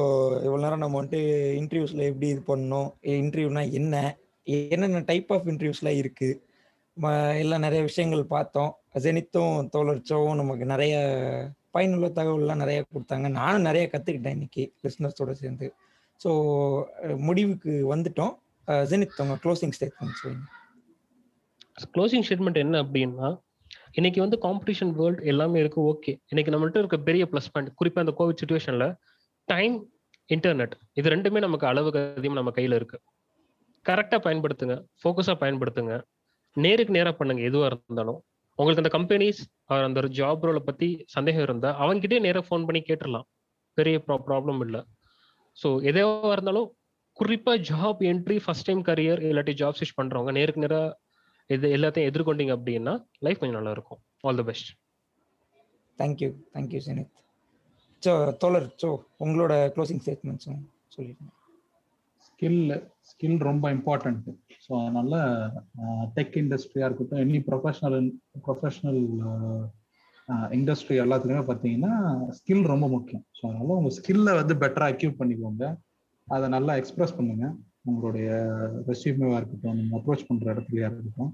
இவ்வளோ 0.45 0.61
நேரம் 0.63 0.83
நம்ம 0.83 0.97
வந்துட்டு 0.99 1.21
இன்டர்வியூஸ்ல 1.61 2.03
எப்படி 2.09 2.27
இது 2.33 2.41
பண்ணணும் 2.51 2.89
இன்டர்வியூனா 3.21 3.63
என்ன 3.79 3.95
என்னென்ன 4.43 4.99
டைப் 5.05 5.33
ஆஃப் 5.33 5.45
இன்டர்வியூஸ்லாம் 5.45 5.99
இருக்குது 6.03 6.39
ம- 7.01 7.37
எல்லாம் 7.37 7.59
நிறைய 7.59 7.83
விஷயங்கள் 7.83 8.23
பார்த்தோம். 8.25 8.75
ஜெனித்தும் 8.99 9.67
தோழர்ச்சோவும் 9.77 10.35
நமக்கு 10.35 10.65
நிறைய 10.65 10.95
பயனுள்ள 11.71 12.07
தகவல்லாம் 12.07 12.55
நிறைய 12.55 12.85
கொடுத்தாங்க. 12.93 13.29
நானும் 13.29 13.61
நிறைய 13.61 13.89
கற்றுக்கிட்டேன் 13.91 14.29
இன்னைக்கு 14.29 14.73
லிஸ்னர்ஸோடு 14.83 15.31
சேர்ந்து. 15.31 15.73
ஸோ 16.25 16.29
முடிவுக்கு 17.17 17.95
வந்துட்டோம். 17.95 18.37
ஜெனித் 18.67 19.21
உங்க 19.21 19.37
க்ளோசிங் 19.43 19.71
ஸ்டேட்மெண்ட் 19.79 20.19
சொல்லுங்க. 20.21 20.47
க்ளோசிங் 21.93 22.23
ஸ்டேட்மெண்ட் 22.27 22.55
என்ன 22.55 22.83
அப்படின்னா 22.83 23.41
இன்னைக்கு 23.91 24.21
வந்து 24.21 24.37
காம்படிஷன் 24.41 24.91
வேர்ல்டு 24.91 25.25
எல்லாமே 25.25 25.59
இருக்கு 25.59 25.81
ஓகே 25.81 26.21
இன்னைக்கு 26.29 26.69
நம்மள்ட்ட 26.69 26.77
இருக்க 26.77 26.97
பெரிய 26.97 27.25
ப்ளஸ் 27.25 27.47
பாயிண்ட் 27.51 27.75
குறிப்பாக 27.75 28.09
அந்த 28.09 28.23
கோவிட் 28.23 28.37
சுச்சுவேஷனில் 28.45 28.97
டைம் 29.45 29.89
இன்டர்நெட் 30.33 30.71
இது 30.93 31.09
ரெண்டுமே 31.09 31.39
நமக்கு 31.39 31.67
அளவுக்கு 31.67 31.99
அதிகமாக 31.99 32.33
நம்ம 32.33 32.51
கையில் 32.51 32.85
இருக்குது 32.85 33.03
கரெக்டா 33.85 34.17
பயன்படுத்துங்க 34.25 34.75
ஃபோக்கஸா 35.01 35.33
பயன்படுத்துங்க. 35.43 35.93
நேருக்கு 36.57 36.95
நேரா 36.97 37.11
பண்ணுங்க 37.19 37.41
எதுவா 37.49 37.67
இருந்தாலும். 37.69 38.19
உங்களுக்கு 38.59 38.83
அந்த 38.83 38.91
கம்பெனிஸ் 38.97 39.39
அந்த 39.87 40.01
ஜாப் 40.19 40.43
ரோலை 40.47 40.61
பத்தி 40.69 40.87
சந்தேகம் 41.15 41.45
இருந்தா 41.47 41.69
அவங்ககிட்டயே 41.83 42.21
நேராக 42.25 42.43
ஃபோன் 42.47 42.65
பண்ணி 42.67 42.81
கேட்டுடலாம் 42.89 43.27
பெரிய 43.77 43.97
ப்ராப்ளம் 44.27 44.59
இல்லை. 44.65 44.81
ஸோ 45.57 45.67
எதுவாக 45.91 46.33
இருந்தாலும் 46.35 46.67
குறிப்பா 47.17 47.53
job 47.69 48.01
entry 48.11 48.37
first 48.43 48.67
time 48.69 48.83
career 48.89 49.21
இல்லாட்டி 49.29 49.53
ஜாப் 49.61 49.77
ஸ்விட்ச் 49.79 49.97
பண்றவங்க 49.99 50.33
நேருக்கு 50.39 50.63
நேரா 50.65 50.81
இது 51.49 51.67
எல்லாத்தையும் 51.77 52.09
எதிர்கொண்டீங்க 52.11 52.53
அப்படின்னா 52.57 52.93
லைஃப் 53.25 53.41
கொஞ்சம் 53.41 53.59
நல்லா 53.59 53.73
இருக்கும் 53.77 53.99
all 54.27 54.39
the 54.41 54.45
best 54.49 54.69
thank you 55.99 56.29
thank you 56.55 56.81
Sinith 56.87 57.11
so 58.03 58.11
தோழர் 58.43 58.67
சோ 58.83 58.89
உங்களோட 59.25 59.53
க்ளோசிங் 59.75 60.01
ஸ்டேட்மெண்ட்ஸும் 60.03 60.61
சொல்லிடுங்க. 60.95 61.31
ஸ்கில் 62.41 62.71
ஸ்கில் 63.09 63.41
ரொம்ப 63.47 63.65
இம்பார்ட்டன்ட் 63.75 64.27
ஸோ 64.63 64.71
அதனால 64.83 65.15
டெக் 66.15 66.35
இண்டஸ்ட்ரியாக 66.41 66.87
இருக்கட்டும் 66.87 67.19
எனி 67.23 67.39
ப்ரொஃபஷனல் 67.47 68.07
ப்ரொஃபஷனல் 68.45 69.01
இண்டஸ்ட்ரி 70.57 70.95
எல்லாத்துலேயுமே 71.03 71.43
பார்த்தீங்கன்னா 71.49 71.93
ஸ்கில் 72.37 72.63
ரொம்ப 72.71 72.87
முக்கியம். 72.93 73.23
ஸோ 73.37 73.41
அதனால 73.49 73.75
உங்கள் 73.79 73.95
ஸ்கில்லை 73.97 74.33
வந்து 74.39 74.53
பெட்டராக 74.63 74.93
அக்யூவ் 74.93 75.13
பண்ணிக்கோங்க. 75.19 75.65
அதை 76.27 76.47
நல்லா 76.55 76.75
எக்ஸ்பிரஸ் 76.81 77.15
பண்ணுங்க. 77.17 77.45
உங்களுடைய 77.89 78.29
ரெசியூமேவாக 78.89 79.39
இருக்கட்டும் 79.41 79.77
நீங்கள் 79.79 79.97
அப்ரோச் 79.99 80.27
பண்ணுற 80.29 80.47
இடத்துலையா 80.53 80.89
இருக்கட்டும். 80.91 81.31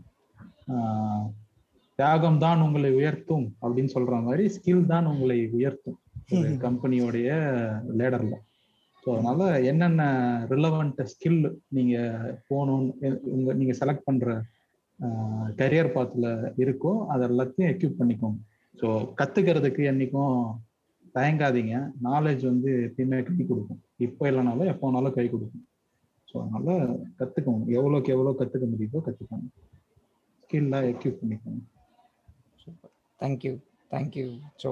தியாகம் 1.99 2.41
தான் 2.45 2.66
உங்களை 2.68 2.91
உயர்த்தும் 2.99 3.47
அப்படின்னு 3.62 3.93
சொல்ற 3.95 4.20
மாதிரி 4.28 4.45
ஸ்கில் 4.58 4.84
தான் 4.93 5.10
உங்களை 5.14 5.39
உயர்த்தும். 5.60 5.99
கம்பெனியோடைய 6.66 7.30
லேடர்ல 8.01 8.36
ஸோ 9.08 9.12
அதனால 9.16 9.41
என்னென்ன 9.70 10.05
ரிலவெண்ட் 10.49 10.97
ஸ்கில் 11.12 11.38
நீங்க 11.76 11.97
போகணும்னு 12.49 13.12
உங்க 13.36 13.53
நீங்க 13.60 13.74
செலக்ட் 13.80 14.08
பண்ற 14.08 14.32
கரியர் 15.60 15.91
பாத்தில் 15.93 16.28
இருக்கோ 16.64 16.91
அது 17.14 17.24
எல்லாத்தையும் 17.28 17.72
எக்யூப் 17.74 17.99
பண்ணிக்கோங்க. 17.99 18.39
ஸோ 18.78 18.88
கத்துக்கிறதுக்கு 19.20 19.84
என்னைக்கும் 19.91 20.36
தயங்காதீங்க. 21.16 21.76
நாலேஜ் 22.08 22.43
வந்து 22.49 22.72
எப்பயுமே 22.88 23.20
கை 23.30 23.38
கொடுக்கும். 23.43 23.80
இப்போ 24.08 24.26
இல்லைனாலும் 24.32 24.72
எப்போனாலும் 24.74 25.16
கை 25.20 25.26
கொடுக்கும். 25.30 25.64
ஸோ 26.28 26.36
அதனால 26.43 26.76
கற்றுக்கோங்க 27.22 27.72
எவ்வளோக்கு 27.78 28.14
எவ்வளோ 28.16 28.36
கற்றுக்க 28.41 28.68
முடியுதோ 28.74 29.05
கற்றுக்கோங்க 29.08 29.47
ஸ்கில்ல 30.43 30.84
எக்யூப் 30.93 31.20
பண்ணிக்கோங்க. 31.22 31.64
Super 32.64 32.93
thank you 33.20 33.53
thank you 33.91 34.28
so 34.64 34.72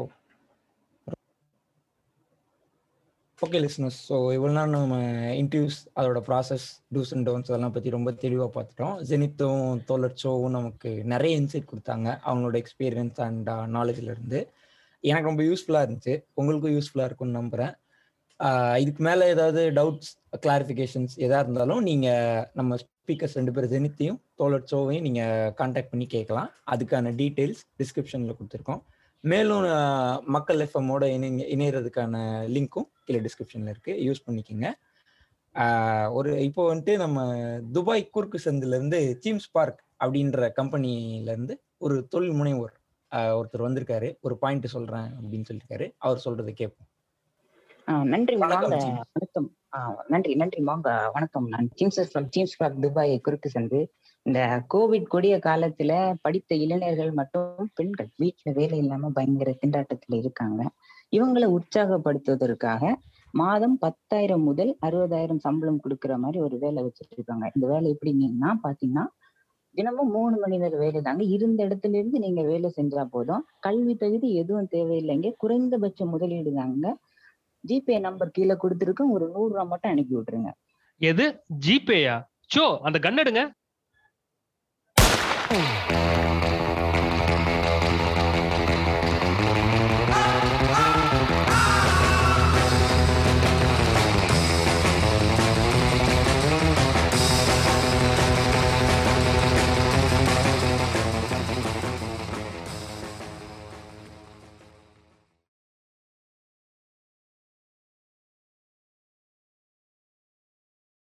okay 3.45 3.59
listeners 3.63 3.97
so 4.09 4.15
இவ்வளோ 4.35 4.51
நேரம் 4.55 4.71
நம்ம 4.75 4.95
இன்டர்வியூஸ் 5.39 5.79
அதோட 5.99 6.19
ப்ராசஸ் 6.27 6.65
டூஸ் 6.95 7.11
அண்ட் 7.15 7.25
டவுன்ஸ் 7.27 7.49
அதெல்லாம் 7.49 7.73
பற்றி 7.75 7.89
ரொம்ப 7.95 8.09
தெளிவாக 8.23 8.49
பார்த்துட்டோம். 8.55 8.95
ஜெனித்தும் 9.09 9.63
தோலர் 9.89 10.15
ஷோவும் 10.21 10.55
நமக்கு 10.57 10.91
நிறைய 11.13 11.39
இன்சைட் 11.41 11.67
கொடுத்தாங்க. 11.71 12.07
அவங்களோட 12.27 12.55
எக்ஸ்பீரியன்ஸ் 12.61 13.19
அண்ட் 13.25 13.49
நாலேஜ்லேருந்து 13.75 14.39
எனக்கு 15.03 15.29
ரொம்ப 15.29 15.43
யூஸ்ஃபுல்லாக 15.49 15.85
இருந்துச்சு. 15.87 16.15
உங்களுக்கும் 16.41 16.75
யூஸ்ஃபுல்லாக 16.77 17.09
இருக்கும்னு 17.09 17.39
நம்புகிறேன் 17.39 17.73
இதுக்கு 18.83 19.03
மேலே 19.09 19.27
ஏதாவது 19.35 19.61
டவுட்ஸ் 19.79 20.11
கிளாரிஃபிகேஷன்ஸ் 20.45 21.15
எதாக 21.27 21.43
இருந்தாலும் 21.45 21.83
நீங்கள் 21.89 22.43
நம்ம 22.61 22.79
ஸ்பீக்கர்ஸ் 22.85 23.37
ரெண்டு 23.41 23.55
பேர் 23.57 23.71
ஜெனித்தையும் 23.75 24.19
தோலர் 24.41 24.67
ஷோவையும் 24.73 25.07
நீங்கள் 25.09 25.53
காண்டாக்ட் 25.61 25.93
பண்ணி 25.93 26.07
கேட்கலாம். 26.17 26.49
அதுக்கான 26.75 27.13
டீட்டெயில்ஸ் 27.21 27.63
டிஸ்கிரிப்ஷனில் 27.81 28.37
கொடுத்துருக்கோம். 28.39 28.83
மேலும் 29.31 29.63
மக்கள் 30.35 30.59
எஃப்எம்மோட 30.65 31.03
இணை 31.15 31.29
இணையறதுக்கான 31.55 32.15
லிங்க்கும் 32.55 32.87
கீழே 33.05 33.19
டிஸ்கிரிப்ஷனில் 33.25 33.71
இருக்குது 33.73 34.01
யூஸ் 34.07 34.25
பண்ணிக்கோங்க. 34.25 34.67
ஒரு 36.17 36.29
இப்போ 36.47 36.61
வந்துட்டு 36.73 36.95
நம்ம 37.03 37.19
துபாய் 37.77 38.09
குறுக்கு 38.15 38.39
சந்துல 38.45 38.75
இருந்து 38.77 38.99
சீம்ஸ் 39.23 39.47
பார்க் 39.51 39.83
அப்படின்ற 40.05 40.51
கம்பெனில 40.59 41.31
இருந்து 41.35 41.55
ஒரு 41.77 41.95
தொழில் 42.13 42.35
முனைவோர் 42.41 42.75
ஒருத்தர் 43.11 43.65
வந்திருக்காரு. 43.67 44.09
ஒரு 44.25 44.35
பாயிண்ட் 44.43 44.67
சொல்றேன் 44.75 45.09
அப்படின்னு 45.19 45.45
சொல்லியிருக்காரு 45.49 45.87
அவர் 46.05 46.21
சொல்றதை 46.25 46.53
கேட்போம். 46.61 46.89
நன்றி. 48.13 48.35
வணக்கம். 48.43 49.07
வணக்கம். 49.15 49.47
நன்றி 50.13 50.33
நன்றி. 50.41 50.61
வாங்க. 50.69 50.89
வணக்கம். 51.13 51.47
நான் 51.53 51.69
James 51.79 51.99
from 52.13 52.27
James 52.35 52.57
Park 52.61 52.81
Dubai 52.85 53.13
குறுக்கு 53.25 53.49
சந்து. 53.55 53.81
இந்த 54.25 54.65
கோவிட் 54.73 55.07
கொடிய 55.07 55.37
காலத்துல 55.37 56.13
படித்த 56.21 56.55
இளைஞர்கள் 56.55 57.11
மட்டும் 57.11 57.69
பெண்கள் 57.73 58.09
வீட்டுல 58.23 58.53
வேலை 58.53 58.77
இல்லாம 58.77 59.09
பயங்கர 59.09 59.55
திண்டாட்டத்துல 59.65 60.17
இருக்காங்க. 60.17 60.61
இவங்களை 61.11 61.57
உற்சாகப்படுத்துவதற்காக 61.57 62.93
மாதம் 63.31 63.77
பத்தாயிரம் 63.77 64.43
முதல் 64.43 64.77
அறுபதாயிரம் 64.85 65.37
சம்பளம் 65.37 65.79
கொடுக்கற 65.83 66.17
மாதிரி 66.17 66.39
ஒரு 66.43 66.57
வேலை 66.57 66.83
வச்சிருக்காங்க. 66.83 67.45
இந்த 67.55 67.67
வேலை 67.67 67.97
எப்படிங்கன்னா 67.97 68.51
பாத்தீங்கன்னா 68.63 69.05
தினமும் 69.75 70.11
மூணு 70.11 70.37
மணி 70.37 70.57
நேரம் 70.57 70.79
வேலை 70.79 71.01
தாங்க. 71.01 71.23
இருந்த 71.23 71.65
இடத்துல 71.65 71.93
இருந்து 71.93 72.19
நீங்க 72.19 72.41
வேலை 72.41 72.73
செஞ்சா 72.77 73.05
போதும். 73.05 73.45
கல்வி 73.59 73.95
தகுதி 73.95 74.33
எதுவும் 74.33 74.67
தேவையில்லைங்க. 74.71 75.31
குறைந்தபட்ச 75.37 76.05
முதலீடு 76.05 76.53
தாங்க. 76.53 76.97
ஜிபே 77.67 77.99
நம்பர் 77.99 78.31
கீழே 78.31 78.53
கொடுத்துருக்கோம். 78.53 79.11
ஒரு 79.11 79.27
நூறு 79.29 79.49
ரூபா 79.49 79.63
மட்டும் 79.63 79.91
அனுப்பி 79.91 80.15
விட்டுருங்க. 80.15 80.51
எது? 80.97 81.43
ஜிபேயா? 81.67 82.17
சோ 82.55 82.77
அந்த 82.77 82.99
கண்ணெடுங்க 82.99 83.43
Oh. 85.57 85.94